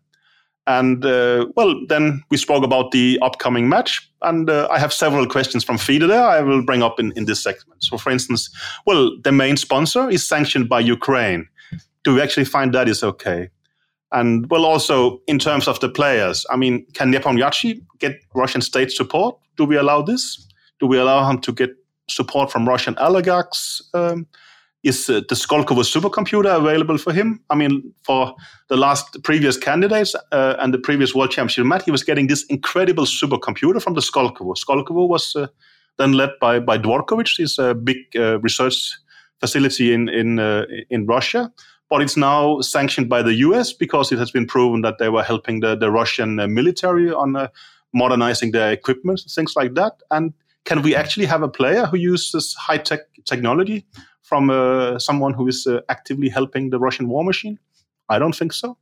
And 0.66 1.02
uh, 1.02 1.47
well, 1.56 1.74
then 1.88 2.22
we 2.30 2.36
spoke 2.36 2.62
about 2.62 2.90
the 2.90 3.18
upcoming 3.22 3.70
match, 3.70 4.10
and 4.20 4.51
uh, 4.51 4.68
I 4.70 4.78
have 4.78 4.93
several 4.93 5.26
questions 5.26 5.64
from 5.64 5.78
FIDE 5.78 6.02
there. 6.02 6.22
I 6.22 6.43
will 6.43 6.62
bring 6.62 6.82
up 6.82 7.01
in, 7.01 7.12
in 7.16 7.24
this 7.24 7.43
segment. 7.43 7.84
So, 7.84 7.97
for 7.97 8.10
instance, 8.10 8.51
well, 8.84 9.12
the 9.24 9.32
main 9.32 9.56
sponsor 9.56 10.10
is 10.10 10.28
sanctioned 10.28 10.68
by 10.68 10.80
Ukraine. 10.80 11.48
Do 12.05 12.16
we 12.16 12.20
actually 12.20 12.44
find 12.44 12.74
that 12.74 12.86
is 12.86 13.02
okay? 13.02 13.48
And 14.12 14.49
well, 14.51 14.65
also 14.65 15.20
in 15.27 15.39
terms 15.39 15.66
of 15.69 15.81
the 15.81 15.89
players, 15.89 16.47
I 16.51 16.57
mean, 16.57 16.87
can 16.95 17.12
Nepomniachtchi 17.12 17.81
get 17.99 18.20
Russian 18.35 18.61
state 18.61 18.93
support? 18.93 19.37
Do 19.57 19.65
we 19.65 19.77
allow 19.77 20.03
this? 20.03 20.47
Do 20.78 20.87
we 20.87 20.99
allow 20.99 21.28
him 21.28 21.41
to 21.41 21.53
get 21.53 21.70
support 22.09 22.53
from 22.53 22.69
Russian 22.69 22.97
oligarchs? 22.99 23.83
Um, 23.95 24.27
is 24.85 25.11
uh, 25.11 25.20
the 25.28 25.35
Skolkovo 25.35 25.83
supercomputer 25.83 26.55
available 26.57 26.99
for 26.99 27.12
him? 27.12 27.41
I 27.51 27.57
mean, 27.57 27.93
for 28.05 28.35
the 28.69 28.77
last 28.77 29.20
previous 29.24 29.57
candidates 29.57 30.15
uh, 30.31 30.55
and 30.61 30.73
the 30.73 30.78
previous 30.78 31.12
World 31.12 31.33
Championship 31.33 31.66
match, 31.66 31.85
he 31.85 31.91
was 31.91 32.05
getting 32.05 32.28
this 32.28 32.45
incredible 32.45 33.05
supercomputer 33.05 33.83
from 33.83 33.95
the 33.95 34.01
Skolkovo. 34.01 34.55
Skolkovo 34.55 35.09
was 35.09 35.35
uh, 35.35 35.49
then 35.99 36.12
led 36.12 36.31
by 36.41 36.61
by 36.61 36.78
Dvorkovich, 36.78 37.39
this 37.39 37.59
uh, 37.59 37.74
big 37.74 37.97
uh, 38.15 38.39
research 38.41 38.93
facility 39.41 39.93
in 39.93 40.09
in 40.09 40.39
uh, 40.39 40.65
in 40.89 41.07
Russia 41.07 41.51
but 41.88 42.02
it's 42.02 42.16
now 42.16 42.60
sanctioned 42.60 43.08
by 43.08 43.22
the 43.22 43.34
US 43.34 43.72
because 43.72 44.12
it 44.12 44.18
has 44.18 44.30
been 44.30 44.46
proven 44.46 44.82
that 44.82 44.98
they 44.98 45.08
were 45.08 45.22
helping 45.22 45.60
the, 45.60 45.76
the 45.76 45.90
Russian 45.90 46.40
uh, 46.40 46.46
military 46.46 47.12
on 47.12 47.36
uh, 47.36 47.48
modernizing 47.92 48.50
their 48.50 48.72
equipment, 48.72 49.22
things 49.28 49.54
like 49.56 49.74
that. 49.74 49.94
And 50.10 50.32
can 50.64 50.82
we 50.82 50.94
actually 50.94 51.26
have 51.26 51.42
a 51.42 51.48
player 51.48 51.86
who 51.86 51.96
uses 51.96 52.54
high 52.54 52.78
tech 52.78 53.00
technology 53.24 53.86
from 54.22 54.50
uh, 54.50 54.98
someone 54.98 55.32
who 55.32 55.46
is 55.46 55.66
uh, 55.66 55.80
actively 55.88 56.28
helping 56.28 56.70
the 56.70 56.78
Russian 56.78 57.08
war 57.08 57.24
machine? 57.24 57.58
I 58.08 58.18
don't 58.18 58.34
think 58.34 58.52
so. 58.52 58.76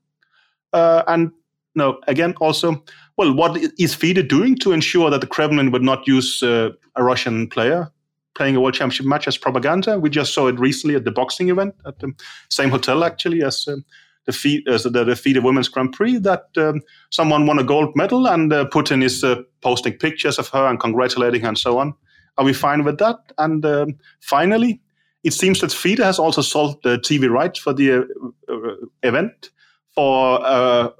Uh, 0.72 1.02
and 1.06 1.30
no, 1.74 1.98
again, 2.08 2.34
also, 2.40 2.82
well, 3.16 3.34
what 3.34 3.58
is 3.78 3.94
FIDE 3.94 4.28
doing 4.28 4.56
to 4.56 4.72
ensure 4.72 5.10
that 5.10 5.20
the 5.20 5.26
Kremlin 5.26 5.70
would 5.72 5.82
not 5.82 6.06
use 6.06 6.42
uh, 6.42 6.70
a 6.96 7.02
Russian 7.02 7.48
player 7.48 7.90
playing 8.34 8.56
a 8.56 8.60
world 8.60 8.74
championship 8.74 9.06
match 9.06 9.28
as 9.28 9.36
propaganda. 9.36 9.98
We 9.98 10.10
just 10.10 10.34
saw 10.34 10.48
it 10.48 10.58
recently 10.58 10.96
at 10.96 11.04
the 11.04 11.10
boxing 11.10 11.48
event 11.48 11.74
at 11.86 11.98
the 12.00 12.12
same 12.50 12.70
hotel, 12.70 13.04
actually, 13.04 13.42
as 13.42 13.66
um, 13.68 13.84
the, 14.26 14.32
FIDE, 14.32 14.68
uh, 14.68 14.78
the, 14.78 15.20
the 15.24 15.40
Women's 15.40 15.68
Grand 15.68 15.92
Prix, 15.92 16.18
that 16.18 16.46
um, 16.56 16.80
someone 17.10 17.46
won 17.46 17.58
a 17.58 17.64
gold 17.64 17.94
medal 17.94 18.26
and 18.26 18.52
uh, 18.52 18.66
Putin 18.66 19.02
is 19.02 19.22
uh, 19.22 19.42
posting 19.60 19.94
pictures 19.94 20.38
of 20.38 20.48
her 20.48 20.66
and 20.66 20.80
congratulating 20.80 21.42
her 21.42 21.48
and 21.48 21.58
so 21.58 21.78
on. 21.78 21.94
Are 22.36 22.44
we 22.44 22.52
fine 22.52 22.84
with 22.84 22.98
that? 22.98 23.16
And 23.38 23.64
um, 23.64 23.96
finally, 24.20 24.80
it 25.22 25.32
seems 25.32 25.60
that 25.60 25.72
FIDE 25.72 26.00
has 26.00 26.18
also 26.18 26.42
sold 26.42 26.82
the 26.82 26.98
TV 26.98 27.30
rights 27.30 27.58
for 27.58 27.72
the 27.72 27.92
uh, 27.92 28.02
uh, 28.48 28.76
event 29.02 29.50
for 29.94 30.44
uh, 30.44 30.90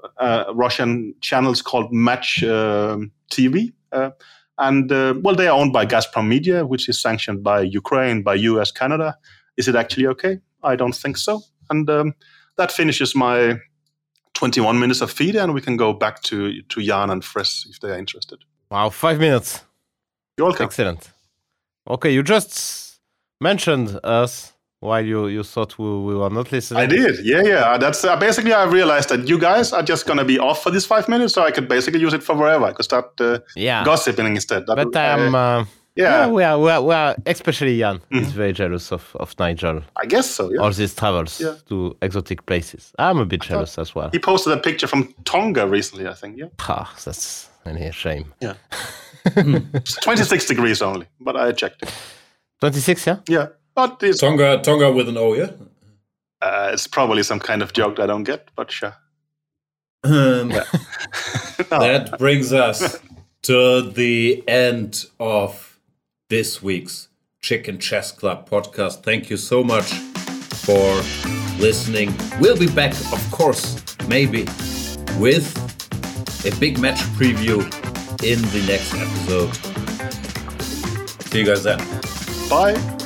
Russian 0.53 1.13
channels 1.19 1.61
called 1.61 1.91
Match 1.91 2.43
um, 2.43 3.11
TV. 3.29 3.73
And 4.57 4.91
uh, 4.91 5.15
well, 5.21 5.35
they 5.35 5.47
are 5.47 5.59
owned 5.59 5.73
by 5.73 5.85
Gazprom 5.85 6.27
Media, 6.27 6.65
which 6.65 6.87
is 6.87 7.01
sanctioned 7.01 7.43
by 7.43 7.61
Ukraine, 7.61 8.23
by 8.23 8.35
US, 8.35 8.71
Canada. 8.71 9.17
Is 9.57 9.67
it 9.67 9.75
actually 9.75 10.07
okay? 10.07 10.39
I 10.63 10.75
don't 10.75 10.95
think 10.95 11.17
so. 11.17 11.41
And 11.69 11.89
um, 11.89 12.13
that 12.57 12.71
finishes 12.71 13.15
my 13.15 13.59
21 14.33 14.79
minutes 14.79 15.01
of 15.01 15.11
feed, 15.11 15.35
and 15.35 15.53
we 15.53 15.61
can 15.61 15.77
go 15.77 15.93
back 15.93 16.21
to, 16.23 16.61
to 16.61 16.81
Jan 16.81 17.09
and 17.09 17.21
Friss 17.21 17.67
if 17.69 17.79
they 17.79 17.89
are 17.89 17.97
interested. 17.97 18.43
Wow, 18.69 18.89
five 18.89 19.19
minutes. 19.19 19.63
You're 20.37 20.47
welcome. 20.47 20.65
Excellent. 20.65 21.11
Okay, 21.87 22.11
you 22.11 22.23
just 22.23 22.99
mentioned 23.39 23.99
us 24.03 24.53
while 24.79 25.05
you, 25.05 25.27
you 25.27 25.43
thought 25.43 25.77
we, 25.77 25.85
we 25.85 26.15
were 26.15 26.29
not 26.29 26.51
listening. 26.51 26.83
I 26.83 26.85
did, 26.85 27.25
yeah, 27.25 27.41
yeah. 27.41 27.77
That's 27.77 28.03
uh, 28.03 28.15
basically 28.17 28.53
I 28.53 28.65
realized 28.65 29.09
that 29.09 29.27
you 29.27 29.39
guys 29.39 29.73
are 29.73 29.83
just 29.83 30.05
gonna 30.05 30.25
be 30.25 30.39
off 30.39 30.63
for 30.63 30.71
these 30.71 30.85
five 30.85 31.07
minutes, 31.09 31.33
so 31.33 31.43
I 31.43 31.51
could 31.51 31.67
basically 31.67 31.99
use 31.99 32.13
it 32.13 32.23
for 32.23 32.35
wherever. 32.35 32.65
I 32.65 32.73
could 32.73 32.85
start 32.85 33.19
uh, 33.19 33.39
yeah. 33.55 33.83
gossiping 33.83 34.27
instead. 34.27 34.65
That 34.67 34.75
but 34.75 34.95
I'm. 34.95 35.35
Uh, 35.35 35.65
yeah. 35.95 36.25
yeah, 36.25 36.27
we 36.27 36.43
are, 36.43 36.59
we 36.59 36.69
are, 36.69 36.81
we 36.81 36.93
are 36.93 37.15
especially 37.25 37.79
Jan 37.79 37.99
mm-hmm. 37.99 38.17
is 38.17 38.33
very 38.33 38.51
jealous 38.51 38.91
of, 38.91 39.15
of 39.17 39.33
Nigel. 39.39 39.81
I 39.95 40.05
guess 40.05 40.29
so. 40.29 40.51
Yeah. 40.51 40.59
All 40.59 40.71
these 40.71 40.93
travels 40.93 41.39
yeah. 41.39 41.55
to 41.69 41.95
exotic 42.01 42.45
places. 42.45 42.91
I'm 42.99 43.19
a 43.19 43.25
bit 43.25 43.43
I 43.43 43.47
jealous 43.47 43.77
as 43.77 43.95
well. 43.95 44.09
He 44.11 44.19
posted 44.19 44.51
a 44.51 44.57
picture 44.57 44.87
from 44.87 45.13
Tonga 45.23 45.65
recently, 45.65 46.05
I 46.07 46.13
think. 46.13 46.37
Yeah. 46.37 46.47
Ah, 46.59 46.93
that's 47.05 47.49
a 47.65 47.91
shame. 47.91 48.33
Yeah. 48.41 48.55
it's 49.25 49.95
26 49.95 50.47
degrees 50.47 50.81
only, 50.81 51.07
but 51.21 51.37
I 51.37 51.53
checked 51.53 51.83
it. 51.83 51.93
26, 52.59 53.07
yeah. 53.07 53.19
Yeah. 53.29 53.47
But 53.75 54.01
it's, 54.01 54.19
Tonga, 54.19 54.61
Tonga 54.61 54.91
with 54.91 55.09
an 55.09 55.17
O, 55.17 55.33
yeah. 55.33 55.51
Uh, 56.41 56.69
it's 56.73 56.87
probably 56.87 57.23
some 57.23 57.39
kind 57.39 57.61
of 57.61 57.73
joke 57.73 57.97
that 57.97 58.03
I 58.03 58.07
don't 58.07 58.23
get, 58.23 58.49
but 58.55 58.71
sure. 58.71 58.95
Um, 60.03 60.49
no. 60.49 60.63
That 61.69 62.15
brings 62.17 62.53
us 62.53 62.99
to 63.43 63.81
the 63.81 64.43
end 64.47 65.05
of 65.19 65.79
this 66.29 66.61
week's 66.63 67.09
Chicken 67.41 67.79
Chess 67.79 68.11
Club 68.11 68.49
podcast. 68.49 69.03
Thank 69.03 69.29
you 69.29 69.37
so 69.37 69.63
much 69.63 69.85
for 70.65 70.95
listening. 71.59 72.13
We'll 72.39 72.57
be 72.57 72.67
back, 72.67 72.93
of 73.11 73.31
course, 73.31 73.83
maybe 74.07 74.45
with 75.19 75.53
a 76.45 76.59
big 76.59 76.79
match 76.79 76.99
preview 77.17 77.61
in 78.23 78.41
the 78.51 78.65
next 78.67 78.93
episode. 78.93 79.53
See 81.29 81.39
you 81.39 81.45
guys 81.45 81.63
then. 81.63 81.79
Bye. 82.49 83.04